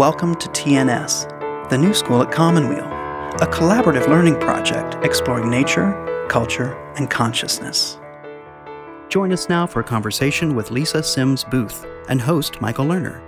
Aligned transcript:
Welcome 0.00 0.34
to 0.36 0.48
TNS, 0.48 1.68
the 1.68 1.76
new 1.76 1.92
school 1.92 2.22
at 2.22 2.32
Commonweal, 2.32 2.86
a 2.86 3.46
collaborative 3.46 4.08
learning 4.08 4.40
project 4.40 4.96
exploring 5.04 5.50
nature, 5.50 6.26
culture, 6.30 6.72
and 6.96 7.10
consciousness. 7.10 7.98
Join 9.10 9.30
us 9.30 9.50
now 9.50 9.66
for 9.66 9.80
a 9.80 9.84
conversation 9.84 10.56
with 10.56 10.70
Lisa 10.70 11.02
Sims 11.02 11.44
Booth 11.44 11.84
and 12.08 12.18
host 12.18 12.62
Michael 12.62 12.86
Lerner. 12.86 13.20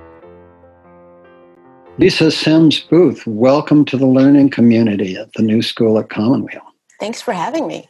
Lisa 1.99 2.31
Sims 2.31 2.81
Booth, 2.81 3.27
welcome 3.27 3.85
to 3.85 3.99
the 3.99 4.07
learning 4.07 4.49
community 4.49 5.15
at 5.15 5.31
the 5.35 5.43
new 5.43 5.61
school 5.61 5.99
at 5.99 6.09
Commonweal. 6.09 6.63
Thanks 6.99 7.21
for 7.21 7.35
having 7.35 7.67
me. 7.67 7.87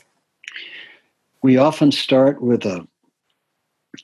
We 1.41 1.57
often 1.57 1.93
start 1.93 2.43
with 2.43 2.67
a 2.67 2.85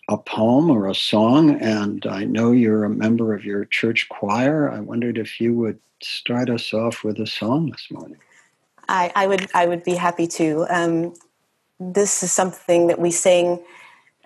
a 0.08 0.18
poem 0.18 0.70
or 0.70 0.88
a 0.88 0.94
song, 0.94 1.60
and 1.60 2.06
I 2.06 2.24
know 2.24 2.52
you're 2.52 2.84
a 2.84 2.90
member 2.90 3.34
of 3.34 3.44
your 3.44 3.64
church 3.66 4.08
choir. 4.08 4.70
I 4.70 4.80
wondered 4.80 5.18
if 5.18 5.40
you 5.40 5.54
would 5.54 5.78
start 6.02 6.50
us 6.50 6.72
off 6.72 7.04
with 7.04 7.18
a 7.18 7.26
song 7.26 7.70
this 7.70 7.88
morning. 7.90 8.18
I, 8.88 9.12
I 9.14 9.26
would 9.26 9.48
I 9.54 9.66
would 9.66 9.84
be 9.84 9.94
happy 9.94 10.26
to. 10.28 10.66
Um, 10.70 11.14
this 11.80 12.22
is 12.22 12.32
something 12.32 12.88
that 12.88 12.98
we 12.98 13.10
sing, 13.10 13.62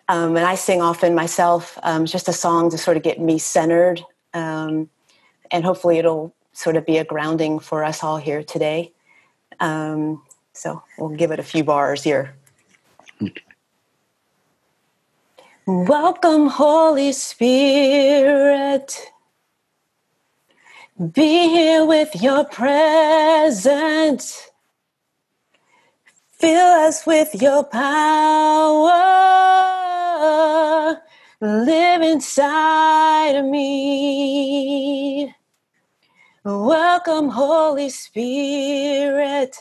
um, 0.09 0.37
and 0.37 0.47
I 0.47 0.55
sing 0.55 0.81
often 0.81 1.15
myself. 1.15 1.79
Um, 1.83 2.07
just 2.07 2.29
a 2.29 2.33
song 2.33 2.71
to 2.71 2.79
sort 2.79 2.97
of 2.97 3.03
get 3.03 3.21
me 3.21 3.39
centered, 3.39 4.05
um, 4.35 4.89
and 5.51 5.65
hopefully 5.65 5.99
it'll 5.99 6.35
sort 6.53 6.77
of 6.77 6.87
be 6.87 6.99
a 6.99 7.05
grounding 7.05 7.59
for 7.59 7.85
us 7.85 8.03
all 8.03 8.19
here 8.19 8.43
today. 8.43 8.93
Um, 9.61 10.23
so 10.53 10.83
we'll 10.99 11.17
give 11.17 11.31
it 11.31 11.39
a 11.39 11.43
few 11.43 11.65
bars 11.65 12.03
here. 12.03 12.35
Welcome, 15.67 16.49
Holy 16.49 17.13
Spirit. 17.13 18.95
Be 21.13 21.49
here 21.49 21.87
with 21.87 22.23
your 22.23 22.45
presence. 22.45 24.51
Fill 26.33 26.67
us 26.87 27.07
with 27.07 27.41
your 27.41 27.65
power. 27.65 28.91
Live 31.41 32.03
inside 32.03 33.37
of 33.37 33.47
me. 33.47 35.35
Welcome, 36.45 37.31
Holy 37.31 37.91
Spirit. 37.91 39.57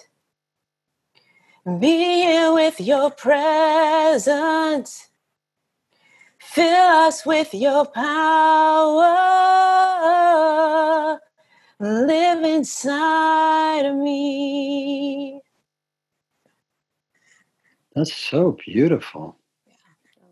Be 1.79 2.23
here 2.23 2.53
with 2.53 2.81
your 2.81 3.11
presence 3.11 5.10
Fill 6.51 6.65
us 7.07 7.25
with 7.25 7.53
your 7.53 7.85
power. 7.85 9.07
Live 11.79 12.43
inside 12.43 13.85
of 13.85 13.95
me. 13.95 15.41
That's 17.95 18.13
so 18.13 18.57
beautiful. 18.65 19.37
Yeah. 19.65 19.73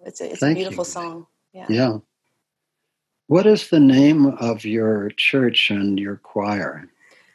It's 0.07 0.19
a, 0.19 0.33
it's 0.33 0.43
a 0.43 0.53
beautiful 0.53 0.81
you. 0.81 0.89
song. 0.89 1.27
Yeah. 1.53 1.67
Yeah. 1.69 1.97
What 3.27 3.45
is 3.45 3.69
the 3.69 3.79
name 3.79 4.25
of 4.25 4.65
your 4.65 5.11
church 5.11 5.71
and 5.71 5.97
your 5.97 6.17
choir? 6.17 6.89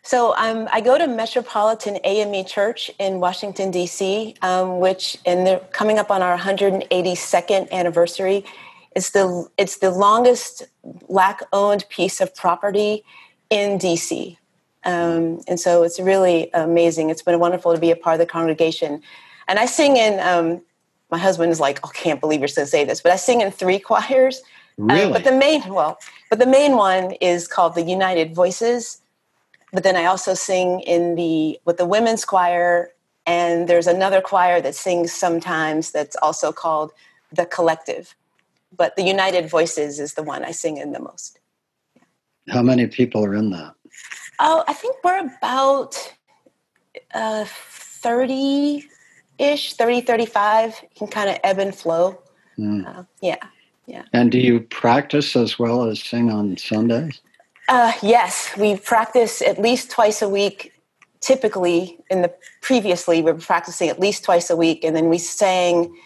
So 0.06 0.36
um, 0.36 0.68
I 0.70 0.82
go 0.82 0.98
to 0.98 1.06
Metropolitan 1.06 1.98
AME 2.04 2.44
Church 2.44 2.90
in 2.98 3.20
Washington 3.20 3.70
D.C., 3.70 4.34
um, 4.42 4.78
which 4.78 5.16
and 5.24 5.46
they're 5.46 5.60
coming 5.72 5.98
up 5.98 6.10
on 6.10 6.20
our 6.20 6.36
182nd 6.36 7.70
anniversary. 7.70 8.44
It's 8.94 9.10
the 9.10 9.48
it's 9.58 9.78
the 9.78 9.90
longest 9.90 10.64
black 11.08 11.40
owned 11.52 11.84
piece 11.88 12.20
of 12.20 12.34
property 12.34 13.04
in 13.50 13.78
DC. 13.78 14.36
Um, 14.84 15.40
and 15.48 15.58
so 15.58 15.82
it's 15.82 15.98
really 15.98 16.50
amazing. 16.52 17.10
It's 17.10 17.22
been 17.22 17.38
wonderful 17.38 17.74
to 17.74 17.80
be 17.80 17.90
a 17.90 17.96
part 17.96 18.14
of 18.14 18.18
the 18.20 18.26
congregation. 18.26 19.02
And 19.48 19.58
I 19.58 19.66
sing 19.66 19.96
in, 19.96 20.20
um, 20.20 20.60
my 21.10 21.18
husband 21.18 21.50
is 21.52 21.60
like, 21.60 21.80
oh, 21.84 21.90
can't 21.94 22.20
believe 22.20 22.40
you're 22.40 22.48
going 22.48 22.66
to 22.66 22.70
say 22.70 22.84
this, 22.84 23.00
but 23.00 23.12
I 23.12 23.16
sing 23.16 23.40
in 23.40 23.50
three 23.50 23.78
choirs. 23.90 24.42
Really? 24.76 25.04
Um, 25.04 25.12
but 25.12 25.24
the 25.24 25.32
main, 25.32 25.62
well, 25.72 25.98
but 26.28 26.38
the 26.38 26.46
main 26.46 26.76
one 26.76 27.12
is 27.12 27.46
called 27.48 27.74
the 27.74 27.82
United 27.82 28.34
Voices. 28.34 29.00
But 29.72 29.82
then 29.82 29.96
I 29.96 30.04
also 30.04 30.34
sing 30.34 30.80
in 30.80 31.14
the, 31.14 31.58
with 31.64 31.78
the 31.78 31.86
women's 31.86 32.24
choir. 32.24 32.90
And 33.26 33.68
there's 33.68 33.86
another 33.86 34.20
choir 34.20 34.60
that 34.60 34.74
sings 34.74 35.12
sometimes 35.12 35.92
that's 35.92 36.16
also 36.16 36.52
called 36.52 36.92
the 37.32 37.46
Collective 37.46 38.14
but 38.76 38.96
the 38.96 39.02
United 39.02 39.48
Voices 39.48 40.00
is 40.00 40.14
the 40.14 40.22
one 40.22 40.44
I 40.44 40.50
sing 40.50 40.76
in 40.76 40.92
the 40.92 41.00
most. 41.00 41.38
How 42.48 42.62
many 42.62 42.86
people 42.86 43.24
are 43.24 43.34
in 43.34 43.50
that? 43.50 43.74
Oh, 44.38 44.64
I 44.66 44.72
think 44.72 44.96
we're 45.02 45.26
about 45.38 45.96
uh, 47.14 47.44
30 47.46 48.86
ish, 49.38 49.74
30, 49.74 50.00
35. 50.02 50.80
You 50.82 50.88
can 50.96 51.06
kind 51.08 51.30
of 51.30 51.38
ebb 51.42 51.58
and 51.58 51.74
flow. 51.74 52.20
Mm. 52.58 52.86
Uh, 52.86 53.04
yeah, 53.20 53.36
yeah. 53.86 54.02
And 54.12 54.30
do 54.30 54.38
you 54.38 54.60
practice 54.60 55.36
as 55.36 55.58
well 55.58 55.84
as 55.84 56.02
sing 56.02 56.30
on 56.30 56.56
Sundays? 56.56 57.20
Uh, 57.68 57.92
yes, 58.02 58.50
we 58.58 58.76
practice 58.76 59.40
at 59.40 59.58
least 59.58 59.90
twice 59.90 60.20
a 60.20 60.28
week. 60.28 60.72
Typically, 61.20 61.98
in 62.10 62.20
the 62.20 62.32
previously, 62.60 63.22
we 63.22 63.32
were 63.32 63.38
practicing 63.38 63.88
at 63.88 63.98
least 63.98 64.24
twice 64.24 64.50
a 64.50 64.56
week, 64.56 64.84
and 64.84 64.94
then 64.94 65.08
we 65.08 65.16
sang 65.16 65.96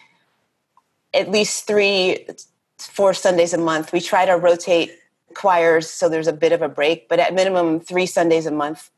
at 1.13 1.29
least 1.29 1.67
three 1.67 2.25
four 2.87 3.13
Sundays 3.13 3.53
a 3.53 3.57
month. 3.57 3.91
We 3.91 4.01
try 4.01 4.25
to 4.25 4.33
rotate 4.33 4.91
choirs 5.35 5.89
so 5.89 6.09
there's 6.09 6.27
a 6.27 6.33
bit 6.33 6.51
of 6.51 6.61
a 6.61 6.69
break, 6.69 7.07
but 7.07 7.19
at 7.19 7.33
minimum 7.33 7.79
three 7.79 8.05
Sundays 8.05 8.45
a 8.45 8.51
month 8.51 8.89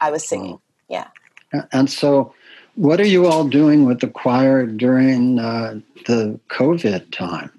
I 0.00 0.10
was 0.10 0.26
singing. 0.26 0.58
Yeah. 0.88 1.08
And 1.72 1.90
so, 1.90 2.34
what 2.74 3.00
are 3.00 3.06
you 3.06 3.26
all 3.26 3.44
doing 3.44 3.84
with 3.84 4.00
the 4.00 4.08
choir 4.08 4.66
during 4.66 5.38
uh, 5.38 5.80
the 6.06 6.38
COVID 6.48 7.10
time? 7.10 7.50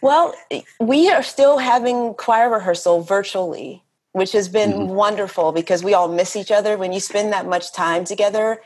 Well, 0.00 0.34
we 0.80 1.10
are 1.10 1.22
still 1.22 1.58
having 1.58 2.14
choir 2.14 2.50
rehearsal 2.50 3.02
virtually, 3.02 3.82
which 4.12 4.32
has 4.32 4.48
been 4.48 4.72
mm-hmm. 4.72 4.94
wonderful 4.94 5.52
because 5.52 5.84
we 5.84 5.94
all 5.94 6.08
miss 6.08 6.36
each 6.36 6.50
other. 6.50 6.76
When 6.76 6.92
you 6.92 7.00
spend 7.00 7.32
that 7.32 7.46
much 7.46 7.72
time 7.72 8.04
together, 8.04 8.60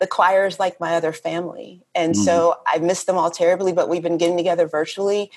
the 0.00 0.06
choir 0.06 0.46
is 0.46 0.58
like 0.58 0.80
my 0.80 0.94
other 0.94 1.12
family. 1.12 1.82
And 1.94 2.14
mm-hmm. 2.14 2.24
so 2.24 2.56
I 2.66 2.78
miss 2.78 3.04
them 3.04 3.16
all 3.16 3.30
terribly, 3.30 3.72
but 3.72 3.88
we've 3.88 4.02
been 4.02 4.18
getting 4.18 4.36
together 4.36 4.66
virtually 4.66 5.30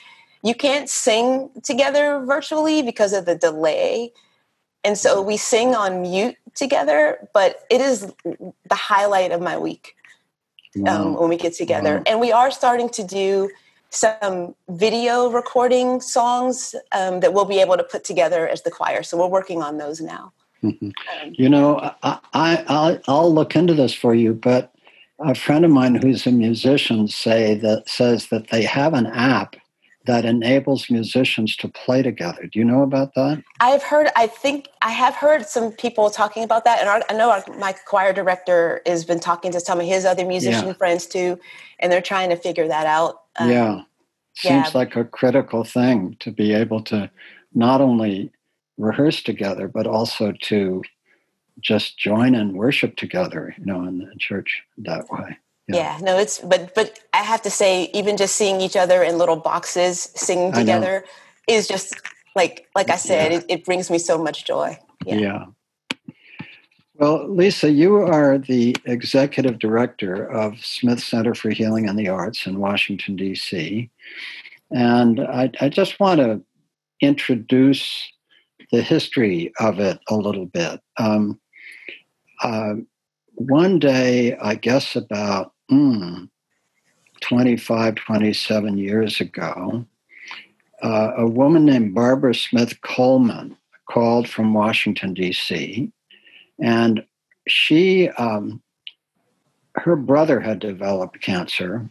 you 0.45 0.53
can't 0.53 0.87
sing 0.87 1.49
together 1.63 2.23
virtually 2.23 2.83
because 2.83 3.13
of 3.13 3.25
the 3.25 3.35
delay. 3.35 4.13
And 4.83 4.95
so 4.95 5.19
we 5.19 5.37
sing 5.37 5.73
on 5.73 6.03
mute 6.03 6.37
together, 6.53 7.27
but 7.33 7.61
it 7.71 7.81
is 7.81 8.13
the 8.23 8.75
highlight 8.75 9.31
of 9.31 9.41
my 9.41 9.57
week 9.57 9.95
um, 10.87 11.15
when 11.15 11.29
we 11.29 11.37
get 11.37 11.53
together. 11.53 11.95
Wow. 11.97 12.03
And 12.05 12.19
we 12.19 12.31
are 12.31 12.51
starting 12.51 12.89
to 12.89 13.03
do 13.03 13.49
some 13.89 14.53
video 14.69 15.31
recording 15.31 15.99
songs 15.99 16.75
um, 16.91 17.21
that 17.21 17.33
we'll 17.33 17.45
be 17.45 17.59
able 17.59 17.77
to 17.77 17.83
put 17.83 18.03
together 18.03 18.47
as 18.47 18.61
the 18.61 18.69
choir. 18.69 19.01
So 19.01 19.17
we're 19.17 19.27
working 19.27 19.63
on 19.63 19.79
those 19.79 19.99
now. 19.99 20.31
Mm-hmm. 20.61 20.85
Um, 20.87 21.33
you 21.33 21.49
know, 21.49 21.79
I, 22.03 22.19
I, 22.33 22.99
I'll 23.07 23.33
look 23.33 23.55
into 23.55 23.73
this 23.73 23.95
for 23.95 24.13
you, 24.13 24.35
but 24.35 24.71
a 25.17 25.33
friend 25.33 25.65
of 25.65 25.71
mine 25.71 25.95
who's 25.95 26.27
a 26.27 26.31
musician 26.31 27.07
say 27.07 27.55
that 27.55 27.89
says 27.89 28.27
that 28.27 28.49
they 28.49 28.61
have 28.61 28.93
an 28.93 29.07
app 29.07 29.55
that 30.05 30.25
enables 30.25 30.89
musicians 30.89 31.55
to 31.57 31.67
play 31.67 32.01
together. 32.01 32.47
Do 32.47 32.59
you 32.59 32.65
know 32.65 32.83
about 32.83 33.15
that? 33.15 33.43
I've 33.59 33.83
heard, 33.83 34.09
I 34.15 34.27
think 34.27 34.69
I 34.81 34.91
have 34.91 35.15
heard 35.15 35.45
some 35.45 35.71
people 35.71 36.09
talking 36.09 36.43
about 36.43 36.63
that. 36.65 36.79
And 36.79 36.89
our, 36.89 37.01
I 37.09 37.13
know 37.13 37.31
our, 37.31 37.43
my 37.57 37.73
choir 37.73 38.13
director 38.13 38.81
has 38.85 39.05
been 39.05 39.19
talking 39.19 39.51
to 39.51 39.59
some 39.59 39.79
of 39.79 39.85
his 39.85 40.05
other 40.05 40.25
musician 40.25 40.67
yeah. 40.67 40.73
friends 40.73 41.05
too, 41.07 41.39
and 41.79 41.91
they're 41.91 42.01
trying 42.01 42.29
to 42.29 42.35
figure 42.35 42.67
that 42.67 42.85
out. 42.85 43.21
Um, 43.37 43.49
yeah. 43.49 43.81
Seems 44.35 44.67
yeah. 44.73 44.77
like 44.77 44.95
a 44.95 45.05
critical 45.05 45.63
thing 45.63 46.17
to 46.19 46.31
be 46.31 46.53
able 46.53 46.83
to 46.83 47.09
not 47.53 47.81
only 47.81 48.31
rehearse 48.77 49.23
together, 49.23 49.67
but 49.67 49.87
also 49.87 50.33
to 50.43 50.83
just 51.61 51.97
join 51.97 52.35
and 52.35 52.53
worship 52.53 52.97
together, 52.97 53.55
you 53.57 53.65
know, 53.65 53.87
in 53.87 53.99
the 53.99 54.13
church 54.19 54.61
that 54.77 55.09
way. 55.09 55.37
Yeah. 55.67 55.75
yeah. 55.75 55.97
no, 56.01 56.17
it's 56.17 56.39
but 56.39 56.73
but 56.75 56.99
I 57.13 57.23
have 57.23 57.41
to 57.43 57.49
say, 57.49 57.89
even 57.93 58.17
just 58.17 58.35
seeing 58.35 58.61
each 58.61 58.75
other 58.75 59.03
in 59.03 59.17
little 59.17 59.35
boxes 59.37 59.99
singing 60.15 60.51
together 60.53 61.05
is 61.47 61.67
just 61.67 61.95
like 62.35 62.67
like 62.75 62.89
I 62.89 62.97
said, 62.97 63.31
yeah. 63.31 63.37
it, 63.39 63.45
it, 63.49 63.65
brings 63.65 63.89
me 63.89 63.97
so 63.97 64.21
much 64.21 64.45
joy. 64.45 64.77
Yeah. 65.05 65.15
yeah. 65.15 65.45
Well, 66.97 67.27
Lisa, 67.27 67.71
you 67.71 67.97
are 67.97 68.37
the 68.37 68.75
executive 68.85 69.59
director 69.59 70.25
of 70.31 70.63
Smith 70.63 71.01
Center 71.01 71.35
for 71.35 71.49
Healing 71.49 71.89
and 71.89 71.99
the 71.99 72.07
Arts 72.07 72.45
in 72.45 72.59
Washington, 72.59 73.17
D.C. 73.17 73.89
And 74.71 75.19
I, 75.19 75.51
I 75.59 75.67
just 75.67 75.99
want 75.99 76.21
to 76.21 76.41
introduce 77.01 78.09
the 78.71 78.81
history 78.81 79.51
of 79.59 79.79
it 79.79 79.99
a 80.07 80.15
little 80.15 80.45
bit. 80.45 80.79
Um, 80.97 81.39
uh, 82.41 82.75
one 83.33 83.79
day, 83.79 84.37
I 84.37 84.55
guess 84.55 84.95
about 84.95 85.51
mm, 85.71 86.29
25, 87.21 87.95
27 87.95 88.77
years 88.77 89.21
ago, 89.21 89.85
uh, 90.81 91.11
a 91.17 91.27
woman 91.27 91.65
named 91.65 91.95
Barbara 91.95 92.35
Smith 92.35 92.81
Coleman 92.81 93.57
called 93.89 94.27
from 94.27 94.53
Washington, 94.53 95.13
D.C., 95.13 95.91
and 96.59 97.05
she, 97.47 98.09
um, 98.09 98.61
her 99.75 99.95
brother 99.95 100.39
had 100.39 100.59
developed 100.59 101.21
cancer, 101.21 101.89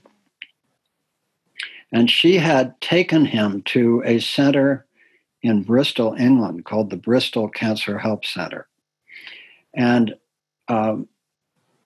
and 1.92 2.10
she 2.10 2.36
had 2.36 2.80
taken 2.80 3.24
him 3.24 3.62
to 3.62 4.02
a 4.04 4.18
center 4.18 4.86
in 5.42 5.62
Bristol, 5.62 6.14
England, 6.18 6.64
called 6.64 6.90
the 6.90 6.96
Bristol 6.96 7.48
Cancer 7.48 7.98
Help 7.98 8.24
Center. 8.24 8.66
And 9.74 10.14
um, 10.68 11.08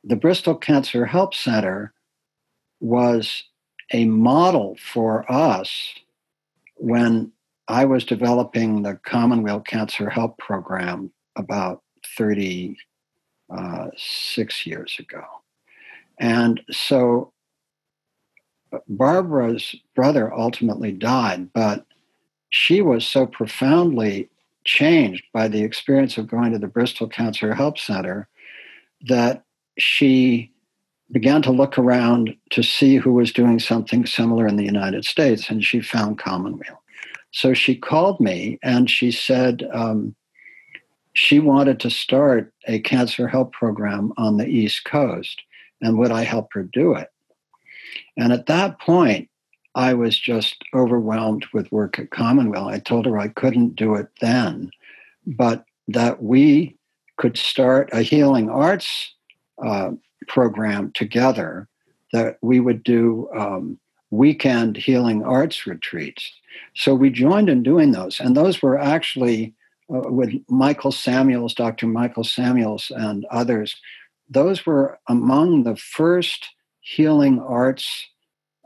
the 0.08 0.16
Bristol 0.16 0.54
Cancer 0.54 1.04
Help 1.04 1.34
Center 1.34 1.92
was 2.80 3.44
a 3.92 4.06
model 4.06 4.76
for 4.80 5.30
us 5.30 5.94
when 6.76 7.30
I 7.68 7.84
was 7.84 8.04
developing 8.04 8.82
the 8.82 8.94
Commonweal 8.94 9.60
Cancer 9.60 10.08
Help 10.08 10.38
Program 10.38 11.12
about 11.36 11.82
36 12.16 12.78
uh, 13.50 13.90
years 14.64 14.96
ago. 14.98 15.22
And 16.18 16.62
so 16.70 17.34
Barbara's 18.88 19.74
brother 19.94 20.32
ultimately 20.32 20.92
died, 20.92 21.52
but 21.52 21.84
she 22.48 22.80
was 22.80 23.06
so 23.06 23.26
profoundly 23.26 24.30
changed 24.64 25.24
by 25.34 25.48
the 25.48 25.62
experience 25.62 26.16
of 26.16 26.28
going 26.28 26.52
to 26.52 26.58
the 26.58 26.66
Bristol 26.66 27.08
Cancer 27.08 27.54
Help 27.54 27.78
Center 27.78 28.26
that 29.06 29.44
she 29.78 30.52
began 31.10 31.40
to 31.42 31.50
look 31.50 31.78
around 31.78 32.36
to 32.50 32.62
see 32.62 32.96
who 32.96 33.12
was 33.12 33.32
doing 33.32 33.58
something 33.58 34.04
similar 34.04 34.46
in 34.46 34.56
the 34.56 34.64
United 34.64 35.04
States, 35.04 35.48
and 35.48 35.64
she 35.64 35.80
found 35.80 36.18
Commonweal. 36.18 36.82
So 37.30 37.54
she 37.54 37.76
called 37.76 38.20
me 38.20 38.58
and 38.62 38.90
she 38.90 39.10
said 39.10 39.68
um, 39.72 40.14
she 41.12 41.40
wanted 41.40 41.80
to 41.80 41.90
start 41.90 42.52
a 42.66 42.80
cancer 42.80 43.28
help 43.28 43.52
program 43.52 44.12
on 44.16 44.36
the 44.36 44.46
East 44.46 44.84
Coast, 44.84 45.42
and 45.80 45.98
would 45.98 46.10
I 46.10 46.22
help 46.22 46.48
her 46.52 46.62
do 46.62 46.94
it? 46.94 47.08
And 48.16 48.32
at 48.32 48.46
that 48.46 48.80
point, 48.80 49.28
I 49.74 49.94
was 49.94 50.18
just 50.18 50.64
overwhelmed 50.74 51.46
with 51.52 51.70
work 51.70 51.98
at 51.98 52.10
Commonweal. 52.10 52.66
I 52.66 52.78
told 52.80 53.06
her 53.06 53.18
I 53.18 53.28
couldn't 53.28 53.76
do 53.76 53.94
it 53.94 54.08
then, 54.20 54.70
but 55.26 55.64
that 55.86 56.22
we 56.22 56.76
could 57.16 57.36
start 57.36 57.88
a 57.92 58.02
healing 58.02 58.50
arts 58.50 59.14
uh, 59.64 59.90
program 60.26 60.92
together, 60.92 61.68
that 62.12 62.38
we 62.42 62.60
would 62.60 62.82
do 62.82 63.28
um, 63.36 63.78
weekend 64.10 64.76
healing 64.76 65.22
arts 65.22 65.66
retreats. 65.66 66.32
So 66.74 66.94
we 66.94 67.10
joined 67.10 67.48
in 67.48 67.62
doing 67.62 67.92
those, 67.92 68.20
and 68.20 68.36
those 68.36 68.62
were 68.62 68.78
actually 68.78 69.54
uh, 69.92 70.10
with 70.10 70.34
Michael 70.48 70.92
Samuels, 70.92 71.54
Dr. 71.54 71.86
Michael 71.86 72.24
Samuels, 72.24 72.92
and 72.94 73.24
others. 73.30 73.76
Those 74.28 74.66
were 74.66 74.98
among 75.08 75.62
the 75.62 75.76
first 75.76 76.46
healing 76.80 77.40
arts 77.40 78.06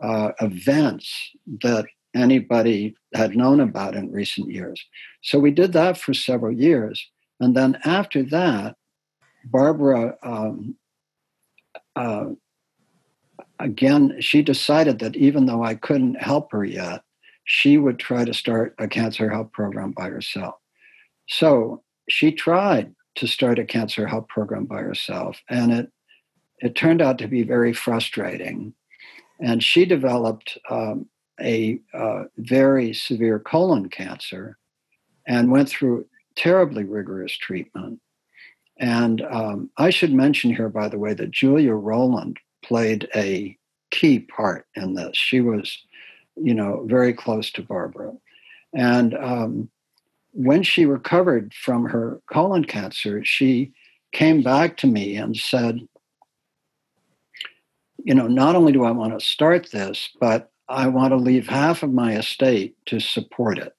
uh, 0.02 0.32
events 0.40 1.30
that 1.62 1.86
anybody 2.14 2.96
had 3.14 3.36
known 3.36 3.60
about 3.60 3.94
in 3.94 4.10
recent 4.10 4.50
years. 4.50 4.84
So 5.22 5.38
we 5.38 5.50
did 5.50 5.72
that 5.72 5.96
for 5.96 6.12
several 6.12 6.52
years. 6.52 7.08
And 7.40 7.56
then 7.56 7.78
after 7.84 8.22
that, 8.24 8.76
Barbara, 9.44 10.16
um, 10.22 10.76
uh, 11.96 12.26
again, 13.58 14.16
she 14.20 14.42
decided 14.42 14.98
that 15.00 15.16
even 15.16 15.46
though 15.46 15.62
I 15.62 15.74
couldn't 15.74 16.20
help 16.20 16.52
her 16.52 16.64
yet, 16.64 17.02
she 17.44 17.78
would 17.78 17.98
try 17.98 18.24
to 18.24 18.34
start 18.34 18.74
a 18.78 18.88
cancer 18.88 19.28
help 19.30 19.52
program 19.52 19.92
by 19.92 20.08
herself. 20.08 20.54
So 21.28 21.82
she 22.08 22.32
tried 22.32 22.94
to 23.16 23.26
start 23.26 23.58
a 23.58 23.64
cancer 23.64 24.06
help 24.06 24.28
program 24.28 24.64
by 24.64 24.78
herself, 24.78 25.40
and 25.48 25.72
it 25.72 25.92
it 26.60 26.76
turned 26.76 27.02
out 27.02 27.18
to 27.18 27.26
be 27.26 27.42
very 27.42 27.72
frustrating 27.72 28.72
and 29.42 29.62
she 29.62 29.84
developed 29.84 30.56
um, 30.70 31.06
a 31.40 31.80
uh, 31.92 32.24
very 32.38 32.94
severe 32.94 33.40
colon 33.40 33.88
cancer 33.88 34.56
and 35.26 35.50
went 35.50 35.68
through 35.68 36.06
terribly 36.36 36.84
rigorous 36.84 37.36
treatment. 37.36 38.00
And 38.78 39.22
um, 39.22 39.70
I 39.76 39.90
should 39.90 40.12
mention 40.12 40.54
here, 40.54 40.68
by 40.68 40.88
the 40.88 40.98
way, 40.98 41.14
that 41.14 41.30
Julia 41.30 41.72
Rowland 41.72 42.38
played 42.64 43.08
a 43.14 43.56
key 43.90 44.20
part 44.20 44.66
in 44.74 44.94
this. 44.94 45.16
She 45.16 45.40
was, 45.40 45.78
you 46.36 46.54
know, 46.54 46.84
very 46.86 47.12
close 47.12 47.50
to 47.52 47.62
Barbara. 47.62 48.12
And 48.74 49.14
um, 49.14 49.70
when 50.32 50.62
she 50.62 50.86
recovered 50.86 51.52
from 51.54 51.84
her 51.84 52.20
colon 52.32 52.64
cancer, 52.64 53.24
she 53.24 53.72
came 54.12 54.42
back 54.42 54.76
to 54.78 54.86
me 54.86 55.16
and 55.16 55.36
said, 55.36 55.80
you 58.04 58.14
know, 58.14 58.26
not 58.26 58.56
only 58.56 58.72
do 58.72 58.84
I 58.84 58.90
want 58.90 59.18
to 59.18 59.24
start 59.24 59.70
this, 59.70 60.08
but 60.20 60.50
I 60.68 60.88
want 60.88 61.12
to 61.12 61.16
leave 61.16 61.46
half 61.48 61.82
of 61.82 61.92
my 61.92 62.16
estate 62.16 62.76
to 62.86 62.98
support 62.98 63.58
it. 63.58 63.74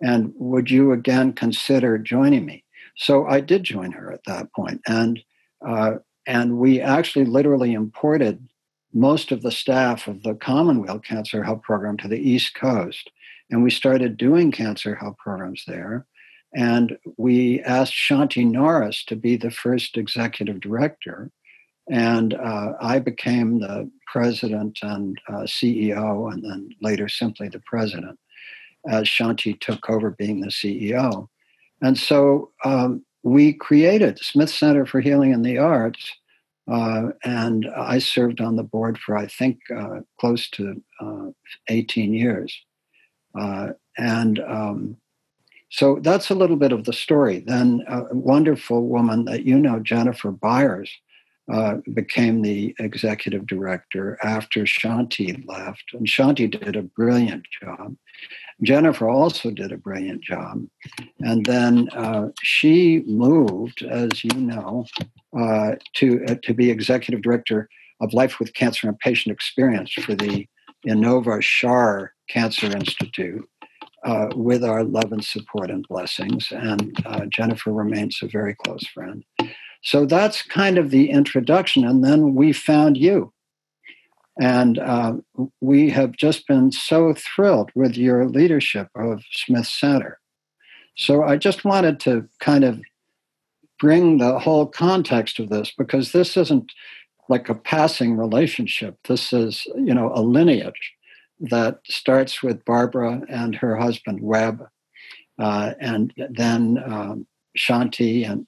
And 0.00 0.32
would 0.36 0.70
you 0.70 0.92
again 0.92 1.32
consider 1.32 1.98
joining 1.98 2.44
me? 2.44 2.64
So 2.96 3.26
I 3.26 3.40
did 3.40 3.64
join 3.64 3.92
her 3.92 4.12
at 4.12 4.24
that 4.26 4.52
point, 4.52 4.80
and 4.86 5.20
uh, 5.66 5.94
and 6.26 6.58
we 6.58 6.80
actually 6.80 7.24
literally 7.24 7.72
imported 7.72 8.48
most 8.92 9.32
of 9.32 9.42
the 9.42 9.50
staff 9.50 10.06
of 10.06 10.22
the 10.22 10.34
Commonweal 10.34 10.98
Cancer 10.98 11.42
Help 11.42 11.62
Program 11.62 11.96
to 11.98 12.08
the 12.08 12.18
East 12.18 12.54
Coast, 12.54 13.10
and 13.50 13.62
we 13.62 13.70
started 13.70 14.16
doing 14.16 14.50
cancer 14.50 14.94
help 14.94 15.18
programs 15.18 15.64
there. 15.66 16.06
And 16.54 16.98
we 17.16 17.60
asked 17.62 17.94
Shanti 17.94 18.46
Norris 18.46 19.04
to 19.06 19.16
be 19.16 19.36
the 19.36 19.50
first 19.50 19.96
executive 19.96 20.60
director. 20.60 21.30
And 21.90 22.34
uh, 22.34 22.74
I 22.80 22.98
became 22.98 23.60
the 23.60 23.90
president 24.06 24.78
and 24.82 25.18
uh, 25.28 25.42
CEO, 25.42 26.32
and 26.32 26.44
then 26.44 26.70
later 26.80 27.08
simply 27.08 27.48
the 27.48 27.62
president, 27.66 28.18
as 28.88 29.06
Shanti 29.06 29.58
took 29.60 29.88
over 29.88 30.10
being 30.10 30.40
the 30.40 30.48
CEO. 30.48 31.28
And 31.82 31.98
so 31.98 32.50
um, 32.64 33.04
we 33.22 33.52
created 33.52 34.18
Smith 34.18 34.50
Center 34.50 34.86
for 34.86 35.00
Healing 35.00 35.32
in 35.32 35.42
the 35.42 35.58
Arts, 35.58 36.12
uh, 36.70 37.08
and 37.24 37.68
I 37.76 37.98
served 37.98 38.40
on 38.40 38.56
the 38.56 38.62
board 38.62 38.98
for, 38.98 39.16
I 39.16 39.26
think, 39.26 39.58
uh, 39.76 40.00
close 40.18 40.48
to 40.50 40.80
uh, 41.00 41.26
18 41.68 42.14
years. 42.14 42.56
Uh, 43.38 43.70
and 43.98 44.38
um, 44.40 44.96
so 45.70 45.98
that's 46.02 46.30
a 46.30 46.34
little 46.34 46.56
bit 46.56 46.72
of 46.72 46.84
the 46.84 46.92
story. 46.92 47.40
Then 47.40 47.82
a 47.88 48.14
wonderful 48.14 48.86
woman 48.86 49.24
that 49.24 49.44
you 49.44 49.58
know, 49.58 49.80
Jennifer 49.80 50.30
Bires, 50.30 50.90
uh, 51.50 51.76
became 51.94 52.42
the 52.42 52.74
executive 52.78 53.46
director 53.46 54.18
after 54.22 54.60
Shanti 54.60 55.44
left. 55.46 55.82
And 55.92 56.06
Shanti 56.06 56.50
did 56.50 56.76
a 56.76 56.82
brilliant 56.82 57.44
job. 57.60 57.96
Jennifer 58.62 59.08
also 59.08 59.50
did 59.50 59.72
a 59.72 59.76
brilliant 59.76 60.22
job. 60.22 60.64
And 61.20 61.44
then 61.44 61.88
uh, 61.90 62.28
she 62.42 63.02
moved, 63.06 63.82
as 63.82 64.22
you 64.22 64.34
know, 64.34 64.86
uh, 65.36 65.72
to, 65.94 66.24
uh, 66.28 66.36
to 66.44 66.54
be 66.54 66.70
executive 66.70 67.22
director 67.22 67.68
of 68.00 68.12
Life 68.12 68.38
with 68.38 68.54
Cancer 68.54 68.88
and 68.88 68.98
Patient 68.98 69.32
Experience 69.32 69.92
for 69.92 70.14
the 70.14 70.46
Inova 70.86 71.40
Schar 71.40 72.08
Cancer 72.28 72.66
Institute. 72.66 73.48
Uh, 74.04 74.26
with 74.34 74.64
our 74.64 74.82
love 74.82 75.12
and 75.12 75.24
support 75.24 75.70
and 75.70 75.86
blessings. 75.86 76.50
And 76.50 76.92
uh, 77.06 77.26
Jennifer 77.26 77.72
remains 77.72 78.18
a 78.20 78.26
very 78.26 78.52
close 78.52 78.84
friend. 78.88 79.24
So 79.82 80.06
that's 80.06 80.42
kind 80.42 80.78
of 80.78 80.90
the 80.90 81.10
introduction. 81.10 81.84
And 81.84 82.04
then 82.04 82.34
we 82.34 82.52
found 82.52 82.96
you. 82.96 83.32
And 84.40 84.78
uh, 84.78 85.14
we 85.60 85.90
have 85.90 86.12
just 86.12 86.46
been 86.46 86.72
so 86.72 87.14
thrilled 87.14 87.70
with 87.74 87.96
your 87.96 88.26
leadership 88.26 88.88
of 88.94 89.22
Smith 89.30 89.66
Center. 89.66 90.18
So 90.96 91.22
I 91.22 91.36
just 91.36 91.64
wanted 91.64 92.00
to 92.00 92.28
kind 92.40 92.64
of 92.64 92.80
bring 93.78 94.18
the 94.18 94.38
whole 94.38 94.66
context 94.66 95.38
of 95.38 95.50
this 95.50 95.72
because 95.76 96.12
this 96.12 96.36
isn't 96.36 96.72
like 97.28 97.48
a 97.48 97.54
passing 97.54 98.16
relationship. 98.16 98.96
This 99.08 99.32
is, 99.32 99.66
you 99.74 99.92
know, 99.94 100.12
a 100.14 100.22
lineage 100.22 100.92
that 101.40 101.80
starts 101.84 102.42
with 102.42 102.64
Barbara 102.64 103.22
and 103.28 103.54
her 103.56 103.76
husband 103.76 104.20
Webb, 104.22 104.64
uh, 105.38 105.72
and 105.80 106.14
then 106.30 106.78
um, 106.84 107.26
Shanti 107.58 108.28
and 108.28 108.46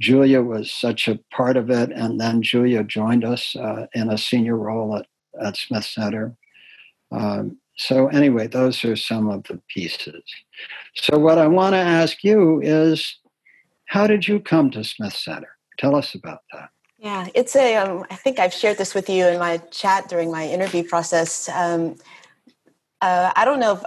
Julia 0.00 0.42
was 0.42 0.72
such 0.72 1.06
a 1.06 1.20
part 1.30 1.56
of 1.56 1.70
it. 1.70 1.92
And 1.92 2.20
then 2.20 2.42
Julia 2.42 2.82
joined 2.82 3.24
us 3.24 3.54
uh, 3.54 3.86
in 3.94 4.10
a 4.10 4.18
senior 4.18 4.56
role 4.56 4.96
at, 4.96 5.06
at 5.40 5.56
Smith 5.56 5.84
Center. 5.84 6.34
Um, 7.12 7.58
so, 7.76 8.08
anyway, 8.08 8.46
those 8.46 8.84
are 8.84 8.96
some 8.96 9.28
of 9.28 9.44
the 9.44 9.60
pieces. 9.68 10.22
So, 10.94 11.18
what 11.18 11.38
I 11.38 11.46
want 11.46 11.74
to 11.74 11.78
ask 11.78 12.22
you 12.24 12.60
is 12.62 13.18
how 13.86 14.06
did 14.06 14.26
you 14.26 14.40
come 14.40 14.70
to 14.72 14.84
Smith 14.84 15.14
Center? 15.14 15.48
Tell 15.78 15.96
us 15.96 16.14
about 16.14 16.40
that. 16.52 16.70
Yeah, 16.98 17.28
it's 17.34 17.56
a. 17.56 17.76
Um, 17.76 18.04
I 18.10 18.16
think 18.16 18.38
I've 18.38 18.52
shared 18.52 18.76
this 18.76 18.94
with 18.94 19.08
you 19.08 19.26
in 19.26 19.38
my 19.38 19.58
chat 19.70 20.08
during 20.08 20.30
my 20.30 20.46
interview 20.46 20.82
process. 20.82 21.48
Um, 21.48 21.96
uh, 23.00 23.32
I 23.34 23.44
don't 23.46 23.60
know 23.60 23.72
if 23.72 23.84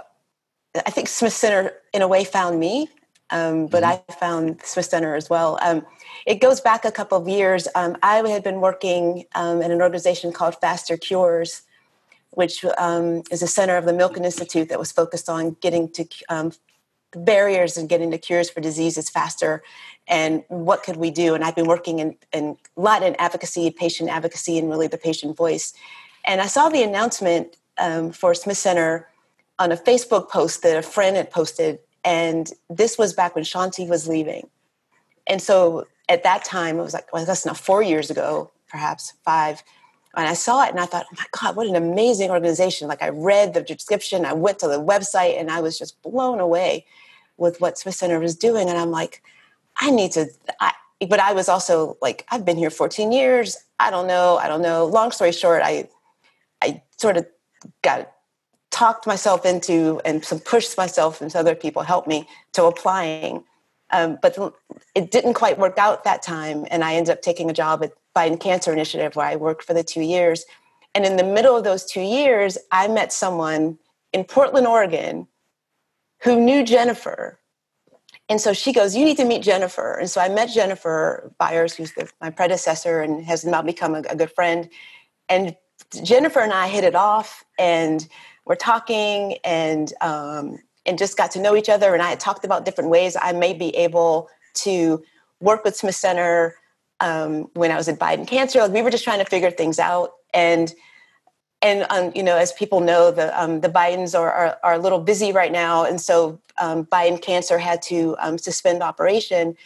I 0.84 0.90
think 0.90 1.08
Smith 1.08 1.32
Center, 1.32 1.72
in 1.92 2.02
a 2.02 2.08
way, 2.08 2.24
found 2.24 2.58
me 2.58 2.88
um, 3.30 3.66
but 3.66 3.82
mm-hmm. 3.82 4.10
I 4.10 4.14
found 4.14 4.60
Smith 4.62 4.86
Center 4.86 5.14
as 5.14 5.30
well. 5.30 5.58
Um, 5.62 5.84
it 6.26 6.40
goes 6.40 6.60
back 6.60 6.84
a 6.84 6.92
couple 6.92 7.18
of 7.18 7.28
years. 7.28 7.68
Um, 7.74 7.96
I 8.02 8.16
had 8.28 8.42
been 8.42 8.60
working 8.60 9.24
um, 9.34 9.62
at 9.62 9.70
an 9.70 9.80
organization 9.82 10.32
called 10.32 10.56
Faster 10.60 10.96
Cures, 10.96 11.62
which 12.30 12.64
um, 12.78 13.22
is 13.30 13.42
a 13.42 13.46
center 13.46 13.76
of 13.76 13.84
the 13.84 13.92
Milken 13.92 14.24
Institute 14.24 14.68
that 14.68 14.78
was 14.78 14.92
focused 14.92 15.28
on 15.28 15.56
getting 15.60 15.90
to 15.92 16.06
um, 16.28 16.52
barriers 17.12 17.76
and 17.76 17.88
getting 17.88 18.10
to 18.10 18.18
cures 18.18 18.50
for 18.50 18.60
diseases 18.60 19.08
faster. 19.08 19.62
And 20.08 20.44
what 20.48 20.82
could 20.82 20.96
we 20.96 21.10
do? 21.10 21.34
And 21.34 21.44
I've 21.44 21.54
been 21.54 21.68
working 21.68 22.00
in, 22.00 22.16
in 22.32 22.56
a 22.76 22.80
lot 22.80 23.02
in 23.02 23.14
advocacy, 23.16 23.70
patient 23.70 24.10
advocacy, 24.10 24.58
and 24.58 24.68
really 24.68 24.88
the 24.88 24.98
patient 24.98 25.36
voice. 25.36 25.72
And 26.24 26.40
I 26.40 26.46
saw 26.46 26.68
the 26.68 26.82
announcement 26.82 27.56
for 28.12 28.34
Smith 28.34 28.56
Center 28.58 29.08
on 29.58 29.70
a 29.70 29.76
Facebook 29.76 30.28
post 30.28 30.62
that 30.62 30.76
a 30.76 30.82
friend 30.82 31.16
had 31.16 31.30
posted 31.30 31.78
and 32.04 32.52
this 32.68 32.98
was 32.98 33.12
back 33.12 33.34
when 33.34 33.44
Shanti 33.44 33.88
was 33.88 34.06
leaving. 34.06 34.48
And 35.26 35.40
so 35.40 35.86
at 36.08 36.22
that 36.22 36.44
time, 36.44 36.78
it 36.78 36.82
was 36.82 36.94
like, 36.94 37.12
well, 37.12 37.24
that's 37.24 37.46
not 37.46 37.56
four 37.56 37.82
years 37.82 38.10
ago, 38.10 38.50
perhaps 38.68 39.14
five. 39.24 39.62
And 40.16 40.28
I 40.28 40.34
saw 40.34 40.64
it 40.64 40.70
and 40.70 40.78
I 40.78 40.86
thought, 40.86 41.06
oh 41.10 41.16
my 41.16 41.24
God, 41.40 41.56
what 41.56 41.66
an 41.66 41.76
amazing 41.76 42.30
organization. 42.30 42.88
Like 42.88 43.02
I 43.02 43.08
read 43.08 43.54
the 43.54 43.62
description, 43.62 44.24
I 44.24 44.32
went 44.32 44.58
to 44.60 44.68
the 44.68 44.80
website, 44.80 45.40
and 45.40 45.50
I 45.50 45.60
was 45.60 45.78
just 45.78 46.00
blown 46.02 46.40
away 46.40 46.86
with 47.36 47.60
what 47.60 47.78
Smith 47.78 47.96
Center 47.96 48.20
was 48.20 48.36
doing. 48.36 48.68
And 48.68 48.78
I'm 48.78 48.90
like, 48.90 49.22
I 49.78 49.90
need 49.90 50.12
to, 50.12 50.26
I, 50.60 50.72
but 51.08 51.18
I 51.18 51.32
was 51.32 51.48
also 51.48 51.96
like, 52.00 52.24
I've 52.30 52.44
been 52.44 52.56
here 52.56 52.70
14 52.70 53.10
years. 53.10 53.56
I 53.80 53.90
don't 53.90 54.06
know. 54.06 54.36
I 54.36 54.46
don't 54.46 54.62
know. 54.62 54.84
Long 54.84 55.10
story 55.10 55.32
short, 55.32 55.62
I, 55.64 55.88
I 56.62 56.82
sort 56.96 57.16
of 57.16 57.26
got 57.82 58.13
talked 58.74 59.06
myself 59.06 59.46
into 59.46 60.00
and 60.04 60.24
some 60.24 60.40
pushed 60.40 60.76
myself 60.76 61.20
and 61.20 61.34
other 61.36 61.54
people 61.54 61.82
helped 61.82 62.08
me 62.08 62.28
to 62.52 62.64
applying. 62.64 63.44
Um, 63.90 64.18
but 64.20 64.36
it 64.96 65.12
didn't 65.12 65.34
quite 65.34 65.58
work 65.60 65.78
out 65.78 66.02
that 66.02 66.22
time. 66.22 66.66
And 66.72 66.82
I 66.82 66.94
ended 66.94 67.12
up 67.12 67.22
taking 67.22 67.48
a 67.48 67.52
job 67.52 67.84
at 67.84 67.92
Biden 68.16 68.40
Cancer 68.40 68.72
Initiative 68.72 69.14
where 69.14 69.26
I 69.26 69.36
worked 69.36 69.62
for 69.62 69.74
the 69.74 69.84
two 69.84 70.00
years. 70.00 70.44
And 70.92 71.06
in 71.06 71.16
the 71.16 71.22
middle 71.22 71.56
of 71.56 71.62
those 71.62 71.84
two 71.84 72.00
years, 72.00 72.58
I 72.72 72.88
met 72.88 73.12
someone 73.12 73.78
in 74.12 74.24
Portland, 74.24 74.66
Oregon, 74.66 75.28
who 76.22 76.40
knew 76.40 76.64
Jennifer. 76.64 77.38
And 78.28 78.40
so 78.40 78.52
she 78.52 78.72
goes, 78.72 78.96
You 78.96 79.04
need 79.04 79.18
to 79.18 79.24
meet 79.24 79.42
Jennifer. 79.42 79.94
And 79.94 80.10
so 80.10 80.20
I 80.20 80.28
met 80.28 80.50
Jennifer 80.50 81.32
Bires, 81.38 81.74
who's 81.74 81.92
the, 81.92 82.10
my 82.20 82.30
predecessor 82.30 83.02
and 83.02 83.24
has 83.24 83.44
now 83.44 83.62
become 83.62 83.94
a, 83.94 84.02
a 84.10 84.16
good 84.16 84.32
friend. 84.32 84.68
And 85.28 85.56
Jennifer 86.02 86.40
and 86.40 86.52
I 86.52 86.66
hit 86.66 86.82
it 86.82 86.96
off. 86.96 87.44
And 87.56 88.08
we're 88.44 88.54
talking 88.56 89.38
and 89.44 89.92
um, 90.00 90.58
and 90.86 90.98
just 90.98 91.16
got 91.16 91.30
to 91.32 91.40
know 91.40 91.56
each 91.56 91.68
other. 91.68 91.94
And 91.94 92.02
I 92.02 92.10
had 92.10 92.20
talked 92.20 92.44
about 92.44 92.64
different 92.64 92.90
ways 92.90 93.16
I 93.20 93.32
may 93.32 93.54
be 93.54 93.74
able 93.76 94.28
to 94.54 95.02
work 95.40 95.64
with 95.64 95.76
Smith 95.76 95.94
Center 95.94 96.54
um, 97.00 97.50
when 97.54 97.70
I 97.70 97.76
was 97.76 97.88
at 97.88 97.98
Biden 97.98 98.26
Cancer. 98.26 98.60
Like 98.60 98.72
we 98.72 98.82
were 98.82 98.90
just 98.90 99.04
trying 99.04 99.18
to 99.18 99.24
figure 99.24 99.50
things 99.50 99.78
out. 99.78 100.12
And 100.32 100.72
and 101.62 101.86
um, 101.88 102.12
you 102.14 102.22
know, 102.22 102.36
as 102.36 102.52
people 102.52 102.80
know, 102.80 103.10
the 103.10 103.40
um, 103.40 103.60
the 103.60 103.70
Bidens 103.70 104.18
are, 104.18 104.30
are, 104.30 104.58
are 104.62 104.74
a 104.74 104.78
little 104.78 105.00
busy 105.00 105.32
right 105.32 105.50
now, 105.50 105.84
and 105.84 105.98
so 105.98 106.38
um, 106.60 106.84
Biden 106.84 107.20
Cancer 107.20 107.58
had 107.58 107.80
to 107.82 108.14
um, 108.18 108.36
suspend 108.36 108.82
operation. 108.82 109.56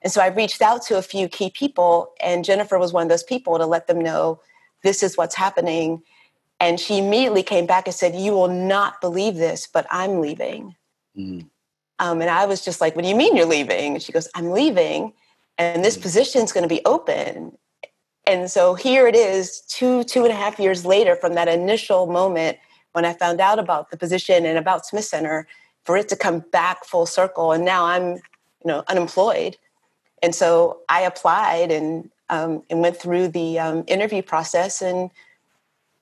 And 0.00 0.10
so 0.10 0.20
I 0.20 0.28
reached 0.28 0.62
out 0.62 0.82
to 0.86 0.98
a 0.98 1.02
few 1.02 1.28
key 1.28 1.50
people, 1.50 2.12
and 2.20 2.44
Jennifer 2.44 2.78
was 2.78 2.92
one 2.92 3.04
of 3.04 3.08
those 3.08 3.22
people 3.22 3.58
to 3.58 3.66
let 3.66 3.86
them 3.86 4.00
know 4.00 4.40
this 4.82 5.02
is 5.02 5.16
what's 5.16 5.34
happening 5.34 6.02
and 6.62 6.78
she 6.78 6.96
immediately 6.96 7.42
came 7.42 7.66
back 7.66 7.88
and 7.88 7.94
said, 7.94 8.14
You 8.14 8.32
will 8.32 8.48
not 8.48 9.00
believe 9.00 9.34
this, 9.34 9.66
but 9.66 9.84
I'm 9.90 10.20
leaving. 10.20 10.76
Mm. 11.18 11.48
Um, 11.98 12.20
and 12.20 12.30
I 12.30 12.46
was 12.46 12.64
just 12.64 12.80
like, 12.80 12.94
What 12.94 13.02
do 13.02 13.08
you 13.08 13.16
mean 13.16 13.36
you're 13.36 13.46
leaving? 13.46 13.94
And 13.94 14.02
she 14.02 14.12
goes, 14.12 14.28
I'm 14.36 14.52
leaving, 14.52 15.12
and 15.58 15.84
this 15.84 15.98
mm. 15.98 16.02
position 16.02 16.42
is 16.42 16.52
going 16.52 16.62
to 16.62 16.72
be 16.72 16.80
open. 16.84 17.58
And 18.28 18.48
so 18.48 18.74
here 18.74 19.08
it 19.08 19.16
is, 19.16 19.62
two, 19.62 20.04
two 20.04 20.22
and 20.22 20.30
a 20.32 20.36
half 20.36 20.60
years 20.60 20.86
later 20.86 21.16
from 21.16 21.34
that 21.34 21.48
initial 21.48 22.06
moment 22.06 22.58
when 22.92 23.04
I 23.04 23.12
found 23.12 23.40
out 23.40 23.58
about 23.58 23.90
the 23.90 23.96
position 23.96 24.46
and 24.46 24.56
about 24.56 24.86
Smith 24.86 25.06
Center, 25.06 25.48
for 25.84 25.96
it 25.96 26.08
to 26.10 26.16
come 26.16 26.44
back 26.52 26.84
full 26.84 27.06
circle. 27.06 27.50
And 27.50 27.64
now 27.64 27.86
I'm, 27.86 28.12
you 28.12 28.66
know, 28.66 28.84
unemployed. 28.86 29.56
And 30.22 30.32
so 30.32 30.82
I 30.88 31.00
applied 31.00 31.72
and 31.72 32.08
um, 32.28 32.62
and 32.70 32.80
went 32.80 32.96
through 32.96 33.28
the 33.28 33.58
um, 33.58 33.82
interview 33.88 34.22
process 34.22 34.80
and 34.80 35.10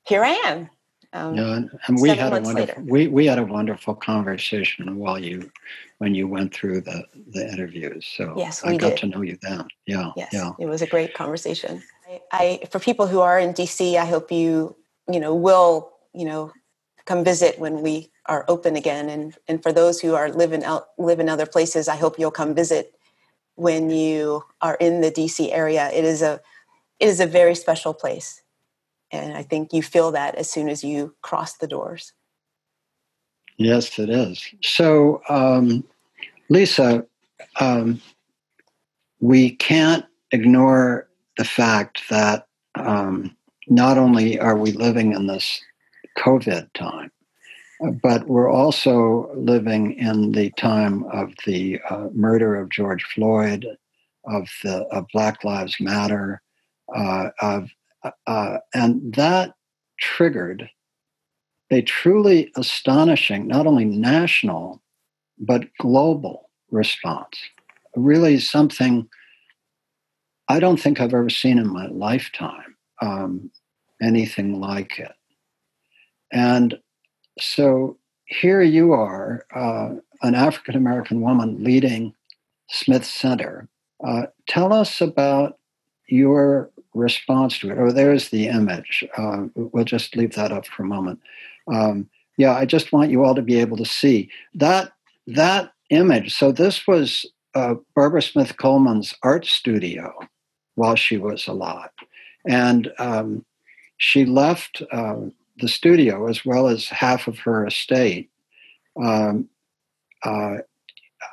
here 0.04 0.24
I 0.24 0.32
am. 0.44 0.70
Um, 1.12 1.36
yeah, 1.36 1.60
and, 1.88 2.00
we 2.00 2.10
had 2.10 2.32
a 2.32 2.40
wonderful 2.40 2.84
we, 2.84 3.08
we 3.08 3.26
had 3.26 3.40
a 3.40 3.44
wonderful 3.44 3.94
conversation 3.94 4.96
while 4.96 5.18
you 5.18 5.50
when 5.98 6.14
you 6.14 6.28
went 6.28 6.54
through 6.54 6.82
the 6.82 7.04
the 7.32 7.50
interviews. 7.50 8.06
So 8.16 8.34
yes, 8.36 8.62
I 8.62 8.76
got 8.76 8.90
did. 8.90 8.98
to 8.98 9.06
know 9.08 9.22
you 9.22 9.36
then. 9.42 9.66
Yeah, 9.86 10.12
yes, 10.16 10.30
yeah. 10.32 10.52
It 10.60 10.66
was 10.66 10.82
a 10.82 10.86
great 10.86 11.14
conversation. 11.14 11.82
I, 12.08 12.20
I 12.32 12.60
for 12.70 12.78
people 12.78 13.08
who 13.08 13.20
are 13.20 13.40
in 13.40 13.52
DC, 13.54 13.96
I 13.96 14.04
hope 14.04 14.30
you 14.30 14.76
you 15.10 15.18
know 15.18 15.34
will 15.34 15.90
you 16.14 16.26
know 16.26 16.52
come 17.06 17.24
visit 17.24 17.58
when 17.58 17.82
we 17.82 18.12
are 18.26 18.44
open 18.46 18.76
again, 18.76 19.08
and 19.08 19.36
and 19.48 19.60
for 19.60 19.72
those 19.72 20.00
who 20.00 20.14
are 20.14 20.30
living 20.30 20.62
out 20.62 20.90
live 20.96 21.18
in 21.18 21.28
other 21.28 21.46
places, 21.46 21.88
I 21.88 21.96
hope 21.96 22.20
you'll 22.20 22.30
come 22.30 22.54
visit 22.54 22.94
when 23.56 23.90
you 23.90 24.44
are 24.60 24.76
in 24.76 25.00
the 25.00 25.10
DC 25.10 25.50
area. 25.50 25.90
It 25.92 26.04
is 26.04 26.22
a 26.22 26.40
it 27.00 27.08
is 27.08 27.18
a 27.18 27.26
very 27.26 27.56
special 27.56 27.94
place 27.94 28.42
and 29.12 29.36
I 29.36 29.42
think 29.42 29.72
you 29.72 29.82
feel 29.82 30.12
that 30.12 30.34
as 30.36 30.50
soon 30.50 30.68
as 30.68 30.84
you 30.84 31.14
cross 31.22 31.56
the 31.56 31.66
doors. 31.66 32.12
Yes, 33.56 33.98
it 33.98 34.08
is. 34.08 34.42
So, 34.62 35.20
um, 35.28 35.84
Lisa, 36.48 37.04
um, 37.60 38.00
we 39.20 39.50
can't 39.56 40.04
ignore 40.32 41.08
the 41.36 41.44
fact 41.44 42.02
that 42.08 42.46
um, 42.74 43.36
not 43.68 43.98
only 43.98 44.38
are 44.38 44.56
we 44.56 44.72
living 44.72 45.12
in 45.12 45.26
this 45.26 45.60
COVID 46.18 46.72
time, 46.72 47.10
but 48.02 48.26
we're 48.26 48.50
also 48.50 49.32
living 49.34 49.92
in 49.94 50.32
the 50.32 50.50
time 50.52 51.04
of 51.04 51.32
the 51.46 51.80
uh, 51.88 52.08
murder 52.12 52.56
of 52.56 52.70
George 52.70 53.04
Floyd, 53.14 53.66
of 54.24 54.48
the 54.62 54.84
of 54.90 55.06
Black 55.12 55.44
Lives 55.44 55.76
Matter, 55.80 56.42
uh, 56.94 57.28
of 57.40 57.70
uh, 58.26 58.58
and 58.74 59.14
that 59.14 59.54
triggered 59.98 60.70
a 61.70 61.82
truly 61.82 62.50
astonishing, 62.56 63.46
not 63.46 63.66
only 63.66 63.84
national, 63.84 64.82
but 65.38 65.68
global 65.78 66.50
response. 66.70 67.38
Really, 67.94 68.38
something 68.38 69.08
I 70.48 70.58
don't 70.58 70.80
think 70.80 71.00
I've 71.00 71.14
ever 71.14 71.30
seen 71.30 71.58
in 71.58 71.72
my 71.72 71.86
lifetime, 71.86 72.76
um, 73.00 73.50
anything 74.02 74.60
like 74.60 74.98
it. 74.98 75.12
And 76.32 76.78
so 77.38 77.98
here 78.24 78.62
you 78.62 78.92
are, 78.92 79.46
uh, 79.54 79.94
an 80.22 80.34
African 80.34 80.76
American 80.76 81.20
woman 81.20 81.62
leading 81.62 82.14
Smith 82.68 83.04
Center. 83.04 83.68
Uh, 84.04 84.26
tell 84.48 84.72
us 84.72 85.00
about 85.00 85.58
your 86.08 86.70
response 86.94 87.58
to 87.58 87.70
it. 87.70 87.78
Oh, 87.78 87.90
there's 87.90 88.30
the 88.30 88.48
image. 88.48 89.04
Uh, 89.16 89.46
we'll 89.54 89.84
just 89.84 90.16
leave 90.16 90.34
that 90.34 90.52
up 90.52 90.66
for 90.66 90.82
a 90.82 90.86
moment. 90.86 91.20
Um, 91.72 92.08
yeah, 92.36 92.54
I 92.54 92.64
just 92.64 92.92
want 92.92 93.10
you 93.10 93.24
all 93.24 93.34
to 93.34 93.42
be 93.42 93.60
able 93.60 93.76
to 93.76 93.84
see 93.84 94.30
that 94.54 94.92
that 95.26 95.72
image. 95.90 96.34
So 96.34 96.52
this 96.52 96.86
was 96.86 97.26
uh, 97.54 97.74
Barbara 97.94 98.22
Smith 98.22 98.56
Coleman's 98.56 99.14
art 99.22 99.46
studio 99.46 100.12
while 100.74 100.96
she 100.96 101.16
was 101.16 101.46
alive, 101.46 101.90
and 102.46 102.90
um, 102.98 103.44
she 103.98 104.24
left 104.24 104.82
uh, 104.90 105.16
the 105.58 105.68
studio 105.68 106.26
as 106.28 106.44
well 106.44 106.68
as 106.68 106.86
half 106.86 107.28
of 107.28 107.38
her 107.40 107.66
estate. 107.66 108.30
Um, 109.00 109.48
uh, 110.24 110.58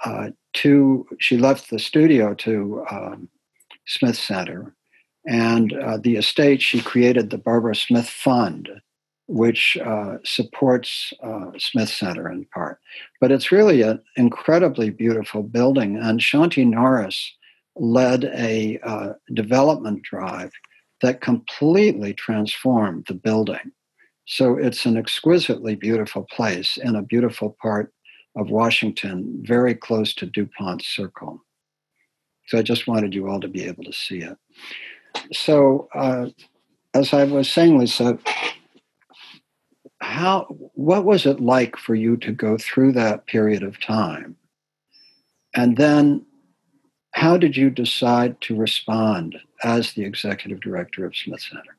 uh 0.05 0.29
to 0.53 1.07
she 1.19 1.37
left 1.37 1.69
the 1.69 1.79
studio 1.79 2.33
to 2.33 2.85
um, 2.89 3.29
Smith 3.85 4.17
Center 4.17 4.73
and 5.27 5.73
uh, 5.73 5.97
the 5.97 6.15
estate, 6.15 6.61
she 6.61 6.81
created 6.81 7.29
the 7.29 7.37
Barbara 7.37 7.75
Smith 7.75 8.09
Fund, 8.09 8.69
which 9.27 9.77
uh, 9.77 10.19
supports 10.23 11.11
uh, 11.21 11.51
Smith 11.57 11.89
Center 11.89 12.31
in 12.31 12.45
part. 12.45 12.79
But 13.19 13.33
it's 13.33 13.51
really 13.51 13.81
an 13.81 14.01
incredibly 14.15 14.89
beautiful 14.89 15.43
building. 15.43 15.97
And 15.97 16.21
Shanti 16.21 16.65
Norris 16.65 17.33
led 17.75 18.23
a 18.23 18.79
uh, 18.83 19.13
development 19.33 20.03
drive 20.03 20.51
that 21.01 21.19
completely 21.19 22.13
transformed 22.13 23.05
the 23.07 23.13
building. 23.13 23.73
So 24.25 24.57
it's 24.57 24.85
an 24.85 24.95
exquisitely 24.95 25.75
beautiful 25.75 26.25
place 26.31 26.77
in 26.77 26.95
a 26.95 27.03
beautiful 27.03 27.57
part 27.61 27.93
of 28.37 28.49
Washington, 28.49 29.43
very 29.45 29.75
close 29.75 30.13
to 30.15 30.25
DuPont 30.25 30.83
Circle. 30.83 31.43
So 32.47 32.57
I 32.57 32.61
just 32.61 32.87
wanted 32.87 33.13
you 33.13 33.27
all 33.27 33.41
to 33.41 33.47
be 33.49 33.65
able 33.65 33.83
to 33.83 33.93
see 33.93 34.19
it 34.19 34.37
so 35.33 35.87
uh, 35.93 36.27
as 36.93 37.13
I 37.13 37.23
was 37.25 37.51
saying, 37.51 37.77
Lisa, 37.77 38.17
how 39.99 40.45
what 40.73 41.05
was 41.05 41.25
it 41.25 41.39
like 41.39 41.77
for 41.77 41.95
you 41.95 42.17
to 42.17 42.31
go 42.31 42.57
through 42.57 42.93
that 42.93 43.25
period 43.25 43.63
of 43.63 43.79
time 43.79 44.35
and 45.55 45.77
then 45.77 46.25
how 47.11 47.35
did 47.35 47.57
you 47.57 47.71
decide 47.71 48.39
to 48.41 48.55
respond 48.55 49.35
as 49.63 49.93
the 49.93 50.03
executive 50.03 50.59
director 50.59 51.03
of 51.03 51.15
Smith 51.15 51.41
Center? 51.41 51.75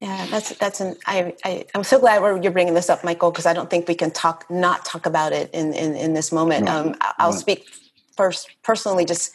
Yeah, 0.00 0.26
that's 0.30 0.54
that's 0.56 0.80
an 0.80 0.96
I, 1.04 1.34
I 1.44 1.66
am 1.74 1.84
so 1.84 2.00
glad 2.00 2.42
you're 2.42 2.52
bringing 2.52 2.72
this 2.72 2.88
up, 2.88 3.04
Michael, 3.04 3.30
because 3.30 3.44
I 3.44 3.52
don't 3.52 3.68
think 3.68 3.86
we 3.86 3.94
can 3.94 4.10
talk 4.10 4.50
not 4.50 4.86
talk 4.86 5.04
about 5.04 5.34
it 5.34 5.50
in 5.52 5.74
in, 5.74 5.94
in 5.94 6.14
this 6.14 6.32
moment. 6.32 6.66
Um, 6.70 6.96
I'll 7.18 7.34
speak 7.34 7.68
first 8.16 8.50
personally, 8.62 9.04
just 9.04 9.32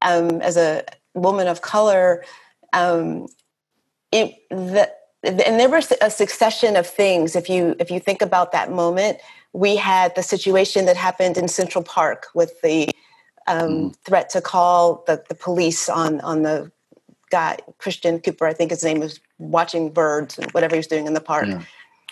um, 0.00 0.40
as 0.40 0.56
a 0.56 0.84
woman 1.12 1.46
of 1.46 1.60
color. 1.60 2.24
Um, 2.72 3.26
it 4.12 4.34
the 4.50 4.90
and 5.24 5.58
there 5.58 5.68
was 5.68 5.92
a 6.00 6.10
succession 6.10 6.76
of 6.76 6.86
things. 6.86 7.34
If 7.34 7.48
you 7.48 7.74
if 7.78 7.90
you 7.90 8.00
think 8.00 8.22
about 8.22 8.52
that 8.52 8.70
moment, 8.70 9.18
we 9.52 9.76
had 9.76 10.14
the 10.14 10.22
situation 10.22 10.86
that 10.86 10.96
happened 10.96 11.36
in 11.36 11.48
Central 11.48 11.82
Park 11.82 12.28
with 12.34 12.60
the 12.62 12.88
um, 13.46 13.68
mm. 13.68 13.96
threat 14.04 14.30
to 14.30 14.40
call 14.40 15.04
the, 15.06 15.22
the 15.28 15.34
police 15.34 15.88
on 15.88 16.20
on 16.20 16.42
the 16.42 16.70
guy 17.30 17.58
Christian 17.78 18.20
Cooper, 18.20 18.46
I 18.46 18.52
think 18.52 18.70
his 18.70 18.84
name 18.84 19.00
was 19.00 19.20
watching 19.38 19.90
birds 19.90 20.38
and 20.38 20.50
whatever 20.52 20.74
he 20.74 20.78
was 20.78 20.86
doing 20.86 21.06
in 21.06 21.14
the 21.14 21.20
park. 21.20 21.46
Yeah. 21.46 21.62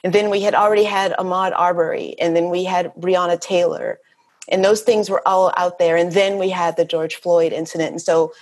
And 0.05 0.13
then 0.13 0.31
we 0.31 0.43
had 0.43 0.55
already 0.55 0.85
had 0.85 1.13
Ahmaud 1.13 1.53
Arbery, 1.57 2.15
and 2.21 2.37
then 2.37 2.51
we 2.51 2.65
had 2.65 2.95
Breonna 2.95 3.41
Taylor, 3.41 3.99
and 4.49 4.65
those 4.65 4.83
things 4.83 5.11
were 5.11 5.27
all 5.27 5.53
out 5.57 5.79
there. 5.79 5.97
And 5.97 6.13
then 6.13 6.39
we 6.39 6.51
had 6.51 6.77
the 6.77 6.85
George 6.85 7.17
Floyd 7.17 7.53
incident. 7.53 7.91
And 7.93 8.03
so 8.03 8.33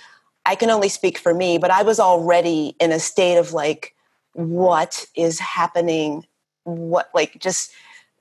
I 0.45 0.55
can 0.55 0.69
only 0.69 0.89
speak 0.89 1.17
for 1.17 1.33
me, 1.33 1.57
but 1.57 1.71
I 1.71 1.81
was 1.83 1.99
already 1.99 2.75
in 2.79 2.91
a 2.91 2.99
state 2.99 3.37
of 3.37 3.53
like, 3.53 3.95
what 4.33 5.05
is 5.15 5.39
happening? 5.39 6.25
What 6.63 7.09
like 7.13 7.39
just 7.39 7.71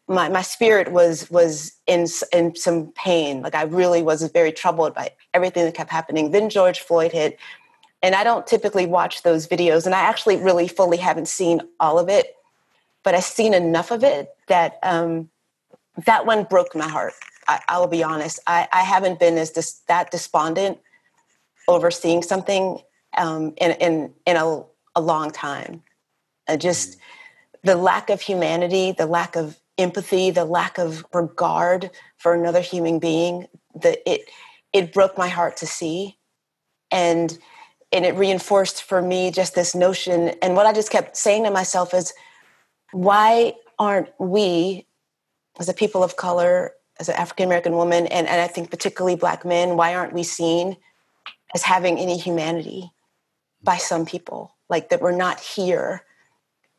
my 0.06 0.28
my 0.28 0.42
spirit 0.42 0.92
was 0.92 1.30
was 1.30 1.72
in 1.86 2.06
in 2.32 2.54
some 2.56 2.92
pain. 2.92 3.42
Like 3.42 3.54
I 3.54 3.62
really 3.62 4.02
was 4.02 4.22
very 4.32 4.52
troubled 4.52 4.94
by 4.94 5.10
everything 5.32 5.64
that 5.64 5.74
kept 5.74 5.90
happening. 5.90 6.30
Then 6.30 6.50
George 6.50 6.80
Floyd 6.80 7.12
hit, 7.12 7.38
and 8.02 8.14
I 8.14 8.24
don't 8.24 8.46
typically 8.46 8.86
watch 8.86 9.22
those 9.22 9.46
videos, 9.46 9.86
and 9.86 9.94
I 9.94 10.00
actually 10.00 10.36
really 10.36 10.68
fully 10.68 10.98
haven't 10.98 11.28
seen 11.28 11.60
all 11.80 11.98
of 11.98 12.08
it, 12.08 12.36
but 13.02 13.14
I've 13.14 13.24
seen 13.24 13.54
enough 13.54 13.90
of 13.90 14.04
it 14.04 14.30
that 14.48 14.78
um, 14.82 15.30
that 16.06 16.26
one 16.26 16.44
broke 16.44 16.74
my 16.74 16.88
heart. 16.88 17.14
I, 17.48 17.60
I 17.68 17.78
will 17.78 17.88
be 17.88 18.02
honest. 18.02 18.40
I, 18.46 18.68
I 18.72 18.82
haven't 18.82 19.18
been 19.18 19.36
as 19.36 19.50
dis, 19.50 19.80
that 19.88 20.10
despondent 20.10 20.78
over 21.68 21.90
seeing 21.90 22.22
something 22.22 22.78
um, 23.16 23.54
in 23.58 23.72
in 23.72 24.14
in 24.26 24.36
a, 24.36 24.62
a 24.94 25.00
long 25.00 25.30
time. 25.30 25.82
Uh, 26.48 26.56
just 26.56 26.98
the 27.62 27.76
lack 27.76 28.10
of 28.10 28.20
humanity, 28.20 28.92
the 28.92 29.06
lack 29.06 29.36
of 29.36 29.58
empathy, 29.78 30.30
the 30.30 30.44
lack 30.44 30.78
of 30.78 31.04
regard 31.12 31.90
for 32.18 32.34
another 32.34 32.60
human 32.60 32.98
being. 32.98 33.46
The 33.74 34.10
it 34.10 34.28
it 34.72 34.92
broke 34.92 35.16
my 35.16 35.28
heart 35.28 35.56
to 35.58 35.66
see, 35.66 36.18
and 36.90 37.36
and 37.94 38.04
it 38.04 38.16
reinforced 38.16 38.82
for 38.82 39.00
me 39.00 39.30
just 39.30 39.54
this 39.54 39.74
notion 39.74 40.30
and 40.42 40.56
what 40.56 40.66
i 40.66 40.72
just 40.72 40.90
kept 40.90 41.16
saying 41.16 41.44
to 41.44 41.50
myself 41.50 41.94
is 41.94 42.12
why 42.92 43.54
aren't 43.78 44.08
we 44.18 44.86
as 45.58 45.68
a 45.68 45.74
people 45.74 46.02
of 46.02 46.16
color 46.16 46.72
as 46.98 47.08
an 47.08 47.14
african 47.14 47.46
american 47.46 47.72
woman 47.72 48.06
and, 48.08 48.26
and 48.26 48.40
i 48.40 48.46
think 48.46 48.70
particularly 48.70 49.16
black 49.16 49.44
men 49.44 49.76
why 49.76 49.94
aren't 49.94 50.12
we 50.12 50.22
seen 50.22 50.76
as 51.54 51.62
having 51.62 51.98
any 51.98 52.18
humanity 52.18 52.90
by 53.62 53.76
some 53.76 54.04
people 54.04 54.54
like 54.68 54.90
that 54.90 55.00
we're 55.00 55.16
not 55.16 55.40
here 55.40 56.02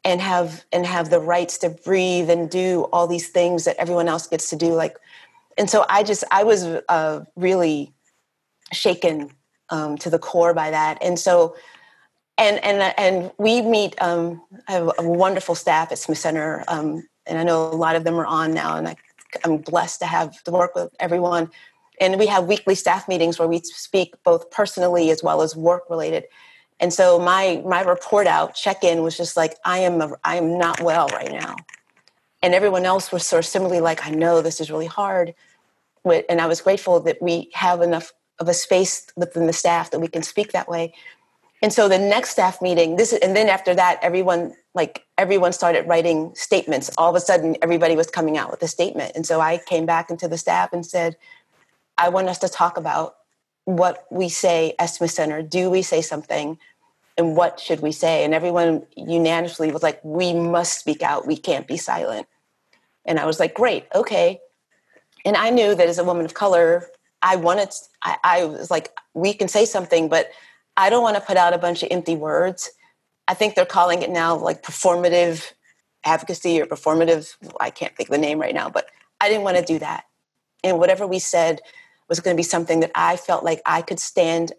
and 0.04 0.22
have 0.22 0.66
and 0.72 0.86
have 0.86 1.10
the 1.10 1.20
rights 1.20 1.58
to 1.58 1.70
breathe 1.70 2.30
and 2.30 2.50
do 2.50 2.84
all 2.94 3.08
these 3.08 3.30
things 3.30 3.66
that 3.66 3.76
everyone 3.78 4.08
else 4.08 4.28
gets 4.28 4.50
to 4.50 4.56
do 4.56 4.74
like 4.74 4.98
and 5.58 5.70
so 5.70 5.86
i 5.90 6.04
just 6.04 6.24
i 6.32 6.44
was 6.44 6.64
uh, 6.64 7.22
really 7.36 7.92
shaken 8.72 9.32
um, 9.70 9.98
to 9.98 10.10
the 10.10 10.20
core 10.20 10.54
by 10.54 10.72
that. 10.72 10.98
And 11.02 11.18
so, 11.20 11.56
and 12.38 12.64
and 12.64 12.94
and 12.98 13.32
we 13.38 13.62
meet. 13.62 14.00
Um, 14.02 14.42
I 14.68 14.74
have 14.74 14.92
a 14.98 15.04
wonderful 15.04 15.56
staff 15.56 15.92
at 15.92 15.98
Smith 15.98 16.18
Center, 16.18 16.64
um, 16.68 17.08
and 17.26 17.40
I 17.40 17.44
know 17.44 17.70
a 17.70 17.76
lot 17.76 17.96
of 17.96 18.04
them 18.04 18.16
are 18.16 18.26
on 18.26 18.54
now, 18.54 18.76
and 18.76 18.90
I, 18.90 18.96
I'm 19.44 19.58
blessed 19.58 20.00
to 20.02 20.06
have 20.06 20.44
to 20.44 20.52
work 20.52 20.76
with 20.76 20.94
everyone. 21.00 21.50
And 22.00 22.20
we 22.20 22.28
have 22.28 22.46
weekly 22.46 22.76
staff 22.76 23.08
meetings 23.08 23.40
where 23.40 23.48
we 23.48 23.60
speak 23.60 24.16
both 24.24 24.50
personally 24.52 25.10
as 25.10 25.24
well 25.24 25.42
as 25.42 25.56
work 25.56 25.84
related. 25.90 26.26
And 26.80 26.94
so 26.94 27.20
my 27.20 27.62
my 27.66 27.82
report 27.82 28.28
out 28.28 28.54
check 28.56 28.84
in 28.84 29.02
was 29.02 29.16
just 29.16 29.38
like 29.38 29.56
I 29.64 29.80
am 29.80 30.02
a, 30.02 30.12
I 30.24 30.36
am 30.36 30.58
not 30.58 30.82
well 30.82 31.08
right 31.08 31.32
now, 31.32 31.56
and 32.42 32.54
everyone 32.54 32.86
else 32.86 33.12
was 33.12 33.26
sort 33.26 33.46
of 33.46 33.50
similarly 33.50 33.80
like 33.80 34.06
I 34.06 34.10
know 34.10 34.42
this 34.42 34.60
is 34.60 34.70
really 34.70 34.86
hard, 34.86 35.34
and 36.04 36.42
I 36.42 36.48
was 36.48 36.62
grateful 36.62 37.00
that 37.02 37.22
we 37.22 37.50
have 37.54 37.82
enough 37.82 38.12
of 38.40 38.50
a 38.50 38.54
space 38.54 39.08
within 39.16 39.48
the 39.48 39.54
staff 39.54 39.92
that 39.92 40.00
we 40.00 40.10
can 40.10 40.22
speak 40.22 40.52
that 40.52 40.68
way. 40.68 40.94
And 41.62 41.72
so 41.72 41.88
the 41.88 41.98
next 41.98 42.32
staff 42.32 42.62
meeting 42.62 42.98
this 42.98 43.14
and 43.14 43.36
then 43.36 43.48
after 43.48 43.74
that 43.74 44.00
everyone 44.02 44.54
like 44.74 45.06
everyone 45.18 45.54
started 45.54 45.88
writing 45.88 46.34
statements. 46.36 46.92
All 46.98 47.10
of 47.10 47.16
a 47.16 47.22
sudden 47.22 47.56
everybody 47.62 47.96
was 47.96 48.08
coming 48.08 48.38
out 48.38 48.52
with 48.52 48.62
a 48.62 48.68
statement. 48.68 49.14
And 49.16 49.26
so 49.26 49.40
i 49.40 49.58
came 49.66 49.86
back 49.86 50.10
into 50.10 50.28
the 50.28 50.38
staff 50.38 50.74
and 50.74 50.86
said 50.86 51.16
i 51.98 52.10
want 52.10 52.30
us 52.30 52.40
to 52.40 52.50
talk 52.50 52.78
about 52.78 53.16
what 53.66 54.06
we 54.12 54.30
say 54.30 54.76
at 54.78 54.86
smith 54.88 55.12
center. 55.12 55.42
Do 55.42 55.70
we 55.70 55.82
say 55.82 56.02
something? 56.02 56.60
And 57.18 57.36
what 57.36 57.60
should 57.60 57.80
we 57.80 57.92
say? 57.92 58.24
And 58.24 58.34
everyone 58.34 58.86
unanimously 58.96 59.72
was 59.72 59.82
like 59.82 60.00
we 60.04 60.34
must 60.34 60.78
speak 60.78 61.02
out. 61.02 61.26
We 61.26 61.38
can't 61.38 61.68
be 61.68 61.78
silent. 61.78 62.28
And 63.06 63.20
i 63.20 63.26
was 63.26 63.40
like 63.40 63.54
great. 63.54 63.86
Okay. 63.94 64.40
And 65.26 65.36
i 65.36 65.50
knew 65.50 65.76
that 65.76 65.88
as 65.88 65.98
a 65.98 66.04
woman 66.04 66.26
of 66.26 66.34
color 66.34 66.88
I 67.26 67.38
wanted, 67.38 67.70
I, 68.04 68.18
I 68.24 68.46
was 68.46 68.70
like, 68.70 68.92
we 69.16 69.34
can 69.34 69.48
say 69.48 69.66
something, 69.66 70.10
but 70.10 70.30
I 70.78 70.92
don't 70.92 71.02
want 71.02 71.16
to 71.16 71.22
put 71.22 71.38
out 71.38 71.56
a 71.56 71.58
bunch 71.58 71.82
of 71.82 71.90
empty 71.90 72.16
words. 72.16 72.70
I 73.28 73.34
think 73.34 73.56
they're 73.56 73.66
calling 73.66 74.04
it 74.04 74.12
now 74.12 74.38
like 74.38 74.62
performative 74.62 75.52
advocacy 76.04 76.62
or 76.62 76.68
performative, 76.68 77.36
I 77.60 77.72
can't 77.72 77.96
think 77.96 78.10
of 78.10 78.14
the 78.14 78.20
name 78.20 78.40
right 78.40 78.54
now, 78.54 78.70
but 78.70 78.86
I 79.20 79.28
didn't 79.28 79.44
want 79.44 79.58
to 79.58 79.64
do 79.64 79.80
that. 79.80 80.06
And 80.64 80.78
whatever 80.78 81.08
we 81.08 81.18
said 81.18 81.62
was 82.10 82.20
going 82.20 82.36
to 82.36 82.40
be 82.40 82.44
something 82.44 82.82
that 82.82 82.92
I 82.96 83.18
felt 83.18 83.44
like 83.44 83.62
I 83.66 83.82
could 83.82 84.00
stand 84.00 84.54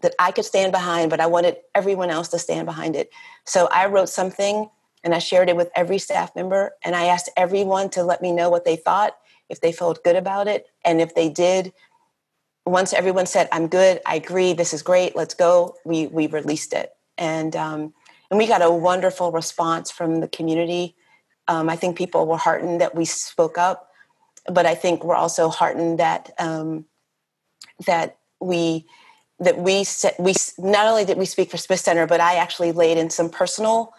that 0.00 0.14
I 0.18 0.30
could 0.30 0.44
stand 0.44 0.70
behind, 0.70 1.10
but 1.10 1.20
I 1.20 1.26
wanted 1.26 1.56
everyone 1.74 2.10
else 2.10 2.28
to 2.28 2.38
stand 2.38 2.66
behind 2.66 2.94
it. 2.94 3.10
So 3.46 3.66
I 3.66 3.86
wrote 3.86 4.08
something 4.08 4.70
and 5.02 5.14
I 5.14 5.18
shared 5.18 5.48
it 5.48 5.56
with 5.56 5.70
every 5.74 5.98
staff 5.98 6.34
member 6.36 6.72
and 6.84 6.94
I 6.94 7.06
asked 7.06 7.30
everyone 7.36 7.90
to 7.90 8.04
let 8.04 8.22
me 8.22 8.32
know 8.32 8.48
what 8.48 8.64
they 8.64 8.76
thought 8.76 9.16
if 9.48 9.60
they 9.60 9.72
felt 9.72 10.04
good 10.04 10.16
about 10.16 10.46
it. 10.46 10.66
And 10.84 11.00
if 11.00 11.14
they 11.14 11.28
did, 11.28 11.72
once 12.64 12.92
everyone 12.92 13.26
said, 13.26 13.48
I'm 13.50 13.66
good, 13.66 14.00
I 14.06 14.16
agree, 14.16 14.52
this 14.52 14.74
is 14.74 14.82
great, 14.82 15.16
let's 15.16 15.34
go, 15.34 15.74
we, 15.84 16.06
we 16.06 16.26
released 16.26 16.72
it. 16.72 16.90
And, 17.16 17.56
um, 17.56 17.94
and 18.30 18.38
we 18.38 18.46
got 18.46 18.62
a 18.62 18.70
wonderful 18.70 19.32
response 19.32 19.90
from 19.90 20.20
the 20.20 20.28
community. 20.28 20.94
Um, 21.48 21.70
I 21.70 21.76
think 21.76 21.96
people 21.96 22.26
were 22.26 22.36
heartened 22.36 22.80
that 22.82 22.94
we 22.94 23.06
spoke 23.06 23.56
up, 23.56 23.87
but 24.46 24.66
I 24.66 24.74
think 24.74 25.04
we're 25.04 25.14
also 25.14 25.48
heartened 25.48 25.98
that 25.98 26.32
um, 26.38 26.84
that 27.86 28.18
we 28.40 28.86
that 29.40 29.58
we 29.58 29.84
we 30.18 30.34
not 30.58 30.86
only 30.86 31.04
did 31.04 31.18
we 31.18 31.24
speak 31.24 31.50
for 31.50 31.56
Smith 31.56 31.80
Center, 31.80 32.06
but 32.06 32.20
I 32.20 32.36
actually 32.36 32.72
laid 32.72 32.98
in 32.98 33.10
some 33.10 33.30
personal 33.30 33.92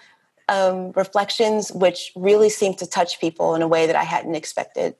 um, 0.47 0.91
reflections, 0.93 1.71
which 1.71 2.11
really 2.15 2.49
seemed 2.49 2.77
to 2.79 2.87
touch 2.87 3.19
people 3.19 3.55
in 3.55 3.61
a 3.61 3.67
way 3.67 3.87
that 3.87 3.95
I 3.95 4.03
hadn't 4.03 4.35
expected 4.35 4.95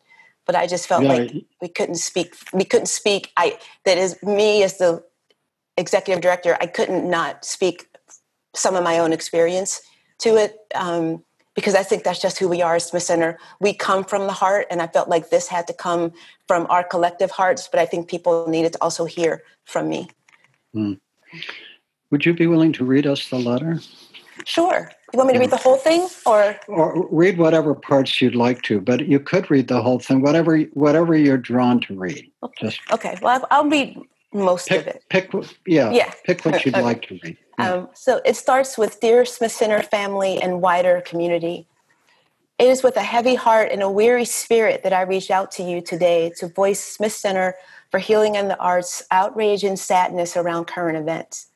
but 0.49 0.55
I 0.55 0.65
just 0.65 0.87
felt 0.87 1.03
yeah. 1.03 1.13
like 1.13 1.31
we 1.61 1.67
couldn't 1.67 1.97
speak. 1.97 2.33
We 2.53 2.63
couldn't 2.63 2.87
speak. 2.87 3.31
I 3.37 3.59
that 3.85 3.99
is 3.99 4.17
me 4.23 4.63
as 4.63 4.79
the 4.79 5.03
executive 5.77 6.23
director. 6.23 6.57
I 6.59 6.65
couldn't 6.65 7.07
not 7.07 7.45
speak 7.45 7.85
some 8.55 8.75
of 8.75 8.83
my 8.83 8.97
own 8.97 9.13
experience 9.13 9.79
to 10.21 10.37
it 10.37 10.57
um, 10.73 11.23
because 11.59 11.75
I 11.75 11.83
think 11.83 12.05
that's 12.05 12.21
just 12.21 12.39
who 12.39 12.47
we 12.47 12.61
are 12.61 12.75
as 12.75 12.85
Smith 12.85 13.03
Center. 13.03 13.37
We 13.59 13.73
come 13.73 14.05
from 14.05 14.27
the 14.27 14.31
heart, 14.33 14.65
and 14.71 14.81
I 14.81 14.87
felt 14.87 15.09
like 15.09 15.29
this 15.29 15.49
had 15.49 15.67
to 15.67 15.73
come 15.73 16.13
from 16.47 16.65
our 16.69 16.85
collective 16.85 17.31
hearts. 17.31 17.67
But 17.69 17.81
I 17.81 17.85
think 17.85 18.07
people 18.07 18.47
needed 18.47 18.71
to 18.73 18.81
also 18.81 19.03
hear 19.03 19.43
from 19.65 19.89
me. 19.89 20.09
Mm. 20.73 20.99
Would 22.11 22.25
you 22.25 22.33
be 22.33 22.47
willing 22.47 22.71
to 22.73 22.85
read 22.85 23.05
us 23.05 23.29
the 23.29 23.37
letter? 23.37 23.81
Sure. 24.45 24.89
You 25.11 25.17
want 25.17 25.27
me 25.27 25.33
to 25.33 25.39
read 25.39 25.49
the 25.49 25.57
whole 25.57 25.75
thing, 25.75 26.07
or 26.25 26.55
or 26.69 27.05
read 27.11 27.37
whatever 27.37 27.75
parts 27.75 28.21
you'd 28.21 28.35
like 28.35 28.61
to? 28.63 28.79
But 28.79 29.07
you 29.07 29.19
could 29.19 29.51
read 29.51 29.67
the 29.67 29.81
whole 29.81 29.99
thing, 29.99 30.21
whatever 30.21 30.59
whatever 30.73 31.17
you're 31.17 31.37
drawn 31.37 31.81
to 31.81 31.93
read. 31.93 32.31
Okay. 32.41 32.67
Just 32.67 32.79
okay. 32.93 33.17
Well, 33.21 33.45
I'll 33.51 33.67
read 33.67 33.99
most 34.33 34.67
pick, 34.67 34.81
of 34.81 34.87
it. 34.87 35.03
Pick 35.09 35.31
yeah. 35.65 35.91
Yeah. 35.91 36.11
Pick 36.23 36.45
what 36.45 36.65
you'd 36.65 36.75
okay. 36.75 36.83
like 36.83 37.01
to 37.07 37.19
read. 37.23 37.37
Yeah. 37.57 37.73
Um, 37.73 37.89
so 37.93 38.21
it 38.25 38.35
starts 38.35 38.77
with 38.77 38.99
dear 38.99 39.25
Smith 39.25 39.51
Center 39.51 39.81
family 39.81 40.41
and 40.41 40.61
wider 40.61 41.01
community. 41.01 41.67
It 42.57 42.67
is 42.67 42.83
with 42.83 42.97
a 42.97 43.01
heavy 43.01 43.35
heart 43.35 43.71
and 43.71 43.81
a 43.81 43.89
weary 43.89 44.25
spirit 44.25 44.83
that 44.83 44.93
I 44.93 45.01
reach 45.01 45.31
out 45.31 45.49
to 45.53 45.63
you 45.63 45.81
today 45.81 46.31
to 46.37 46.47
voice 46.47 46.83
Smith 46.83 47.13
Center 47.13 47.55
for 47.89 47.99
Healing 47.99 48.35
and 48.35 48.49
the 48.49 48.59
Arts 48.59 49.01
outrage 49.11 49.63
and 49.63 49.79
sadness 49.79 50.35
around 50.35 50.65
current 50.65 50.97
events. 50.97 51.47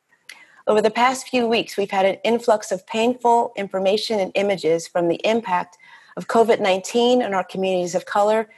Over 0.65 0.81
the 0.81 0.89
past 0.89 1.27
few 1.27 1.45
weeks, 1.45 1.75
we've 1.75 1.91
had 1.91 2.05
an 2.05 2.15
influx 2.23 2.71
of 2.71 2.87
painful 2.87 3.51
information 3.57 4.19
and 4.19 4.31
images 4.35 4.87
from 4.87 5.09
the 5.09 5.19
impact 5.27 5.77
of 6.15 6.27
COVID 6.27 6.61
19 6.61 7.21
on 7.21 7.33
our 7.33 7.43
communities 7.43 7.95
of 7.95 8.05
color 8.05 8.49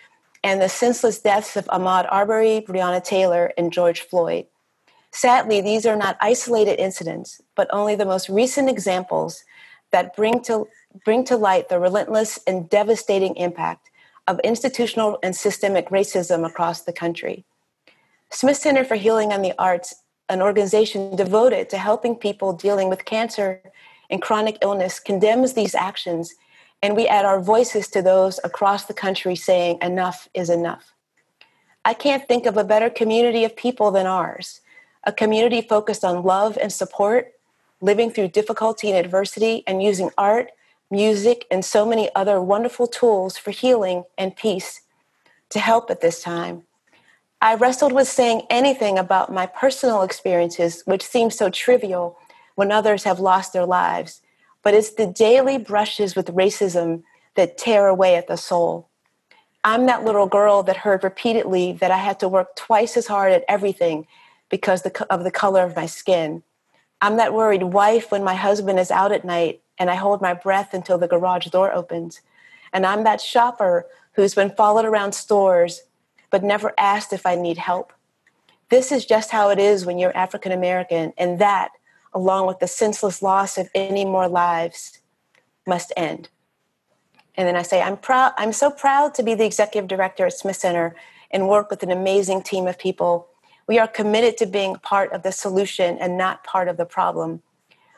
and 0.46 0.62
the 0.62 0.70
senseless 0.70 1.20
deaths 1.20 1.58
of 1.58 1.66
Ahmaud 1.66 2.08
Arbery, 2.12 2.62
Breonna 2.62 3.04
Taylor, 3.04 3.52
and 3.58 3.74
George 3.74 4.02
Floyd. 4.02 4.46
Sadly, 5.12 5.60
these 5.60 5.88
are 5.88 5.96
not 5.96 6.18
isolated 6.22 6.80
incidents, 6.80 7.42
but 7.56 7.68
only 7.74 7.96
the 7.96 8.06
most 8.06 8.30
recent 8.30 8.70
examples 8.70 9.44
that 9.92 10.16
bring 10.16 10.44
to, 10.44 10.68
bring 11.04 11.24
to 11.24 11.36
light 11.36 11.68
the 11.68 11.80
relentless 11.80 12.38
and 12.46 12.70
devastating 12.70 13.36
impact 13.38 13.90
of 14.28 14.40
institutional 14.42 15.18
and 15.24 15.36
systemic 15.36 15.90
racism 15.90 16.46
across 16.46 16.82
the 16.82 16.94
country. 16.94 17.44
Smith 18.30 18.58
Center 18.58 18.84
for 18.84 18.96
Healing 18.96 19.34
and 19.34 19.44
the 19.44 19.54
Arts, 19.58 19.96
an 20.30 20.44
organization 20.44 21.16
devoted 21.16 21.72
to 21.72 21.80
helping 21.80 22.16
people 22.16 22.54
dealing 22.54 22.88
with 22.88 23.06
cancer 23.06 23.64
and 24.12 24.22
chronic 24.22 24.60
illness, 24.62 25.00
condemns 25.00 25.54
these 25.54 25.74
actions, 25.74 26.36
and 26.86 26.96
we 26.96 27.08
add 27.08 27.26
our 27.26 27.42
voices 27.42 27.88
to 27.88 28.04
those 28.04 28.40
across 28.44 28.86
the 28.86 28.94
country 28.94 29.36
saying, 29.36 29.80
enough 29.82 30.30
is 30.36 30.52
enough. 30.52 30.94
I 31.84 31.96
can't 31.96 32.28
think 32.28 32.46
of 32.46 32.58
a 32.58 32.64
better 32.64 32.92
community 32.92 33.44
of 33.44 33.56
people 33.56 33.90
than 33.90 34.06
ours, 34.06 34.62
a 35.04 35.12
community 35.12 35.62
focused 35.62 36.06
on 36.06 36.22
love 36.22 36.60
and 36.62 36.72
support, 36.72 37.34
living 37.82 38.12
through 38.12 38.28
difficulty 38.28 38.92
and 38.92 39.04
adversity, 39.04 39.64
and 39.66 39.82
using 39.82 40.12
art 40.16 40.52
music, 40.92 41.48
and 41.50 41.66
so 41.66 41.88
many 41.88 42.08
other 42.14 42.40
wonderful 42.40 42.86
tools 42.86 43.36
for 43.36 43.50
healing 43.50 44.04
and 44.16 44.36
peace 44.36 44.82
to 45.50 45.58
help 45.58 45.90
at 45.90 46.02
this 46.02 46.22
time. 46.22 46.66
I 47.42 47.56
wrestled 47.56 47.94
with 47.94 48.08
saying 48.08 48.44
anything 48.52 49.00
about 49.00 49.34
my 49.34 49.48
personal 49.48 50.04
experiences, 50.04 50.84
which 50.86 51.02
seem 51.02 51.32
so 51.32 51.50
trivial 51.50 52.20
when 52.54 52.72
others 52.72 53.06
have 53.06 53.20
lost 53.20 53.54
their 53.54 53.66
lives, 53.66 54.22
but 54.66 54.74
it's 54.74 54.96
the 54.96 55.06
daily 55.06 55.60
brushes 55.60 56.16
with 56.16 56.34
racism 56.34 57.04
that 57.36 57.56
tear 57.56 57.86
away 57.86 58.16
at 58.16 58.28
the 58.28 58.36
soul. 58.36 58.90
I'm 59.64 59.86
that 59.86 60.04
little 60.04 60.26
girl 60.26 60.64
that 60.64 60.78
heard 60.78 61.04
repeatedly 61.04 61.74
that 61.74 61.92
I 61.92 61.98
had 61.98 62.20
to 62.22 62.28
work 62.28 62.56
twice 62.56 62.98
as 62.98 63.06
hard 63.06 63.32
at 63.32 63.46
everything 63.48 64.08
because 64.50 64.82
of 65.12 65.24
the 65.24 65.30
color 65.30 65.64
of 65.64 65.76
my 65.76 65.86
skin. 65.86 66.42
I'm 67.00 67.18
that 67.18 67.36
worried 67.36 67.62
wife 67.62 68.12
when 68.12 68.24
my 68.24 68.34
husband 68.34 68.80
is 68.80 68.90
out 68.90 69.12
at 69.12 69.24
night 69.24 69.62
and 69.78 69.92
I 69.92 69.96
hold 69.96 70.20
my 70.20 70.34
breath 70.34 70.74
until 70.74 70.98
the 70.98 71.08
garage 71.08 71.46
door 71.48 71.72
opens. 71.72 72.22
And 72.74 72.88
I'm 72.88 73.04
that 73.04 73.22
shopper 73.22 73.86
who's 74.14 74.34
been 74.34 74.50
followed 74.50 74.86
around 74.86 75.12
stores 75.12 75.84
but 76.32 76.44
never 76.44 76.74
asked 76.80 77.14
if 77.14 77.28
I 77.28 77.36
need 77.36 77.60
help. 77.60 77.94
This 78.70 78.92
is 78.92 79.06
just 79.06 79.30
how 79.30 79.52
it 79.52 79.60
is 79.60 79.86
when 79.86 80.00
you're 80.00 80.18
African 80.18 80.52
American, 80.52 81.14
and 81.20 81.38
that, 81.38 81.70
along 82.16 82.48
with 82.48 82.60
the 82.60 82.68
senseless 82.68 83.22
loss 83.22 83.58
of 83.58 83.70
any 83.76 84.06
more 84.06 84.28
lives, 84.28 85.00
must 85.68 85.92
end. 85.98 86.30
And 87.36 87.48
then 87.48 87.58
I 87.58 87.62
say, 87.62 87.82
I'm 87.82 87.98
proud, 87.98 88.32
I'm 88.38 88.54
so 88.54 88.72
proud 88.72 89.14
to 89.16 89.24
be 89.24 89.36
the 89.36 89.46
executive 89.46 89.90
director 89.90 90.26
at 90.26 90.34
Smith 90.34 90.56
Center 90.56 90.96
and 91.30 91.50
work 91.50 91.70
with 91.70 91.84
an 91.84 91.92
amazing 91.92 92.42
team 92.42 92.66
of 92.66 92.80
people. 92.80 93.28
We 93.68 93.78
are 93.78 93.88
committed 93.88 94.38
to 94.38 94.46
being 94.46 94.78
part 94.78 95.12
of 95.12 95.24
the 95.24 95.34
solution 95.34 95.98
and 95.98 96.18
not 96.18 96.46
part 96.46 96.70
of 96.70 96.78
the 96.78 96.86
problem. 96.86 97.42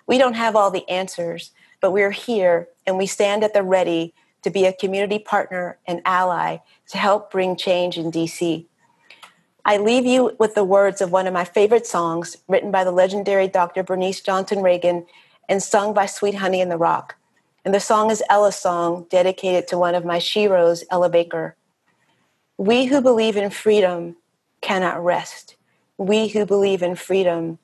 We 0.08 0.18
don't 0.18 0.34
have 0.34 0.56
all 0.56 0.72
the 0.72 0.90
answers, 0.90 1.52
but 1.80 1.92
we're 1.92 2.12
here 2.12 2.70
and 2.88 2.98
we 2.98 3.06
stand 3.06 3.44
at 3.44 3.54
the 3.54 3.62
ready 3.62 4.16
to 4.42 4.50
be 4.50 4.66
a 4.66 4.74
community 4.74 5.20
partner 5.20 5.78
and 5.86 6.02
ally 6.06 6.58
to 6.90 6.98
help 6.98 7.30
bring 7.32 7.56
change 7.56 7.98
in 7.98 8.12
DC. 8.12 8.66
I 9.68 9.78
leave 9.78 10.08
you 10.08 10.36
with 10.40 10.56
the 10.56 10.64
words 10.64 11.02
of 11.02 11.12
one 11.12 11.28
of 11.28 11.34
my 11.34 11.44
favorite 11.44 11.86
songs 11.86 12.38
written 12.48 12.72
by 12.72 12.84
the 12.84 12.92
legendary 12.92 13.48
Dr. 13.48 13.84
Bernice 13.84 14.22
Johnson 14.22 14.64
Reagan 14.64 15.06
and 15.48 15.62
sung 15.62 15.94
by 15.94 16.08
Sweet 16.08 16.36
Honey 16.36 16.62
in 16.62 16.70
the 16.70 16.78
Rock. 16.78 17.16
And 17.64 17.76
the 17.76 17.80
song 17.80 18.10
is 18.10 18.24
Ella's 18.30 18.56
song, 18.56 19.06
dedicated 19.10 19.68
to 19.68 19.78
one 19.78 19.94
of 19.94 20.06
my 20.06 20.18
sheroes, 20.18 20.84
Ella 20.90 21.10
Baker. 21.10 21.56
We 22.58 22.86
who 22.86 23.02
believe 23.02 23.38
in 23.38 23.52
freedom 23.52 24.16
cannot 24.62 25.04
rest. 25.04 25.56
We 26.00 26.30
who 26.30 26.48
believe 26.48 26.82
in 26.82 26.96
freedom 26.96 27.60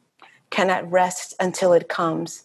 cannot 0.52 0.92
rest 0.92 1.34
until 1.40 1.74
it 1.74 1.90
comes 1.90 2.44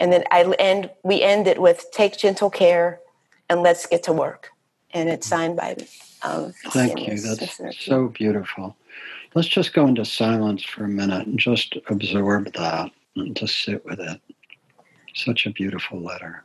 and 0.00 0.12
then 0.12 0.24
I 0.30 0.42
end 0.58 0.90
we 1.02 1.22
end 1.22 1.46
it 1.46 1.60
with 1.60 1.86
take 1.92 2.16
gentle 2.16 2.50
care 2.50 3.00
and 3.48 3.62
let's 3.62 3.86
get 3.86 4.02
to 4.04 4.12
work. 4.12 4.50
And 4.92 5.08
it's 5.08 5.26
signed 5.26 5.56
by 5.56 5.76
um, 6.24 6.52
Thank 6.70 7.06
you. 7.06 7.20
That's 7.20 7.84
so 7.84 8.08
beautiful. 8.08 8.76
Let's 9.34 9.48
just 9.48 9.74
go 9.74 9.86
into 9.86 10.04
silence 10.04 10.62
for 10.64 10.84
a 10.84 10.88
minute 10.88 11.26
and 11.26 11.38
just 11.38 11.76
absorb 11.88 12.52
that 12.54 12.90
and 13.16 13.36
just 13.36 13.64
sit 13.64 13.84
with 13.84 14.00
it. 14.00 14.20
Such 15.14 15.46
a 15.46 15.50
beautiful 15.50 16.00
letter. 16.00 16.44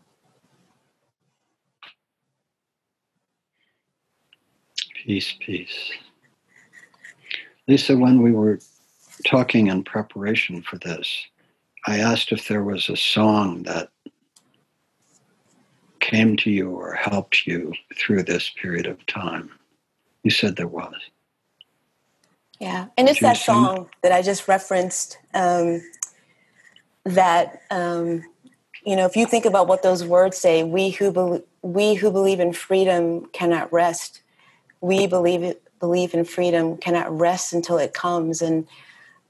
Peace, 5.06 5.34
peace. 5.40 5.92
Lisa, 7.68 7.96
when 7.96 8.22
we 8.22 8.32
were 8.32 8.60
talking 9.26 9.68
in 9.68 9.84
preparation 9.84 10.62
for 10.62 10.78
this, 10.78 11.26
I 11.88 12.00
asked 12.00 12.32
if 12.32 12.48
there 12.48 12.64
was 12.64 12.90
a 12.90 12.98
song 12.98 13.64
that 13.64 13.90
came 16.00 16.36
to 16.38 16.52
you 16.52 16.72
or 16.72 16.94
helped 16.94 17.48
you 17.48 17.74
through 17.96 18.24
this 18.24 18.50
period 18.50 18.88
of 18.88 19.06
time. 19.06 19.52
You 20.24 20.32
said 20.32 20.56
there 20.56 20.68
was. 20.68 20.94
Yeah, 22.60 22.88
and 22.98 23.08
it's 23.08 23.22
that 23.22 23.38
song 23.38 23.90
that 24.04 24.12
I 24.12 24.22
just 24.22 24.48
referenced. 24.48 25.18
Um, 25.34 25.82
that 27.06 27.62
um, 27.72 28.24
you 28.86 28.96
know, 28.96 29.06
if 29.06 29.16
you 29.16 29.26
think 29.26 29.46
about 29.46 29.68
what 29.68 29.82
those 29.82 30.04
words 30.04 30.38
say, 30.38 30.64
we 30.64 30.90
who 30.90 31.12
be- 31.12 31.44
we 31.62 31.96
who 31.96 32.12
believe 32.12 32.40
in 32.40 32.54
freedom 32.54 33.28
cannot 33.28 33.72
rest. 33.72 34.22
We 34.82 35.08
believe 35.08 35.56
believe 35.80 36.14
in 36.14 36.26
freedom 36.26 36.78
cannot 36.78 37.18
rest 37.18 37.54
until 37.54 37.78
it 37.78 37.94
comes, 37.94 38.42
and 38.42 38.68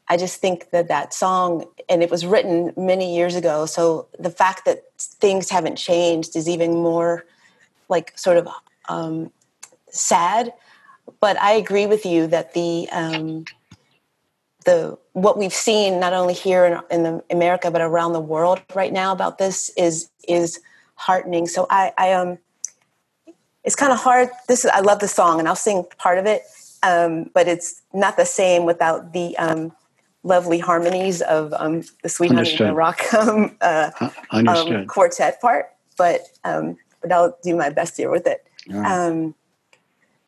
I 0.08 0.18
just 0.18 0.42
think 0.42 0.72
that 0.72 0.88
that 0.88 1.14
song, 1.14 1.66
and 1.88 2.02
it 2.02 2.10
was 2.10 2.26
written 2.26 2.74
many 2.76 3.16
years 3.16 3.36
ago, 3.36 3.68
so 3.68 4.08
the 4.18 4.32
fact 4.32 4.66
that 4.66 4.84
things 4.98 5.52
haven't 5.52 5.76
changed 5.76 6.36
is 6.36 6.50
even 6.50 6.74
more 6.74 7.26
like 7.90 8.18
sort 8.18 8.38
of 8.38 8.48
um, 8.90 9.32
sad. 9.92 10.52
But 11.20 11.40
I 11.42 11.54
agree 11.54 11.86
with 11.86 12.06
you 12.06 12.28
that 12.28 12.54
the 12.54 12.88
um, 12.92 13.46
the 14.66 14.98
what 15.14 15.38
we've 15.38 15.54
seen 15.54 16.00
not 16.00 16.14
only 16.14 16.34
here 16.34 16.66
in, 16.66 16.80
in 16.92 17.04
the 17.04 17.24
America 17.30 17.72
but 17.72 17.82
around 17.82 18.14
the 18.14 18.20
world 18.20 18.62
right 18.76 18.94
now 18.94 19.12
about 19.12 19.38
this 19.38 19.70
is 19.78 20.10
is 20.28 20.60
heartening. 20.96 21.48
So 21.48 21.66
I, 21.70 21.94
I 21.98 22.14
um, 22.14 22.38
it's 23.64 23.76
kind 23.76 23.92
of 23.92 24.00
hard. 24.00 24.30
This 24.48 24.66
is, 24.66 24.72
I 24.74 24.82
love 24.82 25.00
the 25.00 25.08
song, 25.08 25.40
and 25.40 25.48
I'll 25.48 25.56
sing 25.56 25.86
part 25.98 26.18
of 26.18 26.26
it, 26.26 26.44
um, 26.84 27.30
but 27.34 27.48
it's 27.48 27.82
not 27.94 28.18
the 28.18 28.26
same 28.26 28.66
without 28.66 29.14
the 29.14 29.38
um, 29.38 29.72
lovely 30.24 30.60
harmonies 30.60 31.22
of 31.22 31.54
um, 31.54 31.84
the 32.04 32.10
Sweet 32.10 32.32
Honey 32.32 32.52
and 32.52 32.60
the 32.70 32.74
Rock 32.74 33.14
um, 33.14 33.56
uh, 33.62 33.92
um, 34.48 34.88
quartet 34.88 35.42
part, 35.42 35.72
but 35.98 36.22
um, 36.44 36.78
but 37.02 37.12
I'll 37.12 37.38
do 37.44 37.56
my 37.56 37.70
best 37.70 37.98
here 37.98 38.12
with 38.12 38.28
it. 38.28 38.46
Um, 38.86 39.36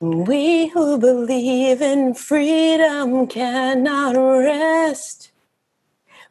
we 0.01 0.69
who 0.69 0.97
believe 0.97 1.79
in 1.79 2.15
freedom 2.15 3.27
cannot 3.27 4.15
rest. 4.15 5.31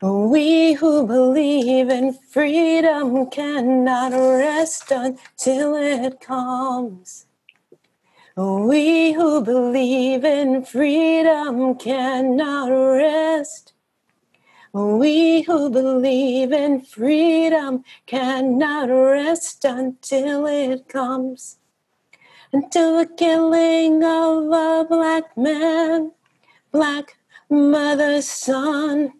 We 0.02 0.72
who 0.72 1.06
believe 1.06 1.88
in 1.88 2.14
freedom 2.14 3.30
cannot 3.30 4.12
rest 4.12 4.90
until 4.90 5.76
it 5.76 6.20
comes. 6.20 7.26
We 8.36 9.12
who 9.12 9.40
believe 9.40 10.24
in 10.24 10.64
freedom 10.64 11.76
cannot 11.76 12.70
rest. 12.70 13.72
We 14.72 15.42
who 15.42 15.70
believe 15.70 16.50
in 16.50 16.80
freedom 16.80 17.84
cannot 18.06 18.88
rest 18.88 19.64
until 19.64 20.46
it 20.46 20.88
comes. 20.88 21.59
Until 22.52 22.98
the 22.98 23.06
killing 23.06 24.02
of 24.02 24.50
a 24.50 24.84
black 24.88 25.36
man, 25.36 26.10
black 26.72 27.16
mother's 27.48 28.28
son, 28.28 29.12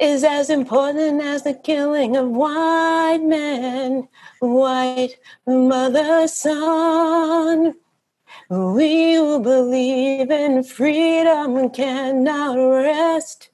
is 0.00 0.24
as 0.24 0.50
important 0.50 1.22
as 1.22 1.44
the 1.44 1.54
killing 1.54 2.16
of 2.16 2.28
white 2.28 3.22
men, 3.22 4.08
white 4.40 5.16
mother's 5.46 6.32
son. 6.34 7.74
We 8.50 9.14
who 9.14 9.38
believe 9.38 10.32
in 10.32 10.64
freedom 10.64 11.70
cannot 11.70 12.56
rest. 12.56 13.50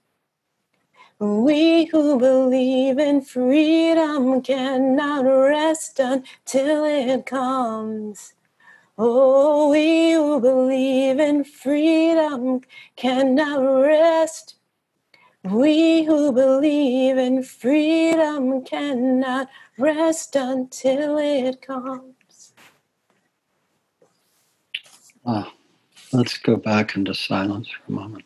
We 1.19 1.85
who 1.85 2.19
believe 2.19 2.99
in 2.99 3.21
freedom 3.21 4.41
cannot 4.41 5.27
rest 5.27 6.01
until 6.01 6.85
it 6.87 7.27
comes. 7.27 8.33
Oh, 9.05 9.71
we 9.71 10.13
who 10.13 10.41
believe 10.41 11.21
in 11.21 11.45
freedom 11.45 12.61
cannot 12.97 13.61
rest. 13.63 14.57
We 15.45 16.05
who 16.05 16.33
believe 16.33 17.19
in 17.19 17.43
freedom 17.43 18.65
cannot 18.65 19.49
rest 19.79 20.37
until 20.37 21.19
it 21.19 21.63
comes. 21.63 22.55
Ah, 25.27 25.53
Let's 26.13 26.39
go 26.39 26.57
back 26.57 26.97
into 26.97 27.15
silence 27.15 27.69
for 27.71 27.93
a 27.93 27.97
moment. 27.97 28.25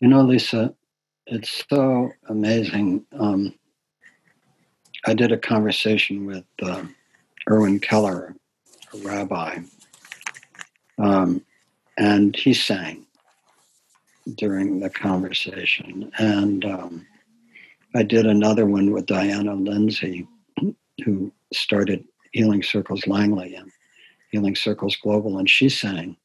You 0.00 0.08
know, 0.08 0.22
Lisa, 0.22 0.74
it's 1.26 1.64
so 1.70 2.12
amazing. 2.28 3.06
Um, 3.18 3.54
I 5.06 5.14
did 5.14 5.32
a 5.32 5.38
conversation 5.38 6.26
with 6.26 6.44
uh, 6.62 6.84
Irwin 7.50 7.80
Keller, 7.80 8.34
a 8.92 8.98
rabbi, 8.98 9.58
um, 10.98 11.42
and 11.98 12.34
he 12.34 12.54
sang 12.54 13.06
during 14.36 14.80
the 14.80 14.90
conversation. 14.90 16.10
And 16.18 16.64
um, 16.64 17.06
I 17.94 18.02
did 18.02 18.26
another 18.26 18.66
one 18.66 18.92
with 18.92 19.06
Diana 19.06 19.54
Lindsay, 19.54 20.26
who 21.04 21.32
started 21.52 22.04
Healing 22.32 22.62
Circles 22.62 23.06
Langley 23.06 23.54
and 23.54 23.70
Healing 24.30 24.56
Circles 24.56 24.96
Global, 24.96 25.38
and 25.38 25.48
she 25.48 25.68
sang. 25.68 26.16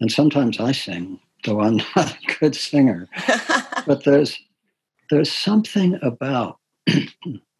And 0.00 0.10
sometimes 0.10 0.58
I 0.60 0.72
sing, 0.72 1.20
though 1.44 1.60
I'm 1.60 1.76
not 1.96 2.12
a 2.12 2.36
good 2.38 2.54
singer. 2.54 3.08
but 3.86 4.04
there's 4.04 4.38
there's 5.10 5.32
something 5.32 5.98
about 6.02 6.58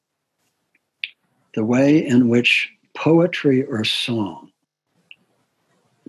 the 1.55 1.65
way 1.65 2.05
in 2.05 2.29
which 2.29 2.71
poetry 2.95 3.65
or 3.65 3.85
song 3.85 4.51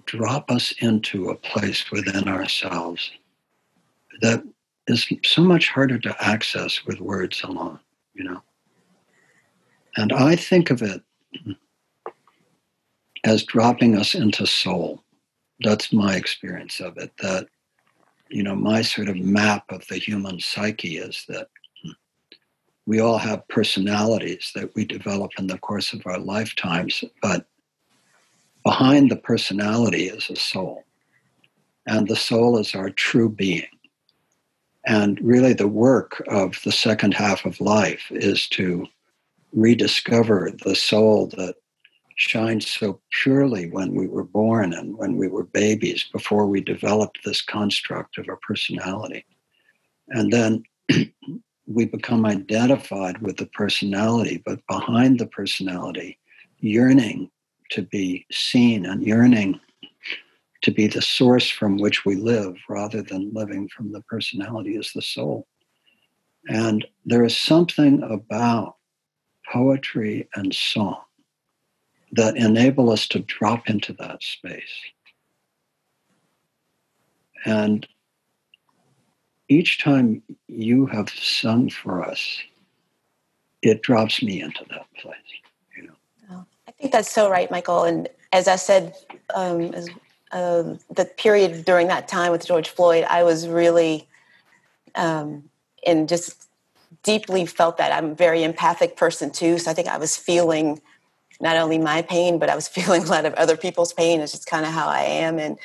drop 0.06 0.52
us 0.52 0.74
into 0.80 1.30
a 1.30 1.36
place 1.36 1.92
within 1.92 2.28
ourselves 2.28 3.12
that 4.22 4.44
is 4.88 5.08
so 5.24 5.42
much 5.42 5.70
harder 5.70 5.98
to 5.98 6.16
access 6.20 6.86
with 6.86 7.00
words 7.00 7.42
alone, 7.44 7.80
you 8.14 8.24
know. 8.24 8.42
And 9.96 10.12
I 10.12 10.36
think 10.36 10.72
of 10.72 10.82
it 10.82 11.02
as 13.24 13.44
dropping 13.44 13.98
us 13.98 14.16
into 14.16 14.46
soul. 14.46 15.04
That's 15.62 15.94
my 15.94 16.16
experience 16.16 16.80
of 16.80 16.98
it. 16.98 17.12
That, 17.20 17.48
you 18.30 18.44
know, 18.44 18.56
my 18.56 18.82
sort 18.82 19.08
of 19.08 19.16
map 19.18 19.72
of 19.72 19.88
the 19.88 19.98
human 19.98 20.40
psyche 20.40 20.98
is 20.98 21.24
that 21.30 21.48
we 22.86 23.00
all 23.00 23.18
have 23.18 23.48
personalities 23.48 24.52
that 24.56 24.74
we 24.76 24.86
develop 24.86 25.32
in 25.38 25.48
the 25.48 25.58
course 25.58 25.94
of 25.94 26.06
our 26.06 26.20
lifetimes, 26.20 27.04
but 27.22 27.46
behind 28.64 29.10
the 29.10 29.16
personality 29.16 30.06
is 30.06 30.30
a 30.30 30.36
soul. 30.36 30.84
And 31.86 32.08
the 32.08 32.16
soul 32.16 32.58
is 32.58 32.76
our 32.76 32.90
true 32.90 33.30
being. 33.30 33.68
And 34.86 35.20
really, 35.22 35.54
the 35.54 35.68
work 35.68 36.22
of 36.28 36.60
the 36.64 36.72
second 36.72 37.14
half 37.14 37.46
of 37.46 37.62
life 37.62 38.04
is 38.12 38.48
to 38.50 38.86
rediscover 39.54 40.52
the 40.66 40.76
soul 40.76 41.28
that 41.38 41.56
shined 42.16 42.64
so 42.64 43.00
purely 43.22 43.70
when 43.70 43.96
we 43.96 44.08
were 44.08 44.24
born 44.24 44.74
and 44.74 44.98
when 44.98 45.16
we 45.16 45.28
were 45.28 45.46
babies 45.46 46.06
before 46.12 46.48
we 46.48 46.62
developed 46.62 47.20
this 47.24 47.42
construct 47.42 48.18
of 48.18 48.28
a 48.30 48.38
personality. 48.38 49.26
And 50.10 50.32
then 50.32 50.64
we 51.66 51.86
become 51.86 52.26
identified 52.26 53.22
with 53.22 53.38
the 53.38 53.46
personality, 53.48 54.42
but 54.46 54.60
behind 54.68 55.20
the 55.20 55.28
personality, 55.28 56.20
yearning 56.60 57.30
to 57.72 57.82
be 57.82 58.26
seen 58.32 58.86
and 58.86 59.06
yearning 59.06 59.60
to 60.62 60.72
be 60.72 60.88
the 60.88 61.02
source 61.02 61.50
from 61.50 61.78
which 61.78 62.06
we 62.06 62.16
live 62.16 62.56
rather 62.70 63.02
than 63.02 63.34
living 63.34 63.68
from 63.70 63.92
the 63.92 64.02
personality 64.02 64.76
is 64.76 64.92
the 64.94 65.02
soul. 65.02 65.48
And 66.48 66.86
there 67.06 67.24
is 67.24 67.38
something 67.38 68.02
about 68.04 68.76
poetry 69.52 70.30
and 70.36 70.54
song 70.54 71.02
that 72.14 72.38
enable 72.38 72.92
us 72.92 73.08
to 73.10 73.20
drop 73.20 73.70
into 73.70 73.94
that 73.94 74.22
space. 74.22 74.62
And 77.46 77.88
each 79.50 79.84
time 79.84 80.22
you 80.48 80.86
have 80.88 81.10
sung 81.10 81.70
for 81.70 82.04
us, 82.04 82.40
it 83.62 83.82
drops 83.82 84.22
me 84.22 84.42
into 84.42 84.66
that 84.70 84.86
place. 84.96 85.16
You 85.76 85.88
know. 85.88 85.94
Oh, 86.32 86.46
I 86.68 86.72
think 86.72 86.92
that's 86.92 87.12
so 87.12 87.30
right, 87.30 87.50
Michael. 87.50 87.84
And 87.84 88.10
as 88.32 88.48
I 88.48 88.56
said, 88.56 88.96
um, 89.34 89.62
as, 89.74 89.90
uh, 90.32 90.76
the 90.90 91.06
period 91.18 91.66
during 91.66 91.88
that 91.88 92.08
time 92.08 92.32
with 92.32 92.46
George 92.46 92.70
Floyd, 92.70 93.06
I 93.10 93.24
was 93.24 93.48
really 93.48 94.08
um, 94.96 95.44
and 95.86 96.08
just 96.08 96.48
deeply 97.04 97.46
felt 97.46 97.78
that 97.78 97.92
I'm 97.92 98.12
a 98.12 98.16
very 98.16 98.44
empathic 98.44 98.96
person 98.96 99.32
too. 99.32 99.58
So 99.58 99.72
I 99.72 99.74
think 99.74 99.88
I 99.88 99.98
was 99.98 100.16
feeling 100.16 100.82
not 101.42 101.58
only 101.58 101.78
my 101.78 102.02
pain, 102.02 102.40
but 102.40 102.50
I 102.50 102.56
was 102.56 102.68
feeling 102.78 103.04
a 103.04 103.08
lot 103.08 103.26
of 103.26 103.34
other 103.34 103.58
people's 103.58 103.94
pain. 103.94 104.22
It's 104.22 104.32
just 104.32 104.48
kind 104.48 104.66
of 104.66 104.72
how 104.72 104.88
I 104.88 105.02
am. 105.02 105.40
And 105.40 105.58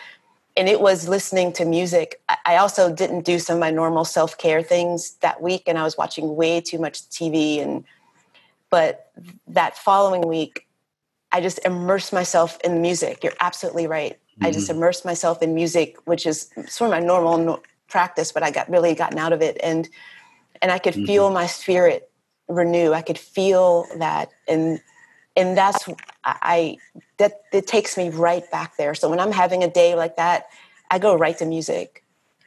and 0.58 0.68
it 0.68 0.80
was 0.80 1.08
listening 1.08 1.52
to 1.52 1.64
music. 1.64 2.20
I 2.44 2.56
also 2.56 2.92
didn't 2.92 3.24
do 3.24 3.38
some 3.38 3.54
of 3.54 3.60
my 3.60 3.70
normal 3.70 4.04
self 4.04 4.36
care 4.36 4.60
things 4.60 5.12
that 5.20 5.40
week, 5.40 5.62
and 5.68 5.78
I 5.78 5.84
was 5.84 5.96
watching 5.96 6.34
way 6.34 6.60
too 6.60 6.78
much 6.78 7.02
TV. 7.10 7.62
And 7.62 7.84
but 8.68 9.12
that 9.46 9.78
following 9.78 10.26
week, 10.26 10.66
I 11.30 11.40
just 11.40 11.60
immersed 11.64 12.12
myself 12.12 12.58
in 12.64 12.74
the 12.74 12.80
music. 12.80 13.22
You're 13.22 13.34
absolutely 13.40 13.86
right. 13.86 14.14
Mm-hmm. 14.14 14.46
I 14.46 14.50
just 14.50 14.68
mm-hmm. 14.68 14.78
immersed 14.78 15.04
myself 15.04 15.42
in 15.42 15.54
music, 15.54 15.96
which 16.06 16.26
is 16.26 16.50
sort 16.66 16.90
of 16.90 17.00
my 17.00 17.06
normal 17.06 17.62
practice, 17.88 18.32
but 18.32 18.42
I 18.42 18.50
got 18.50 18.68
really 18.68 18.96
gotten 18.96 19.18
out 19.18 19.32
of 19.32 19.40
it, 19.40 19.58
and 19.62 19.88
and 20.60 20.72
I 20.72 20.80
could 20.80 20.94
mm-hmm. 20.94 21.06
feel 21.06 21.30
my 21.30 21.46
spirit 21.46 22.10
renew. 22.48 22.92
I 22.92 23.02
could 23.02 23.18
feel 23.18 23.86
that, 23.98 24.30
and 24.48 24.80
and 25.36 25.56
that's 25.56 25.88
I 26.42 26.78
that 27.18 27.42
it 27.52 27.66
takes 27.66 27.96
me 27.96 28.10
right 28.10 28.48
back 28.50 28.76
there. 28.76 28.94
So 28.94 29.08
when 29.08 29.20
I'm 29.20 29.32
having 29.32 29.62
a 29.62 29.70
day 29.70 29.94
like 29.94 30.16
that, 30.16 30.46
I 30.90 30.98
go 30.98 31.14
right 31.16 31.36
to 31.38 31.46
music. 31.46 32.04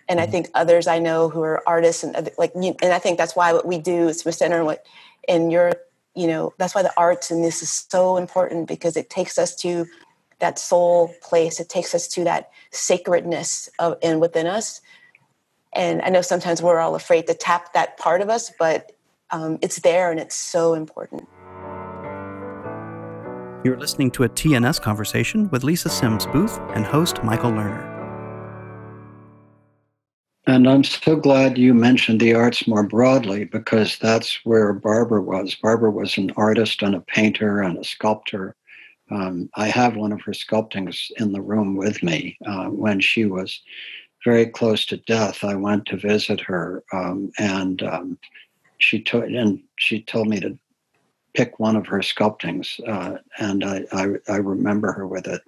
And 0.08 0.20
I 0.20 0.24
mm-hmm. 0.24 0.32
think 0.32 0.50
others 0.54 0.88
I 0.88 1.00
know 1.00 1.30
who 1.30 1.42
are 1.42 1.64
artists 1.68 2.04
and 2.04 2.30
like, 2.38 2.54
and 2.56 2.76
I 2.82 3.00
think 3.00 3.18
that's 3.18 3.36
why 3.36 3.54
what 3.54 3.66
we 3.66 3.78
do 3.78 4.10
is 4.10 4.20
Smith 4.20 4.36
Center 4.36 4.58
and 4.58 4.66
what, 4.66 4.86
and 5.28 5.52
your, 5.52 5.72
you 6.16 6.28
know, 6.28 6.54
that's 6.58 6.76
why 6.76 6.84
the 6.84 6.94
arts 6.98 7.32
and 7.32 7.44
this 7.44 7.62
is 7.62 7.70
so 7.70 8.18
important 8.18 8.68
because 8.68 8.98
it 8.98 9.10
takes 9.10 9.38
us 9.38 9.56
to 9.58 9.86
that 10.40 10.60
soul 10.60 11.14
place. 11.22 11.60
It 11.60 11.70
takes 11.70 11.96
us 11.96 12.08
to 12.10 12.24
that 12.26 12.50
sacredness 12.72 13.70
of 13.80 13.98
and 14.04 14.20
within 14.20 14.48
us. 14.48 14.82
And 15.74 16.02
I 16.02 16.10
know 16.10 16.22
sometimes 16.22 16.62
we're 16.62 16.80
all 16.80 16.96
afraid 16.96 17.28
to 17.28 17.34
tap 17.34 17.74
that 17.74 17.98
part 17.98 18.22
of 18.22 18.30
us, 18.30 18.52
but 18.60 18.92
um, 19.30 19.60
it's 19.62 19.80
there 19.80 20.12
and 20.12 20.20
it's 20.20 20.36
so 20.36 20.74
important. 20.74 21.28
You're 23.64 23.78
listening 23.78 24.10
to 24.12 24.24
a 24.24 24.30
TNS 24.30 24.82
conversation 24.82 25.48
with 25.52 25.64
Lisa 25.64 25.88
Sims 25.88 26.26
Booth 26.26 26.58
and 26.74 26.84
host 26.84 27.24
Michael 27.24 27.52
Lerner. 27.52 27.88
And 30.48 30.68
I'm 30.68 30.84
so 30.84 31.16
glad 31.16 31.60
you 31.60 31.76
mentioned 31.76 32.20
the 32.20 32.34
arts 32.34 32.68
more 32.68 32.82
broadly 32.82 33.46
because 33.46 34.00
that's 34.00 34.44
where 34.46 34.74
Barbara 34.74 35.22
was. 35.22 35.54
Barbara 35.54 35.92
was 35.92 36.18
an 36.18 36.32
artist 36.38 36.82
and 36.82 36.96
a 36.96 37.02
painter 37.02 37.62
and 37.62 37.78
a 37.78 37.84
sculptor. 37.84 38.56
Um, 39.12 39.48
I 39.54 39.68
have 39.68 39.96
one 39.96 40.12
of 40.12 40.22
her 40.22 40.34
sculptings 40.34 41.12
in 41.18 41.32
the 41.32 41.42
room 41.42 41.76
with 41.76 42.02
me. 42.02 42.40
Uh, 42.44 42.70
when 42.70 43.00
she 43.00 43.26
was 43.26 43.62
very 44.26 44.48
close 44.48 44.88
to 44.88 44.98
death, 44.98 45.44
I 45.44 45.54
went 45.54 45.86
to 45.86 45.98
visit 45.98 46.40
her, 46.42 46.84
um, 46.92 47.32
and 47.38 47.84
um, 47.84 48.18
she 48.80 49.04
told 49.04 49.26
and 49.26 49.62
she 49.78 50.02
told 50.02 50.28
me 50.28 50.40
to 50.40 50.58
pick 51.34 51.60
one 51.60 51.76
of 51.76 51.88
her 51.88 52.00
sculptings, 52.00 52.80
uh, 52.88 53.18
and 53.40 53.64
I, 53.64 53.86
I, 53.92 54.08
I 54.28 54.38
remember 54.38 54.92
her 54.92 55.08
with 55.08 55.28
it 55.28 55.42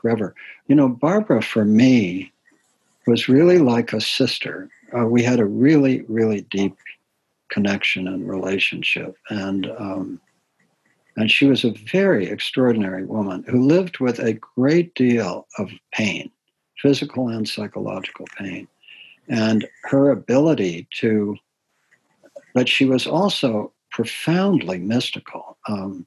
forever. 0.00 0.34
You 0.68 0.74
know, 0.74 0.88
Barbara 0.88 1.42
for 1.42 1.64
me 1.64 2.32
was 3.06 3.28
really 3.28 3.58
like 3.58 3.92
a 3.92 4.00
sister. 4.00 4.68
Uh, 4.96 5.06
we 5.06 5.22
had 5.22 5.40
a 5.40 5.44
really 5.44 6.02
really 6.02 6.42
deep 6.42 6.76
connection 7.50 8.08
and 8.08 8.28
relationship, 8.28 9.16
and 9.30 9.70
um, 9.78 10.20
and 11.16 11.30
she 11.30 11.46
was 11.46 11.64
a 11.64 11.74
very 11.90 12.26
extraordinary 12.26 13.04
woman 13.04 13.44
who 13.48 13.66
lived 13.66 13.98
with 13.98 14.18
a 14.18 14.34
great 14.34 14.94
deal 14.94 15.46
of 15.58 15.70
pain, 15.92 16.30
physical 16.80 17.28
and 17.28 17.48
psychological 17.48 18.26
pain, 18.38 18.68
and 19.28 19.66
her 19.84 20.10
ability 20.10 20.86
to. 21.00 21.36
But 22.54 22.68
she 22.68 22.86
was 22.86 23.06
also 23.06 23.72
profoundly 23.96 24.76
mystical. 24.76 25.56
Um, 25.66 26.06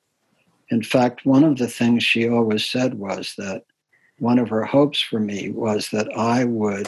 in 0.69 0.83
fact, 0.83 1.25
one 1.25 1.43
of 1.43 1.57
the 1.57 1.67
things 1.67 2.03
she 2.03 2.29
always 2.29 2.63
said 2.63 2.93
was 2.93 3.33
that 3.39 3.63
one 4.19 4.37
of 4.37 4.47
her 4.49 4.63
hopes 4.63 5.01
for 5.01 5.19
me 5.19 5.49
was 5.49 5.89
that 5.89 6.07
I 6.15 6.43
would 6.43 6.87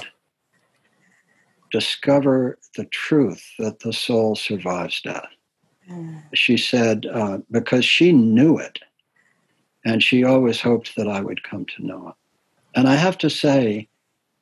discover 1.71 2.59
the 2.77 2.85
truth 2.85 3.43
that 3.57 3.79
the 3.79 3.91
soul 3.91 4.35
survives 4.35 5.01
death. 5.01 5.25
Mm. 5.89 6.21
She 6.35 6.55
said, 6.55 7.07
uh, 7.11 7.39
because 7.49 7.83
she 7.83 8.11
knew 8.11 8.59
it, 8.59 8.77
and 9.83 10.03
she 10.03 10.23
always 10.23 10.61
hoped 10.61 10.95
that 10.97 11.07
I 11.07 11.19
would 11.19 11.41
come 11.41 11.65
to 11.77 11.83
know 11.83 12.09
it. 12.09 12.15
And 12.75 12.87
I 12.87 12.93
have 12.93 13.17
to 13.17 13.29
say, 13.31 13.89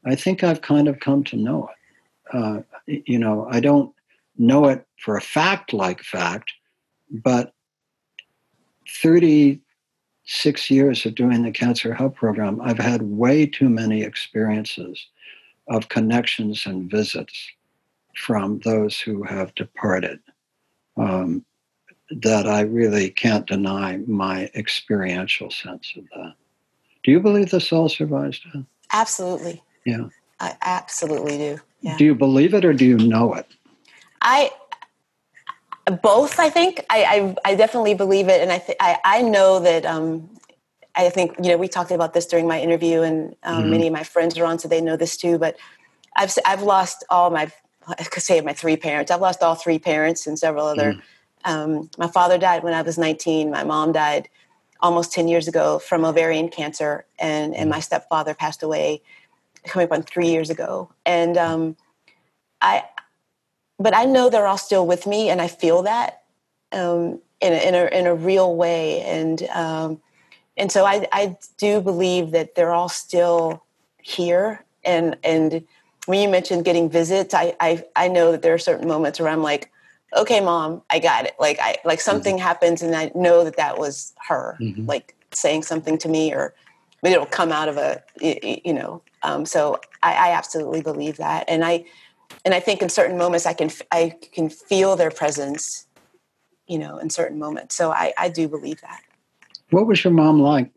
I 0.05 0.15
think 0.15 0.43
I've 0.43 0.61
kind 0.61 0.89
of 0.89 0.99
come 0.99 1.23
to 1.23 1.37
know 1.37 1.69
it. 1.69 2.37
Uh, 2.37 2.61
you 2.85 3.17
know, 3.17 3.47
I 3.49 3.61
don't 3.61 3.93
know 4.39 4.65
it 4.65 4.85
for 4.97 5.17
a 5.17 5.21
fact 5.21 5.73
like 5.73 6.01
fact, 6.01 6.51
but 7.11 7.53
36 8.87 10.71
years 10.71 11.05
of 11.05 11.15
doing 11.15 11.43
the 11.43 11.51
Cancer 11.51 11.93
Help 11.93 12.15
Program, 12.15 12.59
I've 12.61 12.79
had 12.79 13.01
way 13.03 13.45
too 13.45 13.69
many 13.69 14.01
experiences 14.01 15.07
of 15.67 15.89
connections 15.89 16.65
and 16.65 16.89
visits 16.89 17.51
from 18.15 18.59
those 18.59 18.99
who 18.99 19.23
have 19.23 19.53
departed 19.55 20.19
um, 20.97 21.45
that 22.09 22.47
I 22.47 22.61
really 22.61 23.11
can't 23.11 23.45
deny 23.45 23.97
my 24.07 24.49
experiential 24.55 25.51
sense 25.51 25.93
of 25.95 26.05
that. 26.15 26.33
Do 27.03 27.11
you 27.11 27.19
believe 27.19 27.51
the 27.51 27.61
soul 27.61 27.87
survives 27.87 28.39
death? 28.39 28.63
Absolutely. 28.91 29.61
Yeah. 29.85 30.07
I 30.39 30.55
absolutely 30.61 31.37
do. 31.37 31.59
Yeah. 31.81 31.97
Do 31.97 32.05
you 32.05 32.15
believe 32.15 32.53
it 32.53 32.65
or 32.65 32.73
do 32.73 32.85
you 32.85 32.97
know 32.97 33.33
it? 33.33 33.47
I 34.21 34.51
both. 36.01 36.39
I 36.39 36.49
think 36.49 36.85
I 36.89 37.35
I, 37.45 37.51
I 37.51 37.55
definitely 37.55 37.93
believe 37.93 38.27
it, 38.27 38.41
and 38.41 38.51
I 38.51 38.59
th- 38.59 38.77
I 38.79 38.97
I 39.03 39.21
know 39.21 39.59
that. 39.59 39.85
Um, 39.85 40.29
I 40.95 41.09
think 41.09 41.35
you 41.41 41.49
know 41.51 41.57
we 41.57 41.67
talked 41.67 41.91
about 41.91 42.13
this 42.13 42.25
during 42.25 42.47
my 42.47 42.59
interview, 42.59 43.01
and 43.01 43.35
um, 43.43 43.61
mm-hmm. 43.61 43.71
many 43.71 43.87
of 43.87 43.93
my 43.93 44.03
friends 44.03 44.37
are 44.37 44.45
on, 44.45 44.59
so 44.59 44.67
they 44.67 44.81
know 44.81 44.97
this 44.97 45.15
too. 45.15 45.37
But 45.37 45.55
I've 46.15 46.33
I've 46.45 46.61
lost 46.61 47.05
all 47.09 47.29
my 47.29 47.51
I 47.87 48.03
could 48.03 48.23
say 48.23 48.41
my 48.41 48.53
three 48.53 48.77
parents. 48.77 49.11
I've 49.11 49.21
lost 49.21 49.41
all 49.41 49.55
three 49.55 49.79
parents 49.79 50.27
and 50.27 50.37
several 50.37 50.65
other. 50.65 50.93
Mm. 50.93 51.01
Um, 51.45 51.89
my 51.97 52.07
father 52.07 52.37
died 52.37 52.63
when 52.63 52.73
I 52.73 52.81
was 52.81 52.97
19. 52.97 53.49
My 53.49 53.63
mom 53.63 53.93
died 53.93 54.29
almost 54.81 55.13
10 55.13 55.27
years 55.27 55.47
ago 55.47 55.79
from 55.79 56.05
ovarian 56.05 56.49
cancer, 56.49 57.05
and 57.17 57.55
and 57.55 57.67
mm. 57.67 57.73
my 57.73 57.79
stepfather 57.79 58.33
passed 58.33 58.63
away 58.63 59.01
coming 59.65 59.85
up 59.85 59.91
on 59.91 60.03
three 60.03 60.29
years 60.29 60.49
ago. 60.49 60.91
And 61.05 61.37
um, 61.37 61.75
I, 62.61 62.83
but 63.79 63.95
I 63.95 64.05
know 64.05 64.29
they're 64.29 64.47
all 64.47 64.57
still 64.57 64.85
with 64.85 65.07
me, 65.07 65.29
and 65.29 65.41
I 65.41 65.47
feel 65.47 65.83
that 65.83 66.23
um, 66.71 67.19
in 67.41 67.53
a, 67.53 67.67
in 67.67 67.75
a 67.75 67.85
in 67.99 68.07
a 68.07 68.15
real 68.15 68.55
way. 68.55 69.01
And 69.01 69.43
um, 69.49 70.01
and 70.57 70.71
so 70.71 70.85
I 70.85 71.07
I 71.11 71.37
do 71.57 71.81
believe 71.81 72.31
that 72.31 72.55
they're 72.55 72.73
all 72.73 72.89
still 72.89 73.63
here. 74.01 74.63
And 74.83 75.17
and 75.23 75.63
when 76.05 76.19
you 76.19 76.29
mentioned 76.29 76.65
getting 76.65 76.89
visits, 76.89 77.33
I 77.33 77.55
I 77.59 77.83
I 77.95 78.07
know 78.07 78.31
that 78.31 78.41
there 78.41 78.53
are 78.53 78.59
certain 78.59 78.87
moments 78.87 79.19
where 79.19 79.29
I'm 79.29 79.43
like. 79.43 79.71
Okay, 80.17 80.41
mom, 80.41 80.81
I 80.89 80.97
got 80.97 81.25
it. 81.25 81.35
Like 81.39 81.59
I 81.61 81.77
like 81.85 82.01
something 82.01 82.37
mm-hmm. 82.37 82.43
happens, 82.43 82.81
and 82.81 82.95
I 82.95 83.11
know 83.13 83.43
that 83.43 83.57
that 83.57 83.77
was 83.77 84.11
her, 84.27 84.57
mm-hmm. 84.59 84.87
like 84.87 85.15
saying 85.31 85.61
something 85.61 85.99
to 85.99 86.09
me, 86.09 86.33
or 86.33 86.55
but 87.03 87.11
it'll 87.11 87.27
come 87.27 87.51
out 87.51 87.69
of 87.69 87.77
a 87.77 88.01
you 88.19 88.73
know 88.73 89.03
um, 89.23 89.45
so 89.45 89.79
I, 90.01 90.13
I, 90.13 90.31
absolutely 90.31 90.81
believe 90.81 91.17
that, 91.17 91.45
and 91.47 91.65
I 91.65 91.85
and 92.45 92.53
I 92.53 92.59
think 92.59 92.81
in 92.81 92.89
certain 92.89 93.17
moments 93.17 93.45
I 93.45 93.53
can 93.53 93.69
I 93.91 94.15
can 94.31 94.49
feel 94.49 94.95
their 94.95 95.11
presence, 95.11 95.87
you 96.67 96.77
know, 96.77 96.97
in 96.97 97.09
certain 97.09 97.39
moments. 97.39 97.75
So 97.75 97.91
I, 97.91 98.13
I 98.17 98.29
do 98.29 98.47
believe 98.47 98.81
that. 98.81 99.01
What 99.71 99.87
was 99.87 100.03
your 100.03 100.13
mom 100.13 100.41
like? 100.41 100.71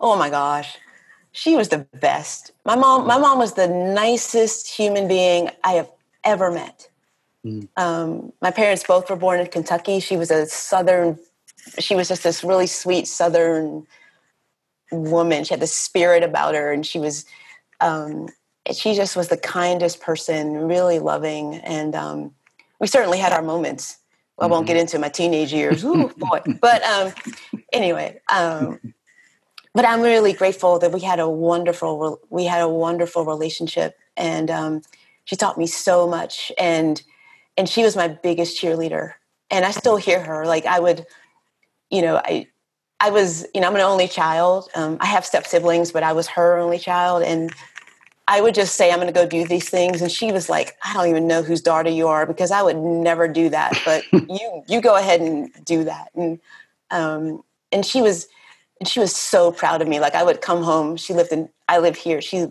Oh 0.00 0.16
my 0.16 0.30
gosh, 0.30 0.76
she 1.32 1.56
was 1.56 1.68
the 1.68 1.86
best. 2.00 2.52
My 2.64 2.76
mom 2.76 3.06
my 3.06 3.18
mom 3.18 3.38
was 3.38 3.54
the 3.54 3.68
nicest 3.68 4.68
human 4.68 5.08
being 5.08 5.50
I 5.64 5.72
have 5.72 5.90
ever 6.24 6.50
met. 6.50 6.88
Mm. 7.44 7.68
Um, 7.76 8.32
my 8.42 8.50
parents 8.50 8.84
both 8.84 9.08
were 9.08 9.16
born 9.16 9.40
in 9.40 9.46
Kentucky. 9.46 10.00
She 10.00 10.16
was 10.16 10.30
a 10.30 10.46
southern. 10.46 11.18
She 11.78 11.94
was 11.94 12.08
just 12.08 12.22
this 12.22 12.42
really 12.42 12.66
sweet 12.66 13.06
southern 13.06 13.86
woman. 14.90 15.44
She 15.44 15.54
had 15.54 15.60
the 15.60 15.66
spirit 15.66 16.22
about 16.22 16.54
her, 16.54 16.72
and 16.72 16.84
she 16.84 16.98
was 16.98 17.24
um, 17.80 18.28
she 18.72 18.94
just 18.94 19.16
was 19.16 19.28
the 19.28 19.36
kindest 19.36 20.00
person, 20.00 20.54
really 20.54 20.98
loving, 20.98 21.56
and 21.56 21.94
um, 21.94 22.34
we 22.80 22.86
certainly 22.86 23.18
had 23.18 23.32
our 23.32 23.42
moments. 23.42 23.98
I 24.40 24.46
won't 24.46 24.66
get 24.66 24.74
mm-hmm. 24.74 24.82
into 24.82 24.98
my 25.00 25.08
teenage 25.08 25.52
years, 25.52 25.84
Ooh, 25.84 26.12
boy. 26.16 26.40
But 26.60 26.82
um, 26.84 27.12
anyway, 27.72 28.20
um, 28.32 28.78
but 29.74 29.84
I'm 29.84 30.00
really 30.00 30.32
grateful 30.32 30.78
that 30.78 30.92
we 30.92 31.00
had 31.00 31.18
a 31.18 31.28
wonderful 31.28 32.20
we 32.30 32.44
had 32.44 32.62
a 32.62 32.68
wonderful 32.68 33.24
relationship, 33.24 33.96
and 34.16 34.50
um, 34.50 34.82
she 35.24 35.36
taught 35.36 35.58
me 35.58 35.66
so 35.66 36.06
much, 36.06 36.52
and 36.58 37.02
and 37.56 37.68
she 37.68 37.82
was 37.82 37.96
my 37.96 38.08
biggest 38.08 38.60
cheerleader, 38.60 39.14
and 39.50 39.64
I 39.64 39.72
still 39.72 39.96
hear 39.96 40.22
her. 40.22 40.46
Like 40.46 40.66
I 40.66 40.78
would, 40.78 41.04
you 41.90 42.02
know, 42.02 42.16
I 42.24 42.46
I 43.00 43.10
was, 43.10 43.46
you 43.54 43.60
know, 43.60 43.68
I'm 43.68 43.74
an 43.74 43.80
only 43.80 44.08
child. 44.08 44.68
Um, 44.74 44.96
I 45.00 45.06
have 45.06 45.24
step 45.24 45.46
siblings, 45.46 45.92
but 45.92 46.02
I 46.02 46.12
was 46.12 46.26
her 46.28 46.58
only 46.58 46.78
child. 46.78 47.22
And 47.22 47.52
I 48.30 48.42
would 48.42 48.54
just 48.54 48.74
say, 48.74 48.92
I'm 48.92 48.98
going 48.98 49.06
to 49.06 49.12
go 49.12 49.26
do 49.26 49.46
these 49.46 49.70
things. 49.70 50.02
And 50.02 50.12
she 50.12 50.32
was 50.32 50.50
like, 50.50 50.76
I 50.84 50.92
don't 50.92 51.08
even 51.08 51.26
know 51.26 51.42
whose 51.42 51.62
daughter 51.62 51.88
you 51.88 52.08
are 52.08 52.26
because 52.26 52.50
I 52.50 52.62
would 52.62 52.76
never 52.76 53.26
do 53.26 53.48
that. 53.48 53.80
But 53.86 54.04
you, 54.12 54.62
you 54.68 54.82
go 54.82 54.96
ahead 54.96 55.22
and 55.22 55.50
do 55.64 55.84
that. 55.84 56.10
And, 56.14 56.38
um, 56.90 57.42
and 57.72 57.86
she 57.86 58.02
was, 58.02 58.28
and 58.80 58.88
she 58.88 59.00
was 59.00 59.16
so 59.16 59.50
proud 59.50 59.80
of 59.80 59.88
me. 59.88 59.98
Like 59.98 60.14
I 60.14 60.22
would 60.22 60.42
come 60.42 60.62
home. 60.62 60.98
She 60.98 61.14
lived 61.14 61.32
in, 61.32 61.48
I 61.68 61.78
live 61.78 61.96
here. 61.96 62.20
She 62.20 62.48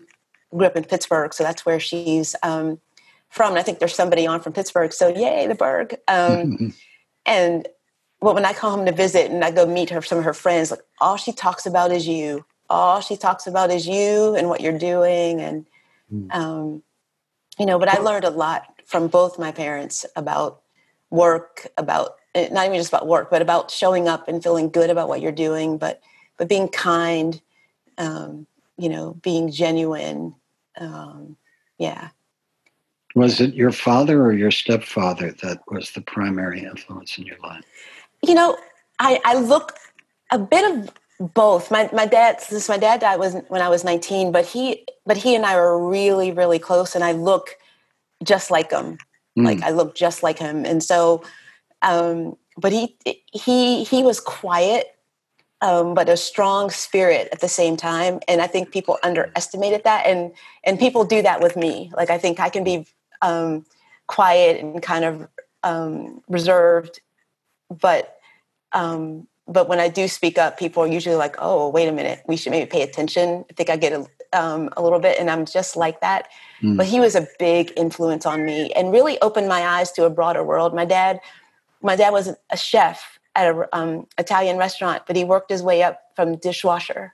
grew 0.50 0.66
up 0.66 0.76
in 0.76 0.84
Pittsburgh. 0.84 1.32
So 1.32 1.44
that's 1.44 1.64
where 1.64 1.80
she's 1.80 2.36
um, 2.42 2.82
from. 3.30 3.52
And 3.52 3.60
I 3.60 3.64
think 3.64 3.78
there's 3.78 3.96
somebody 3.96 4.26
on 4.26 4.42
from 4.42 4.54
Pittsburgh. 4.54 4.92
So 4.92 5.10
yay, 5.10 5.46
the 5.46 5.54
Burgh. 5.54 5.96
Um, 6.08 6.74
and 7.28 7.68
well, 8.20 8.34
when 8.34 8.46
I 8.46 8.54
come 8.54 8.72
home 8.72 8.86
to 8.88 8.92
visit 8.92 9.30
and 9.30 9.46
I 9.46 9.52
go 9.52 9.68
meet 9.68 9.92
her, 9.92 10.02
some 10.02 10.18
of 10.18 10.24
her 10.24 10.34
friends, 10.34 10.72
like 10.72 10.80
all 11.00 11.18
she 11.18 11.32
talks 11.32 11.68
about 11.68 11.92
is 11.92 12.08
you. 12.08 12.46
All 12.70 13.02
she 13.02 13.16
talks 13.16 13.48
about 13.48 13.72
is 13.72 13.88
you 13.88 14.36
and 14.36 14.50
what 14.50 14.62
you're 14.62 14.78
doing, 14.78 15.42
and 15.42 15.66
mm. 16.14 16.34
um, 16.34 16.84
you 17.58 17.66
know. 17.66 17.80
But 17.80 17.90
I 17.90 18.00
learned 18.00 18.26
a 18.26 18.30
lot 18.30 18.64
from 18.86 19.08
both 19.08 19.40
my 19.40 19.52
parents 19.52 20.06
about 20.16 20.62
work, 21.10 21.68
about 21.78 22.16
eh, 22.36 22.50
not 22.52 22.66
even 22.66 22.78
just 22.78 22.90
about 22.90 23.08
work, 23.08 23.30
but 23.30 23.42
about 23.42 23.72
showing 23.72 24.08
up 24.08 24.28
and 24.28 24.44
feeling 24.44 24.70
good 24.70 24.90
about 24.90 25.08
what 25.08 25.22
you're 25.22 25.32
doing, 25.32 25.78
but 25.78 26.02
but 26.38 26.50
being 26.50 26.68
kind, 26.68 27.42
um, 27.98 28.48
you 28.78 28.90
know, 28.90 29.14
being 29.22 29.52
genuine. 29.52 30.36
Um, 30.80 31.38
yeah. 31.78 32.10
Was 33.16 33.42
it 33.42 33.56
your 33.56 33.72
father 33.72 34.22
or 34.22 34.34
your 34.34 34.52
stepfather 34.52 35.32
that 35.42 35.62
was 35.72 35.92
the 35.92 36.02
primary 36.02 36.64
influence 36.64 37.18
in 37.18 37.26
your 37.26 37.38
life? 37.40 37.64
you 38.24 38.34
know, 38.34 38.58
I, 39.00 39.20
I 39.24 39.36
look 39.36 39.74
a 40.32 40.40
bit 40.40 40.70
of 40.72 40.92
both. 41.20 41.72
My 41.72 41.90
my 41.94 42.06
dad 42.06 42.42
since 42.42 42.70
my 42.70 42.78
dad 42.78 43.02
died 43.02 43.20
was 43.20 43.36
when 43.48 43.62
I 43.62 43.70
was 43.70 43.84
19, 43.84 44.32
but 44.32 44.46
he 44.46 44.86
but 45.06 45.18
he 45.18 45.36
and 45.36 45.46
I 45.46 45.56
were 45.56 45.88
really 45.88 46.32
really 46.32 46.60
close, 46.60 46.96
and 46.96 47.04
I 47.04 47.12
look 47.12 47.58
just 48.24 48.52
like 48.52 48.72
him. 48.72 48.98
Mm. 49.38 49.46
Like 49.46 49.62
I 49.64 49.72
look 49.72 49.96
just 49.96 50.24
like 50.24 50.40
him, 50.40 50.66
and 50.66 50.84
so. 50.84 51.24
Um, 51.84 52.38
but 52.60 52.72
he 52.72 52.98
he 53.32 53.84
he 53.84 54.02
was 54.02 54.20
quiet, 54.20 54.88
um, 55.62 55.94
but 55.94 56.10
a 56.10 56.18
strong 56.18 56.72
spirit 56.72 57.30
at 57.32 57.40
the 57.40 57.48
same 57.48 57.78
time, 57.78 58.20
and 58.28 58.42
I 58.42 58.48
think 58.48 58.72
people 58.72 58.98
underestimated 59.04 59.84
that, 59.84 60.08
and 60.08 60.32
and 60.64 60.80
people 60.80 61.06
do 61.06 61.22
that 61.22 61.40
with 61.40 61.56
me. 61.56 61.92
Like 61.96 62.10
I 62.10 62.18
think 62.18 62.40
I 62.40 62.50
can 62.50 62.64
be 62.64 62.88
um, 63.22 63.64
quiet 64.08 64.60
and 64.60 64.82
kind 64.82 65.06
of 65.06 65.28
um, 65.64 66.24
reserved 66.28 67.00
but 67.70 68.18
um, 68.74 69.28
but 69.48 69.70
when 69.70 69.80
I 69.80 69.88
do 69.88 70.08
speak 70.08 70.38
up, 70.38 70.60
people 70.60 70.84
are 70.84 70.88
usually 70.88 71.16
like, 71.16 71.36
"Oh, 71.40 71.70
wait 71.70 71.88
a 71.88 71.92
minute, 71.92 72.22
we 72.28 72.36
should 72.36 72.52
maybe 72.52 72.70
pay 72.70 72.82
attention." 72.82 73.46
I 73.50 73.54
think 73.54 73.70
I 73.70 73.78
get 73.78 73.94
a, 73.94 74.06
um, 74.38 74.70
a 74.76 74.82
little 74.82 75.00
bit, 75.00 75.20
and 75.20 75.30
I'm 75.30 75.46
just 75.46 75.76
like 75.76 76.02
that. 76.02 76.28
Mm. 76.62 76.78
But 76.78 76.88
he 76.88 77.00
was 77.00 77.16
a 77.16 77.28
big 77.40 77.72
influence 77.78 78.26
on 78.26 78.46
me, 78.46 78.72
and 78.76 78.92
really 78.92 79.20
opened 79.22 79.48
my 79.48 79.62
eyes 79.62 79.92
to 79.94 80.06
a 80.06 80.10
broader 80.10 80.44
world. 80.44 80.76
My 80.76 80.86
dad, 80.86 81.22
my 81.82 81.96
dad 81.96 82.12
was 82.12 82.30
a 82.50 82.58
chef 82.58 83.20
at 83.36 83.56
an 83.56 83.66
um, 83.72 84.08
Italian 84.18 84.58
restaurant, 84.58 85.04
but 85.08 85.16
he 85.16 85.24
worked 85.24 85.50
his 85.50 85.64
way 85.64 85.84
up 85.84 86.02
from 86.16 86.36
dishwasher 86.38 87.14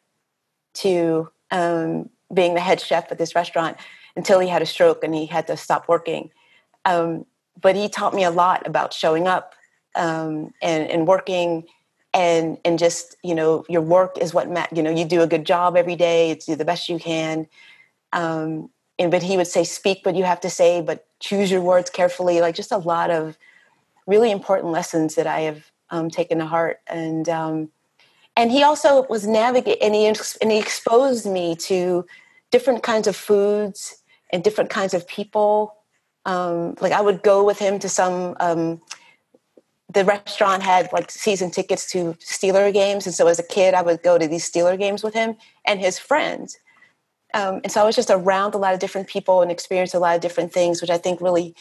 to 0.75 1.29
um, 1.51 2.09
being 2.33 2.55
the 2.55 2.61
head 2.61 2.79
chef 2.79 3.11
at 3.11 3.17
this 3.17 3.35
restaurant 3.35 3.77
until 4.15 4.39
he 4.39 4.47
had 4.47 4.61
a 4.61 4.65
stroke 4.65 5.03
and 5.03 5.13
he 5.13 5.25
had 5.25 5.45
to 5.47 5.57
stop 5.57 5.87
working. 5.87 6.31
Um, 6.85 7.25
but 7.59 7.75
he 7.75 7.89
taught 7.89 8.13
me 8.13 8.23
a 8.23 8.31
lot 8.31 8.65
about 8.65 8.93
showing 8.93 9.27
up 9.27 9.53
um, 9.95 10.53
and, 10.61 10.89
and 10.89 11.07
working 11.07 11.65
and 12.13 12.57
and 12.63 12.77
just 12.77 13.15
you 13.23 13.33
know 13.33 13.65
your 13.67 13.81
work 13.81 14.17
is 14.17 14.33
what 14.33 14.49
ma- 14.49 14.67
you 14.73 14.83
know 14.83 14.91
you 14.91 15.05
do 15.05 15.21
a 15.21 15.27
good 15.27 15.45
job 15.45 15.75
every 15.75 15.95
day 15.95 16.31
it's 16.31 16.45
do 16.45 16.55
the 16.55 16.65
best 16.65 16.89
you 16.89 16.99
can. 16.99 17.47
Um, 18.11 18.69
and 18.99 19.09
but 19.09 19.23
he 19.23 19.37
would 19.37 19.47
say 19.47 19.63
speak 19.63 20.05
what 20.05 20.15
you 20.15 20.23
have 20.23 20.41
to 20.41 20.49
say 20.49 20.81
but 20.81 21.07
choose 21.19 21.49
your 21.49 21.61
words 21.61 21.89
carefully. 21.89 22.41
Like 22.41 22.55
just 22.55 22.71
a 22.71 22.77
lot 22.77 23.09
of 23.09 23.37
really 24.05 24.31
important 24.31 24.71
lessons 24.71 25.15
that 25.15 25.27
i 25.27 25.41
have 25.41 25.71
um, 25.89 26.09
taken 26.09 26.39
to 26.39 26.45
heart. 26.45 26.79
And 26.87 27.27
um, 27.29 27.69
and 28.35 28.51
he 28.51 28.63
also 28.63 29.05
was 29.09 29.27
navigate 29.27 29.77
and 29.81 29.93
he, 29.93 30.07
and 30.07 30.51
he 30.51 30.59
exposed 30.59 31.25
me 31.25 31.55
to 31.55 32.05
different 32.51 32.81
kinds 32.83 33.07
of 33.07 33.15
foods 33.15 34.03
and 34.31 34.43
different 34.43 34.69
kinds 34.69 34.93
of 34.93 35.07
people. 35.07 35.75
Um, 36.25 36.75
like 36.79 36.93
i 36.93 37.01
would 37.01 37.21
go 37.21 37.43
with 37.43 37.59
him 37.59 37.79
to 37.79 37.89
some 37.89 38.37
um, 38.39 38.81
the 39.93 40.05
restaurant 40.05 40.63
had 40.63 40.89
like 40.91 41.11
season 41.11 41.51
tickets 41.51 41.89
to 41.91 42.13
Steeler 42.19 42.73
games, 42.73 43.05
and 43.05 43.13
so 43.15 43.27
as 43.27 43.39
a 43.39 43.43
kid, 43.43 43.73
I 43.73 43.81
would 43.81 44.01
go 44.03 44.17
to 44.17 44.27
these 44.27 44.49
Steeler 44.49 44.77
games 44.77 45.03
with 45.03 45.13
him 45.13 45.35
and 45.65 45.79
his 45.79 45.99
friends. 45.99 46.57
Um, 47.33 47.61
and 47.63 47.71
so 47.71 47.81
I 47.81 47.85
was 47.85 47.95
just 47.95 48.11
around 48.11 48.53
a 48.53 48.57
lot 48.57 48.73
of 48.73 48.79
different 48.79 49.07
people 49.07 49.41
and 49.41 49.51
experienced 49.51 49.95
a 49.95 49.99
lot 49.99 50.15
of 50.15 50.21
different 50.21 50.53
things, 50.53 50.81
which 50.81 50.91
I 50.91 50.97
think 50.97 51.21
really 51.21 51.55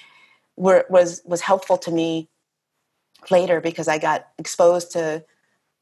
were, 0.56 0.84
was 0.90 1.22
was 1.24 1.40
helpful 1.40 1.78
to 1.78 1.90
me 1.90 2.28
later 3.30 3.60
because 3.60 3.88
I 3.88 3.98
got 3.98 4.28
exposed 4.38 4.92
to 4.92 5.24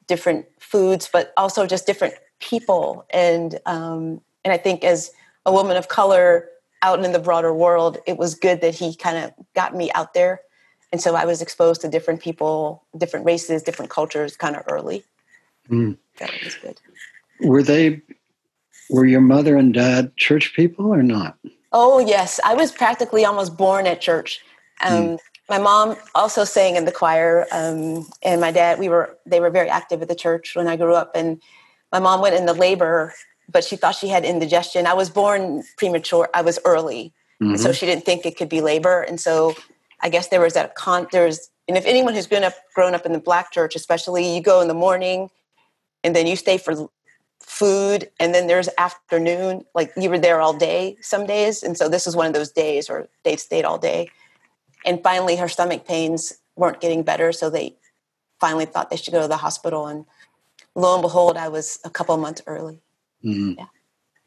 different 0.07 0.45
foods, 0.59 1.09
but 1.11 1.33
also 1.37 1.65
just 1.65 1.85
different 1.85 2.15
people. 2.39 3.05
And 3.11 3.59
um, 3.65 4.21
and 4.43 4.53
I 4.53 4.57
think 4.57 4.83
as 4.83 5.11
a 5.45 5.51
woman 5.51 5.77
of 5.77 5.87
color 5.87 6.49
out 6.81 7.03
in 7.03 7.11
the 7.11 7.19
broader 7.19 7.53
world, 7.53 7.97
it 8.07 8.17
was 8.17 8.35
good 8.35 8.61
that 8.61 8.75
he 8.75 8.95
kind 8.95 9.17
of 9.17 9.33
got 9.53 9.75
me 9.75 9.91
out 9.93 10.13
there. 10.13 10.41
And 10.91 11.01
so 11.01 11.15
I 11.15 11.25
was 11.25 11.41
exposed 11.41 11.81
to 11.81 11.87
different 11.87 12.21
people, 12.21 12.83
different 12.97 13.25
races, 13.25 13.63
different 13.63 13.91
cultures 13.91 14.35
kind 14.35 14.55
of 14.55 14.63
early. 14.69 15.03
Mm. 15.69 15.97
That 16.19 16.31
was 16.43 16.55
good. 16.55 16.79
Were 17.41 17.63
they, 17.63 18.01
were 18.89 19.05
your 19.05 19.21
mother 19.21 19.55
and 19.55 19.73
dad 19.73 20.15
church 20.17 20.53
people 20.53 20.87
or 20.87 21.01
not? 21.01 21.37
Oh, 21.71 21.99
yes. 21.99 22.39
I 22.43 22.55
was 22.55 22.71
practically 22.71 23.23
almost 23.23 23.55
born 23.57 23.87
at 23.87 24.01
church. 24.01 24.41
Um, 24.83 24.91
mm. 24.91 25.19
My 25.49 25.59
mom 25.59 25.95
also 26.13 26.43
sang 26.43 26.75
in 26.75 26.85
the 26.85 26.91
choir, 26.91 27.45
um, 27.51 28.07
and 28.23 28.39
my 28.39 28.51
dad, 28.51 28.79
we 28.79 28.87
were, 28.89 29.17
they 29.25 29.39
were 29.39 29.49
very 29.49 29.69
active 29.69 30.01
at 30.01 30.07
the 30.07 30.15
church 30.15 30.55
when 30.55 30.67
I 30.67 30.75
grew 30.77 30.95
up. 30.95 31.11
And 31.15 31.41
my 31.91 31.99
mom 31.99 32.21
went 32.21 32.35
into 32.35 32.53
labor 32.53 33.13
but 33.51 33.63
she 33.63 33.75
thought 33.75 33.95
she 33.95 34.07
had 34.07 34.23
indigestion. 34.23 34.87
I 34.87 34.93
was 34.93 35.09
born 35.09 35.63
premature. 35.77 36.29
I 36.33 36.41
was 36.41 36.59
early, 36.65 37.13
mm-hmm. 37.41 37.55
so 37.55 37.71
she 37.71 37.85
didn't 37.85 38.05
think 38.05 38.25
it 38.25 38.37
could 38.37 38.49
be 38.49 38.61
labor. 38.61 39.01
And 39.01 39.19
so 39.19 39.55
I 40.01 40.09
guess 40.09 40.27
there 40.27 40.41
was 40.41 40.53
that 40.53 40.75
con. 40.75 41.07
There's 41.11 41.49
and 41.67 41.77
if 41.77 41.85
anyone 41.85 42.13
who's 42.13 42.27
grown 42.27 42.43
up 42.43 42.53
grown 42.73 42.93
up 42.95 43.05
in 43.05 43.13
the 43.13 43.19
black 43.19 43.51
church, 43.51 43.75
especially, 43.75 44.35
you 44.35 44.41
go 44.41 44.61
in 44.61 44.67
the 44.67 44.73
morning, 44.73 45.29
and 46.03 46.15
then 46.15 46.27
you 46.27 46.35
stay 46.35 46.57
for 46.57 46.89
food, 47.41 48.09
and 48.19 48.33
then 48.33 48.47
there's 48.47 48.69
afternoon. 48.77 49.65
Like 49.73 49.91
you 49.95 50.09
were 50.09 50.19
there 50.19 50.41
all 50.41 50.53
day 50.53 50.97
some 51.01 51.25
days, 51.25 51.63
and 51.63 51.77
so 51.77 51.87
this 51.89 52.05
was 52.05 52.15
one 52.15 52.27
of 52.27 52.33
those 52.33 52.51
days, 52.51 52.89
or 52.89 53.07
they 53.23 53.35
stayed 53.35 53.65
all 53.65 53.77
day. 53.77 54.09
And 54.85 55.01
finally, 55.03 55.35
her 55.35 55.47
stomach 55.47 55.85
pains 55.85 56.33
weren't 56.55 56.81
getting 56.81 57.03
better, 57.03 57.31
so 57.31 57.49
they 57.49 57.75
finally 58.39 58.65
thought 58.65 58.89
they 58.89 58.97
should 58.97 59.13
go 59.13 59.21
to 59.21 59.27
the 59.27 59.37
hospital. 59.37 59.87
And 59.87 60.05
lo 60.75 60.95
and 60.95 61.01
behold, 61.01 61.37
I 61.37 61.49
was 61.49 61.79
a 61.85 61.89
couple 61.89 62.17
months 62.17 62.41
early. 62.47 62.81
Mm-hmm. 63.23 63.59
Yeah. 63.59 63.65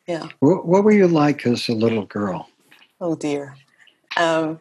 Yeah. 0.07 0.29
What, 0.41 0.67
what, 0.67 0.85
were 0.85 0.93
you 0.93 1.09
like 1.09 1.47
as 1.47 1.69
a 1.69 1.73
little 1.73 2.05
girl? 2.05 2.49
Oh 3.01 3.17
dear. 3.17 3.57
Um, 4.17 4.61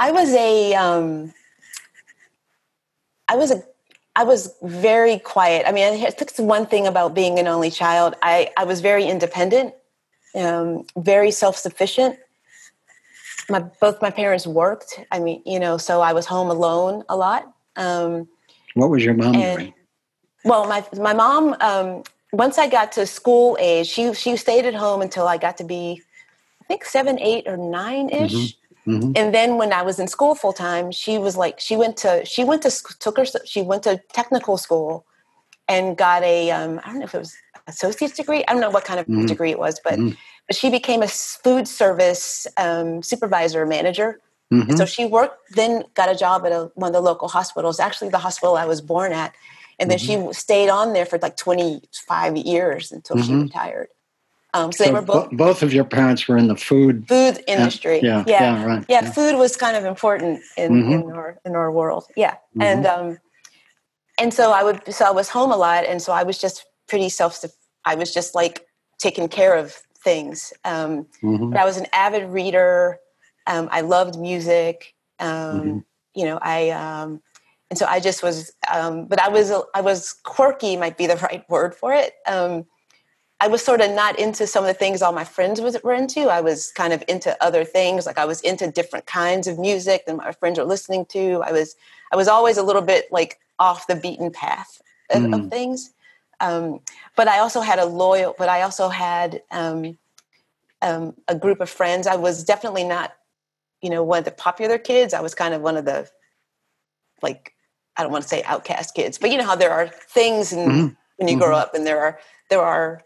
I 0.00 0.12
was 0.12 0.32
a. 0.32 0.74
Um, 0.74 1.34
I 3.28 3.36
was 3.36 3.50
a. 3.50 3.62
I 4.16 4.24
was 4.24 4.54
very 4.62 5.18
quiet. 5.18 5.66
I 5.68 5.72
mean, 5.72 6.04
I 6.04 6.10
think 6.10 6.32
one 6.38 6.66
thing 6.66 6.86
about 6.86 7.14
being 7.14 7.38
an 7.38 7.46
only 7.46 7.70
child. 7.70 8.14
I 8.22 8.50
I 8.56 8.64
was 8.64 8.80
very 8.80 9.04
independent, 9.04 9.74
um, 10.34 10.86
very 10.96 11.30
self 11.30 11.56
sufficient. 11.56 12.18
My 13.50 13.60
both 13.60 14.00
my 14.00 14.10
parents 14.10 14.46
worked. 14.46 15.00
I 15.12 15.20
mean, 15.20 15.42
you 15.44 15.60
know, 15.60 15.76
so 15.76 16.00
I 16.00 16.14
was 16.14 16.24
home 16.24 16.48
alone 16.48 17.04
a 17.10 17.16
lot. 17.16 17.52
Um, 17.76 18.26
what 18.74 18.88
was 18.88 19.04
your 19.04 19.14
mom 19.14 19.34
and, 19.34 19.58
doing? 19.58 19.74
Well, 20.46 20.66
my 20.66 20.82
my 20.94 21.12
mom 21.12 21.56
um, 21.60 22.04
once 22.32 22.56
I 22.56 22.70
got 22.70 22.92
to 22.92 23.06
school 23.06 23.58
age, 23.60 23.86
she 23.86 24.14
she 24.14 24.36
stayed 24.36 24.64
at 24.64 24.74
home 24.74 25.02
until 25.02 25.28
I 25.28 25.36
got 25.36 25.58
to 25.58 25.64
be, 25.64 26.02
I 26.62 26.64
think 26.64 26.86
seven, 26.86 27.18
eight, 27.20 27.46
or 27.46 27.58
nine 27.58 28.08
ish. 28.08 28.32
Mm-hmm. 28.32 28.59
Mm-hmm. 28.90 29.12
And 29.16 29.34
then 29.34 29.56
when 29.56 29.72
I 29.72 29.82
was 29.82 29.98
in 29.98 30.08
school 30.08 30.34
full 30.34 30.52
time, 30.52 30.90
she 30.90 31.18
was 31.18 31.36
like 31.36 31.60
she 31.60 31.76
went 31.76 31.96
to 31.98 32.24
she 32.24 32.44
went 32.44 32.62
to 32.62 32.70
took 32.98 33.16
her 33.16 33.24
she 33.44 33.62
went 33.62 33.82
to 33.84 34.00
technical 34.12 34.56
school, 34.56 35.06
and 35.68 35.96
got 35.96 36.22
a 36.22 36.50
um, 36.50 36.80
I 36.84 36.88
don't 36.88 36.98
know 36.98 37.04
if 37.04 37.14
it 37.14 37.18
was 37.18 37.34
associate's 37.66 38.16
degree. 38.16 38.44
I 38.46 38.52
don't 38.52 38.60
know 38.60 38.70
what 38.70 38.84
kind 38.84 39.00
of 39.00 39.06
mm-hmm. 39.06 39.26
degree 39.26 39.50
it 39.50 39.58
was, 39.58 39.80
but 39.82 39.94
mm-hmm. 39.94 40.14
but 40.46 40.56
she 40.56 40.70
became 40.70 41.02
a 41.02 41.08
food 41.08 41.68
service 41.68 42.46
um, 42.56 43.02
supervisor 43.02 43.66
manager. 43.66 44.20
Mm-hmm. 44.52 44.74
so 44.74 44.84
she 44.84 45.06
worked, 45.06 45.36
then 45.54 45.84
got 45.94 46.10
a 46.10 46.16
job 46.16 46.44
at 46.44 46.50
a, 46.50 46.72
one 46.74 46.88
of 46.88 46.92
the 46.92 47.00
local 47.00 47.28
hospitals, 47.28 47.78
actually 47.78 48.08
the 48.08 48.18
hospital 48.18 48.56
I 48.56 48.64
was 48.64 48.80
born 48.80 49.12
at 49.12 49.32
and 49.80 49.90
then 49.90 49.98
mm-hmm. 49.98 50.28
she 50.28 50.34
stayed 50.34 50.68
on 50.68 50.92
there 50.92 51.06
for 51.06 51.18
like 51.18 51.36
25 51.38 52.36
years 52.36 52.92
until 52.92 53.16
mm-hmm. 53.16 53.26
she 53.26 53.34
retired. 53.34 53.88
Um, 54.52 54.72
so, 54.72 54.84
so, 54.84 54.90
they 54.90 54.94
were 54.94 55.02
both. 55.02 55.30
both 55.30 55.62
of 55.62 55.72
your 55.72 55.84
parents 55.84 56.26
were 56.26 56.36
in 56.36 56.48
the 56.48 56.56
food 56.56 57.06
food 57.08 57.42
industry. 57.46 58.00
yeah, 58.02 58.24
yeah, 58.26 58.56
yeah, 58.56 58.64
right. 58.64 58.84
Yeah, 58.88 59.04
yeah, 59.04 59.12
food 59.12 59.36
was 59.36 59.56
kind 59.56 59.76
of 59.76 59.84
important 59.84 60.40
in, 60.56 60.72
mm-hmm. 60.72 60.92
in 60.92 61.12
our 61.12 61.38
in 61.44 61.54
our 61.54 61.70
world. 61.70 62.06
Yeah, 62.16 62.32
mm-hmm. 62.32 62.62
and 62.62 62.86
um, 62.86 63.18
and 64.18 64.34
so 64.34 64.52
I 64.52 64.64
would 64.64 64.92
so 64.92 65.04
I 65.04 65.10
was 65.10 65.28
home 65.28 65.52
a 65.52 65.56
lot, 65.56 65.84
and 65.84 66.02
so 66.02 66.12
I 66.12 66.24
was 66.24 66.38
just 66.38 66.64
pretty 66.88 67.08
self. 67.08 67.44
I 67.84 67.94
was 67.94 68.12
just 68.12 68.34
like 68.34 68.66
taking 68.98 69.28
care 69.28 69.56
of 69.56 69.74
things. 70.02 70.52
Um, 70.64 71.06
mm-hmm. 71.22 71.50
But 71.50 71.60
I 71.60 71.64
was 71.64 71.76
an 71.76 71.86
avid 71.92 72.28
reader. 72.30 72.98
Um, 73.46 73.68
I 73.70 73.82
loved 73.82 74.18
music. 74.18 74.94
Um, 75.18 75.28
mm-hmm. 75.28 75.78
you 76.14 76.24
know, 76.24 76.38
I 76.42 76.70
um, 76.70 77.20
and 77.70 77.78
so 77.78 77.86
I 77.86 78.00
just 78.00 78.22
was, 78.22 78.52
um, 78.72 79.06
but 79.06 79.20
I 79.20 79.28
was 79.28 79.52
I 79.74 79.80
was 79.80 80.12
quirky 80.24 80.76
might 80.76 80.98
be 80.98 81.06
the 81.06 81.16
right 81.22 81.48
word 81.48 81.74
for 81.74 81.92
it. 81.92 82.14
Um, 82.26 82.66
I 83.42 83.48
was 83.48 83.64
sort 83.64 83.80
of 83.80 83.90
not 83.90 84.18
into 84.18 84.46
some 84.46 84.64
of 84.64 84.68
the 84.68 84.74
things 84.74 85.00
all 85.00 85.12
my 85.12 85.24
friends 85.24 85.62
was, 85.62 85.82
were 85.82 85.94
into. 85.94 86.28
I 86.28 86.42
was 86.42 86.70
kind 86.72 86.92
of 86.92 87.02
into 87.08 87.36
other 87.42 87.64
things, 87.64 88.04
like 88.04 88.18
I 88.18 88.26
was 88.26 88.42
into 88.42 88.70
different 88.70 89.06
kinds 89.06 89.46
of 89.46 89.58
music 89.58 90.04
than 90.04 90.18
my 90.18 90.32
friends 90.32 90.58
were 90.58 90.64
listening 90.64 91.06
to. 91.06 91.42
I 91.44 91.52
was 91.52 91.74
I 92.12 92.16
was 92.16 92.28
always 92.28 92.58
a 92.58 92.62
little 92.62 92.82
bit 92.82 93.10
like 93.10 93.38
off 93.58 93.86
the 93.86 93.96
beaten 93.96 94.30
path 94.30 94.82
of, 95.10 95.22
mm. 95.22 95.34
of 95.34 95.50
things. 95.50 95.92
Um, 96.40 96.80
but 97.16 97.28
I 97.28 97.38
also 97.38 97.60
had 97.60 97.78
a 97.78 97.84
loyal, 97.84 98.34
but 98.38 98.48
I 98.48 98.62
also 98.62 98.88
had 98.88 99.42
um, 99.50 99.98
um, 100.82 101.14
a 101.28 101.34
group 101.34 101.60
of 101.60 101.68
friends. 101.68 102.06
I 102.06 102.16
was 102.16 102.44
definitely 102.44 102.84
not, 102.84 103.12
you 103.82 103.90
know, 103.90 104.02
one 104.02 104.20
of 104.20 104.24
the 104.24 104.30
popular 104.32 104.78
kids. 104.78 105.14
I 105.14 105.20
was 105.20 105.34
kind 105.34 105.54
of 105.54 105.62
one 105.62 105.76
of 105.76 105.84
the 105.86 106.08
like 107.22 107.54
I 107.96 108.02
don't 108.02 108.12
want 108.12 108.22
to 108.22 108.28
say 108.28 108.42
outcast 108.42 108.94
kids, 108.94 109.16
but 109.16 109.30
you 109.30 109.38
know 109.38 109.44
how 109.44 109.56
there 109.56 109.72
are 109.72 109.88
things 109.88 110.52
and 110.52 110.70
mm-hmm. 110.70 110.94
when 111.16 111.28
you 111.28 111.36
mm-hmm. 111.36 111.44
grow 111.44 111.56
up 111.56 111.74
and 111.74 111.86
there 111.86 112.00
are 112.00 112.18
there 112.50 112.60
are 112.60 113.02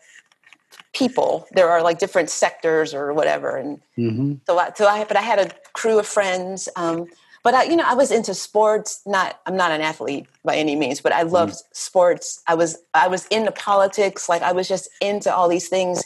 people, 0.94 1.46
there 1.52 1.68
are 1.68 1.82
like 1.82 1.98
different 1.98 2.30
sectors 2.30 2.94
or 2.94 3.12
whatever. 3.12 3.56
And 3.56 3.80
mm-hmm. 3.98 4.34
so 4.46 4.58
I, 4.58 4.72
so 4.74 4.86
I 4.86 5.04
but 5.04 5.16
I 5.16 5.22
had 5.22 5.38
a 5.38 5.50
crew 5.72 5.98
of 5.98 6.06
friends. 6.06 6.68
Um, 6.76 7.06
but 7.42 7.52
I, 7.52 7.64
you 7.64 7.76
know, 7.76 7.84
I 7.86 7.94
was 7.94 8.10
into 8.10 8.32
sports. 8.32 9.02
Not, 9.04 9.38
I'm 9.44 9.56
not 9.56 9.70
an 9.70 9.82
athlete 9.82 10.26
by 10.44 10.56
any 10.56 10.76
means, 10.76 11.00
but 11.00 11.12
I 11.12 11.22
loved 11.22 11.54
mm. 11.54 11.62
sports. 11.72 12.42
I 12.46 12.54
was, 12.54 12.78
I 12.94 13.06
was 13.08 13.26
into 13.26 13.52
politics. 13.52 14.28
Like 14.30 14.40
I 14.40 14.52
was 14.52 14.66
just 14.66 14.88
into 15.02 15.34
all 15.34 15.48
these 15.48 15.68
things 15.68 16.02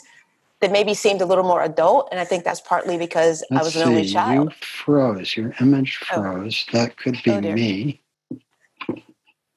that 0.59 0.71
maybe 0.71 0.93
seemed 0.93 1.21
a 1.21 1.25
little 1.25 1.45
more 1.45 1.63
adult, 1.63 2.09
and 2.11 2.19
I 2.19 2.25
think 2.25 2.43
that's 2.43 2.59
partly 2.59 2.97
because 2.97 3.45
Let's 3.49 3.61
I 3.61 3.63
was 3.63 3.75
an 3.77 3.81
see. 3.83 3.87
only 3.87 4.05
child. 4.05 4.49
You 4.49 4.55
froze. 4.59 5.37
Your 5.37 5.53
image 5.61 5.99
oh. 6.11 6.21
froze. 6.21 6.65
Oh. 6.67 6.77
That 6.77 6.97
could 6.97 7.17
be 7.23 7.31
oh, 7.31 7.39
me. 7.39 8.01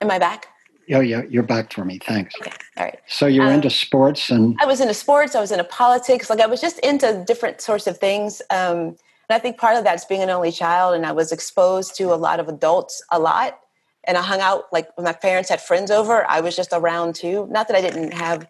Am 0.00 0.10
I 0.10 0.20
back? 0.20 0.46
Oh, 0.90 1.00
yeah, 1.00 1.22
you're 1.28 1.42
back 1.42 1.72
for 1.72 1.84
me. 1.84 1.98
Thanks. 1.98 2.34
Okay, 2.40 2.52
all 2.76 2.84
right. 2.84 2.98
So 3.06 3.26
you're 3.26 3.46
um, 3.46 3.52
into 3.52 3.70
sports 3.70 4.30
and 4.30 4.56
I 4.60 4.66
was 4.66 4.80
into 4.80 4.94
sports. 4.94 5.34
I 5.34 5.40
was 5.40 5.52
into 5.52 5.64
politics. 5.64 6.28
Like 6.28 6.40
I 6.40 6.46
was 6.46 6.60
just 6.60 6.78
into 6.80 7.24
different 7.26 7.60
sorts 7.60 7.86
of 7.86 7.98
things. 7.98 8.42
Um, 8.50 8.96
and 9.28 9.30
I 9.30 9.38
think 9.38 9.58
part 9.58 9.76
of 9.76 9.84
that's 9.84 10.04
being 10.04 10.22
an 10.22 10.30
only 10.30 10.52
child, 10.52 10.94
and 10.94 11.06
I 11.06 11.12
was 11.12 11.32
exposed 11.32 11.96
to 11.96 12.12
a 12.12 12.16
lot 12.16 12.40
of 12.40 12.48
adults 12.48 13.02
a 13.10 13.18
lot. 13.18 13.60
And 14.04 14.18
I 14.18 14.22
hung 14.22 14.40
out 14.40 14.64
like 14.72 14.94
when 14.96 15.04
my 15.04 15.12
parents 15.12 15.48
had 15.48 15.60
friends 15.60 15.90
over. 15.90 16.28
I 16.28 16.40
was 16.40 16.56
just 16.56 16.72
around 16.72 17.14
too. 17.14 17.46
Not 17.50 17.68
that 17.68 17.76
I 17.76 17.80
didn't 17.80 18.12
have 18.12 18.46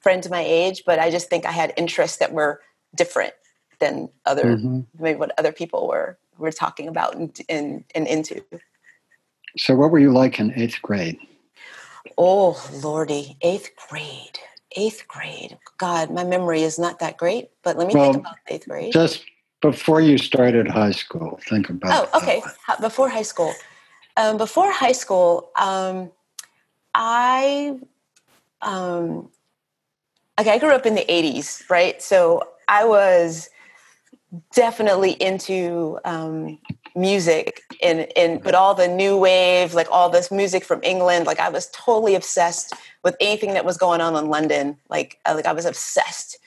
friends 0.00 0.28
my 0.30 0.40
age, 0.40 0.82
but 0.86 0.98
I 0.98 1.10
just 1.10 1.28
think 1.28 1.44
I 1.44 1.52
had 1.52 1.74
interests 1.76 2.16
that 2.18 2.32
were 2.32 2.62
different 2.94 3.34
than 3.80 4.08
other 4.24 4.56
mm-hmm. 4.56 4.80
maybe 4.98 5.18
what 5.18 5.32
other 5.38 5.52
people 5.52 5.86
were 5.88 6.18
were 6.38 6.52
talking 6.52 6.88
about 6.88 7.14
and, 7.14 7.38
and, 7.48 7.84
and 7.94 8.06
into. 8.06 8.42
So, 9.56 9.76
what 9.76 9.90
were 9.90 9.98
you 9.98 10.12
like 10.12 10.40
in 10.40 10.52
eighth 10.56 10.80
grade? 10.82 11.18
Oh, 12.18 12.62
Lordy, 12.82 13.36
eighth 13.42 13.70
grade. 13.88 14.38
Eighth 14.76 15.06
grade. 15.08 15.58
God, 15.78 16.10
my 16.10 16.24
memory 16.24 16.62
is 16.62 16.78
not 16.78 16.98
that 16.98 17.16
great, 17.16 17.50
but 17.62 17.76
let 17.76 17.86
me 17.86 17.94
well, 17.94 18.12
think 18.12 18.24
about 18.24 18.36
eighth 18.48 18.68
grade. 18.68 18.92
Just 18.92 19.24
before 19.60 20.00
you 20.00 20.18
started 20.18 20.68
high 20.68 20.90
school, 20.90 21.40
think 21.48 21.70
about 21.70 22.10
Oh, 22.12 22.18
okay. 22.18 22.42
Before 22.80 23.08
high 23.08 23.22
school. 23.22 23.54
Um, 24.16 24.36
before 24.36 24.70
high 24.70 24.92
school, 24.92 25.50
um, 25.56 26.10
I. 26.94 27.78
Um, 28.62 29.30
okay, 30.40 30.52
I 30.52 30.58
grew 30.58 30.70
up 30.70 30.86
in 30.86 30.94
the 30.94 31.04
80s, 31.04 31.68
right? 31.68 32.00
So 32.00 32.42
I 32.68 32.84
was 32.84 33.50
definitely 34.54 35.12
into 35.12 35.98
um, 36.04 36.58
music 36.96 37.62
and 37.82 38.06
and 38.16 38.42
but 38.42 38.54
all 38.54 38.74
the 38.74 38.86
new 38.86 39.16
wave 39.18 39.74
like 39.74 39.88
all 39.90 40.08
this 40.08 40.30
music 40.30 40.64
from 40.64 40.80
england 40.84 41.26
like 41.26 41.40
i 41.40 41.48
was 41.48 41.68
totally 41.70 42.14
obsessed 42.14 42.72
with 43.02 43.16
anything 43.20 43.54
that 43.54 43.64
was 43.64 43.76
going 43.76 44.00
on 44.00 44.16
in 44.16 44.28
london. 44.30 44.76
Like 44.88 45.18
uh, 45.26 45.34
like 45.34 45.46
i 45.46 45.52
was 45.52 45.66
obsessed 45.66 46.38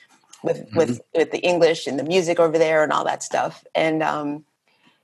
with 0.42 0.58
mm-hmm. 0.58 0.76
with 0.76 1.00
with 1.14 1.30
the 1.30 1.38
english 1.38 1.86
and 1.86 1.98
the 1.98 2.04
music 2.04 2.38
over 2.38 2.58
there 2.58 2.82
and 2.82 2.92
all 2.92 3.04
that 3.04 3.22
stuff. 3.22 3.64
And 3.74 4.02
um 4.02 4.44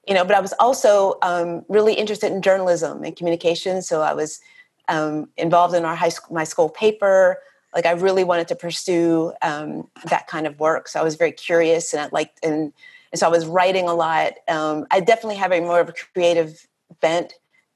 you 0.07 0.15
know 0.15 0.25
but 0.25 0.35
i 0.35 0.41
was 0.41 0.53
also 0.59 1.17
um 1.23 1.65
really 1.69 1.95
interested 1.95 2.33
in 2.33 2.43
journalism 2.43 3.03
and 3.03 3.17
communication. 3.17 3.81
So 3.81 4.03
i 4.03 4.13
was 4.13 4.41
um 4.89 5.29
involved 5.37 5.75
in 5.75 5.85
our 5.85 5.97
high 5.97 6.11
school 6.11 6.35
my 6.35 6.45
school 6.45 6.69
paper. 6.69 7.39
Like 7.75 7.87
i 7.87 7.93
really 7.93 8.25
wanted 8.25 8.49
to 8.49 8.57
pursue 8.57 9.33
um 9.43 9.89
that 10.07 10.27
kind 10.27 10.47
of 10.47 10.59
work. 10.59 10.89
So 10.89 11.01
i 11.01 11.05
was 11.05 11.15
very 11.15 11.33
curious 11.33 11.93
and 11.93 12.03
i 12.03 12.09
liked 12.13 12.45
and 12.45 12.73
and 13.15 13.19
so 13.21 13.29
I 13.29 13.31
was 13.31 13.47
writing 13.47 13.89
a 13.89 13.95
lot. 13.95 14.33
Um, 14.49 14.89
I 14.91 14.99
definitely 14.99 15.37
have 15.37 15.53
a 15.53 15.61
more 15.61 15.79
of 15.79 15.89
a 15.89 15.93
creative 15.93 16.67
bent. 17.01 17.35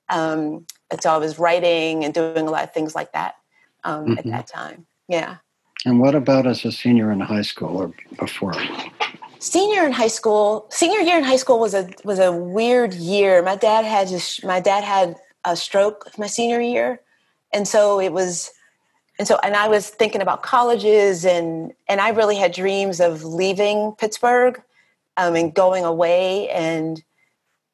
Um, 0.08 0.66
and 0.90 1.00
so 1.00 1.10
I 1.10 1.16
was 1.16 1.38
writing 1.38 2.04
and 2.04 2.12
doing 2.12 2.48
a 2.48 2.50
lot 2.50 2.64
of 2.64 2.72
things 2.72 2.96
like 2.96 3.12
that 3.12 3.36
um, 3.84 4.06
mm-hmm. 4.06 4.18
at 4.18 4.24
that 4.24 4.46
time. 4.48 4.84
Yeah. 5.06 5.36
And 5.86 6.00
what 6.00 6.16
about 6.16 6.48
as 6.48 6.64
a 6.64 6.72
senior 6.72 7.12
in 7.12 7.20
high 7.20 7.42
school 7.42 7.76
or 7.76 7.92
before? 8.18 8.52
Senior 9.38 9.84
in 9.84 9.92
high 9.92 10.08
school, 10.08 10.66
senior 10.70 10.98
year 10.98 11.16
in 11.16 11.22
high 11.22 11.36
school 11.36 11.60
was 11.60 11.72
a 11.72 11.88
was 12.02 12.18
a 12.18 12.32
weird 12.32 12.92
year. 12.94 13.40
My 13.40 13.54
dad 13.54 13.84
had 13.84 14.08
just, 14.08 14.44
my 14.44 14.58
dad 14.58 14.82
had 14.82 15.14
a 15.44 15.54
stroke 15.54 16.10
my 16.18 16.26
senior 16.26 16.60
year, 16.60 17.00
and 17.52 17.68
so 17.68 18.00
it 18.00 18.12
was, 18.12 18.50
and 19.20 19.28
so 19.28 19.38
and 19.44 19.54
I 19.54 19.68
was 19.68 19.88
thinking 19.88 20.20
about 20.20 20.42
colleges 20.42 21.24
and 21.24 21.72
and 21.88 22.00
I 22.00 22.08
really 22.08 22.34
had 22.34 22.50
dreams 22.50 22.98
of 23.00 23.22
leaving 23.22 23.92
Pittsburgh, 23.92 24.60
um, 25.18 25.36
and 25.36 25.52
going 25.52 25.84
away. 25.84 26.48
And 26.48 27.02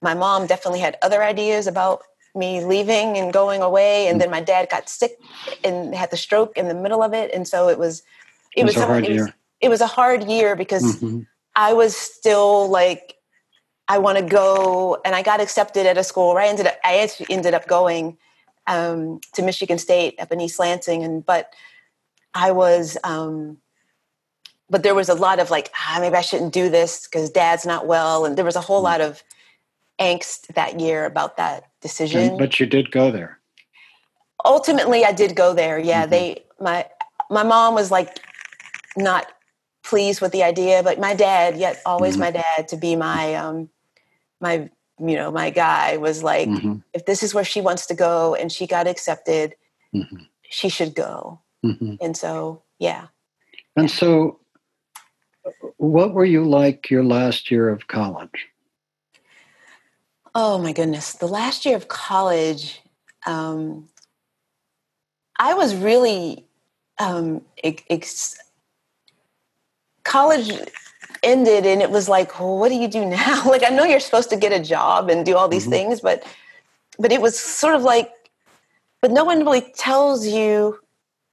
my 0.03 0.15
mom 0.15 0.47
definitely 0.47 0.81
had 0.81 0.97
other 1.03 1.23
ideas 1.23 1.69
about 1.69 2.03
me 2.35 2.65
leaving 2.65 3.17
and 3.17 3.33
going 3.33 3.63
away 3.63 4.09
and 4.09 4.21
then 4.21 4.29
my 4.29 4.41
dad 4.41 4.69
got 4.69 4.89
sick 4.89 5.13
and 5.63 5.95
had 5.95 6.11
the 6.11 6.17
stroke 6.17 6.57
in 6.57 6.67
the 6.67 6.75
middle 6.75 7.01
of 7.01 7.15
it 7.15 7.31
and 7.33 7.47
so 7.47 7.69
it 7.69 7.79
was 7.79 8.03
it, 8.57 8.63
it 8.63 8.65
was, 8.65 8.75
was, 8.75 8.83
a 8.83 8.87
hard 8.87 9.05
it 9.05 9.11
year 9.13 9.25
was, 9.25 9.33
it 9.61 9.69
was 9.69 9.81
a 9.81 9.87
hard 9.87 10.25
year 10.25 10.57
because 10.57 10.97
mm-hmm. 10.97 11.21
i 11.55 11.73
was 11.73 11.97
still 11.97 12.69
like 12.69 13.15
i 13.87 13.99
want 13.99 14.19
to 14.19 14.25
go 14.25 15.01
and 15.05 15.15
i 15.15 15.23
got 15.23 15.41
accepted 15.41 15.87
at 15.87 15.97
a 15.97 16.03
school 16.03 16.35
where 16.35 16.43
i 16.43 16.49
ended 16.49 16.67
up 16.67 16.75
i 16.83 16.99
actually 16.99 17.27
ended 17.31 17.55
up 17.55 17.69
going 17.69 18.19
um, 18.67 19.21
to 19.33 19.43
michigan 19.43 19.79
state 19.79 20.19
up 20.19 20.33
in 20.33 20.41
east 20.41 20.59
lansing 20.59 21.05
and 21.05 21.25
but 21.25 21.55
i 22.35 22.51
was 22.51 22.99
um, 23.05 23.59
but 24.71 24.83
there 24.83 24.95
was 24.95 25.09
a 25.09 25.15
lot 25.15 25.39
of 25.39 25.51
like 25.51 25.71
ah, 25.75 25.99
maybe 26.01 26.15
i 26.15 26.21
shouldn't 26.21 26.53
do 26.53 26.69
this 26.69 27.07
because 27.07 27.31
dad's 27.31 27.67
not 27.67 27.87
well 27.87 28.25
and 28.25 28.37
there 28.37 28.45
was 28.45 28.57
a 28.57 28.61
whole 28.61 28.79
mm-hmm. 28.79 28.85
lot 28.85 29.01
of 29.01 29.23
angst 29.99 30.47
that 30.55 30.81
year 30.81 31.05
about 31.05 31.37
that 31.37 31.65
decision. 31.81 32.37
But 32.37 32.59
you 32.59 32.67
did 32.67 32.91
go 32.91 33.11
there. 33.11 33.39
Ultimately, 34.45 35.05
I 35.05 35.13
did 35.13 35.37
go 35.37 35.55
there. 35.55 35.79
Yeah, 35.79 36.03
mm-hmm. 36.03 36.11
they 36.11 36.45
my 36.61 36.87
my 37.31 37.43
mom 37.43 37.75
was 37.75 37.91
like 37.91 38.21
not 38.97 39.27
pleased 39.83 40.21
with 40.21 40.33
the 40.33 40.43
idea, 40.43 40.83
but 40.83 40.99
my 40.99 41.15
dad, 41.15 41.57
yet 41.57 41.81
always 41.87 42.15
mm-hmm. 42.15 42.21
my 42.21 42.31
dad, 42.33 42.69
to 42.69 42.77
be 42.77 42.97
my 42.97 43.35
um 43.35 43.69
my 44.41 44.69
you 44.99 45.17
know 45.17 45.31
my 45.31 45.51
guy 45.51 45.97
was 45.97 46.23
like, 46.23 46.49
mm-hmm. 46.49 46.77
if 46.93 47.07
this 47.07 47.23
is 47.23 47.35
where 47.35 47.45
she 47.45 47.61
wants 47.61 47.87
to 47.87 47.95
go 47.95 48.35
and 48.35 48.51
she 48.53 48.67
got 48.67 48.87
accepted, 48.87 49.55
mm-hmm. 49.95 50.25
she 50.43 50.69
should 50.69 50.95
go. 50.95 51.41
Mm-hmm. 51.65 51.95
And 52.03 52.15
so, 52.15 52.63
yeah. 52.79 53.07
And 53.75 53.91
so, 53.91 54.39
what 55.77 56.13
were 56.13 56.25
you 56.25 56.45
like 56.45 56.91
your 56.91 57.05
last 57.05 57.51
year 57.51 57.69
of 57.69 57.87
college? 57.89 58.49
Oh 60.35 60.59
my 60.59 60.73
goodness. 60.73 61.13
The 61.13 61.29
last 61.29 61.65
year 61.65 61.77
of 61.77 61.89
college, 61.89 62.81
um, 63.27 63.89
I 65.39 65.55
was 65.55 65.75
really, 65.75 66.45
um, 66.99 67.43
ex- 67.63 68.39
college 70.05 70.51
ended 71.23 71.67
and 71.67 71.83
it 71.83 71.91
was 71.91 72.09
like, 72.09 72.39
well, 72.39 72.59
what 72.59 72.69
do 72.69 72.75
you 72.75 72.89
do 72.89 73.05
now? 73.07 73.43
like, 73.47 73.65
I 73.65 73.75
know 73.75 73.85
you're 73.85 74.01
supposed 74.01 74.31
to 74.31 74.37
get 74.37 74.53
a 74.53 74.63
job 74.63 75.09
and 75.09 75.25
do 75.25 75.37
all 75.37 75.49
these 75.49 75.63
mm-hmm. 75.63 75.73
things, 75.73 76.01
but, 76.01 76.25
but 76.99 77.13
it 77.13 77.21
was 77.21 77.39
sort 77.39 77.75
of 77.75 77.83
like, 77.83 78.11
but 79.01 79.11
no 79.11 79.25
one 79.25 79.41
really 79.41 79.73
tells 79.77 80.27
you, 80.27 80.79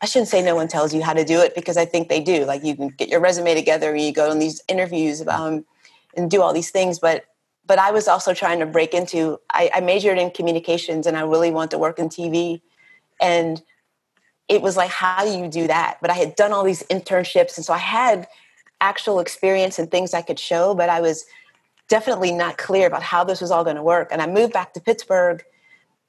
I 0.01 0.07
shouldn't 0.07 0.29
say 0.29 0.41
no 0.41 0.55
one 0.55 0.67
tells 0.67 0.93
you 0.93 1.03
how 1.03 1.13
to 1.13 1.23
do 1.23 1.39
it 1.41 1.53
because 1.53 1.77
I 1.77 1.85
think 1.85 2.09
they 2.09 2.19
do. 2.19 2.45
Like 2.45 2.63
you 2.63 2.75
can 2.75 2.89
get 2.89 3.09
your 3.09 3.19
resume 3.19 3.53
together 3.53 3.91
and 3.91 4.01
you 4.01 4.11
go 4.11 4.31
on 4.31 4.39
these 4.39 4.61
interviews 4.67 5.25
um, 5.27 5.63
and 6.17 6.29
do 6.29 6.41
all 6.41 6.53
these 6.53 6.71
things, 6.71 6.99
but 6.99 7.25
but 7.65 7.79
I 7.79 7.91
was 7.91 8.07
also 8.07 8.33
trying 8.33 8.59
to 8.59 8.65
break 8.65 8.93
into. 8.93 9.39
I, 9.53 9.69
I 9.75 9.81
majored 9.81 10.17
in 10.17 10.31
communications, 10.31 11.07
and 11.07 11.15
I 11.15 11.21
really 11.21 11.51
want 11.51 11.71
to 11.71 11.77
work 11.77 11.99
in 11.99 12.09
TV, 12.09 12.59
and 13.21 13.61
it 14.49 14.61
was 14.61 14.75
like, 14.75 14.89
how 14.89 15.23
do 15.23 15.31
you 15.31 15.47
do 15.47 15.67
that? 15.67 15.97
But 16.01 16.09
I 16.09 16.15
had 16.15 16.35
done 16.35 16.51
all 16.51 16.63
these 16.63 16.83
internships, 16.83 17.55
and 17.55 17.65
so 17.65 17.73
I 17.73 17.77
had 17.77 18.27
actual 18.81 19.19
experience 19.19 19.79
and 19.79 19.89
things 19.89 20.13
I 20.13 20.21
could 20.21 20.39
show, 20.39 20.73
but 20.73 20.89
I 20.89 20.99
was 20.99 21.23
definitely 21.87 22.31
not 22.31 22.57
clear 22.57 22.87
about 22.87 23.03
how 23.03 23.23
this 23.23 23.39
was 23.39 23.51
all 23.51 23.63
going 23.63 23.75
to 23.75 23.83
work. 23.83 24.09
And 24.11 24.21
I 24.21 24.27
moved 24.27 24.53
back 24.53 24.73
to 24.73 24.81
Pittsburgh, 24.81 25.43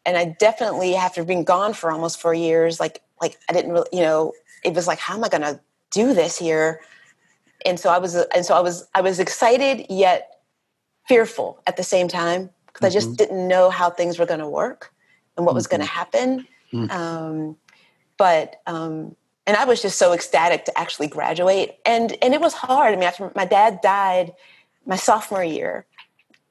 and 0.05 0.17
I 0.17 0.37
definitely, 0.41 0.97
after 0.97 1.23
being 1.23 1.45
gone 1.45 1.75
for 1.75 1.93
almost 1.93 2.21
four 2.21 2.35
years, 2.35 2.81
like 2.81 3.03
like 3.23 3.39
I 3.49 3.53
didn't 3.53 3.73
really, 3.73 3.89
you 3.93 4.03
know, 4.03 4.33
it 4.65 4.75
was 4.75 4.87
like, 4.87 4.99
how 4.99 5.15
am 5.17 5.25
I 5.25 5.29
going 5.29 5.43
to 5.43 5.61
do 5.91 6.13
this 6.13 6.37
here? 6.37 6.81
And 7.65 7.79
so 7.79 7.89
I 7.91 7.99
was, 7.99 8.17
and 8.17 8.45
so 8.45 8.55
I 8.55 8.61
was, 8.61 8.87
I 8.95 9.01
was 9.01 9.21
excited 9.21 9.87
yet 9.89 10.43
fearful 11.07 11.63
at 11.67 11.77
the 11.77 11.85
same 11.85 12.09
time 12.09 12.51
because 12.67 12.81
mm-hmm. 12.81 12.87
I 12.87 12.91
just 12.91 13.09
mm-hmm. 13.09 13.17
didn't 13.17 13.49
know 13.49 13.71
how 13.71 13.89
things 13.89 14.19
were 14.19 14.27
going 14.27 14.41
to 14.41 14.49
work 14.49 14.93
and 15.37 15.47
what 15.47 15.53
mm-hmm. 15.53 15.57
was 15.57 15.67
going 15.69 15.81
to 15.81 15.87
happen. 15.87 16.47
Mm-hmm. 16.73 16.91
Um, 16.91 17.57
but 18.19 18.61
um, 18.67 19.17
and 19.47 19.57
I 19.57 19.65
was 19.65 19.83
just 19.83 19.99
so 19.99 20.13
ecstatic 20.13 20.65
to 20.67 20.79
actually 20.79 21.09
graduate, 21.09 21.79
and 21.85 22.17
and 22.23 22.33
it 22.35 22.41
was 22.41 22.55
hard. 22.55 22.93
I 22.93 22.97
mean, 22.97 23.05
after 23.05 23.33
my 23.35 23.45
dad 23.45 23.81
died 23.83 24.33
my 24.87 24.97
sophomore 24.97 25.43
year, 25.43 25.87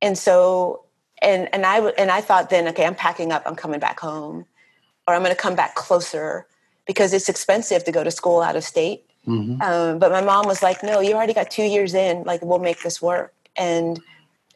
and 0.01 0.17
so 0.17 0.83
and 1.21 1.47
and 1.53 1.65
I 1.65 1.79
and 1.91 2.11
I 2.11 2.21
thought 2.21 2.49
then, 2.49 2.67
okay, 2.69 2.85
I'm 2.85 2.95
packing 2.95 3.31
up, 3.31 3.43
I'm 3.45 3.55
coming 3.55 3.79
back 3.79 3.99
home, 3.99 4.45
or 5.07 5.13
I'm 5.13 5.21
going 5.21 5.33
to 5.33 5.41
come 5.41 5.55
back 5.55 5.75
closer 5.75 6.45
because 6.85 7.13
it's 7.13 7.29
expensive 7.29 7.83
to 7.85 7.91
go 7.91 8.03
to 8.03 8.11
school 8.11 8.41
out 8.41 8.55
of 8.55 8.63
state. 8.63 9.05
Mm-hmm. 9.27 9.61
Um, 9.61 9.99
but 9.99 10.11
my 10.11 10.21
mom 10.21 10.47
was 10.47 10.63
like, 10.63 10.83
"No, 10.83 10.99
you 10.99 11.13
already 11.13 11.33
got 11.33 11.51
two 11.51 11.63
years 11.63 11.93
in. 11.93 12.23
Like, 12.23 12.41
we'll 12.41 12.59
make 12.59 12.81
this 12.81 13.01
work." 13.01 13.33
And 13.55 13.99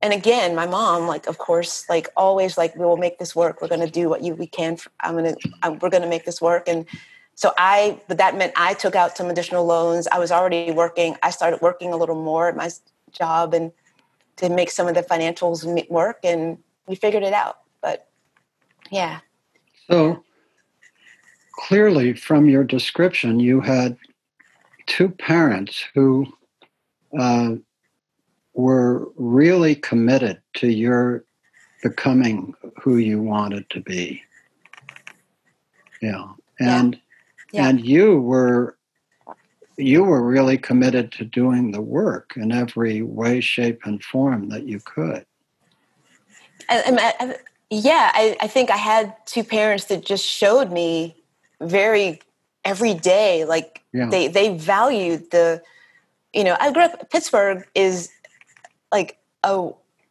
and 0.05 0.13
again 0.13 0.55
my 0.55 0.67
mom 0.67 1.07
like 1.07 1.28
of 1.28 1.38
course 1.38 1.86
like 1.89 2.07
always 2.15 2.57
like 2.57 2.76
we 2.76 2.86
will 2.86 2.97
make 2.97 3.17
this 3.17 3.36
work 3.36 3.61
we're 3.61 3.67
going 3.67 3.82
to 3.82 3.89
do 3.89 4.07
what 4.07 4.21
you 4.21 4.36
we 4.36 4.47
can 4.47 4.78
for, 4.78 4.91
i'm 5.01 5.17
going 5.17 5.36
to 5.36 5.71
we're 5.82 5.89
going 5.89 6.03
to 6.03 6.09
make 6.09 6.26
this 6.26 6.41
work 6.41 6.67
and 6.67 6.86
so 7.34 7.51
i 7.57 7.99
but 8.07 8.17
that 8.17 8.38
meant 8.38 8.53
i 8.55 8.73
took 8.73 8.95
out 8.95 9.17
some 9.17 9.30
additional 9.30 9.65
loans 9.65 10.07
i 10.11 10.19
was 10.19 10.32
already 10.32 10.71
working 10.71 11.15
i 11.23 11.30
started 11.30 11.59
working 11.61 11.91
a 11.91 11.97
little 11.97 12.21
more 12.21 12.49
at 12.49 12.55
my 12.55 12.69
job 13.11 13.53
and 13.53 13.71
to 14.36 14.49
make 14.49 14.69
some 14.69 14.88
of 14.88 14.93
the 14.93 15.01
financials 15.01 15.65
work 15.89 16.19
and 16.23 16.57
we 16.88 16.95
figured 16.95 17.23
it 17.23 17.34
out 17.34 17.59
but 17.82 18.07
yeah 18.91 19.19
so 19.89 20.23
clearly 21.58 22.14
from 22.14 22.49
your 22.49 22.64
description 22.64 23.39
you 23.39 23.62
had 23.62 23.97
two 24.88 25.10
parents 25.10 25.84
who 25.93 26.28
uh, 27.18 27.56
were 28.53 29.08
really 29.16 29.76
committed 29.76 30.41
to 30.53 30.68
your 30.68 31.24
becoming 31.82 32.53
who 32.82 32.97
you 32.97 33.22
wanted 33.22 33.70
to 33.70 33.80
be. 33.82 34.22
Yeah. 36.01 36.26
And 36.60 36.95
yeah. 36.95 36.99
Yeah. 37.51 37.70
and 37.70 37.86
you 37.86 38.20
were 38.22 38.78
you 39.78 40.03
were 40.03 40.22
really 40.22 40.58
committed 40.58 41.12
to 41.14 41.26
doing 41.26 41.72
the 41.72 41.82
work 41.82 42.34
in 42.38 42.51
every 42.51 43.01
way, 43.01 43.41
shape, 43.41 43.82
and 43.86 44.01
form 44.03 44.49
that 44.49 44.66
you 44.66 44.80
could. 44.80 45.26
I, 46.70 47.14
I, 47.20 47.36
yeah, 47.70 48.12
I, 48.14 48.38
I 48.41 48.47
think 48.47 48.72
I 48.72 48.78
had 48.78 49.14
two 49.26 49.43
parents 49.43 49.86
that 49.86 50.06
just 50.06 50.26
showed 50.26 50.72
me 50.72 51.24
very 51.62 52.20
every 52.64 52.93
day, 52.93 53.45
like 53.45 53.82
yeah. 53.93 54.08
they 54.10 54.28
they 54.28 54.58
valued 54.58 55.32
the, 55.32 55.62
you 56.34 56.43
know, 56.43 56.58
I 56.60 56.72
grew 56.72 56.84
up. 56.84 57.10
Pittsburgh 57.12 57.66
is 57.76 58.10
like 58.91 59.18
a 59.43 59.70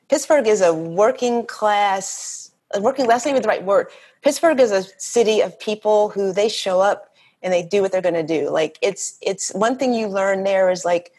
Pittsburgh 0.09 0.47
is 0.47 0.61
a 0.61 0.73
working 0.73 1.47
class, 1.47 2.51
a 2.73 2.81
working 2.81 3.07
that's 3.07 3.25
not 3.25 3.33
even 3.33 3.43
the 3.43 3.49
right 3.49 3.65
word. 3.65 3.89
Pittsburgh 4.23 4.61
is 4.61 4.71
a 4.71 4.85
city 4.99 5.41
of 5.41 5.59
people 5.59 6.09
who 6.11 6.33
they 6.33 6.49
show 6.49 6.81
up 6.81 7.15
and 7.43 7.53
they 7.53 7.63
do 7.63 7.83
what 7.83 7.93
they're 7.93 8.01
going 8.01 8.15
to 8.15 8.23
do. 8.23 8.49
Like 8.51 8.79
it's 8.81 9.19
it's 9.21 9.53
one 9.53 9.77
thing 9.77 9.93
you 9.93 10.09
learn 10.09 10.45
there 10.45 10.71
is 10.71 10.85
like 10.85 11.13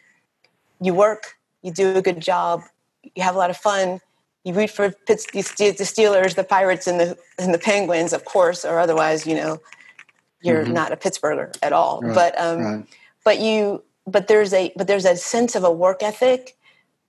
you 0.80 0.92
work, 0.92 1.36
you 1.62 1.70
do 1.70 1.96
a 1.96 2.02
good 2.02 2.20
job, 2.20 2.62
you 3.14 3.22
have 3.22 3.34
a 3.34 3.38
lot 3.38 3.50
of 3.50 3.56
fun. 3.56 4.00
You 4.44 4.54
root 4.54 4.70
for 4.70 4.90
Pitts, 4.90 5.26
the 5.32 5.40
Steelers, 5.40 6.36
the 6.36 6.44
Pirates, 6.44 6.86
and 6.86 7.00
the 7.00 7.18
and 7.38 7.52
the 7.52 7.58
Penguins, 7.58 8.12
of 8.12 8.24
course, 8.24 8.64
or 8.64 8.78
otherwise, 8.78 9.26
you 9.26 9.34
know, 9.34 9.60
you're 10.42 10.64
mm-hmm. 10.64 10.72
not 10.72 10.92
a 10.92 10.96
Pittsburgher 10.96 11.56
at 11.62 11.72
all. 11.72 12.00
Right, 12.00 12.14
but 12.14 12.40
um, 12.40 12.62
right. 12.62 12.84
but 13.24 13.40
you 13.40 13.82
but 14.06 14.28
there's 14.28 14.52
a 14.52 14.72
but 14.76 14.86
there's 14.86 15.04
a 15.04 15.16
sense 15.16 15.54
of 15.54 15.64
a 15.64 15.70
work 15.70 16.02
ethic 16.02 16.56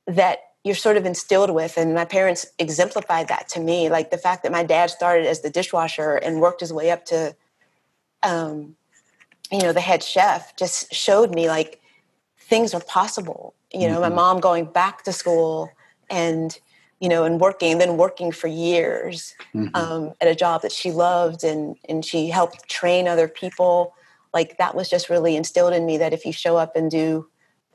that 0.08 0.40
you're 0.64 0.76
sort 0.76 0.98
of 0.98 1.06
instilled 1.06 1.52
with 1.52 1.78
and 1.78 1.94
my 1.94 2.06
parents 2.06 2.46
exemplified 2.60 3.28
that 3.28 3.48
to 3.48 3.60
me 3.60 3.90
like 3.90 4.12
the 4.12 4.18
fact 4.18 4.44
that 4.44 4.52
my 4.52 4.64
dad 4.64 4.90
started 4.90 5.26
as 5.26 5.42
the 5.42 5.50
dishwasher 5.50 6.16
and 6.16 6.42
worked 6.42 6.60
his 6.60 6.74
way 6.74 6.92
up 6.92 7.06
to 7.06 7.36
um, 8.24 8.76
you 9.52 9.62
know 9.62 9.72
the 9.72 9.82
head 9.82 10.04
chef 10.04 10.56
just 10.58 10.94
showed 10.94 11.34
me 11.34 11.48
like 11.48 11.80
things 12.38 12.74
are 12.74 12.82
possible 12.82 13.54
you 13.74 13.88
know 13.88 14.00
mm-hmm. 14.00 14.10
my 14.10 14.16
mom 14.16 14.40
going 14.40 14.66
back 14.66 15.04
to 15.04 15.14
school 15.14 15.72
and 16.10 16.60
you 17.00 17.10
know 17.10 17.24
and 17.24 17.40
working 17.40 17.78
then 17.78 17.98
working 17.98 18.32
for 18.32 18.48
years 18.48 19.36
mm-hmm. 19.54 19.76
um, 19.76 20.14
at 20.20 20.28
a 20.28 20.36
job 20.36 20.62
that 20.62 20.72
she 20.72 20.92
loved 20.92 21.44
and 21.44 21.76
and 21.88 22.04
she 22.04 22.28
helped 22.28 22.68
train 22.70 23.08
other 23.08 23.28
people. 23.28 23.94
Like 24.34 24.58
that 24.58 24.76
was 24.76 24.90
just 24.90 25.10
really 25.10 25.36
instilled 25.36 25.74
in 25.74 25.86
me 25.86 25.98
that 25.98 26.14
if 26.14 26.26
you 26.26 26.32
show 26.32 26.58
up 26.58 26.76
and 26.76 26.92
do 26.92 27.28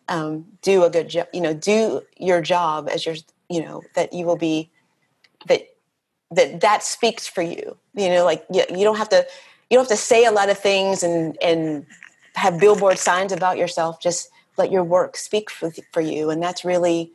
um, 0.09 0.45
do 0.63 0.85
a 0.85 0.91
good 0.91 1.09
job, 1.09 1.29
you 1.33 1.41
know, 1.41 1.55
do 1.55 2.03
your 2.19 2.41
job 2.41 2.89
as 2.89 3.07
your, 3.07 3.15
you 3.49 3.63
know, 3.63 3.83
that 3.95 4.13
you 4.13 4.27
will 4.27 4.37
be, 4.37 4.71
that 5.47 5.63
that 6.31 6.61
that 6.61 6.83
speaks 6.83 7.27
for 7.27 7.43
you. 7.43 7.77
You 7.95 8.09
know 8.09 8.25
like 8.25 8.45
you, 8.53 8.65
you 8.71 8.85
don't 8.85 8.97
have 8.97 9.09
to 9.11 9.27
you 9.71 9.77
don't 9.77 9.89
have 9.89 9.99
to 9.99 10.03
say 10.03 10.25
a 10.25 10.33
lot 10.33 10.51
of 10.51 10.59
things 10.59 11.03
and 11.03 11.37
and 11.43 11.87
have 12.35 12.59
billboard 12.59 12.99
signs 12.99 13.33
about 13.33 13.59
yourself. 13.59 14.01
Just 14.01 14.31
let 14.57 14.71
your 14.71 14.85
work 14.85 15.17
speak 15.17 15.51
for, 15.51 15.71
for 15.93 16.01
you. 16.01 16.31
And 16.31 16.43
that's 16.43 16.65
really 16.65 17.13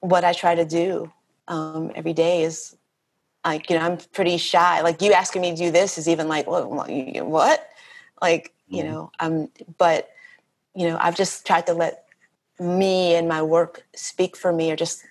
what 0.00 0.24
i 0.24 0.32
try 0.32 0.54
to 0.54 0.64
do 0.64 1.10
um, 1.48 1.90
every 1.94 2.12
day 2.12 2.42
is 2.42 2.76
like 3.44 3.70
you 3.70 3.78
know 3.78 3.84
i'm 3.84 3.96
pretty 4.12 4.36
shy 4.36 4.80
like 4.82 5.00
you 5.00 5.12
asking 5.12 5.42
me 5.42 5.50
to 5.50 5.56
do 5.56 5.70
this 5.70 5.98
is 5.98 6.08
even 6.08 6.28
like 6.28 6.46
what 6.46 7.68
like 8.20 8.54
you 8.68 8.82
mm-hmm. 8.82 8.92
know 8.92 9.10
um 9.20 9.48
but 9.78 10.10
you 10.74 10.86
know 10.88 10.96
i've 11.00 11.16
just 11.16 11.46
tried 11.46 11.66
to 11.66 11.72
let 11.72 12.04
me 12.58 13.14
and 13.14 13.28
my 13.28 13.42
work 13.42 13.84
speak 13.94 14.36
for 14.36 14.52
me 14.52 14.70
or 14.70 14.76
just 14.76 15.04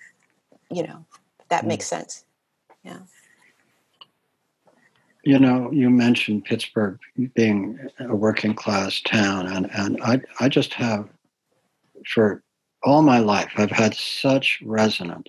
you 0.70 0.82
know 0.82 1.04
that 1.48 1.64
mm. 1.64 1.68
makes 1.68 1.86
sense 1.86 2.24
yeah 2.84 2.98
you 5.24 5.38
know 5.38 5.70
you 5.72 5.90
mentioned 5.90 6.44
pittsburgh 6.44 6.98
being 7.34 7.78
a 7.98 8.14
working 8.14 8.54
class 8.54 9.00
town 9.00 9.46
and 9.46 9.68
and 9.72 10.00
i 10.02 10.20
i 10.38 10.48
just 10.48 10.72
have 10.72 11.08
for 12.06 12.42
all 12.82 13.02
my 13.02 13.18
life 13.18 13.52
i've 13.56 13.70
had 13.70 13.94
such 13.94 14.60
resonance 14.64 15.28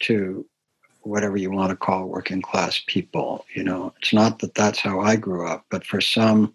to 0.00 0.44
whatever 1.02 1.36
you 1.36 1.50
want 1.50 1.70
to 1.70 1.76
call 1.76 2.06
working 2.06 2.40
class 2.42 2.80
people 2.86 3.44
you 3.54 3.64
know? 3.64 3.92
It's 4.00 4.12
not 4.12 4.38
that 4.40 4.54
that's 4.54 4.78
how 4.78 5.00
i 5.00 5.16
grew 5.16 5.46
up 5.46 5.64
but 5.70 5.84
for 5.84 6.00
some 6.00 6.54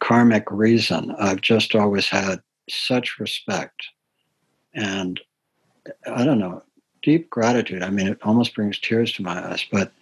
karmic 0.00 0.50
reason 0.50 1.14
i've 1.18 1.40
just 1.40 1.74
always 1.74 2.08
had 2.08 2.40
such 2.68 3.18
respect 3.18 3.88
and 4.74 5.20
I 6.06 6.24
don't 6.24 6.38
know, 6.38 6.62
deep 7.02 7.28
gratitude. 7.30 7.82
I 7.82 7.90
mean, 7.90 8.06
it 8.06 8.18
almost 8.22 8.54
brings 8.54 8.78
tears 8.78 9.12
to 9.14 9.22
my 9.22 9.50
eyes, 9.50 9.66
but 9.70 9.92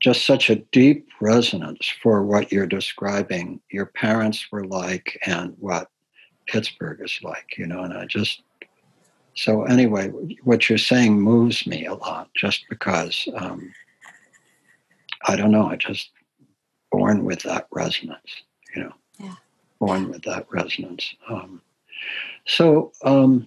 just 0.00 0.26
such 0.26 0.48
a 0.48 0.56
deep 0.56 1.08
resonance 1.20 1.92
for 2.02 2.22
what 2.22 2.52
you're 2.52 2.66
describing. 2.66 3.60
Your 3.70 3.86
parents 3.86 4.46
were 4.52 4.64
like 4.64 5.18
and 5.26 5.56
what 5.58 5.90
Pittsburgh 6.46 7.00
is 7.02 7.18
like, 7.22 7.58
you 7.58 7.66
know, 7.66 7.82
and 7.82 7.92
I 7.92 8.06
just, 8.06 8.42
so 9.38 9.62
anyway, 9.62 10.08
what 10.42 10.68
you're 10.68 10.78
saying 10.78 11.20
moves 11.20 11.64
me 11.64 11.86
a 11.86 11.94
lot 11.94 12.28
just 12.34 12.64
because, 12.68 13.28
um, 13.36 13.72
I 15.28 15.36
don't 15.36 15.52
know, 15.52 15.68
I 15.68 15.76
just 15.76 16.10
born 16.90 17.24
with 17.24 17.44
that 17.44 17.68
resonance, 17.70 18.42
you 18.74 18.82
know, 18.82 18.92
yeah. 19.20 19.36
born 19.78 20.08
with 20.10 20.22
that 20.24 20.48
resonance. 20.50 21.14
Um, 21.30 21.62
so, 22.46 22.90
um, 23.04 23.46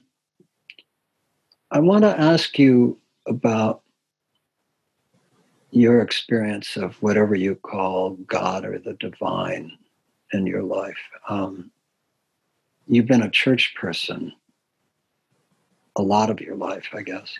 I 1.71 1.79
want 1.79 2.03
to 2.03 2.17
ask 2.17 2.57
you 2.57 2.97
about 3.27 3.81
your 5.71 5.99
experience 5.99 6.77
of 6.77 6.95
whatever 7.03 7.35
you 7.35 7.55
call 7.55 8.11
God 8.27 8.63
or 8.63 8.79
the 8.79 8.93
divine 8.93 9.73
in 10.31 10.47
your 10.47 10.63
life. 10.63 11.01
Um, 11.27 11.69
you've 12.87 13.07
been 13.07 13.23
a 13.23 13.29
church 13.29 13.75
person 13.75 14.31
a 15.95 16.01
lot 16.01 16.29
of 16.29 16.39
your 16.39 16.55
life, 16.55 16.89
I 16.93 17.01
guess. 17.01 17.33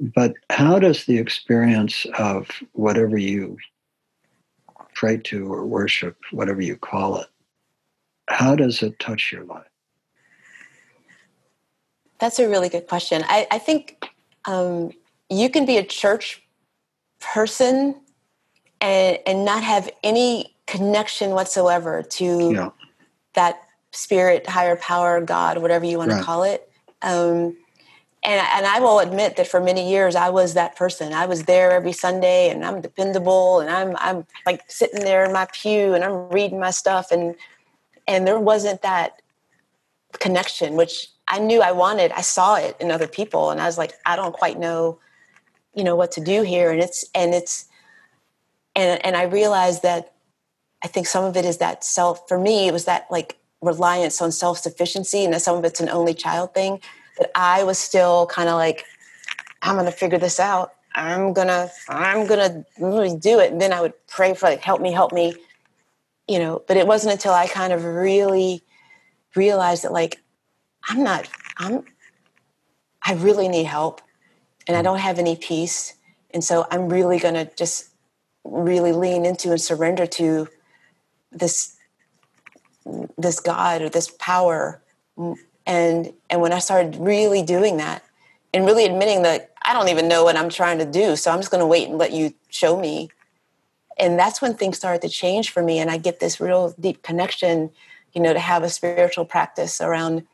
But 0.00 0.34
how 0.48 0.78
does 0.78 1.04
the 1.04 1.18
experience 1.18 2.06
of 2.18 2.48
whatever 2.72 3.18
you 3.18 3.58
pray 4.94 5.18
to 5.18 5.52
or 5.52 5.66
worship, 5.66 6.16
whatever 6.30 6.60
you 6.60 6.76
call 6.76 7.20
it, 7.20 7.28
how 8.28 8.54
does 8.54 8.82
it 8.82 8.98
touch 8.98 9.32
your 9.32 9.44
life? 9.44 9.66
That's 12.18 12.38
a 12.38 12.48
really 12.48 12.68
good 12.68 12.86
question. 12.86 13.24
I, 13.26 13.46
I 13.50 13.58
think 13.58 14.10
um, 14.44 14.90
you 15.28 15.50
can 15.50 15.64
be 15.64 15.78
a 15.78 15.84
church 15.84 16.42
person 17.18 17.94
and 18.80 19.18
and 19.26 19.44
not 19.44 19.62
have 19.62 19.90
any 20.02 20.54
connection 20.66 21.30
whatsoever 21.30 22.02
to 22.02 22.52
yeah. 22.52 22.70
that 23.34 23.60
spirit, 23.92 24.46
higher 24.46 24.76
power, 24.76 25.20
God, 25.20 25.58
whatever 25.58 25.84
you 25.84 25.98
want 25.98 26.10
right. 26.10 26.18
to 26.18 26.24
call 26.24 26.44
it. 26.44 26.69
Um, 27.02 27.56
and 28.22 28.46
and 28.52 28.66
I 28.66 28.80
will 28.80 28.98
admit 28.98 29.36
that 29.36 29.48
for 29.48 29.60
many 29.60 29.90
years 29.90 30.14
I 30.14 30.28
was 30.28 30.54
that 30.54 30.76
person. 30.76 31.12
I 31.12 31.26
was 31.26 31.44
there 31.44 31.72
every 31.72 31.92
Sunday, 31.92 32.50
and 32.50 32.64
I'm 32.64 32.80
dependable, 32.80 33.60
and 33.60 33.70
I'm 33.70 33.96
I'm 33.98 34.26
like 34.44 34.62
sitting 34.68 35.00
there 35.00 35.24
in 35.24 35.32
my 35.32 35.46
pew, 35.52 35.94
and 35.94 36.04
I'm 36.04 36.28
reading 36.28 36.60
my 36.60 36.70
stuff, 36.70 37.10
and 37.10 37.34
and 38.06 38.26
there 38.26 38.38
wasn't 38.38 38.82
that 38.82 39.22
connection, 40.18 40.74
which 40.74 41.08
I 41.28 41.38
knew 41.38 41.62
I 41.62 41.72
wanted. 41.72 42.12
I 42.12 42.20
saw 42.20 42.56
it 42.56 42.76
in 42.78 42.90
other 42.90 43.06
people, 43.06 43.50
and 43.50 43.60
I 43.60 43.66
was 43.66 43.78
like, 43.78 43.94
I 44.04 44.16
don't 44.16 44.34
quite 44.34 44.58
know, 44.58 44.98
you 45.74 45.84
know, 45.84 45.96
what 45.96 46.12
to 46.12 46.20
do 46.20 46.42
here. 46.42 46.70
And 46.70 46.80
it's 46.82 47.04
and 47.14 47.32
it's 47.32 47.66
and 48.76 49.04
and 49.04 49.16
I 49.16 49.22
realized 49.22 49.82
that 49.82 50.12
I 50.84 50.88
think 50.88 51.06
some 51.06 51.24
of 51.24 51.38
it 51.38 51.46
is 51.46 51.56
that 51.58 51.84
self. 51.84 52.28
For 52.28 52.38
me, 52.38 52.68
it 52.68 52.72
was 52.72 52.84
that 52.84 53.06
like 53.10 53.39
reliance 53.62 54.20
on 54.20 54.32
self 54.32 54.58
sufficiency, 54.58 55.24
and 55.24 55.34
that 55.34 55.42
some 55.42 55.56
of 55.56 55.64
it's 55.64 55.80
an 55.80 55.88
only 55.88 56.14
child 56.14 56.54
thing. 56.54 56.80
That 57.18 57.30
I 57.34 57.64
was 57.64 57.78
still 57.78 58.26
kind 58.26 58.48
of 58.48 58.54
like, 58.54 58.84
I'm 59.62 59.76
gonna 59.76 59.92
figure 59.92 60.18
this 60.18 60.40
out. 60.40 60.72
I'm 60.94 61.32
gonna 61.32 61.70
I'm 61.88 62.26
gonna 62.26 62.64
really 62.78 63.16
do 63.16 63.38
it. 63.38 63.52
And 63.52 63.60
then 63.60 63.72
I 63.72 63.80
would 63.80 63.94
pray 64.08 64.34
for 64.34 64.46
like, 64.46 64.60
help 64.60 64.80
me, 64.80 64.92
help 64.92 65.12
me, 65.12 65.34
you 66.26 66.38
know. 66.38 66.62
But 66.66 66.76
it 66.76 66.86
wasn't 66.86 67.12
until 67.12 67.32
I 67.32 67.46
kind 67.46 67.72
of 67.72 67.84
really 67.84 68.62
realized 69.34 69.84
that 69.84 69.92
like 69.92 70.20
I'm 70.88 71.02
not, 71.02 71.28
I'm, 71.58 71.84
I 73.04 73.14
really 73.14 73.48
need 73.48 73.64
help 73.64 74.00
and 74.66 74.76
I 74.76 74.80
mm. 74.80 74.84
don't 74.84 74.98
have 74.98 75.18
any 75.18 75.36
peace. 75.36 75.94
And 76.32 76.42
so 76.42 76.66
I'm 76.70 76.88
really 76.88 77.18
going 77.18 77.34
to 77.34 77.50
just 77.56 77.88
really 78.44 78.92
lean 78.92 79.24
into 79.24 79.50
and 79.50 79.60
surrender 79.60 80.06
to 80.06 80.48
this, 81.32 81.76
this 83.18 83.40
God 83.40 83.82
or 83.82 83.88
this 83.88 84.10
power. 84.18 84.82
And, 85.66 86.12
and 86.28 86.40
when 86.40 86.52
I 86.52 86.58
started 86.58 86.96
really 86.96 87.42
doing 87.42 87.76
that 87.78 88.04
and 88.52 88.66
really 88.66 88.84
admitting 88.84 89.22
that 89.22 89.52
I 89.62 89.72
don't 89.72 89.88
even 89.88 90.08
know 90.08 90.24
what 90.24 90.36
I'm 90.36 90.48
trying 90.48 90.78
to 90.78 90.86
do, 90.86 91.16
so 91.16 91.30
I'm 91.30 91.38
just 91.38 91.50
going 91.50 91.60
to 91.60 91.66
wait 91.66 91.88
and 91.88 91.98
let 91.98 92.12
you 92.12 92.34
show 92.48 92.80
me. 92.80 93.10
And 93.98 94.18
that's 94.18 94.40
when 94.40 94.54
things 94.54 94.78
started 94.78 95.02
to 95.02 95.08
change 95.08 95.50
for 95.50 95.62
me. 95.62 95.78
And 95.78 95.90
I 95.90 95.98
get 95.98 96.20
this 96.20 96.40
real 96.40 96.74
deep 96.80 97.02
connection, 97.02 97.70
you 98.14 98.22
know, 98.22 98.32
to 98.32 98.38
have 98.38 98.62
a 98.62 98.70
spiritual 98.70 99.24
practice 99.24 99.80
around 99.80 100.26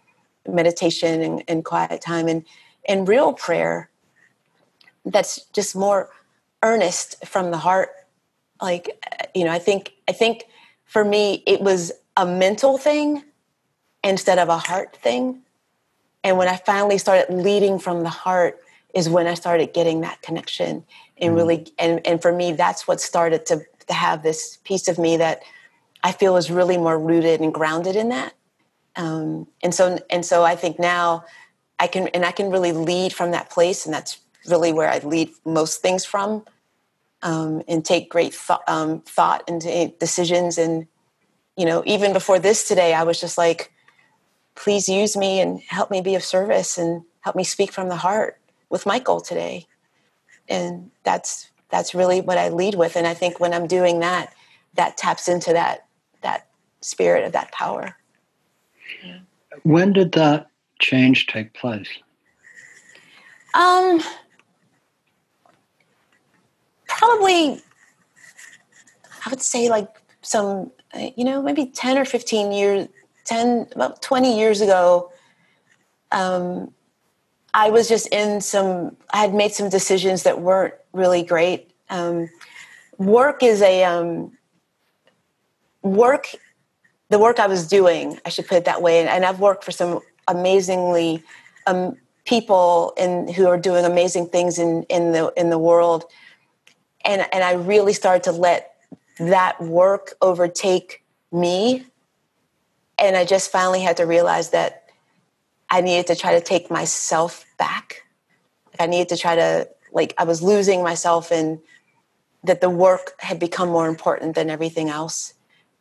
meditation 0.49 1.23
and, 1.23 1.43
and 1.49 1.65
quiet 1.65 2.01
time 2.01 2.29
and 2.29 2.45
and 2.89 3.09
real 3.09 3.33
prayer 3.33 3.91
that's 5.05 5.45
just 5.53 5.75
more 5.75 6.11
earnest 6.63 7.25
from 7.27 7.51
the 7.51 7.59
heart 7.59 7.91
like 8.61 8.89
you 9.35 9.45
know 9.45 9.51
i 9.51 9.59
think 9.59 9.93
i 10.09 10.13
think 10.13 10.45
for 10.85 11.05
me 11.05 11.43
it 11.47 11.61
was 11.61 11.93
a 12.17 12.27
mental 12.27 12.79
thing 12.79 13.23
instead 14.05 14.39
of 14.39 14.49
a 14.49 14.59
heart 14.59 14.97
thing 14.97 15.43
and 16.25 16.39
when 16.39 16.49
i 16.49 16.57
finally 16.57 16.99
started 16.99 17.33
leading 17.33 17.79
from 17.79 18.03
the 18.03 18.09
heart 18.09 18.61
is 18.95 19.09
when 19.09 19.27
i 19.27 19.35
started 19.35 19.73
getting 19.73 20.01
that 20.01 20.21
connection 20.23 20.85
and 21.19 21.35
mm. 21.35 21.37
really 21.37 21.67
and 21.79 22.07
and 22.07 22.23
for 22.23 22.33
me 22.33 22.53
that's 22.53 22.87
what 22.87 23.01
started 23.01 23.45
to 23.47 23.61
to 23.87 23.93
have 23.93 24.23
this 24.23 24.59
piece 24.65 24.89
of 24.89 24.99
me 24.99 25.17
that 25.17 25.43
i 26.03 26.13
feel 26.13 26.37
is 26.37 26.51
really 26.51 26.77
more 26.77 26.99
rooted 26.99 27.41
and 27.41 27.53
grounded 27.53 27.97
in 27.97 28.09
that 28.09 28.35
um, 28.97 29.47
and 29.63 29.75
so 29.75 29.99
and 30.11 30.25
so 30.25 30.43
I 30.43 30.57
think 30.57 30.79
now 30.79 31.25
I 31.79 31.87
can 31.87 32.09
and 32.09 32.25
I 32.25 32.33
can 32.33 32.51
really 32.51 32.73
lead 32.73 33.13
from 33.13 33.31
that 33.31 33.51
place, 33.51 33.85
and 33.85 33.95
that's 33.95 34.19
really 34.49 34.73
where 34.73 34.89
I 34.89 34.99
lead 34.99 35.31
most 35.45 35.83
things 35.83 36.05
from, 36.05 36.45
um, 37.23 37.63
and 37.69 37.85
take 37.85 38.09
great 38.09 38.33
th- 38.33 38.59
um, 38.67 39.03
thought 39.03 39.45
into 39.47 39.93
decisions. 40.01 40.57
And 40.57 40.87
you 41.57 41.65
know, 41.65 41.83
even 41.87 42.13
before 42.13 42.39
this 42.39 42.69
today, 42.69 42.95
I 42.95 43.05
was 43.05 43.21
just 43.21 43.39
like, 43.39 43.73
please 44.55 44.89
use 44.89 45.17
me 45.17 45.41
and 45.41 45.61
help 45.69 45.91
me 45.91 46.01
be 46.01 46.15
of 46.15 46.25
service 46.25 46.79
and 46.79 47.03
help 47.21 47.37
me 47.37 47.45
speak 47.45 47.73
from 47.73 47.89
the 47.89 47.97
heart 47.97 48.39
with 48.69 48.87
Michael 48.87 49.21
today. 49.21 49.67
And 50.49 50.91
that's 51.03 51.51
that's 51.69 51.95
really 51.95 52.21
what 52.21 52.39
I 52.39 52.49
lead 52.51 52.77
with. 52.77 52.97
And 52.97 53.07
I 53.07 53.15
think 53.15 53.41
when 53.41 53.53
I'm 53.53 53.67
doing 53.67 54.01
that, 54.01 54.33
that 54.75 54.97
taps 54.97 55.29
into 55.29 55.53
that 55.53 55.87
that 56.23 56.49
spirit 56.81 57.25
of 57.25 57.33
that 57.33 57.53
power. 57.53 57.97
When 59.63 59.93
did 59.93 60.13
that 60.13 60.49
change 60.81 61.27
take 61.27 61.55
place? 61.55 61.89
Um, 63.55 64.03
probably, 66.87 67.63
I 69.25 69.31
would 69.31 69.41
say 69.41 69.69
like 69.69 69.89
some, 70.21 70.71
you 71.17 71.25
know, 71.25 71.43
maybe 71.43 71.67
10 71.67 71.99
or 71.99 72.05
15 72.05 72.53
years, 72.53 72.89
10, 73.25 73.69
about 73.75 74.03
20 74.03 74.39
years 74.39 74.61
ago. 74.61 75.11
Um, 76.13 76.73
I 77.55 77.71
was 77.71 77.89
just 77.89 78.09
in 78.09 78.41
some, 78.41 78.97
I 79.11 79.19
had 79.19 79.35
made 79.35 79.53
some 79.53 79.69
decisions 79.69 80.25
that 80.25 80.41
weren't 80.41 80.75
really 80.93 81.23
great. 81.23 81.71
Um, 81.91 82.29
work 82.99 83.43
is 83.43 83.63
a, 83.63 83.85
um, 83.85 84.37
work 85.83 86.29
the 87.09 87.19
work 87.19 87.39
I 87.39 87.47
was 87.47 87.69
doing, 87.69 88.19
I 88.25 88.31
should 88.31 88.47
put 88.49 88.57
it 88.57 88.65
that 88.65 88.83
way, 88.83 89.07
and, 89.07 89.25
I've 89.25 89.41
worked 89.41 89.65
for 89.65 89.71
some 89.71 90.01
amazingly 90.27 91.23
um, 91.67 91.97
people 92.25 92.93
in, 92.97 93.29
who 93.29 93.47
are 93.47 93.59
doing 93.59 93.85
amazing 93.85 94.27
things 94.27 94.59
in, 94.59 94.83
in 94.85 95.13
the 95.13 95.33
in 95.37 95.51
the 95.51 95.59
world. 95.59 96.05
and 97.05 97.27
and 97.33 97.45
I 97.45 97.53
really 97.53 97.93
started 97.93 98.25
to 98.25 98.33
let 98.33 98.76
that 99.19 99.61
work 99.61 100.15
overtake 100.21 101.05
me. 101.33 101.87
And 102.99 103.17
I 103.17 103.25
just 103.25 103.51
finally 103.51 103.81
had 103.81 103.97
to 103.99 104.05
realize 104.05 104.51
that 104.51 104.91
I 105.69 105.81
needed 105.81 106.07
to 106.09 106.17
try 106.17 106.35
to 106.35 106.41
take 106.41 106.71
myself 106.71 107.45
back. 107.59 108.05
I 108.79 108.87
needed 108.87 109.09
to 109.11 109.17
try 109.17 109.37
to 109.37 109.69
like 109.93 110.15
I 110.19 110.25
was 110.25 110.43
losing 110.43 110.83
myself 110.83 111.31
and 111.31 111.59
that 112.45 112.61
the 112.61 112.71
work 112.71 113.15
had 113.19 113.39
become 113.39 113.69
more 113.69 113.89
important 113.89 114.35
than 114.35 114.51
everything 114.51 114.89
else. 114.89 115.35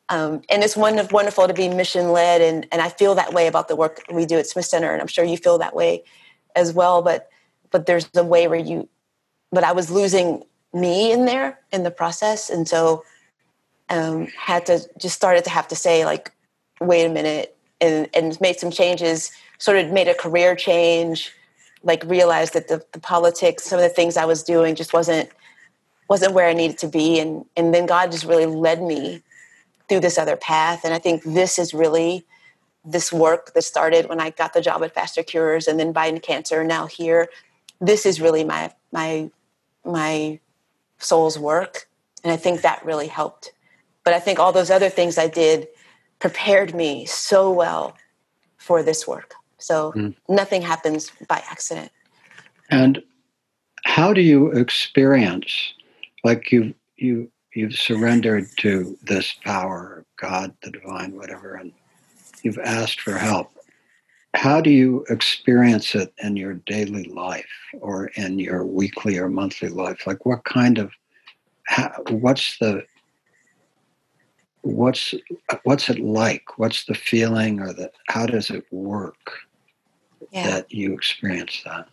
Um, 0.10 0.42
and 0.50 0.64
it's 0.64 0.78
wonderful 0.78 1.48
to 1.48 1.54
be 1.54 1.68
mission 1.68 2.12
led, 2.12 2.42
and, 2.42 2.68
and 2.72 2.82
I 2.82 2.90
feel 2.90 3.16
that 3.16 3.34
way 3.34 3.48
about 3.48 3.68
the 3.68 3.76
work 3.76 4.04
we 4.12 4.26
do 4.26 4.38
at 4.38 4.46
Smith 4.46 4.66
Center, 4.66 4.92
and 4.92 5.02
I'm 5.02 5.08
sure 5.08 5.26
you 5.26 5.38
feel 5.38 5.58
that 5.58 5.76
way 5.76 6.04
as 6.56 6.74
well. 6.74 7.02
But 7.02 7.30
but 7.72 7.88
there's 7.88 8.08
a 8.16 8.24
way 8.24 8.48
where 8.48 8.60
you, 8.60 8.88
but 9.52 9.64
I 9.64 9.72
was 9.72 9.90
losing 9.90 10.44
me 10.74 11.12
in 11.12 11.26
there 11.26 11.60
in 11.72 11.84
the 11.84 11.92
process, 11.92 12.52
and 12.52 12.68
so 12.68 13.04
um, 13.90 14.28
had 14.38 14.66
to 14.68 14.80
just 15.00 15.16
started 15.16 15.44
to 15.46 15.50
have 15.50 15.68
to 15.70 15.76
say 15.76 16.06
like, 16.06 16.32
wait 16.82 17.06
a 17.06 17.10
minute, 17.10 17.58
and 17.82 18.10
and 18.14 18.40
made 18.42 18.60
some 18.60 18.72
changes. 18.72 19.32
Sort 19.58 19.78
of 19.78 19.92
made 19.92 20.08
a 20.08 20.14
career 20.14 20.56
change, 20.56 21.32
like 21.84 22.04
realized 22.04 22.54
that 22.54 22.68
the, 22.68 22.84
the 22.92 23.00
politics, 23.00 23.64
some 23.64 23.80
of 23.80 23.84
the 23.84 23.90
things 23.90 24.18
I 24.18 24.26
was 24.26 24.44
doing, 24.44 24.76
just 24.76 24.94
wasn't 24.94 25.30
wasn't 26.10 26.34
where 26.34 26.48
I 26.48 26.54
needed 26.54 26.78
to 26.80 26.88
be, 26.88 27.20
and 27.20 27.46
and 27.56 27.74
then 27.74 27.86
God 27.86 28.12
just 28.12 28.26
really 28.26 28.46
led 28.46 28.82
me 28.82 29.22
through 29.88 30.02
this 30.02 30.18
other 30.18 30.36
path. 30.36 30.84
And 30.84 30.94
I 30.94 31.00
think 31.00 31.24
this 31.24 31.60
is 31.60 31.74
really 31.74 32.26
this 32.84 33.12
work 33.12 33.54
that 33.54 33.64
started 33.64 34.08
when 34.08 34.20
I 34.20 34.30
got 34.30 34.54
the 34.54 34.62
job 34.62 34.84
at 34.84 34.94
FasterCures 34.94 35.68
and 35.68 35.80
then 35.80 35.94
Biden 35.94 36.22
Cancer, 36.22 36.64
now 36.64 36.86
here. 36.86 37.30
This 37.82 38.06
is 38.06 38.22
really 38.22 38.44
my 38.44 38.74
my 38.92 39.30
my 39.84 40.40
soul's 40.98 41.38
work. 41.38 41.88
And 42.24 42.32
I 42.32 42.38
think 42.38 42.62
that 42.62 42.84
really 42.84 43.08
helped. 43.08 43.54
But 44.06 44.14
I 44.14 44.20
think 44.20 44.40
all 44.40 44.54
those 44.54 44.72
other 44.72 44.90
things 44.90 45.18
I 45.18 45.28
did 45.28 45.68
prepared 46.20 46.74
me 46.74 47.06
so 47.06 47.52
well 47.52 47.98
for 48.58 48.82
this 48.82 49.06
work. 49.06 49.34
So 49.58 49.92
mm. 49.92 50.16
nothing 50.30 50.62
happens 50.62 51.12
by 51.28 51.44
accident. 51.50 51.92
And 52.70 53.04
how 53.84 54.14
do 54.14 54.22
you 54.22 54.52
experience 54.52 55.74
like 56.24 56.52
you 56.52 56.74
you 56.96 57.30
you've 57.56 57.74
surrendered 57.74 58.48
to 58.58 58.98
this 59.04 59.34
power, 59.44 60.06
God, 60.18 60.54
the 60.62 60.72
divine, 60.72 61.16
whatever, 61.16 61.56
and 61.56 61.72
you've 62.44 62.60
asked 62.60 63.02
for 63.02 63.18
help. 63.18 63.52
How 64.36 64.60
do 64.60 64.70
you 64.70 65.06
experience 65.10 65.96
it 65.96 66.14
in 66.22 66.36
your 66.36 66.56
daily 66.66 67.06
life 67.06 67.46
or 67.80 68.08
in 68.16 68.38
your 68.38 68.66
weekly 68.66 69.18
or 69.18 69.30
monthly 69.30 69.70
life? 69.70 70.06
Like, 70.06 70.26
what 70.26 70.44
kind 70.44 70.78
of, 70.78 70.92
how, 71.64 71.94
what's 72.10 72.58
the, 72.58 72.84
what's 74.66 75.14
what's 75.64 75.90
it 75.90 76.00
like? 76.00 76.58
What's 76.58 76.86
the 76.86 76.96
feeling, 76.96 77.62
or 77.62 77.72
the 77.72 77.92
how 78.08 78.26
does 78.26 78.50
it 78.50 78.66
work 78.72 79.40
yeah. 80.32 80.48
that 80.48 80.72
you 80.72 80.94
experience 80.94 81.62
that? 81.66 81.88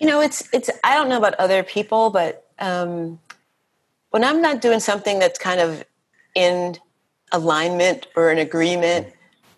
You 0.00 0.08
know, 0.08 0.20
it's 0.20 0.48
it's. 0.52 0.68
I 0.82 0.94
don't 0.94 1.08
know 1.08 1.18
about 1.18 1.34
other 1.34 1.62
people, 1.62 2.10
but 2.10 2.48
um, 2.58 3.18
when 4.10 4.24
I'm 4.24 4.42
not 4.42 4.60
doing 4.60 4.80
something 4.80 5.18
that's 5.18 5.38
kind 5.38 5.60
of 5.60 5.84
in 6.34 6.76
alignment 7.32 8.08
or 8.16 8.30
an 8.30 8.38
agreement, 8.38 9.08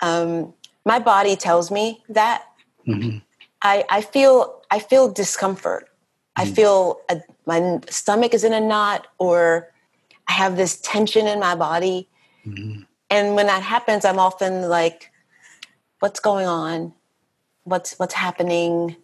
um, 0.01 0.53
my 0.84 0.99
body 0.99 1.34
tells 1.34 1.70
me 1.70 2.05
that. 2.11 2.44
Mm-hmm. 2.86 3.18
I, 3.62 3.84
I 3.88 4.03
feel 4.03 4.62
I 4.70 4.78
feel 4.78 5.11
discomfort. 5.11 5.88
Mm-hmm. 6.38 6.42
I 6.42 6.55
feel 6.55 7.01
a, 7.09 7.22
my 7.47 7.80
stomach 7.88 8.34
is 8.34 8.44
in 8.44 8.53
a 8.53 8.61
knot, 8.61 9.07
or 9.18 9.72
I 10.29 10.33
have 10.33 10.57
this 10.57 10.81
tension 10.81 11.27
in 11.27 11.41
my 11.41 11.55
body. 11.55 12.09
Mm-hmm. 12.47 12.83
And 13.11 13.35
when 13.35 13.47
that 13.47 13.62
happens, 13.62 14.05
I'm 14.05 14.18
often 14.18 14.68
like, 14.68 15.12
"What's 16.01 16.20
going 16.20 16.47
on? 16.47 16.93
What's 17.64 17.99
what's 17.99 18.14
happening? 18.14 18.97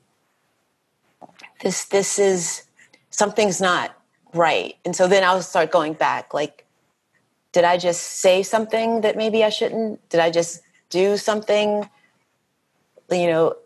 This 1.63 1.85
this 1.85 2.19
is 2.19 2.65
something's 3.11 3.61
not 3.61 3.95
right. 4.35 4.75
And 4.85 4.97
so 4.97 5.07
then 5.07 5.23
I'll 5.23 5.43
start 5.43 5.71
going 5.71 5.93
back 5.93 6.35
like, 6.35 6.67
did 7.53 7.65
I 7.65 7.77
just 7.77 8.03
say 8.03 8.43
something 8.43 9.03
that 9.03 9.17
maybe 9.17 9.45
I 9.45 9.51
shouldn't? 9.51 10.09
Did 10.09 10.21
I 10.21 10.31
just 10.31 10.63
do 10.89 11.17
something? 11.17 11.89
You 13.11 13.27
know, 13.27 13.57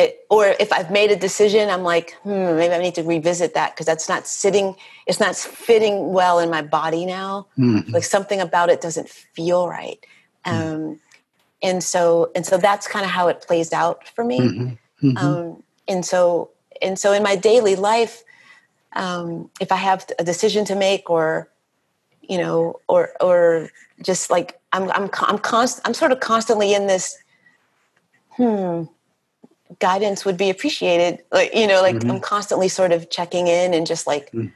it, 0.00 0.26
or 0.30 0.54
if 0.58 0.72
I've 0.72 0.90
made 0.90 1.10
a 1.10 1.16
decision, 1.16 1.68
I'm 1.68 1.82
like, 1.82 2.12
hmm, 2.22 2.56
maybe 2.56 2.74
I 2.74 2.78
need 2.78 2.94
to 2.96 3.02
revisit 3.02 3.54
that 3.54 3.74
because 3.74 3.86
that's 3.86 4.08
not 4.08 4.26
sitting, 4.26 4.74
it's 5.06 5.20
not 5.20 5.36
fitting 5.36 6.12
well 6.12 6.38
in 6.38 6.50
my 6.50 6.62
body 6.62 7.06
now. 7.06 7.46
Mm-hmm. 7.58 7.92
Like 7.92 8.04
something 8.04 8.40
about 8.40 8.70
it 8.70 8.80
doesn't 8.80 9.08
feel 9.08 9.68
right. 9.68 10.04
Mm-hmm. 10.46 10.74
Um, 10.74 11.00
and 11.62 11.84
so, 11.84 12.30
and 12.34 12.46
so 12.46 12.56
that's 12.56 12.88
kind 12.88 13.04
of 13.04 13.10
how 13.10 13.28
it 13.28 13.44
plays 13.46 13.72
out 13.72 14.08
for 14.08 14.24
me. 14.24 14.40
Mm-hmm. 14.40 15.08
mm-hmm. 15.08 15.16
Um, 15.16 15.62
and 15.86 16.04
so, 16.04 16.50
and 16.80 16.98
so 16.98 17.12
in 17.12 17.22
my 17.22 17.36
daily 17.36 17.76
life, 17.76 18.22
um, 18.94 19.50
if 19.60 19.70
I 19.72 19.76
have 19.76 20.06
a 20.18 20.24
decision 20.24 20.64
to 20.66 20.74
make 20.74 21.10
or 21.10 21.48
you 22.22 22.38
know 22.38 22.80
or 22.88 23.10
or 23.20 23.70
just 24.02 24.30
like 24.30 24.58
I'm 24.72 24.90
I'm 24.92 25.10
I'm 25.20 25.38
const 25.38 25.80
I'm 25.84 25.94
sort 25.94 26.12
of 26.12 26.20
constantly 26.20 26.74
in 26.74 26.86
this 26.86 27.18
hmm 28.36 28.84
guidance 29.80 30.24
would 30.24 30.36
be 30.36 30.50
appreciated 30.50 31.22
like 31.32 31.54
you 31.54 31.66
know 31.66 31.80
like 31.82 31.96
mm-hmm. 31.96 32.10
I'm 32.10 32.20
constantly 32.20 32.68
sort 32.68 32.92
of 32.92 33.10
checking 33.10 33.48
in 33.48 33.74
and 33.74 33.86
just 33.86 34.06
like 34.06 34.30
mm. 34.30 34.52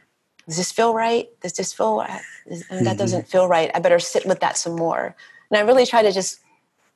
does 0.47 0.57
this 0.57 0.71
feel 0.71 0.95
right 0.95 1.29
does 1.41 1.55
this 1.55 1.73
feel 1.73 1.97
right 1.97 2.23
mm-hmm. 2.49 2.85
that 2.85 2.99
doesn't 2.99 3.27
feel 3.27 3.49
right 3.49 3.71
I 3.75 3.81
better 3.81 3.99
sit 3.99 4.27
with 4.27 4.41
that 4.41 4.57
some 4.57 4.77
more 4.77 5.17
and 5.51 5.59
I 5.59 5.63
really 5.63 5.87
try 5.87 6.03
to 6.03 6.13
just 6.13 6.41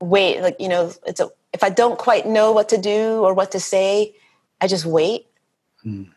wait 0.01 0.41
like 0.41 0.57
you 0.61 0.69
know 0.69 0.93
it's 1.07 1.21
a 1.21 1.31
if 1.53 1.65
I 1.65 1.71
don't 1.71 1.99
quite 1.99 2.27
know 2.27 2.53
what 2.53 2.69
to 2.69 2.79
do 2.79 3.25
or 3.25 3.35
what 3.35 3.51
to 3.53 3.61
say 3.61 4.15
I 4.61 4.67
just 4.67 4.85
wait 4.85 5.27
mm 5.85 6.09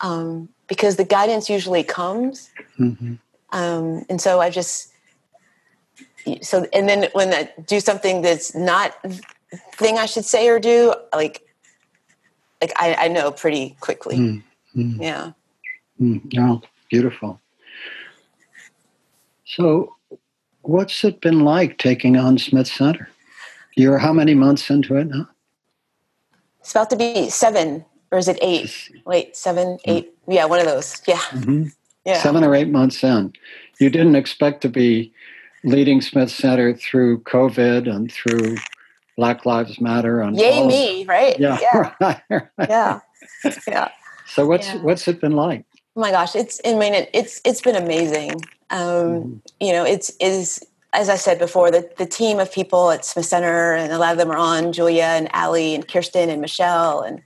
um, 0.00 0.48
because 0.66 0.96
the 0.96 1.04
guidance 1.04 1.48
usually 1.48 1.82
comes. 1.82 2.50
Mm-hmm. 2.78 3.14
Um, 3.50 4.04
and 4.08 4.20
so 4.20 4.40
I 4.40 4.50
just 4.50 4.92
so 6.42 6.66
and 6.72 6.88
then 6.88 7.08
when 7.12 7.32
I 7.32 7.50
do 7.66 7.80
something 7.80 8.22
that's 8.22 8.54
not 8.54 8.94
thing 9.76 9.98
I 9.98 10.06
should 10.06 10.24
say 10.24 10.48
or 10.48 10.58
do, 10.58 10.94
like 11.14 11.42
like 12.60 12.72
I, 12.76 12.94
I 12.94 13.08
know 13.08 13.30
pretty 13.30 13.76
quickly. 13.80 14.16
Mm-hmm. 14.16 15.02
Yeah. 15.02 15.32
Mm, 16.00 16.38
oh, 16.38 16.62
beautiful. 16.90 17.40
So, 19.44 19.96
what's 20.62 21.02
it 21.04 21.20
been 21.20 21.40
like 21.40 21.78
taking 21.78 22.16
on 22.16 22.38
Smith 22.38 22.68
Center? 22.68 23.08
You're 23.76 23.98
how 23.98 24.12
many 24.12 24.34
months 24.34 24.70
into 24.70 24.96
it 24.96 25.06
now? 25.06 25.28
It's 26.60 26.72
about 26.72 26.90
to 26.90 26.96
be 26.96 27.30
seven 27.30 27.84
or 28.12 28.18
is 28.18 28.28
it 28.28 28.38
eight? 28.42 28.90
Wait, 29.06 29.36
seven, 29.36 29.78
hmm. 29.84 29.90
eight? 29.90 30.14
Yeah, 30.28 30.44
one 30.44 30.60
of 30.60 30.66
those. 30.66 31.00
Yeah. 31.06 31.16
Mm-hmm. 31.16 31.68
Yeah. 32.04 32.22
Seven 32.22 32.44
or 32.44 32.54
eight 32.54 32.68
months 32.68 33.02
in. 33.02 33.32
You 33.78 33.90
didn't 33.90 34.16
expect 34.16 34.62
to 34.62 34.68
be 34.68 35.12
leading 35.64 36.00
Smith 36.00 36.30
Center 36.30 36.74
through 36.74 37.20
COVID 37.22 37.90
and 37.90 38.10
through 38.10 38.56
Black 39.20 39.44
Lives 39.44 39.78
Matter 39.82 40.22
and 40.22 40.34
Yay 40.34 40.66
me, 40.66 41.04
right? 41.04 41.38
Yeah. 41.38 41.58
Yeah. 41.60 41.92
right, 42.00 42.22
right. 42.30 42.48
Yeah. 42.58 43.00
Yeah. 43.68 43.90
So 44.26 44.46
what's 44.46 44.68
yeah. 44.68 44.80
what's 44.80 45.06
it 45.08 45.20
been 45.20 45.36
like? 45.36 45.66
Oh 45.94 46.00
my 46.00 46.10
gosh, 46.10 46.34
it's 46.34 46.58
I 46.64 46.72
mean 46.72 46.94
it, 46.94 47.10
it's 47.12 47.38
it's 47.44 47.60
been 47.60 47.76
amazing. 47.76 48.40
Um, 48.70 48.80
mm-hmm. 48.80 49.36
you 49.60 49.72
know, 49.72 49.84
it's 49.84 50.10
is 50.20 50.64
as 50.94 51.10
I 51.10 51.16
said 51.16 51.38
before, 51.38 51.70
the, 51.70 51.86
the 51.98 52.06
team 52.06 52.40
of 52.40 52.50
people 52.50 52.90
at 52.90 53.04
Smith 53.04 53.26
Center, 53.26 53.74
and 53.74 53.92
a 53.92 53.98
lot 53.98 54.12
of 54.12 54.16
them 54.16 54.30
are 54.30 54.38
on 54.38 54.72
Julia 54.72 55.04
and 55.04 55.28
Allie 55.34 55.74
and 55.74 55.86
Kirsten 55.86 56.30
and 56.30 56.40
Michelle 56.40 57.02
and 57.02 57.20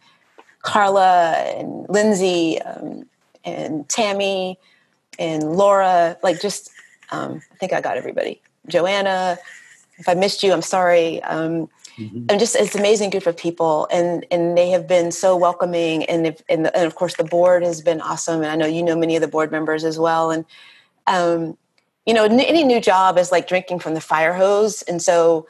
Carla 0.62 1.34
and 1.36 1.86
Lindsay 1.88 2.60
um, 2.62 3.06
and 3.44 3.88
Tammy 3.88 4.58
and 5.16 5.56
Laura. 5.56 6.18
Like, 6.24 6.40
just, 6.42 6.72
um, 7.12 7.40
I 7.52 7.54
think 7.54 7.72
I 7.72 7.80
got 7.80 7.96
everybody. 7.96 8.42
Joanna, 8.66 9.38
if 9.98 10.08
I 10.08 10.14
missed 10.14 10.42
you, 10.42 10.52
I'm 10.52 10.60
sorry. 10.60 11.22
Um, 11.22 11.70
mm-hmm. 11.96 12.26
And 12.28 12.40
just, 12.40 12.56
it's 12.56 12.74
amazing 12.74 13.10
group 13.10 13.26
of 13.26 13.36
people. 13.36 13.88
And, 13.90 14.26
and 14.30 14.56
they 14.56 14.70
have 14.70 14.86
been 14.86 15.12
so 15.12 15.36
welcoming. 15.36 16.04
And, 16.04 16.26
if, 16.26 16.42
and, 16.48 16.66
and, 16.74 16.86
of 16.86 16.94
course, 16.94 17.16
the 17.16 17.24
board 17.24 17.62
has 17.62 17.80
been 17.80 18.00
awesome. 18.00 18.42
And 18.42 18.50
I 18.50 18.56
know 18.56 18.66
you 18.66 18.82
know 18.82 18.96
many 18.96 19.16
of 19.16 19.22
the 19.22 19.28
board 19.28 19.50
members 19.50 19.84
as 19.84 19.98
well. 19.98 20.30
And, 20.30 20.44
um, 21.06 21.56
you 22.06 22.12
know, 22.12 22.24
any 22.24 22.64
new 22.64 22.80
job 22.80 23.18
is 23.18 23.32
like 23.32 23.48
drinking 23.48 23.78
from 23.78 23.94
the 23.94 24.00
fire 24.00 24.34
hose. 24.34 24.82
And 24.82 25.00
so, 25.00 25.46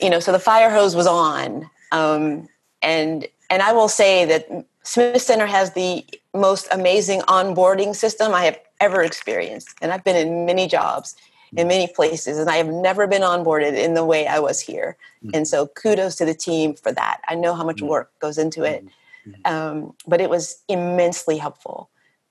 you 0.00 0.10
know, 0.10 0.20
so 0.20 0.32
the 0.32 0.38
fire 0.38 0.70
hose 0.70 0.94
was 0.94 1.06
on. 1.06 1.70
Um, 1.92 2.48
and 2.82 3.26
and 3.48 3.62
I 3.62 3.72
will 3.72 3.88
say 3.88 4.24
that 4.26 4.66
Smith 4.82 5.22
Center 5.22 5.46
has 5.46 5.72
the 5.72 6.04
most 6.34 6.68
amazing 6.70 7.20
onboarding 7.22 7.94
system 7.94 8.34
I 8.34 8.44
have 8.44 8.58
ever 8.80 9.02
experienced. 9.02 9.74
And 9.80 9.92
I've 9.92 10.04
been 10.04 10.16
in 10.16 10.44
many 10.44 10.68
jobs 10.68 11.16
in 11.56 11.68
many 11.68 11.86
places, 11.86 12.38
and 12.38 12.50
I 12.50 12.56
have 12.56 12.68
never 12.68 13.06
been 13.06 13.22
onboarded 13.22 13.76
in 13.76 13.94
the 13.94 14.04
way 14.04 14.26
I 14.26 14.38
was 14.38 14.60
here. 14.60 14.96
Mm-hmm. 15.24 15.30
And 15.34 15.48
so 15.48 15.66
kudos 15.66 16.16
to 16.16 16.24
the 16.24 16.34
team 16.34 16.74
for 16.74 16.92
that. 16.92 17.20
I 17.28 17.34
know 17.34 17.54
how 17.54 17.64
much 17.64 17.78
mm. 17.78 17.88
work 17.88 18.10
goes 18.18 18.38
into 18.38 18.64
it, 18.64 18.86
mm-hmm. 19.26 19.52
um, 19.52 19.94
but 20.06 20.20
it 20.20 20.30
was 20.30 20.62
immensely 20.68 21.38
helpful. 21.38 21.90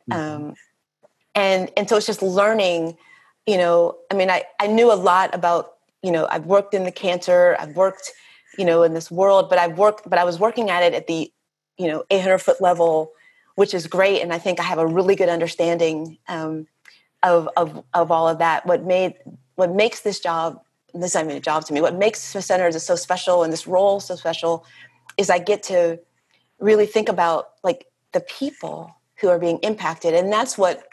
Mm-hmm. 0.10 0.46
Um, 0.48 0.56
and 1.36 1.70
and 1.78 1.88
so 1.88 1.98
it's 1.98 2.06
just 2.06 2.22
learning 2.22 2.98
you 3.46 3.58
know 3.58 3.96
i 4.10 4.16
mean 4.16 4.30
i 4.30 4.44
i 4.60 4.68
knew 4.68 4.92
a 4.92 4.96
lot 4.96 5.34
about 5.36 5.76
you 6.02 6.12
know 6.12 6.28
i've 6.32 6.46
worked 6.46 6.74
in 6.74 6.84
the 6.84 6.92
cancer 6.92 7.56
i've 7.60 7.76
worked 7.76 8.12
you 8.58 8.66
know 8.66 8.84
in 8.84 8.94
this 8.94 9.12
world 9.12 9.50
but 9.50 9.60
i've 9.60 9.78
worked 9.78 10.10
but 10.10 10.18
i 10.18 10.24
was 10.24 10.40
working 10.40 10.70
at 10.70 10.82
it 10.82 10.94
at 10.94 11.08
the 11.08 11.32
you 11.78 11.88
know 11.88 12.04
800 12.10 12.40
foot 12.40 12.62
level 12.62 13.12
which 13.56 13.74
is 13.74 13.86
great 13.86 14.22
and 14.22 14.34
i 14.34 14.40
think 14.40 14.60
i 14.60 14.64
have 14.64 14.80
a 14.80 14.88
really 14.88 15.16
good 15.16 15.30
understanding 15.30 16.18
um, 16.28 16.68
of, 17.24 17.50
of 17.58 17.84
of 17.94 18.12
all 18.12 18.28
of 18.28 18.40
that 18.40 18.66
what 18.66 18.84
made 18.84 19.16
what 19.56 19.74
makes 19.74 20.02
this 20.02 20.20
job 20.20 20.62
this 20.94 21.12
is 21.12 21.16
not 21.16 21.26
even 21.26 21.38
a 21.38 21.40
job 21.40 21.66
to 21.66 21.74
me 21.74 21.82
what 21.82 21.96
makes 21.96 22.20
centers 22.20 22.82
so 22.84 22.96
special 22.96 23.44
and 23.44 23.52
this 23.52 23.68
role 23.68 24.00
so 24.00 24.16
special 24.16 24.66
is 25.18 25.30
i 25.30 25.40
get 25.40 25.64
to 25.64 26.00
really 26.60 26.86
think 26.86 27.10
about 27.10 27.50
like 27.64 27.88
the 28.14 28.22
people 28.22 28.96
who 29.20 29.30
are 29.30 29.40
being 29.40 29.60
impacted. 29.60 30.14
And 30.14 30.32
that's 30.32 30.58
what 30.58 30.88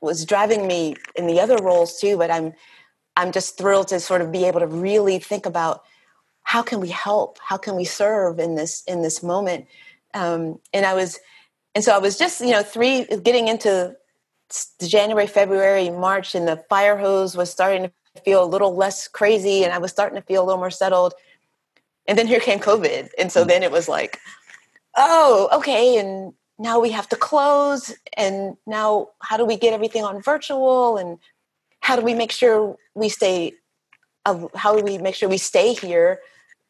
was 0.00 0.24
driving 0.24 0.66
me 0.66 0.94
in 1.14 1.26
the 1.26 1.40
other 1.40 1.56
roles 1.56 1.98
too 1.98 2.18
but 2.18 2.30
i'm 2.30 2.52
i'm 3.16 3.32
just 3.32 3.56
thrilled 3.56 3.88
to 3.88 3.98
sort 3.98 4.20
of 4.20 4.30
be 4.30 4.44
able 4.44 4.60
to 4.60 4.66
really 4.66 5.18
think 5.18 5.46
about 5.46 5.82
how 6.42 6.62
can 6.62 6.78
we 6.78 6.90
help? 6.90 7.38
How 7.42 7.56
can 7.56 7.74
we 7.74 7.84
serve 7.84 8.38
in 8.38 8.54
this 8.54 8.84
in 8.86 9.02
this 9.02 9.22
moment? 9.22 9.66
Um, 10.14 10.60
and 10.72 10.86
i 10.86 10.94
was 10.94 11.18
and 11.74 11.82
so 11.82 11.94
i 11.94 11.98
was 11.98 12.18
just 12.18 12.40
you 12.40 12.50
know 12.50 12.62
three 12.62 13.04
getting 13.04 13.48
into 13.48 13.96
january 14.86 15.26
february 15.26 15.90
march 15.90 16.34
and 16.34 16.46
the 16.46 16.62
fire 16.68 16.96
hose 16.96 17.36
was 17.36 17.50
starting 17.50 17.84
to 17.84 18.22
feel 18.22 18.42
a 18.42 18.46
little 18.46 18.74
less 18.74 19.08
crazy 19.08 19.64
and 19.64 19.72
i 19.72 19.78
was 19.78 19.90
starting 19.90 20.16
to 20.16 20.26
feel 20.26 20.42
a 20.42 20.46
little 20.46 20.58
more 20.58 20.70
settled. 20.70 21.14
And 22.08 22.16
then 22.16 22.28
here 22.28 22.40
came 22.40 22.60
covid 22.60 23.10
and 23.18 23.32
so 23.32 23.44
then 23.44 23.62
it 23.64 23.72
was 23.72 23.88
like 23.88 24.20
oh 24.96 25.48
okay 25.52 25.98
and 25.98 26.32
now 26.58 26.80
we 26.80 26.90
have 26.90 27.08
to 27.08 27.16
close 27.16 27.94
and 28.16 28.56
now 28.66 29.08
how 29.20 29.36
do 29.36 29.44
we 29.44 29.56
get 29.56 29.74
everything 29.74 30.04
on 30.04 30.22
virtual 30.22 30.96
and 30.96 31.18
how 31.80 31.96
do 31.96 32.02
we 32.02 32.14
make 32.14 32.32
sure 32.32 32.76
we 32.94 33.08
stay 33.08 33.52
uh, 34.24 34.48
how 34.54 34.76
do 34.76 34.82
we 34.82 34.98
make 34.98 35.14
sure 35.14 35.28
we 35.28 35.38
stay 35.38 35.74
here 35.74 36.20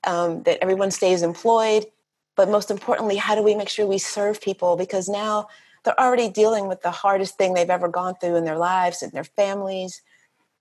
um, 0.04 0.42
that 0.42 0.58
everyone 0.60 0.90
stays 0.90 1.22
employed? 1.22 1.86
But 2.34 2.50
most 2.50 2.70
importantly 2.70 3.16
how 3.16 3.34
do 3.34 3.42
we 3.42 3.54
make 3.54 3.68
sure 3.68 3.86
we 3.86 3.98
serve 3.98 4.40
people? 4.40 4.76
Because 4.76 5.08
now 5.08 5.48
they're 5.86 6.00
already 6.00 6.28
dealing 6.28 6.68
with 6.68 6.82
the 6.82 6.90
hardest 6.90 7.38
thing 7.38 7.54
they've 7.54 7.70
ever 7.70 7.88
gone 7.88 8.14
through 8.16 8.36
in 8.36 8.44
their 8.44 8.58
lives 8.58 9.02
and 9.02 9.12
their 9.12 9.24
families 9.24 10.02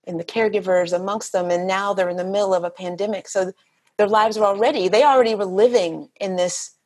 and 0.06 0.18
the 0.18 0.24
caregivers 0.24 0.94
amongst 0.94 1.32
them 1.32 1.50
and 1.50 1.66
now 1.66 1.92
they're 1.92 2.08
in 2.08 2.16
the 2.16 2.24
middle 2.24 2.54
of 2.54 2.64
a 2.64 2.70
pandemic 2.70 3.28
so 3.28 3.52
their 3.98 4.08
lives 4.08 4.38
are 4.38 4.44
already 4.44 4.88
they 4.88 5.04
already 5.04 5.34
were 5.34 5.44
living 5.44 6.08
in 6.18 6.36
this 6.36 6.76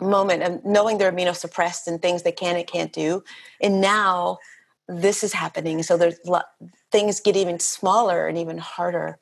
moment 0.00 0.42
of 0.42 0.64
knowing 0.64 0.98
they're 0.98 1.12
immunosuppressed 1.12 1.86
and 1.86 2.00
things 2.00 2.22
they 2.22 2.32
can 2.32 2.56
and 2.56 2.66
can't 2.66 2.92
do. 2.92 3.22
And 3.60 3.80
now 3.80 4.38
this 4.88 5.22
is 5.22 5.32
happening. 5.32 5.82
So 5.82 5.96
there's 5.96 6.18
things 6.90 7.20
get 7.20 7.36
even 7.36 7.58
smaller 7.58 8.26
and 8.26 8.38
even 8.38 8.58
harder. 8.58 9.18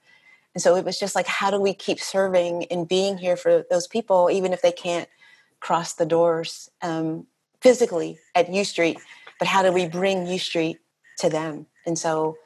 And 0.55 0.63
so 0.63 0.77
it 0.77 0.85
was 0.85 0.99
just 0.99 1.15
like, 1.15 1.27
how 1.27 1.51
do 1.51 1.61
we 1.61 1.75
keep 1.75 2.01
serving 2.01 2.65
and 2.71 2.89
being 2.89 3.19
here 3.19 3.37
for 3.37 3.65
those 3.71 3.87
people, 3.87 4.31
even 4.31 4.53
if 4.53 4.63
they 4.63 4.73
can't 4.73 5.09
cross 5.61 5.95
the 5.95 6.07
doors 6.07 6.71
um, 6.83 7.27
physically 7.63 8.19
at 8.35 8.53
U 8.53 8.65
Street? 8.65 8.99
But 9.39 9.49
how 9.49 9.63
do 9.63 9.73
we 9.73 9.87
bring 9.87 10.27
U 10.27 10.39
Street 10.39 10.79
to 11.19 11.31
them? 11.31 11.67
And 11.87 11.99
so, 11.99 12.37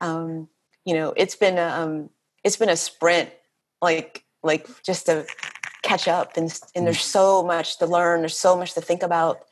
um, 0.00 0.48
you 0.84 0.94
know, 0.94 1.14
it's 1.16 1.36
been 1.36 1.58
a, 1.58 1.68
um, 1.68 2.10
it's 2.44 2.56
been 2.56 2.68
a 2.68 2.76
sprint, 2.76 3.30
like 3.80 4.24
like 4.42 4.68
just 4.82 5.06
to 5.06 5.26
catch 5.82 6.08
up 6.08 6.36
and 6.36 6.58
and 6.74 6.86
there's 6.86 6.98
mm. 6.98 7.18
so 7.18 7.42
much 7.42 7.78
to 7.78 7.86
learn 7.86 8.20
there's 8.20 8.38
so 8.38 8.56
much 8.56 8.74
to 8.74 8.80
think 8.80 9.02
about 9.02 9.44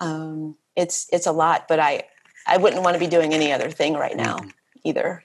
um, 0.00 0.56
it's 0.76 1.08
it's 1.12 1.26
a 1.26 1.32
lot 1.32 1.66
but 1.68 1.78
i 1.78 2.02
i 2.46 2.56
wouldn't 2.56 2.82
want 2.82 2.94
to 2.94 3.00
be 3.00 3.06
doing 3.06 3.32
any 3.32 3.52
other 3.52 3.70
thing 3.70 3.94
right 3.94 4.16
now 4.16 4.36
mm. 4.36 4.50
either 4.84 5.22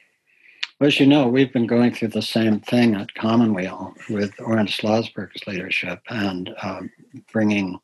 well, 0.78 0.90
as 0.90 1.00
you 1.00 1.06
know, 1.06 1.30
we've 1.30 1.54
been 1.54 1.68
going 1.68 1.94
through 1.94 2.10
the 2.10 2.22
same 2.22 2.60
thing 2.60 2.96
at 2.96 3.14
Commonweal 3.14 3.94
with 4.10 4.34
Oren 4.42 4.68
Slozberg's 4.68 5.48
leadership 5.48 6.02
and 6.10 6.54
um, 6.62 6.92
bringing 7.32 7.80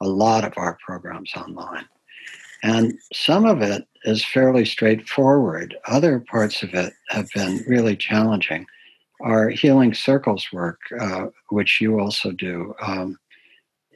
a 0.00 0.08
lot 0.08 0.44
of 0.44 0.52
our 0.56 0.78
programs 0.84 1.32
online. 1.36 1.86
And 2.62 2.98
some 3.12 3.44
of 3.44 3.62
it 3.62 3.86
is 4.04 4.24
fairly 4.24 4.64
straightforward. 4.64 5.76
Other 5.86 6.20
parts 6.20 6.62
of 6.62 6.74
it 6.74 6.92
have 7.08 7.28
been 7.34 7.64
really 7.66 7.96
challenging 7.96 8.66
our 9.20 9.48
healing 9.48 9.94
circles 9.94 10.46
work, 10.52 10.80
uh, 11.00 11.26
which 11.50 11.80
you 11.80 11.98
also 11.98 12.32
do, 12.32 12.74
um, 12.80 13.18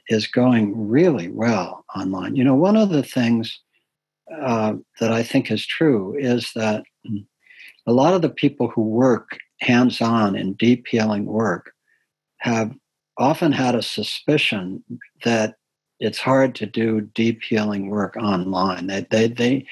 is 0.09 0.27
going 0.27 0.89
really 0.89 1.29
well 1.29 1.85
online. 1.95 2.35
You 2.35 2.43
know, 2.43 2.55
one 2.55 2.75
of 2.75 2.89
the 2.89 3.03
things 3.03 3.59
uh, 4.41 4.75
that 4.99 5.11
I 5.11 5.23
think 5.23 5.51
is 5.51 5.65
true 5.65 6.15
is 6.17 6.51
that 6.55 6.83
a 7.85 7.93
lot 7.93 8.13
of 8.13 8.21
the 8.21 8.29
people 8.29 8.69
who 8.69 8.81
work 8.81 9.37
hands 9.59 10.01
on 10.01 10.35
in 10.35 10.53
deep 10.53 10.87
healing 10.87 11.25
work 11.25 11.71
have 12.37 12.73
often 13.17 13.51
had 13.51 13.75
a 13.75 13.81
suspicion 13.81 14.83
that 15.23 15.55
it's 16.01 16.19
hard 16.19 16.55
to 16.55 16.65
do 16.65 17.01
deep 17.01 17.43
healing 17.43 17.89
work 17.89 18.17
online. 18.17 18.87
They, 18.87 19.05
they, 19.09 19.27
they, 19.27 19.65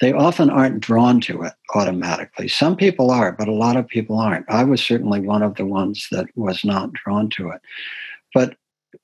they 0.00 0.12
often 0.12 0.50
aren't 0.50 0.80
drawn 0.80 1.20
to 1.22 1.42
it 1.42 1.52
automatically. 1.74 2.48
Some 2.48 2.74
people 2.74 3.10
are, 3.10 3.32
but 3.32 3.48
a 3.48 3.52
lot 3.52 3.76
of 3.76 3.86
people 3.86 4.18
aren't. 4.18 4.50
I 4.50 4.64
was 4.64 4.82
certainly 4.82 5.20
one 5.20 5.42
of 5.42 5.54
the 5.54 5.66
ones 5.66 6.08
that 6.10 6.26
was 6.34 6.64
not 6.64 6.92
drawn 6.94 7.28
to 7.30 7.50
it. 7.50 7.60
But 8.32 8.56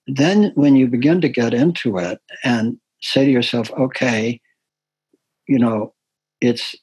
then 0.07 0.53
when 0.55 0.75
you 0.75 0.89
begin 0.89 1.21
to 1.21 1.29
get 1.29 1.55
into 1.55 1.99
it 1.99 2.21
and 2.43 2.79
say 3.03 3.27
to 3.27 3.31
yourself, 3.31 3.71
okay, 3.73 4.41
you 5.47 5.59
know, 5.59 5.95
it's 6.41 6.75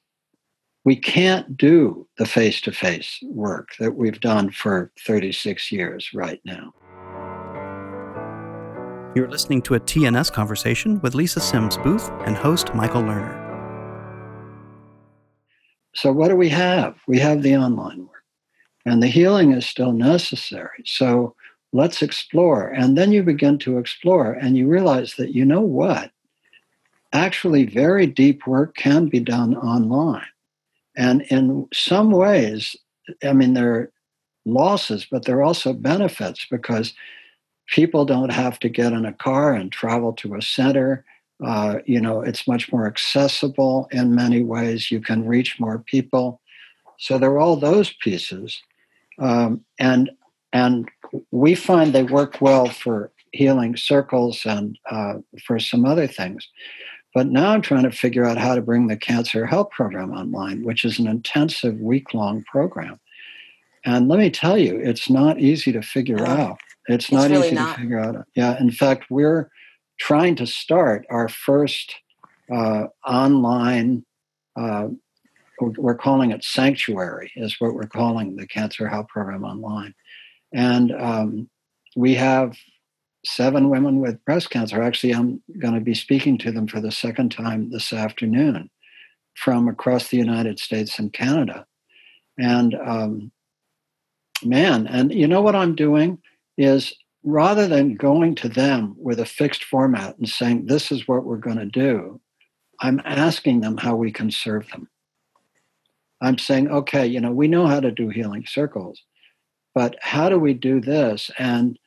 we 0.86 0.96
can't 0.96 1.58
do 1.58 2.08
the 2.18 2.26
face 2.26 2.62
to 2.62 2.72
face 2.72 3.20
work 3.24 3.70
that 3.80 3.96
we've 3.96 4.22
done 4.22 4.52
for 4.52 4.92
36 5.06 5.70
years 5.72 6.12
right 6.14 6.40
now. 6.46 6.74
You're 9.18 9.28
listening 9.28 9.64
to 9.64 9.74
a 9.74 9.80
TNS 9.80 10.32
conversation 10.32 11.02
with 11.02 11.16
Lisa 11.16 11.40
Sims 11.40 11.76
Booth 11.78 12.08
and 12.28 12.38
host 12.38 12.76
Michael 12.76 13.02
Lerner. 13.02 13.34
So, 15.96 16.12
what 16.12 16.28
do 16.28 16.36
we 16.36 16.50
have? 16.50 17.00
We 17.08 17.18
have 17.18 17.42
the 17.42 17.58
online 17.58 18.02
work, 18.02 18.24
and 18.86 19.02
the 19.02 19.08
healing 19.08 19.54
is 19.54 19.66
still 19.66 19.92
necessary. 19.92 20.84
So, 20.86 21.34
let's 21.74 22.04
explore. 22.04 22.68
And 22.68 22.96
then 22.96 23.12
you 23.12 23.24
begin 23.24 23.58
to 23.58 23.80
explore, 23.80 24.34
and 24.34 24.56
you 24.56 24.68
realize 24.68 25.16
that 25.16 25.34
you 25.34 25.46
know 25.46 25.62
what? 25.62 26.12
Actually, 27.12 27.66
very 27.66 28.06
deep 28.06 28.46
work 28.46 28.76
can 28.76 29.08
be 29.08 29.20
done 29.20 29.56
online. 29.56 30.28
And 30.96 31.24
in 31.32 31.68
some 31.74 32.12
ways, 32.12 32.76
I 33.24 33.34
mean, 33.34 33.56
there 33.56 33.74
are 33.74 33.92
losses, 34.46 35.08
but 35.10 35.26
there 35.26 35.38
are 35.38 35.44
also 35.44 35.74
benefits 35.74 36.46
because 36.52 36.94
people 37.68 38.06
don't 38.06 38.32
have 38.32 38.60
to 38.60 38.70
get 38.70 38.94
in 38.94 39.06
a 39.06 39.14
car 39.14 39.54
and 39.54 39.72
travel 39.72 40.14
to 40.14 40.36
a 40.36 40.42
center 40.42 41.06
uh, 41.44 41.80
you 41.86 42.02
know, 42.02 42.22
it's 42.22 42.48
much 42.48 42.72
more 42.72 42.88
accessible 42.88 43.88
in 43.92 44.16
many 44.16 44.44
ways. 44.44 44.90
You 44.92 45.00
can 45.00 45.28
reach 45.28 45.60
more 45.60 45.80
people. 45.80 46.42
So 46.98 47.18
there 47.18 47.30
are 47.32 47.40
all 47.40 47.56
those 47.56 47.94
pieces, 47.94 48.60
um, 49.20 49.64
and 49.80 50.10
and 50.52 50.90
we 51.32 51.54
find 51.54 51.94
they 51.94 52.04
work 52.04 52.42
well 52.42 52.68
for 52.68 53.12
healing 53.34 53.76
circles 53.76 54.46
and 54.46 54.80
uh, 54.90 55.16
for 55.46 55.60
some 55.60 55.86
other 55.86 56.08
things. 56.08 56.48
But 57.14 57.28
now 57.28 57.52
I'm 57.52 57.62
trying 57.62 57.84
to 57.84 57.92
figure 57.92 58.26
out 58.26 58.38
how 58.38 58.56
to 58.56 58.62
bring 58.62 58.88
the 58.88 58.98
cancer 58.98 59.46
help 59.46 59.72
program 59.72 60.12
online, 60.12 60.64
which 60.64 60.84
is 60.86 60.98
an 60.98 61.08
intensive 61.08 61.80
week 61.80 62.16
long 62.16 62.44
program. 62.44 63.00
And 63.86 64.08
let 64.08 64.18
me 64.18 64.32
tell 64.32 64.58
you, 64.58 64.78
it's 64.78 65.10
not 65.10 65.40
easy 65.40 65.72
to 65.72 65.82
figure 65.82 66.26
out. 66.26 66.58
It's, 66.88 67.06
it's 67.06 67.12
not 67.12 67.30
really 67.30 67.48
easy 67.48 67.56
not. 67.56 67.76
to 67.76 67.82
figure 67.82 68.00
out. 68.00 68.26
Yeah, 68.36 68.60
in 68.60 68.72
fact, 68.72 69.06
we're 69.10 69.50
trying 70.00 70.36
to 70.38 70.48
start 70.48 71.06
our 71.10 71.28
first 71.28 71.96
uh, 72.52 72.88
online, 73.06 74.06
uh, 74.56 74.88
we're 75.60 75.96
calling 75.96 76.32
it 76.32 76.44
Sanctuary, 76.44 77.32
is 77.36 77.56
what 77.60 77.74
we're 77.74 77.88
calling 77.88 78.36
the 78.36 78.48
Cancer 78.48 78.88
Help 78.88 79.10
Program 79.10 79.44
online. 79.44 79.94
And 80.54 80.92
um, 80.94 81.50
we 81.96 82.16
have 82.16 82.56
seven 83.26 83.70
women 83.70 84.00
with 84.00 84.24
breast 84.24 84.50
cancer. 84.50 84.82
Actually, 84.82 85.14
I'm 85.14 85.42
going 85.60 85.74
to 85.74 85.82
be 85.82 85.96
speaking 85.96 86.38
to 86.40 86.52
them 86.52 86.68
for 86.68 86.80
the 86.80 86.92
second 86.92 87.32
time 87.32 87.72
this 87.72 87.92
afternoon 87.92 88.70
from 89.36 89.68
across 89.68 90.08
the 90.08 90.18
United 90.18 90.60
States 90.60 91.00
and 91.00 91.12
Canada. 91.12 91.66
And 92.40 92.76
um, 92.76 93.32
man, 94.44 94.88
and 94.88 95.12
you 95.12 95.28
know 95.28 95.42
what 95.42 95.56
I'm 95.56 95.76
doing 95.76 96.20
is 96.58 96.94
rather 97.24 97.68
than 97.68 97.96
going 97.96 98.36
to 98.36 98.50
them 98.50 98.96
with 98.98 99.20
a 99.20 99.26
fixed 99.26 99.64
format 99.64 100.18
and 100.18 100.30
saying, 100.30 100.66
this 100.66 100.92
is 100.92 101.08
what 101.08 101.26
we're 101.26 101.38
going 101.38 101.58
to 101.58 101.66
do, 101.66 102.20
I'm 102.80 103.02
asking 103.06 103.62
them 103.62 103.78
how 103.78 103.96
we 103.96 104.12
can 104.12 104.32
serve 104.32 104.68
them. 104.70 104.88
I'm 106.22 106.38
saying, 106.38 106.70
okay, 106.70 107.06
you 107.06 107.20
know, 107.20 107.32
we 107.32 107.48
know 107.48 107.68
how 107.68 107.80
to 107.80 107.92
do 107.92 108.10
healing 108.10 108.46
circles, 108.48 109.02
but 109.76 109.96
how 110.02 110.30
do 110.30 110.40
we 110.40 110.54
do 110.54 110.82
this? 110.82 111.30
And 111.38 111.78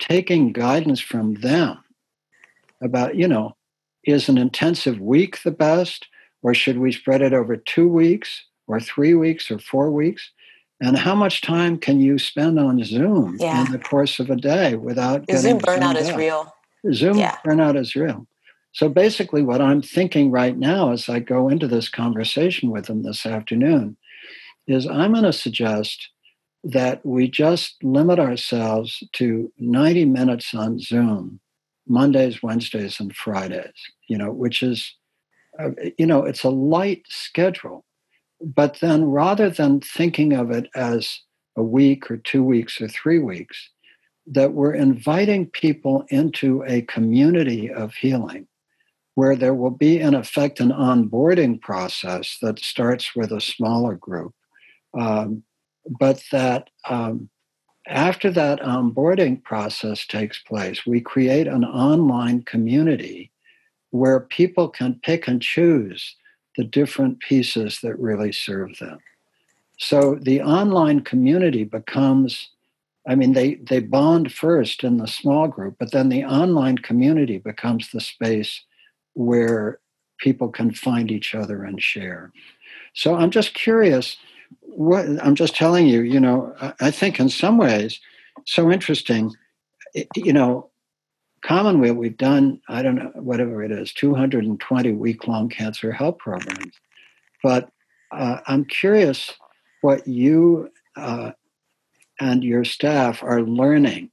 taking 0.00 0.52
guidance 0.52 1.00
from 1.00 1.34
them 1.34 1.78
about, 2.82 3.16
you 3.16 3.28
know, 3.28 3.56
is 4.04 4.28
an 4.28 4.38
intensive 4.38 5.00
week 5.00 5.42
the 5.42 5.50
best? 5.50 6.06
Or 6.42 6.54
should 6.54 6.78
we 6.78 6.90
spread 6.90 7.22
it 7.22 7.32
over 7.32 7.56
two 7.56 7.88
weeks 7.88 8.44
or 8.66 8.80
three 8.80 9.14
weeks 9.14 9.50
or 9.50 9.58
four 9.58 9.90
weeks? 9.90 10.30
And 10.82 10.98
how 10.98 11.14
much 11.14 11.42
time 11.42 11.78
can 11.78 12.00
you 12.00 12.18
spend 12.18 12.58
on 12.58 12.82
Zoom 12.82 13.36
yeah. 13.38 13.64
in 13.64 13.70
the 13.70 13.78
course 13.78 14.18
of 14.18 14.30
a 14.30 14.36
day 14.36 14.74
without 14.74 15.24
the 15.28 15.38
Zoom 15.38 15.60
burnout 15.60 15.94
is 15.94 16.12
real. 16.12 16.52
Zoom 16.92 17.18
yeah. 17.18 17.36
burnout 17.46 17.78
is 17.78 17.94
real. 17.94 18.26
So 18.72 18.88
basically, 18.88 19.42
what 19.42 19.60
I'm 19.60 19.80
thinking 19.80 20.32
right 20.32 20.58
now 20.58 20.90
as 20.90 21.08
I 21.08 21.20
go 21.20 21.48
into 21.48 21.68
this 21.68 21.88
conversation 21.88 22.70
with 22.70 22.86
them 22.86 23.04
this 23.04 23.24
afternoon 23.24 23.96
is 24.66 24.88
I'm 24.88 25.12
going 25.12 25.22
to 25.22 25.32
suggest 25.32 26.08
that 26.64 27.06
we 27.06 27.28
just 27.28 27.76
limit 27.84 28.18
ourselves 28.18 29.04
to 29.12 29.52
90 29.58 30.06
minutes 30.06 30.52
on 30.52 30.80
Zoom, 30.80 31.38
Mondays, 31.86 32.42
Wednesdays, 32.42 32.98
and 32.98 33.14
Fridays, 33.14 33.72
you 34.08 34.18
know, 34.18 34.32
which 34.32 34.64
is, 34.64 34.96
uh, 35.60 35.70
you 35.96 36.06
know, 36.06 36.24
it's 36.24 36.42
a 36.42 36.50
light 36.50 37.04
schedule. 37.08 37.84
But 38.42 38.80
then 38.80 39.04
rather 39.04 39.50
than 39.50 39.80
thinking 39.80 40.32
of 40.32 40.50
it 40.50 40.68
as 40.74 41.20
a 41.56 41.62
week 41.62 42.10
or 42.10 42.16
two 42.16 42.42
weeks 42.42 42.80
or 42.80 42.88
three 42.88 43.18
weeks, 43.18 43.70
that 44.26 44.52
we're 44.52 44.74
inviting 44.74 45.46
people 45.46 46.04
into 46.08 46.64
a 46.66 46.82
community 46.82 47.70
of 47.70 47.94
healing 47.94 48.46
where 49.14 49.36
there 49.36 49.54
will 49.54 49.70
be, 49.70 50.00
in 50.00 50.14
effect, 50.14 50.60
an 50.60 50.70
onboarding 50.70 51.60
process 51.60 52.38
that 52.40 52.58
starts 52.58 53.14
with 53.14 53.30
a 53.30 53.40
smaller 53.40 53.94
group. 53.94 54.34
Um, 54.98 55.42
but 55.98 56.22
that 56.32 56.70
um, 56.88 57.28
after 57.86 58.30
that 58.30 58.60
onboarding 58.60 59.42
process 59.42 60.06
takes 60.06 60.38
place, 60.42 60.86
we 60.86 61.00
create 61.00 61.46
an 61.46 61.64
online 61.64 62.42
community 62.42 63.30
where 63.90 64.20
people 64.20 64.68
can 64.68 64.98
pick 65.02 65.28
and 65.28 65.42
choose 65.42 66.16
the 66.56 66.64
different 66.64 67.20
pieces 67.20 67.80
that 67.80 67.98
really 67.98 68.32
serve 68.32 68.78
them. 68.78 68.98
So 69.78 70.16
the 70.20 70.42
online 70.42 71.00
community 71.00 71.64
becomes, 71.64 72.50
I 73.08 73.14
mean, 73.14 73.32
they, 73.32 73.54
they 73.54 73.80
bond 73.80 74.32
first 74.32 74.84
in 74.84 74.98
the 74.98 75.08
small 75.08 75.48
group, 75.48 75.76
but 75.78 75.92
then 75.92 76.08
the 76.08 76.24
online 76.24 76.78
community 76.78 77.38
becomes 77.38 77.90
the 77.90 78.00
space 78.00 78.62
where 79.14 79.80
people 80.18 80.48
can 80.48 80.72
find 80.72 81.10
each 81.10 81.34
other 81.34 81.64
and 81.64 81.82
share. 81.82 82.32
So 82.94 83.16
I'm 83.16 83.30
just 83.30 83.54
curious 83.54 84.16
what 84.60 85.06
I'm 85.22 85.34
just 85.34 85.56
telling 85.56 85.86
you, 85.86 86.02
you 86.02 86.20
know, 86.20 86.54
I 86.80 86.90
think 86.90 87.18
in 87.18 87.28
some 87.28 87.58
ways, 87.58 88.00
so 88.46 88.70
interesting, 88.70 89.34
you 90.14 90.32
know, 90.32 90.70
Commonweal, 91.42 91.94
we've 91.94 92.16
done, 92.16 92.60
I 92.68 92.82
don't 92.82 92.94
know, 92.94 93.12
whatever 93.14 93.62
it 93.62 93.72
is, 93.72 93.92
220 93.92 94.92
week 94.92 95.26
long 95.26 95.48
cancer 95.48 95.92
help 95.92 96.18
programs. 96.20 96.74
But 97.42 97.70
uh, 98.12 98.38
I'm 98.46 98.64
curious 98.64 99.32
what 99.80 100.06
you 100.06 100.70
uh, 100.96 101.32
and 102.20 102.44
your 102.44 102.64
staff 102.64 103.22
are 103.22 103.42
learning 103.42 104.10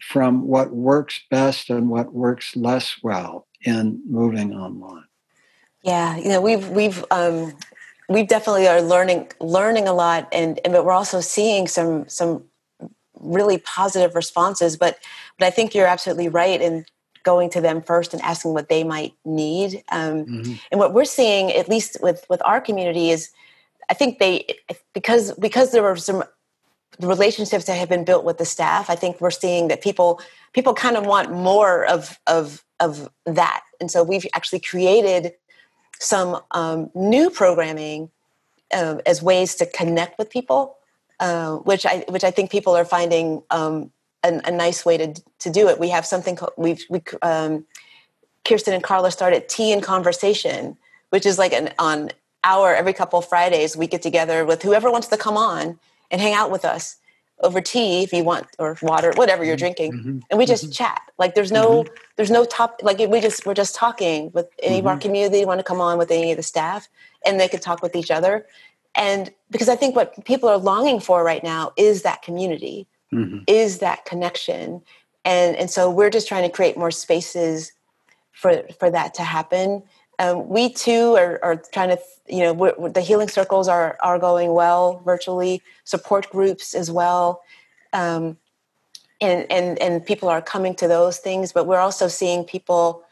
from 0.00 0.46
what 0.46 0.72
works 0.72 1.20
best 1.30 1.70
and 1.70 1.88
what 1.88 2.12
works 2.12 2.56
less 2.56 2.96
well 3.02 3.46
in 3.64 4.02
moving 4.08 4.54
online. 4.54 5.04
Yeah, 5.82 6.16
you 6.16 6.28
know, 6.28 6.40
we've 6.40 6.68
we've 6.70 7.04
um, 7.10 7.56
we 8.08 8.24
definitely 8.24 8.68
are 8.68 8.80
learning 8.80 9.30
learning 9.40 9.88
a 9.88 9.92
lot, 9.92 10.28
and, 10.32 10.58
and 10.64 10.72
but 10.72 10.84
we're 10.84 10.92
also 10.92 11.20
seeing 11.20 11.66
some 11.66 12.08
some 12.08 12.44
really 13.22 13.58
positive 13.58 14.14
responses. 14.14 14.76
But 14.76 14.98
but 15.38 15.46
I 15.46 15.50
think 15.50 15.74
you're 15.74 15.86
absolutely 15.86 16.28
right 16.28 16.60
in 16.60 16.84
going 17.22 17.50
to 17.50 17.60
them 17.60 17.82
first 17.82 18.12
and 18.12 18.22
asking 18.22 18.52
what 18.52 18.68
they 18.68 18.84
might 18.84 19.14
need. 19.24 19.82
Um, 19.90 20.24
mm-hmm. 20.24 20.52
And 20.70 20.80
what 20.80 20.92
we're 20.92 21.04
seeing, 21.04 21.52
at 21.52 21.68
least 21.68 21.98
with 22.02 22.24
with 22.28 22.42
our 22.44 22.60
community, 22.60 23.10
is 23.10 23.30
I 23.88 23.94
think 23.94 24.18
they 24.18 24.46
because 24.92 25.32
because 25.38 25.72
there 25.72 25.82
were 25.82 25.96
some 25.96 26.24
relationships 27.00 27.64
that 27.66 27.74
have 27.74 27.88
been 27.88 28.04
built 28.04 28.24
with 28.24 28.38
the 28.38 28.44
staff. 28.44 28.90
I 28.90 28.94
think 28.94 29.20
we're 29.20 29.30
seeing 29.30 29.68
that 29.68 29.82
people 29.82 30.20
people 30.52 30.74
kind 30.74 30.96
of 30.96 31.06
want 31.06 31.32
more 31.32 31.84
of 31.86 32.18
of 32.26 32.64
of 32.80 33.10
that, 33.26 33.62
and 33.80 33.90
so 33.90 34.02
we've 34.02 34.26
actually 34.34 34.60
created 34.60 35.34
some 35.98 36.40
um, 36.50 36.90
new 36.94 37.30
programming 37.30 38.10
uh, 38.72 38.96
as 39.06 39.22
ways 39.22 39.54
to 39.56 39.66
connect 39.66 40.18
with 40.18 40.30
people, 40.30 40.76
uh, 41.20 41.56
which 41.56 41.86
I 41.86 42.04
which 42.08 42.24
I 42.24 42.30
think 42.30 42.50
people 42.50 42.74
are 42.76 42.84
finding 42.84 43.42
um, 43.50 43.90
a, 44.22 44.40
a, 44.44 44.50
nice 44.50 44.84
way 44.84 44.96
to 44.96 45.14
to 45.40 45.50
do 45.50 45.68
it. 45.68 45.78
We 45.78 45.90
have 45.90 46.06
something 46.06 46.36
called 46.36 46.52
we've 46.56 46.84
we 46.88 47.02
um, 47.22 47.64
Kirsten 48.44 48.74
and 48.74 48.82
Carla 48.82 49.10
started 49.10 49.48
Tea 49.48 49.72
and 49.72 49.82
Conversation, 49.82 50.76
which 51.10 51.26
is 51.26 51.38
like 51.38 51.52
an 51.52 51.72
on 51.78 52.10
hour 52.44 52.74
every 52.74 52.92
couple 52.92 53.20
Fridays. 53.22 53.76
We 53.76 53.86
get 53.86 54.02
together 54.02 54.44
with 54.44 54.62
whoever 54.62 54.90
wants 54.90 55.08
to 55.08 55.16
come 55.16 55.36
on 55.36 55.78
and 56.10 56.20
hang 56.20 56.34
out 56.34 56.50
with 56.50 56.64
us 56.64 56.96
over 57.42 57.60
tea 57.60 58.02
if 58.02 58.12
you 58.12 58.22
want 58.24 58.46
or 58.58 58.76
water 58.82 59.12
whatever 59.16 59.44
you're 59.44 59.54
mm-hmm. 59.54 59.58
drinking 59.58 59.92
mm-hmm. 59.92 60.18
and 60.30 60.38
we 60.38 60.46
just 60.46 60.64
mm-hmm. 60.64 60.72
chat 60.72 61.02
like 61.18 61.34
there's 61.34 61.50
no 61.50 61.82
mm-hmm. 61.82 61.94
there's 62.16 62.30
no 62.30 62.44
top 62.44 62.80
like 62.82 62.98
we 62.98 63.20
just 63.20 63.44
we're 63.44 63.54
just 63.54 63.74
talking 63.74 64.30
with 64.32 64.46
any 64.62 64.78
of 64.78 64.86
our 64.86 64.94
mm-hmm. 64.94 65.02
community 65.02 65.44
want 65.44 65.58
to 65.58 65.64
come 65.64 65.80
on 65.80 65.98
with 65.98 66.10
any 66.10 66.30
of 66.30 66.36
the 66.36 66.42
staff 66.42 66.88
and 67.26 67.40
they 67.40 67.48
could 67.48 67.62
talk 67.62 67.82
with 67.82 67.96
each 67.96 68.10
other 68.10 68.46
and 68.94 69.32
because 69.50 69.68
i 69.68 69.76
think 69.76 69.94
what 69.96 70.24
people 70.24 70.48
are 70.48 70.58
longing 70.58 71.00
for 71.00 71.24
right 71.24 71.42
now 71.42 71.72
is 71.76 72.02
that 72.02 72.22
community 72.22 72.86
mm-hmm. 73.12 73.38
is 73.46 73.78
that 73.78 74.04
connection 74.04 74.82
and 75.24 75.56
and 75.56 75.70
so 75.70 75.90
we're 75.90 76.10
just 76.10 76.28
trying 76.28 76.42
to 76.42 76.54
create 76.54 76.76
more 76.76 76.90
spaces 76.90 77.72
for 78.32 78.62
for 78.78 78.90
that 78.90 79.14
to 79.14 79.22
happen 79.22 79.82
um, 80.22 80.48
we 80.48 80.72
too 80.72 81.16
are, 81.16 81.40
are, 81.42 81.56
trying 81.72 81.88
to, 81.88 81.98
you 82.28 82.42
know, 82.42 82.88
the 82.88 83.00
healing 83.00 83.28
circles 83.28 83.66
are 83.66 83.96
are 84.02 84.18
going 84.18 84.52
well 84.52 85.02
virtually. 85.04 85.62
Support 85.84 86.30
groups 86.30 86.74
as 86.74 86.90
well, 86.90 87.42
um, 87.92 88.36
and 89.20 89.50
and 89.50 89.78
and 89.80 90.04
people 90.04 90.28
are 90.28 90.40
coming 90.40 90.74
to 90.76 90.86
those 90.86 91.18
things. 91.18 91.52
But 91.52 91.66
we're 91.66 91.80
also 91.80 92.08
seeing 92.08 92.44
people 92.44 93.02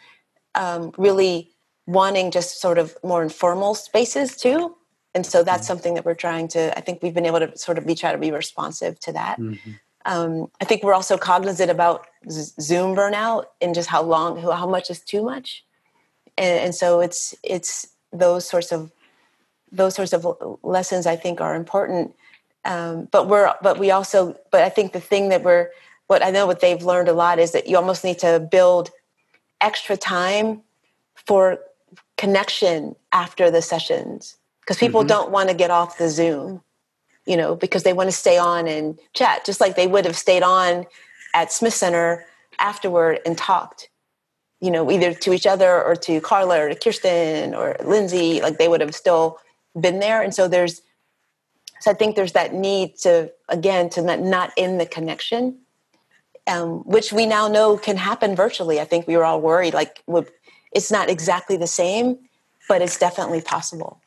um, 0.54 0.92
really 0.98 1.50
wanting 1.86 2.30
just 2.30 2.60
sort 2.60 2.78
of 2.78 2.96
more 3.02 3.22
informal 3.22 3.74
spaces 3.74 4.36
too. 4.36 4.76
And 5.14 5.26
so 5.26 5.42
that's 5.42 5.62
mm-hmm. 5.62 5.66
something 5.66 5.94
that 5.94 6.04
we're 6.04 6.14
trying 6.14 6.48
to. 6.48 6.76
I 6.76 6.80
think 6.80 7.02
we've 7.02 7.14
been 7.14 7.26
able 7.26 7.40
to 7.40 7.56
sort 7.56 7.78
of 7.78 7.86
be 7.86 7.94
try 7.94 8.12
to 8.12 8.18
be 8.18 8.30
responsive 8.30 8.98
to 9.00 9.12
that. 9.12 9.38
Mm-hmm. 9.38 9.70
Um, 10.06 10.50
I 10.61 10.64
think 10.64 10.82
we're 10.82 10.94
also 10.94 11.18
cognizant 11.18 11.70
about 11.70 12.06
Zoom 12.30 12.96
burnout 12.96 13.44
and 13.61 13.74
just 13.74 13.88
how 13.88 14.02
long, 14.02 14.40
how 14.40 14.66
much 14.66 14.88
is 14.88 15.00
too 15.00 15.22
much 15.22 15.64
and, 16.40 16.58
and 16.58 16.74
so 16.74 17.00
it's 17.00 17.34
it's 17.42 17.86
those 18.12 18.48
sorts 18.48 18.72
of 18.72 18.90
those 19.70 19.94
sorts 19.94 20.12
of 20.12 20.26
lessons 20.62 21.06
I 21.06 21.16
think 21.16 21.40
are 21.40 21.54
important. 21.54 22.14
Um, 22.64 23.08
but 23.11 23.28
we're 23.28 23.52
but 23.62 23.78
we 23.78 23.90
also 23.90 24.36
but 24.50 24.62
I 24.62 24.70
think 24.70 24.92
the 24.92 25.00
thing 25.00 25.28
that 25.28 25.44
we're 25.44 25.70
what 26.06 26.24
I 26.24 26.30
know 26.30 26.46
what 26.46 26.61
they've 26.61 26.82
learned 26.82 27.08
a 27.08 27.12
lot 27.12 27.38
is 27.38 27.52
that 27.52 27.68
you 27.68 27.76
almost 27.76 28.04
need 28.04 28.18
to 28.20 28.40
build 28.40 28.90
extra 29.61 29.96
time 29.96 30.62
for 31.14 31.58
connection 32.16 32.96
after 33.12 33.50
the 33.50 33.62
sessions 33.62 34.36
because 34.61 34.78
people 34.78 35.00
mm-hmm. 35.00 35.08
don't 35.08 35.30
want 35.30 35.48
to 35.48 35.54
get 35.54 35.70
off 35.70 35.98
the 35.98 36.08
Zoom, 36.08 36.62
you 37.26 37.36
know, 37.36 37.54
because 37.54 37.82
they 37.82 37.92
want 37.92 38.08
to 38.08 38.16
stay 38.16 38.38
on 38.38 38.68
and 38.68 38.98
chat 39.14 39.44
just 39.44 39.61
like 39.61 39.76
they 39.76 39.86
would 39.86 40.04
have 40.04 40.16
stayed 40.16 40.42
on 40.42 40.86
at 41.34 41.52
Smith 41.52 41.74
Center 41.74 42.26
afterward 42.58 43.20
and 43.24 43.36
talked 43.38 43.90
you 44.61 44.70
know, 44.70 44.90
either 44.90 45.14
to 45.14 45.32
each 45.32 45.46
other 45.46 45.82
or 45.82 45.96
to 45.96 46.20
Carla 46.20 46.61
or 46.61 46.68
to 46.68 46.74
Kirsten 46.74 47.54
or 47.54 47.76
Lindsay, 47.84 48.40
like 48.40 48.58
they 48.58 48.68
would 48.68 48.80
have 48.80 48.94
still 48.94 49.38
been 49.78 50.00
there. 50.00 50.22
And 50.22 50.34
so 50.34 50.48
there's, 50.48 50.82
so 51.80 51.90
I 51.90 51.94
think 51.94 52.14
there's 52.14 52.32
that 52.32 52.52
need 52.52 52.96
to, 52.98 53.32
again, 53.48 53.88
to 53.90 54.02
not, 54.02 54.20
not 54.20 54.52
end 54.58 54.78
the 54.78 54.84
connection, 54.84 55.58
um, 56.46 56.80
which 56.84 57.11
we 57.11 57.24
now 57.24 57.48
know 57.48 57.78
can 57.78 57.96
happen 57.96 58.36
virtually. 58.36 58.80
I 58.80 58.84
think 58.84 59.06
we 59.06 59.16
were 59.16 59.24
all 59.24 59.40
worried, 59.40 59.72
like, 59.72 60.02
it's 60.72 60.90
not 60.90 61.08
exactly 61.08 61.56
the 61.56 61.66
same, 61.66 62.18
but 62.68 62.82
it's 62.82 62.98
definitely 62.98 63.40
possible 63.40 64.00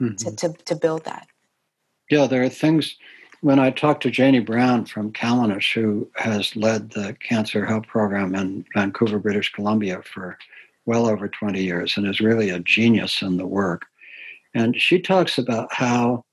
mm-hmm. 0.00 0.14
to, 0.14 0.36
to, 0.36 0.52
to 0.64 0.76
build 0.76 1.04
that. 1.04 1.26
Yeah, 2.10 2.26
there 2.26 2.42
are 2.42 2.48
things 2.48 2.96
when 3.40 3.58
I 3.58 3.70
talked 3.70 4.02
to 4.04 4.10
Janie 4.10 4.40
Brown 4.40 4.86
from 4.86 5.12
Callanish, 5.12 5.74
who 5.74 6.10
has 6.16 6.56
led 6.56 6.90
the 6.90 7.16
cancer 7.20 7.64
help 7.64 7.86
program 7.86 8.34
in 8.34 8.64
Vancouver, 8.74 9.18
British 9.18 9.52
Columbia 9.52 10.02
for 10.02 10.38
well 10.86 11.06
over 11.06 11.28
20 11.28 11.62
years 11.62 11.96
and 11.96 12.06
is 12.06 12.20
really 12.20 12.50
a 12.50 12.60
genius 12.60 13.22
in 13.22 13.36
the 13.36 13.46
work. 13.46 13.86
And 14.54 14.80
she 14.80 15.00
talks 15.00 15.36
about 15.36 15.72
how 15.72 16.24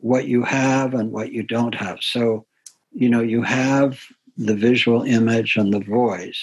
what 0.00 0.26
you 0.26 0.42
have 0.42 0.94
and 0.94 1.12
what 1.12 1.32
you 1.32 1.42
don't 1.42 1.74
have. 1.74 1.98
So, 2.00 2.46
you 2.92 3.08
know, 3.08 3.20
you 3.20 3.42
have 3.42 4.00
the 4.36 4.54
visual 4.54 5.02
image 5.02 5.56
and 5.56 5.72
the 5.72 5.80
voice. 5.80 6.42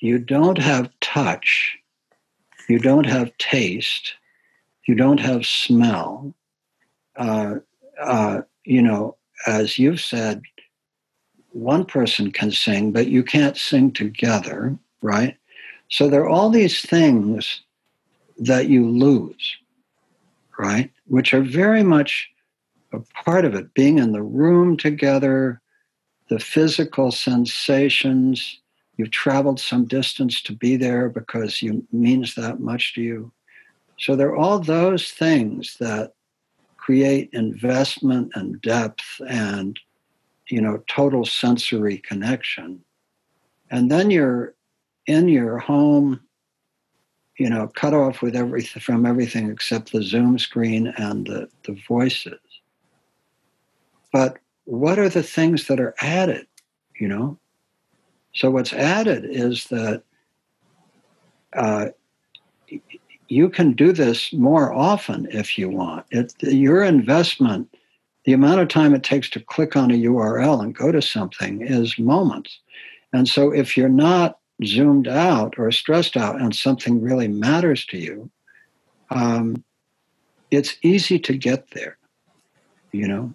You 0.00 0.18
don't 0.18 0.58
have 0.58 0.90
touch. 1.00 1.76
You 2.68 2.78
don't 2.78 3.06
have 3.06 3.36
taste. 3.38 4.14
You 4.86 4.94
don't 4.94 5.20
have 5.20 5.46
smell. 5.46 6.34
Uh, 7.16 7.56
uh, 8.00 8.42
you 8.64 8.82
know, 8.82 9.16
as 9.46 9.78
you've 9.78 10.00
said, 10.00 10.42
one 11.50 11.84
person 11.84 12.32
can 12.32 12.50
sing, 12.50 12.92
but 12.92 13.08
you 13.08 13.22
can't 13.22 13.56
sing 13.56 13.92
together, 13.92 14.76
right? 15.02 15.36
So 15.88 16.08
there 16.08 16.22
are 16.22 16.28
all 16.28 16.50
these 16.50 16.80
things 16.80 17.62
that 18.38 18.68
you 18.68 18.88
lose, 18.88 19.56
right? 20.58 20.90
Which 21.06 21.34
are 21.34 21.42
very 21.42 21.82
much 21.82 22.30
a 22.92 23.00
part 23.24 23.44
of 23.44 23.54
it 23.54 23.74
being 23.74 23.98
in 23.98 24.12
the 24.12 24.22
room 24.22 24.76
together, 24.76 25.60
the 26.28 26.38
physical 26.38 27.10
sensations. 27.10 28.60
You've 28.96 29.10
traveled 29.10 29.60
some 29.60 29.84
distance 29.84 30.42
to 30.42 30.52
be 30.52 30.76
there 30.76 31.08
because 31.08 31.62
it 31.62 31.82
means 31.92 32.34
that 32.34 32.60
much 32.60 32.94
to 32.94 33.02
you. 33.02 33.32
So 33.98 34.16
there 34.16 34.28
are 34.28 34.36
all 34.36 34.58
those 34.58 35.10
things 35.10 35.76
that 35.78 36.12
create 36.76 37.30
investment 37.32 38.32
and 38.34 38.60
depth 38.60 39.04
and 39.28 39.78
you 40.48 40.60
know 40.60 40.82
total 40.88 41.24
sensory 41.24 41.98
connection. 41.98 42.84
And 43.70 43.90
then 43.90 44.10
you're 44.10 44.54
in 45.06 45.28
your 45.28 45.58
home 45.58 46.20
you 47.38 47.48
know 47.48 47.68
cut 47.68 47.94
off 47.94 48.22
with 48.22 48.36
everything 48.36 48.82
from 48.82 49.06
everything 49.06 49.50
except 49.50 49.92
the 49.92 50.02
zoom 50.02 50.38
screen 50.38 50.88
and 50.96 51.26
the, 51.26 51.48
the 51.64 51.80
voices. 51.88 52.40
But 54.12 54.38
what 54.64 54.98
are 54.98 55.08
the 55.08 55.22
things 55.22 55.66
that 55.68 55.80
are 55.80 55.94
added 56.00 56.46
you 57.02 57.08
know? 57.08 57.36
So 58.32 58.50
what's 58.50 58.72
added 58.72 59.24
is 59.28 59.64
that 59.66 60.04
uh, 61.54 61.86
you 63.32 63.48
can 63.48 63.72
do 63.72 63.92
this 63.92 64.32
more 64.32 64.72
often 64.72 65.26
if 65.30 65.58
you 65.58 65.68
want. 65.68 66.04
It, 66.10 66.34
your 66.42 66.82
investment 66.82 67.68
the 68.24 68.32
amount 68.32 68.60
of 68.60 68.68
time 68.68 68.94
it 68.94 69.02
takes 69.02 69.28
to 69.30 69.40
click 69.40 69.74
on 69.74 69.90
a 69.90 69.94
url 69.94 70.62
and 70.62 70.76
go 70.76 70.92
to 70.92 71.02
something 71.02 71.60
is 71.60 71.98
moments. 71.98 72.60
And 73.12 73.28
so 73.28 73.50
if 73.52 73.76
you're 73.76 73.88
not 73.88 74.38
zoomed 74.64 75.08
out 75.08 75.58
or 75.58 75.72
stressed 75.72 76.16
out 76.16 76.40
and 76.40 76.54
something 76.54 77.02
really 77.02 77.26
matters 77.28 77.84
to 77.86 77.98
you 77.98 78.30
um, 79.10 79.64
it's 80.50 80.76
easy 80.82 81.18
to 81.18 81.36
get 81.36 81.70
there 81.70 81.98
you 82.92 83.08
know? 83.08 83.34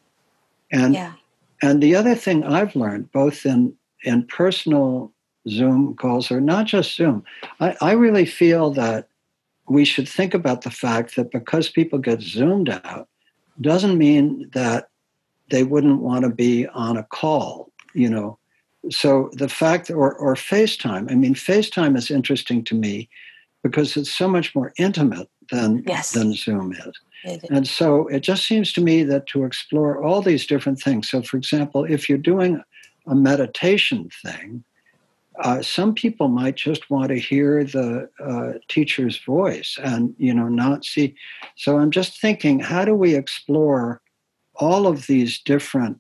And 0.71 0.93
yeah. 0.93 1.13
and 1.61 1.81
the 1.81 1.95
other 1.95 2.13
thing 2.13 2.43
i've 2.43 2.75
learned 2.75 3.11
both 3.11 3.45
in 3.45 3.73
in 4.03 4.23
personal 4.23 5.11
zoom 5.47 5.95
calls 5.95 6.29
or 6.29 6.41
not 6.41 6.65
just 6.65 6.95
zoom 6.95 7.23
i, 7.61 7.75
I 7.81 7.91
really 7.93 8.25
feel 8.25 8.71
that 8.71 9.07
we 9.69 9.85
should 9.85 10.07
think 10.07 10.33
about 10.33 10.61
the 10.61 10.71
fact 10.71 11.15
that 11.15 11.31
because 11.31 11.69
people 11.69 11.99
get 11.99 12.21
zoomed 12.21 12.69
out 12.69 13.07
doesn't 13.59 13.97
mean 13.97 14.49
that 14.53 14.89
they 15.49 15.63
wouldn't 15.63 16.01
want 16.01 16.23
to 16.23 16.29
be 16.29 16.67
on 16.67 16.97
a 16.97 17.03
call 17.03 17.71
you 17.93 18.09
know 18.09 18.37
so 18.89 19.29
the 19.33 19.49
fact 19.49 19.89
or 19.89 20.13
or 20.15 20.35
FaceTime, 20.35 21.11
I 21.11 21.15
mean, 21.15 21.33
FaceTime 21.33 21.97
is 21.97 22.11
interesting 22.11 22.63
to 22.65 22.75
me 22.75 23.09
because 23.63 23.97
it's 23.97 24.11
so 24.11 24.27
much 24.27 24.55
more 24.55 24.73
intimate 24.77 25.29
than 25.51 25.83
yes. 25.85 26.11
than 26.11 26.33
Zoom 26.33 26.73
is. 26.73 26.93
And 27.49 27.67
so 27.67 28.07
it 28.07 28.21
just 28.21 28.45
seems 28.45 28.71
to 28.73 28.81
me 28.81 29.03
that 29.03 29.27
to 29.27 29.43
explore 29.43 30.03
all 30.03 30.21
these 30.21 30.45
different 30.45 30.79
things. 30.79 31.09
So, 31.09 31.21
for 31.21 31.37
example, 31.37 31.83
if 31.83 32.07
you're 32.07 32.17
doing 32.17 32.61
a 33.07 33.15
meditation 33.15 34.09
thing, 34.23 34.63
uh, 35.39 35.61
some 35.61 35.93
people 35.93 36.27
might 36.27 36.55
just 36.55 36.89
want 36.89 37.09
to 37.09 37.19
hear 37.19 37.63
the 37.63 38.09
uh, 38.19 38.53
teacher's 38.67 39.17
voice 39.17 39.77
and 39.83 40.15
you 40.17 40.33
know 40.33 40.47
not 40.47 40.85
see. 40.85 41.15
So 41.55 41.77
I'm 41.77 41.91
just 41.91 42.19
thinking, 42.19 42.59
how 42.59 42.85
do 42.85 42.95
we 42.95 43.15
explore 43.15 44.01
all 44.55 44.87
of 44.87 45.07
these 45.07 45.39
different 45.39 45.99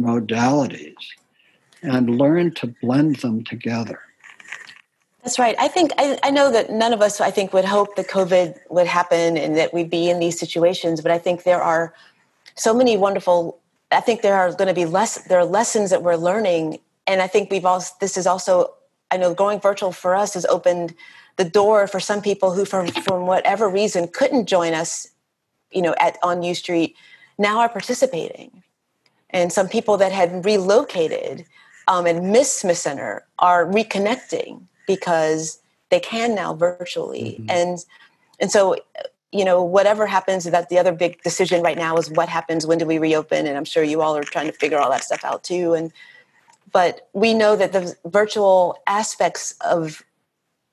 modalities 0.00 0.94
and 1.82 2.18
learn 2.18 2.52
to 2.54 2.74
blend 2.82 3.16
them 3.16 3.44
together. 3.44 4.00
That's 5.22 5.38
right. 5.38 5.56
I 5.58 5.68
think 5.68 5.92
I, 5.98 6.18
I, 6.22 6.30
know 6.30 6.50
that 6.50 6.70
none 6.70 6.92
of 6.92 7.02
us, 7.02 7.20
I 7.20 7.30
think, 7.30 7.52
would 7.52 7.64
hope 7.64 7.96
that 7.96 8.08
COVID 8.08 8.58
would 8.70 8.86
happen 8.86 9.36
and 9.36 9.56
that 9.56 9.74
we'd 9.74 9.90
be 9.90 10.08
in 10.08 10.20
these 10.20 10.38
situations. 10.38 11.00
But 11.00 11.10
I 11.12 11.18
think 11.18 11.42
there 11.42 11.60
are 11.60 11.92
so 12.54 12.72
many 12.72 12.96
wonderful. 12.96 13.58
I 13.90 14.00
think 14.00 14.22
there 14.22 14.36
are 14.36 14.52
going 14.52 14.68
to 14.68 14.74
be 14.74 14.86
less. 14.86 15.22
There 15.24 15.38
are 15.38 15.44
lessons 15.44 15.90
that 15.90 16.02
we're 16.02 16.16
learning, 16.16 16.78
and 17.06 17.20
I 17.20 17.26
think 17.26 17.50
we've 17.50 17.66
all. 17.66 17.82
This 18.00 18.16
is 18.16 18.26
also. 18.26 18.74
I 19.10 19.16
know 19.16 19.34
going 19.34 19.60
virtual 19.60 19.92
for 19.92 20.14
us 20.14 20.34
has 20.34 20.44
opened 20.46 20.94
the 21.36 21.44
door 21.44 21.86
for 21.86 22.00
some 22.00 22.20
people 22.20 22.52
who, 22.52 22.64
from 22.64 22.88
from 22.88 23.26
whatever 23.26 23.68
reason, 23.68 24.08
couldn't 24.08 24.46
join 24.46 24.74
us. 24.74 25.08
You 25.70 25.82
know, 25.82 25.94
at 26.00 26.18
on 26.22 26.42
U 26.42 26.54
Street, 26.54 26.96
now 27.38 27.58
are 27.60 27.68
participating, 27.68 28.62
and 29.30 29.52
some 29.52 29.68
people 29.68 29.96
that 29.98 30.12
had 30.12 30.44
relocated 30.44 31.44
um, 31.88 32.06
and 32.06 32.30
Miss 32.30 32.52
Smith 32.52 32.78
Center 32.78 33.24
are 33.38 33.66
reconnecting 33.66 34.62
because 34.86 35.58
they 35.90 36.00
can 36.00 36.34
now 36.34 36.54
virtually. 36.54 37.36
Mm-hmm. 37.40 37.50
And 37.50 37.84
and 38.40 38.50
so 38.50 38.76
you 39.32 39.44
know 39.44 39.62
whatever 39.62 40.06
happens 40.06 40.44
that 40.44 40.68
the 40.68 40.78
other 40.78 40.92
big 40.92 41.22
decision 41.22 41.62
right 41.62 41.76
now 41.76 41.96
is 41.96 42.10
what 42.10 42.28
happens 42.28 42.66
when 42.66 42.78
do 42.78 42.86
we 42.86 42.96
reopen 42.96 43.46
and 43.46 43.58
i'm 43.58 43.64
sure 43.64 43.82
you 43.82 44.00
all 44.00 44.16
are 44.16 44.22
trying 44.22 44.46
to 44.46 44.54
figure 44.54 44.78
all 44.78 44.90
that 44.90 45.04
stuff 45.04 45.22
out 45.22 45.44
too 45.44 45.74
and 45.74 45.92
but 46.72 47.08
we 47.12 47.34
know 47.34 47.56
that 47.56 47.72
the 47.72 47.96
virtual 48.06 48.76
aspects 48.86 49.54
of 49.60 50.02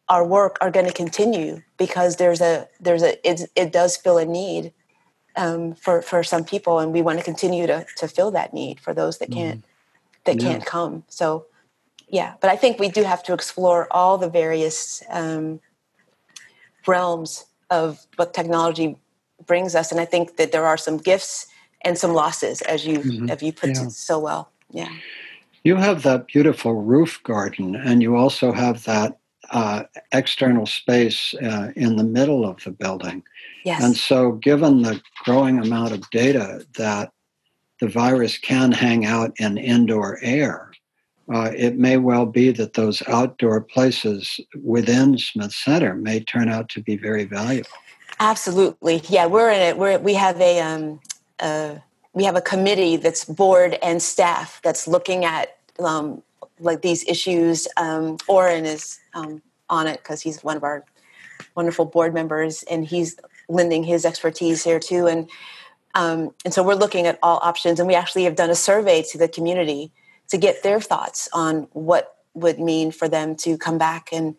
our 0.09 0.25
work 0.25 0.57
are 0.61 0.71
going 0.71 0.85
to 0.85 0.93
continue 0.93 1.61
because 1.77 2.17
there's 2.17 2.41
a 2.41 2.67
there's 2.79 3.03
a 3.03 3.27
it, 3.27 3.49
it 3.55 3.71
does 3.71 3.97
fill 3.97 4.17
a 4.17 4.25
need 4.25 4.71
um, 5.35 5.73
for 5.73 6.01
for 6.01 6.23
some 6.23 6.43
people 6.43 6.79
and 6.79 6.93
we 6.93 7.01
want 7.01 7.17
to 7.17 7.25
continue 7.25 7.65
to 7.67 7.85
to 7.97 8.07
fill 8.07 8.31
that 8.31 8.53
need 8.53 8.79
for 8.79 8.93
those 8.93 9.17
that 9.17 9.31
can't 9.31 9.61
mm 9.61 9.69
that 10.25 10.41
yeah. 10.41 10.49
can't 10.49 10.65
come. 10.65 11.03
So, 11.07 11.45
yeah, 12.09 12.33
but 12.41 12.49
I 12.49 12.55
think 12.55 12.79
we 12.79 12.89
do 12.89 13.03
have 13.03 13.23
to 13.23 13.33
explore 13.33 13.87
all 13.91 14.17
the 14.17 14.29
various 14.29 15.01
um, 15.09 15.59
realms 16.85 17.45
of 17.69 18.05
what 18.17 18.33
technology 18.33 18.97
brings 19.45 19.73
us, 19.75 19.91
and 19.91 19.99
I 19.99 20.05
think 20.05 20.37
that 20.37 20.51
there 20.51 20.65
are 20.65 20.77
some 20.77 20.97
gifts 20.97 21.47
and 21.81 21.97
some 21.97 22.13
losses, 22.13 22.61
as 22.61 22.85
you 22.85 22.99
mm-hmm. 22.99 23.29
as 23.29 23.41
you 23.41 23.53
put 23.53 23.69
yeah. 23.69 23.85
it 23.85 23.91
so 23.91 24.19
well. 24.19 24.51
Yeah. 24.69 24.91
You 25.65 25.77
have 25.77 26.03
that 26.03 26.27
beautiful 26.27 26.75
roof 26.75 27.19
garden, 27.23 27.75
and 27.75 28.03
you 28.03 28.15
also 28.15 28.51
have 28.51 28.83
that 28.83 29.17
uh, 29.49 29.83
external 30.13 30.67
space 30.67 31.33
uh, 31.41 31.71
in 31.75 31.95
the 31.95 32.03
middle 32.03 32.45
of 32.45 32.63
the 32.63 32.69
building. 32.69 33.23
Yes. 33.63 33.83
And 33.83 33.97
so, 33.97 34.33
given 34.33 34.83
the 34.83 35.01
growing 35.23 35.57
amount 35.57 35.91
of 35.91 36.07
data 36.11 36.63
that 36.77 37.11
the 37.81 37.89
virus 37.89 38.37
can 38.37 38.73
hang 38.73 39.07
out 39.07 39.33
in 39.39 39.57
indoor 39.57 40.19
air, 40.21 40.71
uh, 41.33 41.51
it 41.57 41.79
may 41.79 41.97
well 41.97 42.27
be 42.27 42.51
that 42.51 42.73
those 42.73 43.01
outdoor 43.07 43.59
places 43.59 44.39
within 44.61 45.17
Smith 45.17 45.51
Center 45.51 45.95
may 45.95 46.19
turn 46.19 46.47
out 46.47 46.69
to 46.69 46.81
be 46.83 46.95
very 46.95 47.23
valuable. 47.23 47.69
Absolutely, 48.19 49.01
yeah. 49.09 49.25
We're 49.25 49.49
in 49.49 49.61
it. 49.61 49.77
We're 49.79 49.97
we 49.97 50.13
have 50.13 50.39
a 50.39 50.59
um, 50.59 50.99
uh, 51.39 51.77
we 52.13 52.23
have 52.23 52.35
a 52.35 52.41
committee 52.41 52.97
that's 52.97 53.25
board 53.25 53.77
and 53.81 54.01
staff 54.01 54.61
that's 54.63 54.87
looking 54.87 55.25
at 55.25 55.54
um, 55.79 56.21
like 56.59 56.81
these 56.81 57.07
issues. 57.07 57.67
Um, 57.77 58.17
Oren 58.27 58.65
is 58.65 58.99
um, 59.13 59.41
on 59.69 59.87
it 59.87 59.97
because 60.03 60.21
he's 60.21 60.43
one 60.43 60.57
of 60.57 60.63
our 60.63 60.83
wonderful 61.55 61.85
board 61.85 62.13
members, 62.13 62.63
and 62.63 62.85
he's 62.85 63.17
lending 63.47 63.83
his 63.83 64.05
expertise 64.05 64.63
here 64.63 64.79
too. 64.79 65.07
And 65.07 65.29
um, 65.93 66.33
and 66.43 66.53
so 66.53 66.61
we're 66.61 66.75
looking 66.75 67.07
at 67.07 67.19
all 67.23 67.39
options, 67.41 67.79
and 67.79 67.87
we 67.87 67.95
actually 67.95 68.23
have 68.23 68.35
done 68.35 68.49
a 68.49 68.55
survey 68.55 69.01
to 69.11 69.17
the 69.17 69.27
community 69.27 69.91
to 70.29 70.37
get 70.37 70.63
their 70.63 70.81
thoughts 70.81 71.29
on 71.33 71.67
what 71.71 72.15
would 72.33 72.59
mean 72.59 72.91
for 72.91 73.07
them 73.07 73.35
to 73.37 73.57
come 73.57 73.77
back 73.77 74.09
and 74.11 74.35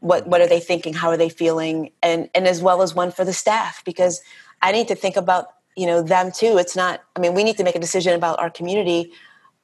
what 0.00 0.26
what 0.26 0.40
are 0.40 0.46
they 0.46 0.60
thinking, 0.60 0.94
how 0.94 1.08
are 1.08 1.16
they 1.16 1.28
feeling, 1.28 1.90
and 2.02 2.28
and 2.34 2.46
as 2.46 2.62
well 2.62 2.82
as 2.82 2.94
one 2.94 3.10
for 3.10 3.24
the 3.24 3.32
staff 3.32 3.82
because 3.84 4.20
I 4.62 4.72
need 4.72 4.88
to 4.88 4.94
think 4.94 5.16
about 5.16 5.48
you 5.76 5.86
know 5.86 6.02
them 6.02 6.30
too. 6.30 6.58
It's 6.58 6.76
not. 6.76 7.02
I 7.16 7.20
mean, 7.20 7.34
we 7.34 7.44
need 7.44 7.56
to 7.56 7.64
make 7.64 7.74
a 7.74 7.80
decision 7.80 8.14
about 8.14 8.38
our 8.38 8.50
community, 8.50 9.12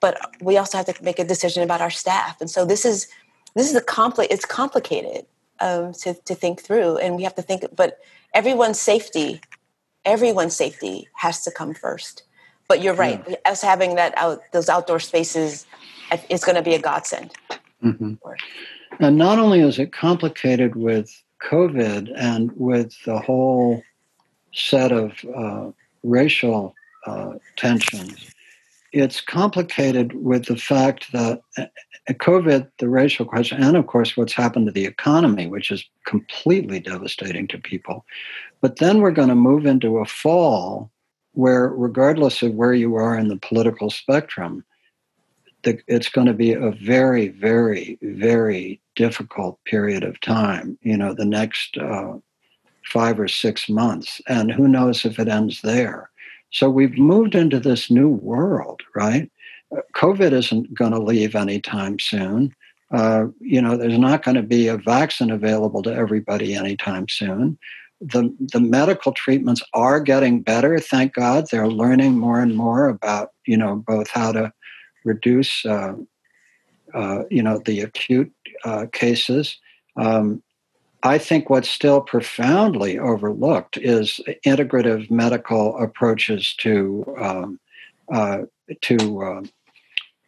but 0.05 0.15
we 0.49 0.59
also 0.61 0.77
have 0.79 0.87
to 0.87 1.05
make 1.09 1.19
a 1.19 1.29
decision 1.35 1.63
about 1.63 1.81
our 1.81 1.95
staff. 2.03 2.41
And 2.43 2.51
so 2.51 2.61
this 2.73 2.85
is 2.85 2.99
this 3.57 3.67
is 3.71 3.77
a 3.77 3.87
compli- 3.97 4.33
It's 4.35 4.49
complicated 4.61 5.23
um, 5.67 5.93
to 6.03 6.15
to 6.29 6.35
think 6.43 6.57
through, 6.67 6.91
and 7.03 7.11
we 7.19 7.23
have 7.29 7.37
to 7.41 7.45
think. 7.49 7.61
But 7.83 7.91
everyone's 8.41 8.81
safety 8.93 9.41
everyone's 10.05 10.57
safety 10.57 11.09
has 11.15 11.43
to 11.45 11.51
come 11.51 11.75
first. 11.75 12.23
But 12.69 12.83
you're 12.83 12.95
right. 12.95 13.23
Yeah. 13.29 13.37
Us 13.45 13.63
having 13.63 13.95
that 13.97 14.17
out, 14.17 14.41
those 14.53 14.69
outdoor 14.69 15.01
spaces, 15.01 15.67
it's 16.31 16.45
going 16.45 16.57
to 16.57 16.63
be 16.63 16.75
a 16.75 16.79
godsend. 16.79 17.33
Mm-hmm. 17.83 18.15
And 19.01 19.19
not 19.19 19.39
only 19.39 19.61
is 19.61 19.79
it 19.79 19.93
complicated 19.93 20.77
with 20.77 21.11
COVID 21.43 22.13
and 22.17 22.53
with 22.57 22.95
the 23.05 23.19
whole 23.19 23.83
set 24.53 24.93
of 24.93 25.13
uh, 25.37 25.71
racial 26.03 26.75
uh, 27.07 27.35
tensions, 27.57 28.34
it's 28.95 29.21
complicated 29.21 30.15
with 30.15 30.47
the 30.47 30.57
fact 30.57 31.11
that 31.13 31.43
uh, 31.59 31.67
COVID, 32.09 32.71
the 32.79 32.89
racial 32.89 33.27
question, 33.27 33.61
and 33.63 33.77
of 33.77 33.89
course 33.89 34.17
what's 34.17 34.33
happened 34.33 34.67
to 34.67 34.73
the 34.73 34.87
economy, 34.87 35.49
which 35.49 35.73
is 35.73 35.85
completely 36.07 36.79
devastating 36.79 37.49
to 37.49 37.59
people. 37.59 38.05
But 38.61 38.77
then 38.77 39.01
we're 39.01 39.11
going 39.11 39.31
to 39.31 39.35
move 39.35 39.67
into 39.67 39.99
a 39.99 40.05
fall 40.05 40.91
where, 41.33 41.69
regardless 41.69 42.41
of 42.43 42.55
where 42.55 42.73
you 42.73 42.95
are 42.95 43.19
in 43.19 43.29
the 43.29 43.37
political 43.37 43.91
spectrum, 43.91 44.65
the, 45.65 45.81
it's 45.89 46.09
going 46.09 46.29
to 46.29 46.35
be 46.35 46.53
a 46.53 46.71
very, 46.71 47.29
very, 47.29 47.99
very 48.01 48.81
difficult 48.95 49.59
period 49.65 50.05
of 50.05 50.21
time. 50.21 50.79
You 50.83 50.97
know, 50.97 51.15
the 51.15 51.25
next 51.25 51.77
uh, 51.79 52.15
five 52.85 53.19
or 53.19 53.29
six 53.29 53.69
months, 53.69 54.21
and 54.29 54.53
who 54.53 54.69
knows 54.69 55.05
if 55.05 55.19
it 55.19 55.27
ends 55.27 55.63
there. 55.63 56.11
So 56.55 56.71
we've 56.71 56.97
moved 56.97 57.35
into 57.35 57.59
this 57.59 57.91
new 57.91 58.09
world, 58.09 58.81
right? 58.95 59.29
COVID 59.97 60.31
isn't 60.31 60.73
going 60.73 60.93
to 60.93 61.01
leave 61.01 61.35
anytime 61.35 61.99
soon. 61.99 62.55
Uh, 62.93 63.27
you 63.41 63.61
know, 63.61 63.77
there's 63.77 63.99
not 63.99 64.23
going 64.23 64.37
to 64.37 64.43
be 64.43 64.69
a 64.69 64.77
vaccine 64.77 65.33
available 65.33 65.83
to 65.83 65.93
everybody 65.93 66.55
anytime 66.55 67.09
soon. 67.09 67.59
The, 68.01 68.33
the 68.39 68.61
medical 68.61 69.11
treatments 69.11 69.63
are 69.73 69.99
getting 69.99 70.43
better, 70.43 70.79
thank 70.79 71.15
God. 71.15 71.49
They're 71.51 71.67
learning 71.67 72.19
more 72.19 72.41
and 72.41 72.55
more 72.57 72.87
about, 72.87 73.31
you 73.47 73.57
know, 73.57 73.83
both 73.85 74.09
how 74.11 74.31
to 74.31 74.53
reduce, 75.05 75.67
uh, 75.67 75.95
uh, 76.95 77.25
you 77.33 77.43
know, 77.43 77.59
the 77.65 77.81
acute 77.81 78.33
uh, 78.65 78.87
cases. 78.93 79.59
Um, 79.97 80.41
I 81.05 81.19
think 81.19 81.51
what's 81.51 81.69
still 81.69 82.01
profoundly 82.01 82.99
overlooked 82.99 83.77
is 83.77 84.21
integrative 84.47 85.11
medical 85.11 85.77
approaches 85.79 86.55
to 86.59 87.05
um, 87.21 87.61
uh, 88.11 88.39
to 88.81 89.23
uh, 89.23 89.43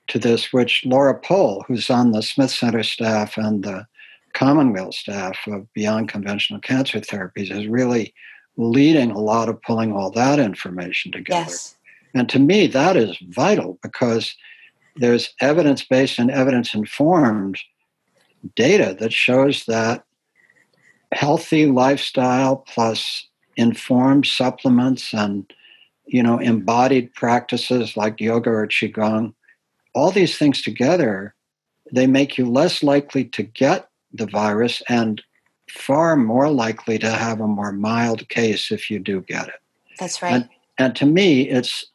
to 0.08 0.18
this, 0.18 0.52
which 0.52 0.84
Laura 0.84 1.18
Pole, 1.18 1.64
who's 1.66 1.88
on 1.88 2.12
the 2.12 2.22
Smith 2.22 2.50
Center 2.50 2.82
staff 2.82 3.38
and 3.38 3.64
the 3.64 3.86
Commonweal 4.34 4.92
staff 4.92 5.38
of 5.46 5.72
Beyond 5.72 6.10
Conventional 6.10 6.60
Cancer 6.60 7.00
Therapies, 7.00 7.50
is 7.50 7.66
really 7.66 8.12
leading 8.58 9.10
a 9.10 9.18
lot 9.18 9.48
of 9.48 9.60
pulling 9.62 9.92
all 9.92 10.10
that 10.10 10.38
information 10.38 11.10
together. 11.10 11.40
Yes. 11.48 11.74
And 12.14 12.28
to 12.28 12.38
me, 12.38 12.66
that 12.68 12.96
is 12.96 13.16
vital 13.28 13.78
because 13.82 14.34
there's 14.96 15.34
evidence 15.40 15.84
based 15.84 16.18
and 16.18 16.30
evidence 16.30 16.74
informed 16.74 17.58
data 18.54 18.96
that 19.00 19.12
shows 19.12 19.64
that 19.66 20.05
healthy 21.12 21.66
lifestyle 21.66 22.56
plus 22.56 23.26
informed 23.56 24.26
supplements 24.26 25.14
and 25.14 25.52
you 26.06 26.22
know 26.22 26.38
embodied 26.38 27.12
practices 27.14 27.96
like 27.96 28.20
yoga 28.20 28.50
or 28.50 28.66
qigong 28.66 29.32
all 29.96 30.10
these 30.10 30.36
things 30.36 30.60
together, 30.60 31.34
they 31.90 32.06
make 32.06 32.36
you 32.36 32.44
less 32.44 32.82
likely 32.82 33.24
to 33.24 33.42
get 33.42 33.88
the 34.12 34.26
virus 34.26 34.82
and 34.90 35.22
far 35.70 36.16
more 36.16 36.50
likely 36.50 36.98
to 36.98 37.10
have 37.10 37.40
a 37.40 37.48
more 37.48 37.72
mild 37.72 38.28
case 38.28 38.70
if 38.70 38.90
you 38.90 38.98
do 38.98 39.22
get 39.22 39.48
it. 39.48 39.60
That's 39.98 40.20
right. 40.20 40.34
And, 40.34 40.48
and 40.78 40.94
to 40.96 41.06
me, 41.06 41.48
it's 41.48 41.86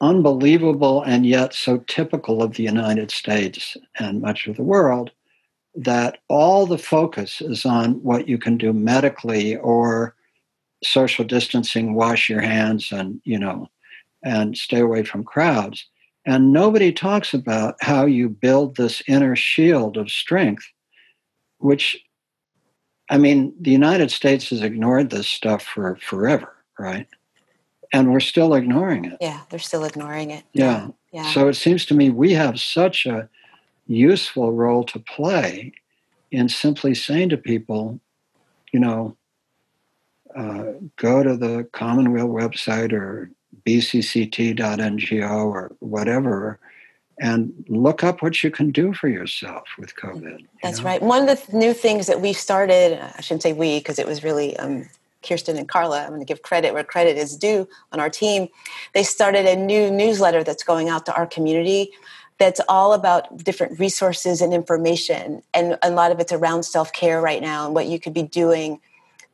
unbelievable 0.00 1.02
and 1.02 1.24
yet 1.24 1.54
so 1.54 1.78
typical 1.86 2.42
of 2.42 2.54
the 2.54 2.64
United 2.64 3.12
States 3.12 3.76
and 4.00 4.20
much 4.20 4.48
of 4.48 4.56
the 4.56 4.64
world 4.64 5.12
that 5.74 6.18
all 6.28 6.66
the 6.66 6.78
focus 6.78 7.40
is 7.40 7.64
on 7.64 8.02
what 8.02 8.28
you 8.28 8.38
can 8.38 8.58
do 8.58 8.72
medically 8.72 9.56
or 9.56 10.14
social 10.84 11.24
distancing, 11.24 11.94
wash 11.94 12.28
your 12.28 12.40
hands 12.40 12.92
and, 12.92 13.20
you 13.24 13.38
know, 13.38 13.68
and 14.24 14.56
stay 14.56 14.80
away 14.80 15.02
from 15.02 15.24
crowds. 15.24 15.86
And 16.26 16.52
nobody 16.52 16.92
talks 16.92 17.34
about 17.34 17.76
how 17.80 18.04
you 18.04 18.28
build 18.28 18.76
this 18.76 19.02
inner 19.08 19.34
shield 19.34 19.96
of 19.96 20.10
strength, 20.10 20.64
which, 21.58 21.96
I 23.10 23.18
mean, 23.18 23.54
the 23.60 23.70
United 23.70 24.10
States 24.10 24.50
has 24.50 24.62
ignored 24.62 25.10
this 25.10 25.26
stuff 25.26 25.62
for 25.62 25.96
forever, 25.96 26.54
right? 26.78 27.08
And 27.92 28.12
we're 28.12 28.20
still 28.20 28.54
ignoring 28.54 29.04
it. 29.04 29.18
Yeah, 29.20 29.40
they're 29.50 29.58
still 29.58 29.84
ignoring 29.84 30.30
it. 30.30 30.44
Yeah. 30.52 30.88
Yeah. 31.12 31.30
So 31.32 31.48
it 31.48 31.54
seems 31.54 31.84
to 31.86 31.94
me 31.94 32.10
we 32.10 32.32
have 32.32 32.58
such 32.58 33.04
a 33.06 33.28
useful 33.86 34.52
role 34.52 34.84
to 34.84 34.98
play 34.98 35.72
in 36.30 36.48
simply 36.48 36.94
saying 36.94 37.28
to 37.30 37.36
people, 37.36 38.00
you 38.72 38.80
know, 38.80 39.16
uh, 40.34 40.72
go 40.96 41.22
to 41.22 41.36
the 41.36 41.68
Commonweal 41.72 42.28
website 42.28 42.92
or 42.92 43.30
bcct.ngo 43.66 45.30
or 45.30 45.72
whatever 45.80 46.58
and 47.20 47.52
look 47.68 48.02
up 48.02 48.22
what 48.22 48.42
you 48.42 48.50
can 48.50 48.70
do 48.70 48.92
for 48.94 49.08
yourself 49.08 49.68
with 49.78 49.94
COVID. 49.96 50.46
That's 50.62 50.78
know? 50.78 50.84
right. 50.84 51.02
One 51.02 51.28
of 51.28 51.46
the 51.46 51.56
new 51.56 51.74
things 51.74 52.06
that 52.06 52.20
we've 52.20 52.36
started, 52.36 52.98
I 52.98 53.20
shouldn't 53.20 53.42
say 53.42 53.52
we, 53.52 53.78
because 53.78 53.98
it 53.98 54.06
was 54.06 54.24
really 54.24 54.56
um, 54.56 54.88
Kirsten 55.22 55.56
and 55.56 55.68
Carla. 55.68 56.02
I'm 56.02 56.08
going 56.08 56.20
to 56.20 56.26
give 56.26 56.42
credit 56.42 56.72
where 56.72 56.82
credit 56.82 57.16
is 57.16 57.36
due 57.36 57.68
on 57.92 58.00
our 58.00 58.10
team. 58.10 58.48
They 58.94 59.02
started 59.02 59.46
a 59.46 59.54
new 59.54 59.90
newsletter 59.90 60.42
that's 60.42 60.64
going 60.64 60.88
out 60.88 61.06
to 61.06 61.14
our 61.14 61.26
community 61.26 61.92
that's 62.42 62.60
all 62.68 62.92
about 62.92 63.44
different 63.44 63.78
resources 63.78 64.40
and 64.40 64.52
information. 64.52 65.42
And 65.54 65.78
a 65.80 65.90
lot 65.90 66.10
of 66.10 66.18
it's 66.18 66.32
around 66.32 66.64
self 66.64 66.92
care 66.92 67.20
right 67.20 67.40
now 67.40 67.66
and 67.66 67.74
what 67.74 67.86
you 67.86 68.00
could 68.00 68.12
be 68.12 68.24
doing 68.24 68.80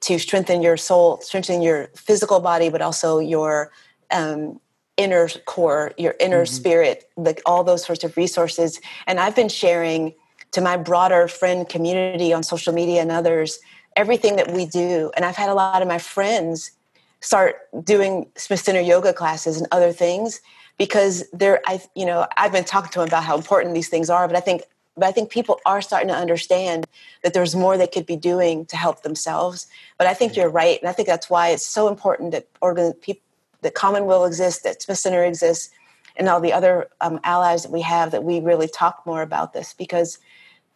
to 0.00 0.18
strengthen 0.18 0.62
your 0.62 0.76
soul, 0.76 1.18
strengthen 1.22 1.62
your 1.62 1.88
physical 1.96 2.38
body, 2.40 2.68
but 2.68 2.82
also 2.82 3.18
your 3.18 3.72
um, 4.10 4.60
inner 4.98 5.26
core, 5.46 5.92
your 5.96 6.14
inner 6.20 6.44
mm-hmm. 6.44 6.54
spirit, 6.54 7.08
like 7.16 7.40
all 7.46 7.64
those 7.64 7.82
sorts 7.82 8.04
of 8.04 8.14
resources. 8.16 8.78
And 9.06 9.18
I've 9.18 9.34
been 9.34 9.48
sharing 9.48 10.14
to 10.52 10.60
my 10.60 10.76
broader 10.76 11.28
friend 11.28 11.66
community 11.66 12.32
on 12.34 12.42
social 12.42 12.74
media 12.74 13.00
and 13.00 13.10
others 13.10 13.58
everything 13.96 14.36
that 14.36 14.52
we 14.52 14.66
do. 14.66 15.10
And 15.16 15.24
I've 15.24 15.36
had 15.36 15.48
a 15.48 15.54
lot 15.54 15.80
of 15.80 15.88
my 15.88 15.98
friends 15.98 16.72
start 17.20 17.56
doing 17.82 18.26
Smith 18.36 18.60
Center 18.60 18.80
yoga 18.80 19.12
classes 19.12 19.56
and 19.56 19.66
other 19.72 19.92
things 19.92 20.40
because 20.78 21.24
they're 21.32 21.60
I 21.66 21.82
you 21.94 22.06
know 22.06 22.26
I've 22.36 22.52
been 22.52 22.64
talking 22.64 22.90
to 22.92 23.00
them 23.00 23.08
about 23.08 23.24
how 23.24 23.36
important 23.36 23.74
these 23.74 23.88
things 23.88 24.08
are, 24.08 24.26
but 24.26 24.36
I 24.36 24.40
think 24.40 24.62
but 24.96 25.06
I 25.06 25.12
think 25.12 25.30
people 25.30 25.60
are 25.64 25.80
starting 25.80 26.08
to 26.08 26.14
understand 26.14 26.86
that 27.22 27.34
there's 27.34 27.54
more 27.54 27.76
they 27.76 27.86
could 27.86 28.06
be 28.06 28.16
doing 28.16 28.66
to 28.66 28.76
help 28.76 29.02
themselves. 29.02 29.66
But 29.96 30.06
I 30.06 30.14
think 30.14 30.36
you're 30.36 30.48
right, 30.48 30.80
and 30.80 30.88
I 30.88 30.92
think 30.92 31.06
that's 31.06 31.30
why 31.30 31.50
it's 31.50 31.66
so 31.66 31.88
important 31.88 32.32
that 32.32 32.48
organ 32.60 32.92
people 32.94 33.22
that 33.62 33.74
Commonweal 33.74 34.24
exists, 34.24 34.62
that 34.62 34.82
Smith 34.82 34.98
Center 34.98 35.24
exists, 35.24 35.70
and 36.16 36.28
all 36.28 36.40
the 36.40 36.52
other 36.52 36.88
um, 37.00 37.18
allies 37.24 37.62
that 37.62 37.72
we 37.72 37.80
have 37.82 38.10
that 38.12 38.24
we 38.24 38.40
really 38.40 38.68
talk 38.68 39.02
more 39.04 39.22
about 39.22 39.52
this 39.52 39.74
because 39.74 40.18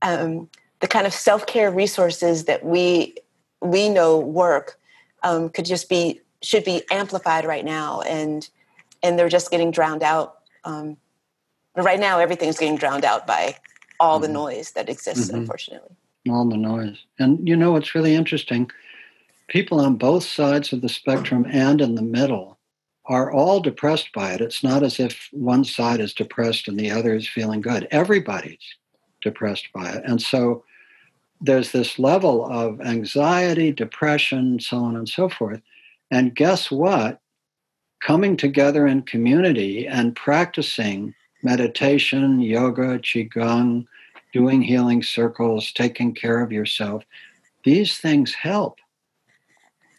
um, 0.03 0.49
the 0.81 0.89
kind 0.89 1.07
of 1.07 1.13
self-care 1.13 1.71
resources 1.71 2.45
that 2.45 2.65
we 2.65 3.17
we 3.61 3.89
know 3.89 4.19
work 4.19 4.79
um, 5.23 5.49
could 5.49 5.65
just 5.65 5.89
be 5.89 6.21
should 6.43 6.65
be 6.65 6.83
amplified 6.91 7.45
right 7.45 7.65
now 7.65 8.01
and 8.03 8.49
and 9.03 9.19
they're 9.19 9.29
just 9.29 9.51
getting 9.51 9.71
drowned 9.71 10.03
out 10.03 10.39
um, 10.65 10.97
right 11.77 12.01
now 12.01 12.19
everything's 12.19 12.59
getting 12.59 12.77
drowned 12.77 13.05
out 13.05 13.27
by 13.27 13.57
all 14.01 14.17
mm-hmm. 14.17 14.27
the 14.27 14.33
noise 14.33 14.73
that 14.73 14.89
exists 14.89 15.29
mm-hmm. 15.29 15.39
unfortunately 15.39 15.97
all 16.29 16.49
the 16.49 16.57
noise 16.57 17.05
and 17.19 17.47
you 17.47 17.57
know 17.57 17.73
what's 17.73 17.95
really 17.95 18.15
interesting 18.15 18.71
people 19.49 19.81
on 19.81 19.97
both 19.97 20.25
sides 20.25 20.73
of 20.73 20.81
the 20.81 20.89
spectrum 20.89 21.47
and 21.51 21.81
in 21.81 21.95
the 21.95 22.03
middle 22.03 22.59
are 23.07 23.33
all 23.33 23.61
depressed 23.61 24.13
by 24.13 24.33
it. 24.33 24.41
It's 24.41 24.63
not 24.63 24.83
as 24.83 25.01
if 25.01 25.29
one 25.33 25.65
side 25.65 26.01
is 26.01 26.15
depressed 26.15 26.69
and 26.69 26.79
the 26.79 26.91
other 26.91 27.15
is 27.15 27.29
feeling 27.29 27.61
good. 27.61 27.89
Everybody's 27.91 28.77
depressed 29.21 29.69
by 29.75 29.91
it. 29.91 30.03
And 30.05 30.23
so 30.23 30.65
there's 31.41 31.73
this 31.73 31.99
level 31.99 32.47
of 32.47 32.81
anxiety, 32.81 33.73
depression, 33.73 34.61
so 34.61 34.79
on 34.79 34.97
and 34.97 35.09
so 35.09 35.29
forth. 35.29 35.61
And 36.11 36.35
guess 36.35 36.71
what? 36.71 37.21
Coming 38.03 38.37
together 38.37 38.87
in 38.87 39.03
community 39.03 39.87
and 39.87 40.17
practicing 40.17 41.15
meditation, 41.43 42.41
yoga, 42.41 42.99
qigong, 42.99 43.87
doing 44.33 44.63
healing 44.63 45.03
circles, 45.03 45.73
taking 45.73 46.15
care 46.15 46.41
of 46.41 46.51
yourself, 46.51 47.05
these 47.65 47.99
things 47.99 48.35
help. 48.35 48.79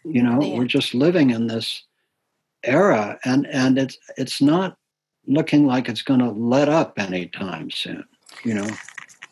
You 0.04 0.22
know, 0.22 0.42
yeah. 0.42 0.58
we're 0.58 0.66
just 0.66 0.94
living 0.94 1.30
in 1.30 1.46
this 1.46 1.84
era, 2.62 3.18
and 3.24 3.46
and 3.46 3.78
it's 3.78 3.96
it's 4.18 4.42
not 4.42 4.76
looking 5.26 5.66
like 5.66 5.88
it's 5.88 6.02
going 6.02 6.20
to 6.20 6.30
let 6.30 6.68
up 6.68 6.98
anytime 6.98 7.70
soon. 7.70 8.04
You 8.44 8.54
know, 8.54 8.70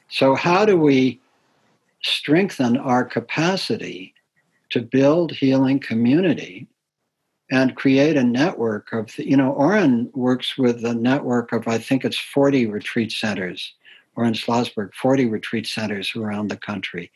so 0.09 0.35
how 0.35 0.65
do 0.65 0.79
we 0.79 1.21
strengthen 2.03 2.79
our 2.79 3.05
capacity 3.05 4.15
to 4.71 4.81
build 4.81 5.33
healing 5.33 5.79
community 5.79 6.67
and 7.53 7.77
create 7.77 8.17
a 8.17 8.25
network 8.25 8.93
of 8.93 9.17
you 9.19 9.37
know 9.37 9.53
Oren 9.53 10.11
works 10.15 10.59
with 10.59 10.85
a 10.85 10.95
network 10.95 11.53
of 11.53 11.69
I 11.69 11.79
think 11.79 12.05
it's 12.05 12.19
40 12.19 12.67
retreat 12.67 13.13
centers 13.13 13.75
Oren 14.17 14.35
Slozberg 14.35 14.93
40 14.95 15.27
retreat 15.27 15.67
centers 15.67 16.17
around 16.17 16.49
the 16.49 16.57
country 16.57 17.13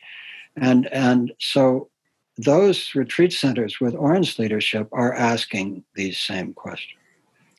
and 0.55 0.87
and 0.87 1.33
so 1.39 1.89
those 2.37 2.93
retreat 2.93 3.33
centers 3.33 3.79
with 3.79 3.95
Oren's 3.95 4.37
leadership 4.37 4.87
are 4.91 5.13
asking 5.13 5.83
these 5.95 6.19
same 6.19 6.53
questions. 6.53 6.99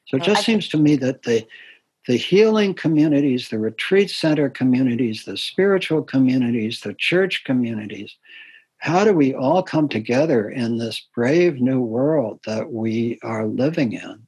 So 0.07 0.17
it 0.17 0.23
just 0.23 0.45
seems 0.45 0.69
to 0.69 0.79
me 0.79 0.97
that 0.97 1.23
the 1.23 1.47
the 2.07 2.17
healing 2.17 2.73
communities, 2.73 3.51
the 3.51 3.59
retreat 3.59 4.11
center 4.11 4.49
communities, 4.49 5.25
the 5.25 5.37
spiritual 5.37 6.03
communities, 6.03 6.81
the 6.81 6.95
church 6.95 7.45
communities, 7.45 8.17
how 8.79 9.05
do 9.05 9.13
we 9.13 9.35
all 9.35 9.63
come 9.63 9.89
together 9.89 10.49
in 10.49 10.79
this 10.79 11.07
brave 11.15 11.61
new 11.61 11.81
world 11.81 12.41
that 12.47 12.73
we 12.73 13.19
are 13.23 13.47
living 13.47 13.93
in 13.93 14.27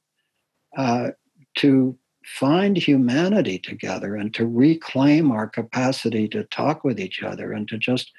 uh, 0.77 1.11
to 1.57 1.97
find 2.25 2.77
humanity 2.77 3.59
together 3.59 4.17
and 4.17 4.35
to 4.35 4.47
reclaim 4.47 5.31
our 5.31 5.49
capacity 5.49 6.29
to 6.29 6.45
talk 6.45 6.85
with 6.85 7.01
each 7.01 7.23
other 7.23 7.53
and 7.53 7.69
to 7.69 7.79
just 7.79 8.13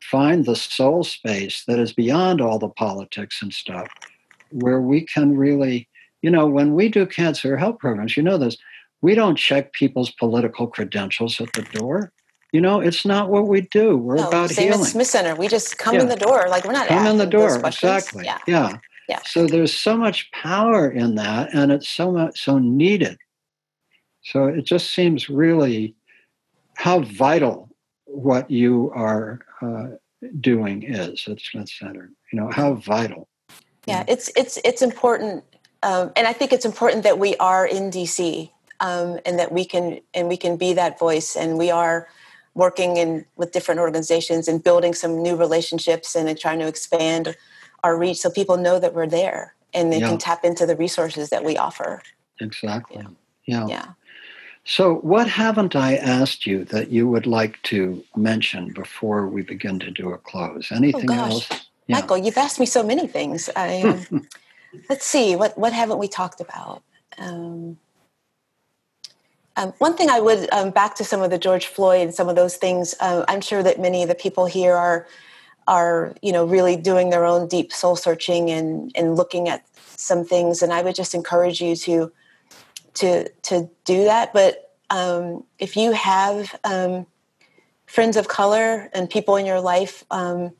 find 0.00 0.44
the 0.44 0.56
soul 0.56 1.04
space 1.04 1.64
that 1.66 1.78
is 1.78 1.92
beyond 1.92 2.40
all 2.40 2.58
the 2.58 2.68
politics 2.68 3.40
and 3.42 3.52
stuff, 3.52 3.88
where 4.50 4.80
we 4.80 5.02
can 5.02 5.36
really, 5.36 5.88
you 6.22 6.30
know, 6.30 6.46
when 6.46 6.74
we 6.74 6.88
do 6.88 7.06
cancer 7.06 7.56
health 7.56 7.78
programs, 7.78 8.16
you 8.16 8.22
know 8.22 8.38
this, 8.38 8.56
we 9.00 9.14
don't 9.14 9.36
check 9.36 9.72
people's 9.72 10.10
political 10.12 10.66
credentials 10.66 11.40
at 11.40 11.52
the 11.52 11.62
door. 11.62 12.12
You 12.52 12.60
know, 12.60 12.80
it's 12.80 13.06
not 13.06 13.30
what 13.30 13.48
we 13.48 13.62
do. 13.62 13.96
We're 13.96 14.16
no, 14.16 14.28
about 14.28 14.50
same 14.50 14.68
healing. 14.68 14.82
At 14.82 14.86
Smith 14.86 15.06
Center, 15.06 15.34
we 15.34 15.48
just 15.48 15.78
come 15.78 15.94
yeah. 15.94 16.02
in 16.02 16.08
the 16.08 16.16
door. 16.16 16.46
Like 16.48 16.64
we're 16.64 16.72
not 16.72 16.86
come 16.86 17.06
in 17.06 17.16
the 17.16 17.26
door. 17.26 17.58
Exactly. 17.64 18.24
Yeah. 18.24 18.38
yeah. 18.46 18.76
Yeah. 19.08 19.20
So 19.24 19.46
there's 19.46 19.74
so 19.74 19.96
much 19.96 20.30
power 20.32 20.90
in 20.90 21.16
that, 21.16 21.52
and 21.54 21.72
it's 21.72 21.88
so 21.88 22.12
much 22.12 22.42
so 22.42 22.58
needed. 22.58 23.18
So 24.22 24.46
it 24.46 24.64
just 24.64 24.90
seems 24.90 25.28
really 25.28 25.94
how 26.76 27.00
vital 27.00 27.68
what 28.04 28.50
you 28.50 28.92
are 28.94 29.40
uh, 29.60 29.96
doing 30.40 30.82
is 30.82 31.26
at 31.28 31.40
Smith 31.40 31.68
Center. 31.68 32.10
You 32.32 32.40
know 32.40 32.50
how 32.50 32.74
vital. 32.74 33.28
Yeah, 33.86 34.04
it's 34.06 34.30
it's 34.36 34.58
it's 34.64 34.82
important, 34.82 35.44
um, 35.82 36.12
and 36.16 36.26
I 36.26 36.32
think 36.32 36.52
it's 36.52 36.64
important 36.64 37.02
that 37.02 37.18
we 37.18 37.34
are 37.36 37.66
in 37.66 37.90
DC 37.90 38.50
um, 38.80 39.18
and 39.26 39.38
that 39.38 39.50
we 39.52 39.64
can 39.64 40.00
and 40.14 40.28
we 40.28 40.36
can 40.36 40.56
be 40.56 40.74
that 40.74 40.98
voice, 40.98 41.34
and 41.34 41.58
we 41.58 41.70
are 41.70 42.08
working 42.54 42.96
in 42.96 43.24
with 43.36 43.52
different 43.52 43.80
organizations 43.80 44.48
and 44.48 44.62
building 44.62 44.94
some 44.94 45.22
new 45.22 45.36
relationships 45.36 46.14
and 46.14 46.38
trying 46.38 46.58
to 46.58 46.66
expand 46.66 47.36
our 47.82 47.96
reach 47.96 48.18
so 48.18 48.30
people 48.30 48.56
know 48.56 48.78
that 48.78 48.94
we're 48.94 49.06
there 49.06 49.54
and 49.74 49.92
they 49.92 50.00
yeah. 50.00 50.08
can 50.08 50.18
tap 50.18 50.44
into 50.44 50.66
the 50.66 50.76
resources 50.76 51.30
that 51.30 51.44
we 51.44 51.56
offer. 51.56 52.02
Exactly. 52.40 53.02
Yeah. 53.02 53.06
yeah. 53.46 53.66
yeah. 53.66 53.86
So, 54.64 54.96
what 54.96 55.26
haven't 55.26 55.74
I 55.74 55.96
asked 55.96 56.46
you 56.46 56.64
that 56.66 56.88
you 56.90 57.08
would 57.08 57.26
like 57.26 57.60
to 57.64 58.04
mention 58.14 58.72
before 58.72 59.26
we 59.26 59.42
begin 59.42 59.80
to 59.80 59.90
do 59.90 60.12
a 60.12 60.18
close? 60.18 60.70
Anything 60.70 61.10
oh, 61.10 61.14
else? 61.14 61.48
Yeah. 61.88 61.96
Michael, 61.96 62.18
you've 62.18 62.36
asked 62.36 62.60
me 62.60 62.66
so 62.66 62.82
many 62.84 63.08
things. 63.08 63.50
I, 63.56 64.06
let's 64.88 65.04
see, 65.04 65.34
what, 65.34 65.58
what 65.58 65.72
haven't 65.72 65.98
we 65.98 66.06
talked 66.06 66.40
about? 66.40 66.82
Um, 67.18 67.76
um, 69.56 69.72
one 69.78 69.96
thing 69.96 70.08
I 70.08 70.20
would, 70.20 70.50
um, 70.52 70.70
back 70.70 70.94
to 70.96 71.04
some 71.04 71.22
of 71.22 71.30
the 71.30 71.38
George 71.38 71.66
Floyd 71.66 72.02
and 72.02 72.14
some 72.14 72.28
of 72.28 72.36
those 72.36 72.56
things, 72.56 72.94
uh, 73.00 73.24
I'm 73.28 73.40
sure 73.40 73.62
that 73.62 73.78
many 73.78 74.02
of 74.02 74.08
the 74.08 74.14
people 74.14 74.46
here 74.46 74.74
are, 74.74 75.06
are 75.68 76.14
you 76.22 76.32
know, 76.32 76.44
really 76.44 76.76
doing 76.76 77.10
their 77.10 77.24
own 77.24 77.48
deep 77.48 77.72
soul 77.72 77.94
searching 77.94 78.50
and, 78.50 78.90
and 78.94 79.16
looking 79.16 79.48
at 79.48 79.64
some 79.76 80.24
things. 80.24 80.62
And 80.62 80.72
I 80.72 80.82
would 80.82 80.94
just 80.94 81.14
encourage 81.14 81.60
you 81.60 81.76
to 81.76 82.12
to 82.94 83.28
to 83.28 83.70
do 83.84 84.04
that. 84.04 84.32
But 84.32 84.74
um, 84.90 85.44
if 85.58 85.76
you 85.76 85.92
have 85.92 86.54
um, 86.64 87.06
friends 87.86 88.16
of 88.16 88.28
color 88.28 88.90
and 88.92 89.08
people 89.08 89.36
in 89.36 89.46
your 89.46 89.60
life, 89.60 90.04
um, 90.10 90.52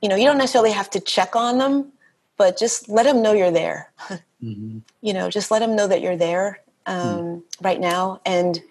you 0.00 0.08
know, 0.08 0.16
you 0.16 0.24
don't 0.24 0.38
necessarily 0.38 0.72
have 0.72 0.90
to 0.90 1.00
check 1.00 1.34
on 1.34 1.58
them, 1.58 1.92
but 2.36 2.58
just 2.58 2.88
let 2.88 3.04
them 3.04 3.22
know 3.22 3.32
you're 3.32 3.50
there. 3.50 3.92
mm-hmm. 4.42 4.78
You 5.02 5.12
know, 5.12 5.28
just 5.28 5.50
let 5.50 5.58
them 5.58 5.76
know 5.76 5.86
that 5.88 6.00
you're 6.00 6.16
there 6.16 6.60
mm 6.86 7.42
right 7.62 7.80
now, 7.80 8.20
and 8.26 8.62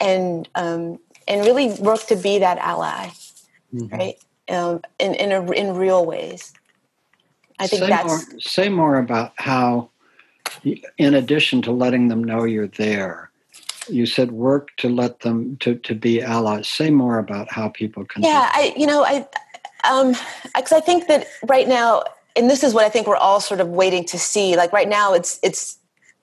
and 0.00 0.48
um, 0.54 0.98
and 1.26 1.44
really 1.44 1.72
work 1.74 2.06
to 2.06 2.16
be 2.16 2.38
that 2.38 2.58
ally, 2.58 3.08
mm-hmm. 3.74 3.94
right? 3.94 4.16
Um, 4.48 4.82
in 4.98 5.14
in 5.14 5.32
a, 5.32 5.50
in 5.52 5.74
real 5.74 6.04
ways. 6.06 6.52
I 7.58 7.66
think 7.66 7.82
say 7.82 7.88
that's 7.88 8.06
more, 8.06 8.40
say 8.40 8.68
more 8.68 8.98
about 8.98 9.32
how 9.36 9.90
in 10.98 11.14
addition 11.14 11.62
to 11.62 11.72
letting 11.72 12.08
them 12.08 12.24
know 12.24 12.44
you're 12.44 12.66
there, 12.66 13.30
you 13.88 14.06
said 14.06 14.32
work 14.32 14.70
to 14.78 14.88
let 14.88 15.20
them 15.20 15.56
to, 15.58 15.74
to 15.76 15.94
be 15.94 16.22
allies. 16.22 16.68
Say 16.68 16.90
more 16.90 17.18
about 17.18 17.50
how 17.52 17.68
people 17.68 18.04
can. 18.04 18.22
Yeah, 18.22 18.50
I 18.52 18.74
you 18.76 18.86
know 18.86 19.04
I 19.04 19.26
um 19.88 20.14
because 20.54 20.72
I 20.72 20.80
think 20.80 21.06
that 21.08 21.26
right 21.46 21.68
now, 21.68 22.04
and 22.36 22.48
this 22.48 22.62
is 22.62 22.74
what 22.74 22.84
I 22.84 22.88
think 22.88 23.06
we're 23.06 23.16
all 23.16 23.40
sort 23.40 23.60
of 23.60 23.68
waiting 23.68 24.04
to 24.06 24.18
see. 24.18 24.56
Like 24.56 24.72
right 24.72 24.88
now, 24.88 25.14
it's 25.14 25.38
it's 25.42 25.78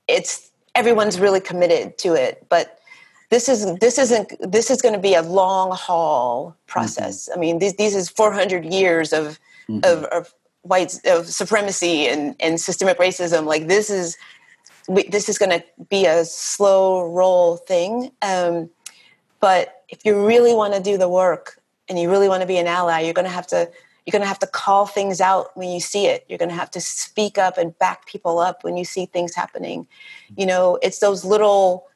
it's 0.07 0.46
everyone's 0.77 1.19
really 1.19 1.41
committed 1.41 1.97
to 1.99 2.13
it, 2.13 2.45
but 2.49 2.79
this 3.29 3.49
is 3.49 3.75
this 3.79 3.97
isn't 3.97 4.31
this 4.39 4.71
is 4.71 4.81
going 4.81 4.93
to 4.93 5.01
be 5.01 5.15
a 5.15 5.21
long 5.21 5.71
haul 5.71 6.55
process. 6.67 7.27
Mm-hmm. 7.27 7.37
I 7.37 7.41
mean, 7.41 7.59
these 7.59 7.75
these 7.75 7.95
is 7.95 8.09
400 8.09 8.65
years 8.65 9.11
of 9.11 9.39
mm-hmm. 9.67 9.79
of, 9.83 10.05
of 10.05 10.33
white 10.67 10.99
of 11.05 11.27
supremacy 11.27 12.07
and, 12.07 12.35
and 12.39 12.59
systemic 12.59 12.99
racism 12.99 13.45
like 13.45 13.67
this 13.67 13.89
is 13.89 14.17
this 15.09 15.29
is 15.29 15.37
going 15.37 15.51
to 15.51 15.63
be 15.89 16.05
a 16.05 16.25
slow 16.25 17.09
roll 17.11 17.57
thing 17.57 18.11
um, 18.21 18.69
but 19.39 19.83
if 19.89 20.03
you 20.05 20.25
really 20.25 20.53
want 20.53 20.73
to 20.73 20.81
do 20.81 20.97
the 20.97 21.09
work 21.09 21.59
and 21.89 21.99
you 21.99 22.09
really 22.09 22.27
want 22.27 22.41
to 22.41 22.47
be 22.47 22.57
an 22.57 22.67
ally 22.67 22.99
you're 22.99 23.13
going 23.13 23.25
to 23.25 23.31
have 23.31 23.47
to 23.47 23.69
you're 24.07 24.13
going 24.13 24.21
to 24.21 24.27
have 24.27 24.39
to 24.39 24.47
call 24.47 24.85
things 24.85 25.19
out 25.19 25.55
when 25.57 25.69
you 25.69 25.81
see 25.81 26.07
it. 26.07 26.25
You're 26.29 26.37
going 26.37 26.47
to 26.47 26.55
have 26.55 26.71
to 26.71 26.79
speak 26.79 27.37
up 27.37 27.57
and 27.57 27.77
back 27.77 28.05
people 28.05 28.39
up 28.39 28.63
when 28.63 28.77
you 28.77 28.85
see 28.85 29.05
things 29.05 29.35
happening. 29.35 29.85
You 30.37 30.45
know 30.45 30.79
it's 30.81 30.99
those 30.99 31.25
little 31.25 31.87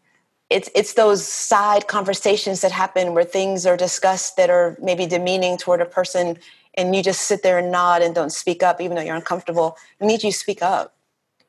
it's 0.50 0.70
it's 0.76 0.96
those 0.96 1.26
side 1.26 1.88
conversations 1.88 2.60
that 2.62 2.74
happen 2.74 3.14
where 3.14 3.24
things 3.24 3.66
are 3.66 3.78
discussed 3.78 4.36
that 4.36 4.50
are 4.50 4.78
maybe 4.82 5.06
demeaning 5.06 5.58
toward 5.58 5.80
a 5.80 5.86
person 5.86 6.38
and 6.74 6.94
you 6.94 7.02
just 7.02 7.22
sit 7.22 7.44
there 7.44 7.58
and 7.58 7.72
nod 7.72 8.02
and 8.02 8.14
don't 8.14 8.34
speak 8.34 8.62
up 8.62 8.82
even 8.82 8.96
though 8.96 9.02
you're 9.02 9.16
uncomfortable. 9.16 9.78
We 10.02 10.08
need 10.08 10.22
you 10.22 10.32
to 10.32 10.38
speak 10.38 10.62
up. 10.62 10.94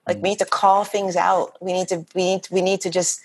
Like 0.06 0.18
we 0.18 0.22
mm. 0.22 0.26
need 0.30 0.39
to 0.39 0.44
call 0.44 0.84
things 0.84 1.16
out. 1.16 1.56
We 1.60 1.72
need 1.72 1.89
to 1.89 2.06
we 2.14 2.22
need 2.22 2.44
to, 2.44 2.55
we 2.55 2.62
need 2.62 2.80
to 2.82 2.90
just 2.90 3.20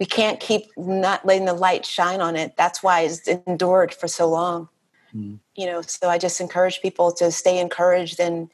we 0.00 0.06
can't 0.06 0.40
keep 0.40 0.70
not 0.78 1.26
letting 1.26 1.44
the 1.44 1.52
light 1.52 1.84
shine 1.84 2.22
on 2.22 2.34
it. 2.34 2.56
That's 2.56 2.82
why 2.82 3.02
it's 3.02 3.28
endured 3.28 3.92
for 3.92 4.08
so 4.08 4.26
long 4.26 4.70
mm. 5.18 5.38
you 5.56 5.66
know 5.66 5.82
so 5.82 6.08
i 6.08 6.18
just 6.18 6.40
encourage 6.40 6.80
people 6.80 7.12
to 7.12 7.30
stay 7.30 7.58
encouraged 7.58 8.20
and 8.20 8.50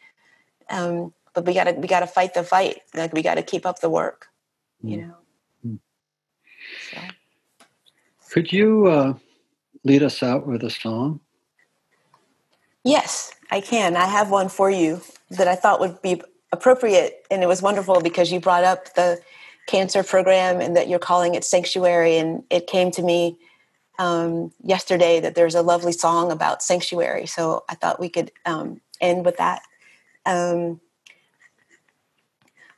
um 0.71 1.13
but 1.35 1.45
we 1.45 1.55
gotta 1.55 1.73
we 1.73 1.87
gotta 1.87 2.07
fight 2.07 2.35
the 2.35 2.43
fight 2.43 2.81
like 2.95 3.13
we 3.13 3.23
gotta 3.23 3.43
keep 3.43 3.67
up 3.67 3.81
the 3.81 3.91
work 3.91 4.29
mm. 4.85 4.91
you 4.91 4.97
know 4.99 5.15
mm. 5.67 5.79
so. 6.91 7.01
could 8.31 8.53
you 8.53 8.87
uh, 8.87 9.15
lead 9.85 10.03
us 10.03 10.23
out 10.23 10.47
with 10.47 10.63
a 10.63 10.71
song 10.71 11.21
Yes, 12.85 13.33
I 13.51 13.63
can. 13.63 13.97
I 13.97 14.05
have 14.05 14.31
one 14.31 14.51
for 14.51 14.71
you 14.71 15.01
that 15.31 15.49
I 15.49 15.57
thought 15.57 15.81
would 15.81 16.01
be 16.03 16.21
appropriate. 16.53 17.27
And 17.31 17.43
it 17.43 17.47
was 17.47 17.63
wonderful 17.63 18.01
because 18.01 18.31
you 18.31 18.39
brought 18.39 18.63
up 18.63 18.95
the 18.95 19.21
cancer 19.67 20.03
program 20.03 20.61
and 20.61 20.77
that 20.77 20.89
you're 20.89 20.99
calling 20.99 21.35
it 21.35 21.45
Sanctuary. 21.45 22.19
And 22.19 22.45
it 22.51 22.67
came 22.67 22.91
to 22.93 23.03
me 23.03 23.39
um, 23.99 24.53
yesterday 24.63 25.21
that 25.21 25.35
there's 25.35 25.55
a 25.55 25.63
lovely 25.63 25.93
song 25.93 26.33
about 26.33 26.63
sanctuary. 26.63 27.27
So 27.27 27.65
I 27.69 27.75
thought 27.75 28.01
we 28.01 28.09
could 28.09 28.33
um, 28.47 28.81
end 29.01 29.25
with 29.25 29.37
that. 29.39 29.63
Um, 30.27 30.81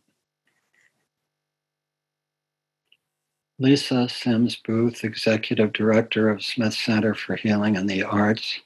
Lisa 3.59 4.07
Sims 4.09 4.55
Booth, 4.55 5.03
Executive 5.03 5.73
Director 5.73 6.29
of 6.29 6.43
Smith 6.43 6.73
Center 6.73 7.13
for 7.13 7.35
Healing 7.35 7.77
and 7.77 7.87
the 7.89 8.03
Arts. 8.03 8.61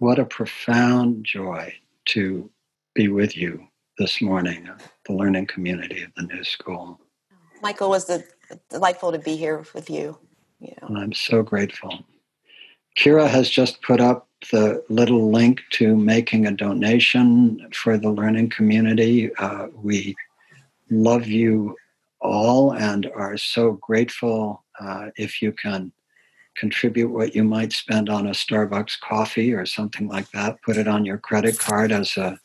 What 0.00 0.20
a 0.20 0.24
profound 0.24 1.24
joy 1.24 1.74
to 2.06 2.48
be 2.94 3.08
with 3.08 3.36
you 3.36 3.66
this 3.98 4.22
morning, 4.22 4.68
the 5.06 5.12
learning 5.12 5.46
community 5.46 6.04
of 6.04 6.10
the 6.16 6.22
new 6.22 6.44
school. 6.44 7.00
Michael, 7.62 7.90
was 7.90 8.04
the, 8.04 8.24
delightful 8.70 9.10
to 9.10 9.18
be 9.18 9.34
here 9.34 9.64
with 9.74 9.90
you. 9.90 10.16
you 10.60 10.72
know. 10.80 10.88
And 10.88 10.98
I'm 10.98 11.12
so 11.12 11.42
grateful. 11.42 11.98
Kira 12.96 13.28
has 13.28 13.50
just 13.50 13.82
put 13.82 14.00
up 14.00 14.28
the 14.52 14.84
little 14.88 15.32
link 15.32 15.62
to 15.70 15.96
making 15.96 16.46
a 16.46 16.52
donation 16.52 17.68
for 17.72 17.98
the 17.98 18.10
learning 18.10 18.50
community. 18.50 19.34
Uh, 19.34 19.66
we 19.74 20.14
love 20.90 21.26
you 21.26 21.76
all 22.20 22.72
and 22.72 23.10
are 23.16 23.36
so 23.36 23.72
grateful 23.72 24.64
uh, 24.78 25.08
if 25.16 25.42
you 25.42 25.50
can 25.50 25.92
contribute 26.58 27.10
what 27.10 27.34
you 27.34 27.44
might 27.44 27.72
spend 27.72 28.08
on 28.08 28.26
a 28.26 28.30
Starbucks 28.30 29.00
coffee 29.00 29.52
or 29.52 29.66
something 29.66 30.08
like 30.08 30.30
that. 30.32 30.60
Put 30.62 30.76
it 30.76 30.88
on 30.88 31.04
your 31.04 31.18
credit 31.18 31.58
card 31.58 31.92
as 31.92 32.16
a 32.16 32.38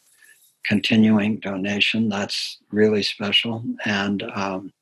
continuing 0.65 1.39
donation. 1.39 2.09
That's 2.09 2.59
really 2.71 3.03
special. 3.03 3.63
And 3.85 4.23
um, 4.35 4.73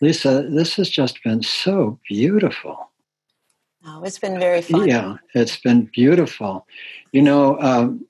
Lisa, 0.00 0.48
this 0.48 0.76
has 0.76 0.90
just 0.90 1.22
been 1.24 1.42
so 1.42 1.98
beautiful. 2.08 2.90
Oh, 3.84 4.02
it's 4.04 4.18
been 4.18 4.38
very 4.38 4.62
fun. 4.62 4.88
Yeah, 4.88 5.16
it's 5.34 5.56
been 5.56 5.90
beautiful. 5.92 6.66
You 7.12 7.22
know, 7.22 7.58
um, 7.60 8.06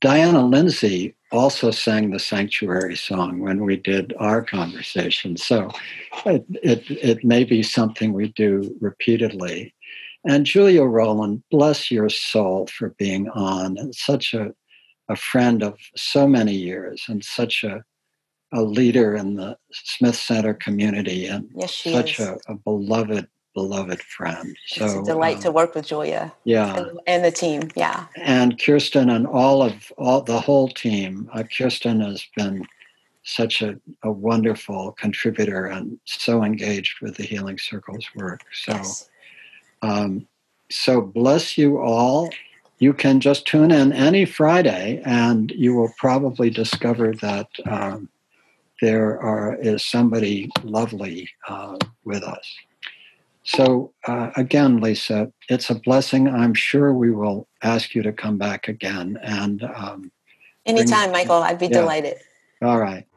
Diana 0.00 0.46
Lindsay 0.46 1.16
also 1.32 1.70
sang 1.70 2.10
the 2.10 2.18
sanctuary 2.18 2.96
song 2.96 3.40
when 3.40 3.64
we 3.64 3.76
did 3.76 4.14
our 4.18 4.42
conversation. 4.42 5.36
So 5.36 5.70
it, 6.24 6.44
it, 6.62 6.90
it 6.90 7.24
may 7.24 7.44
be 7.44 7.62
something 7.62 8.12
we 8.12 8.28
do 8.28 8.76
repeatedly. 8.80 9.74
And 10.26 10.44
Julia 10.44 10.82
Rowland, 10.82 11.42
bless 11.50 11.90
your 11.90 12.08
soul 12.08 12.66
for 12.66 12.90
being 12.98 13.28
on. 13.30 13.92
Such 13.92 14.34
a, 14.34 14.52
a 15.08 15.16
friend 15.16 15.62
of 15.62 15.78
so 15.96 16.26
many 16.26 16.54
years 16.54 17.04
and 17.08 17.24
such 17.24 17.64
a, 17.64 17.82
a 18.52 18.62
leader 18.62 19.14
in 19.14 19.34
the 19.36 19.56
Smith 19.72 20.16
Center 20.16 20.54
community 20.54 21.26
and 21.26 21.48
yes, 21.54 21.74
such 21.76 22.18
a, 22.18 22.38
a, 22.48 22.54
beloved, 22.54 23.28
beloved 23.54 24.02
friend. 24.02 24.56
So 24.66 24.84
it's 24.84 24.94
a 24.94 25.02
delight 25.02 25.36
um, 25.36 25.42
to 25.42 25.50
work 25.52 25.74
with 25.74 25.86
Julia. 25.86 26.32
Yeah. 26.44 26.76
And, 26.76 27.00
and, 27.06 27.24
the 27.24 27.30
team. 27.30 27.70
Yeah. 27.76 28.06
And 28.16 28.60
Kirsten 28.60 29.10
and 29.10 29.26
all 29.26 29.62
of 29.62 29.92
all 29.98 30.22
the 30.22 30.40
whole 30.40 30.68
team. 30.68 31.30
Uh, 31.32 31.44
Kirsten 31.44 32.00
has 32.00 32.26
been 32.36 32.66
such 33.22 33.60
a, 33.62 33.78
a 34.02 34.10
wonderful 34.10 34.92
contributor 34.92 35.66
and 35.66 35.98
so 36.06 36.42
engaged 36.42 37.00
with 37.02 37.16
the 37.16 37.22
Healing 37.22 37.58
Circles 37.58 38.06
work. 38.16 38.40
So 38.52 38.72
yes. 38.72 39.10
Um, 39.82 40.26
so 40.70 41.00
bless 41.00 41.56
you 41.56 41.78
all. 41.78 42.30
You 42.78 42.92
can 42.92 43.20
just 43.20 43.46
tune 43.46 43.70
in 43.70 43.92
any 43.92 44.24
Friday, 44.24 45.02
and 45.04 45.50
you 45.50 45.74
will 45.74 45.92
probably 45.98 46.50
discover 46.50 47.12
that 47.14 47.48
um, 47.66 48.08
there 48.80 49.20
are, 49.20 49.56
is 49.56 49.84
somebody 49.84 50.48
lovely 50.62 51.28
uh, 51.48 51.76
with 52.04 52.22
us. 52.22 52.54
So 53.42 53.92
uh, 54.06 54.30
again, 54.36 54.80
Lisa, 54.80 55.32
it's 55.48 55.70
a 55.70 55.74
blessing. 55.74 56.28
I'm 56.28 56.54
sure 56.54 56.92
we 56.92 57.10
will 57.10 57.48
ask 57.62 57.94
you 57.94 58.02
to 58.02 58.12
come 58.12 58.36
back 58.36 58.68
again. 58.68 59.18
And 59.22 59.64
um, 59.74 60.12
anytime, 60.66 61.12
Michael, 61.12 61.42
I'd 61.42 61.58
be 61.58 61.66
yeah. 61.66 61.80
delighted. 61.80 62.18
All 62.60 62.78
right. 62.78 63.07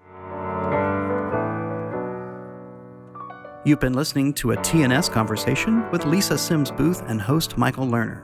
You've 3.63 3.79
been 3.79 3.93
listening 3.93 4.33
to 4.33 4.53
a 4.53 4.57
TNS 4.57 5.11
conversation 5.11 5.88
with 5.91 6.05
Lisa 6.05 6.35
Sims 6.35 6.71
Booth 6.71 7.03
and 7.07 7.21
host 7.21 7.59
Michael 7.59 7.85
Lerner. 7.85 8.23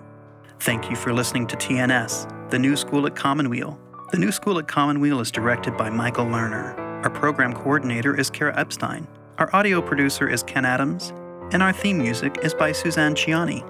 Thank 0.62 0.90
you 0.90 0.96
for 0.96 1.14
listening 1.14 1.46
to 1.46 1.56
TNS, 1.56 2.50
the 2.50 2.58
new 2.58 2.76
school 2.76 3.06
at 3.06 3.16
Commonweal. 3.16 3.80
The 4.12 4.18
new 4.18 4.32
school 4.32 4.58
at 4.58 4.68
Commonweal 4.68 5.20
is 5.20 5.30
directed 5.30 5.78
by 5.78 5.92
Michael 5.92 6.26
Lerner. 6.26 6.76
Our 7.04 7.12
program 7.12 7.54
coordinator 7.54 8.20
is 8.20 8.32
Kara 8.32 8.58
Epstein. 8.58 9.08
Our 9.38 9.56
audio 9.56 9.80
producer 9.80 10.28
is 10.28 10.42
Ken 10.42 10.66
Adams. 10.66 11.14
And 11.52 11.62
our 11.62 11.72
theme 11.72 12.00
music 12.00 12.40
is 12.42 12.56
by 12.56 12.72
Suzanne 12.72 13.14
Ciani. 13.14 13.64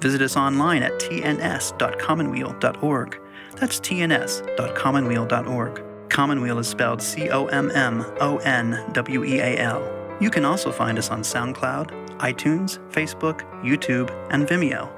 Visit 0.00 0.20
us 0.20 0.36
online 0.36 0.82
at 0.82 0.94
tns.commonweal.org. 0.94 3.20
That's 3.54 3.78
tns.commonweal.org. 3.78 5.84
Commonweal 6.08 6.58
is 6.58 6.66
spelled 6.66 7.00
C 7.00 7.30
O 7.30 7.46
M 7.46 7.70
M 7.70 8.04
O 8.20 8.38
N 8.38 8.84
W 8.92 9.22
E 9.22 9.38
A 9.38 9.58
L. 9.58 9.97
You 10.20 10.30
can 10.30 10.44
also 10.44 10.72
find 10.72 10.98
us 10.98 11.10
on 11.10 11.22
SoundCloud, 11.22 12.18
iTunes, 12.18 12.78
Facebook, 12.90 13.42
YouTube, 13.62 14.10
and 14.30 14.46
Vimeo. 14.46 14.90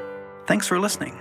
Thanks 0.46 0.66
for 0.66 0.78
listening. 0.78 1.18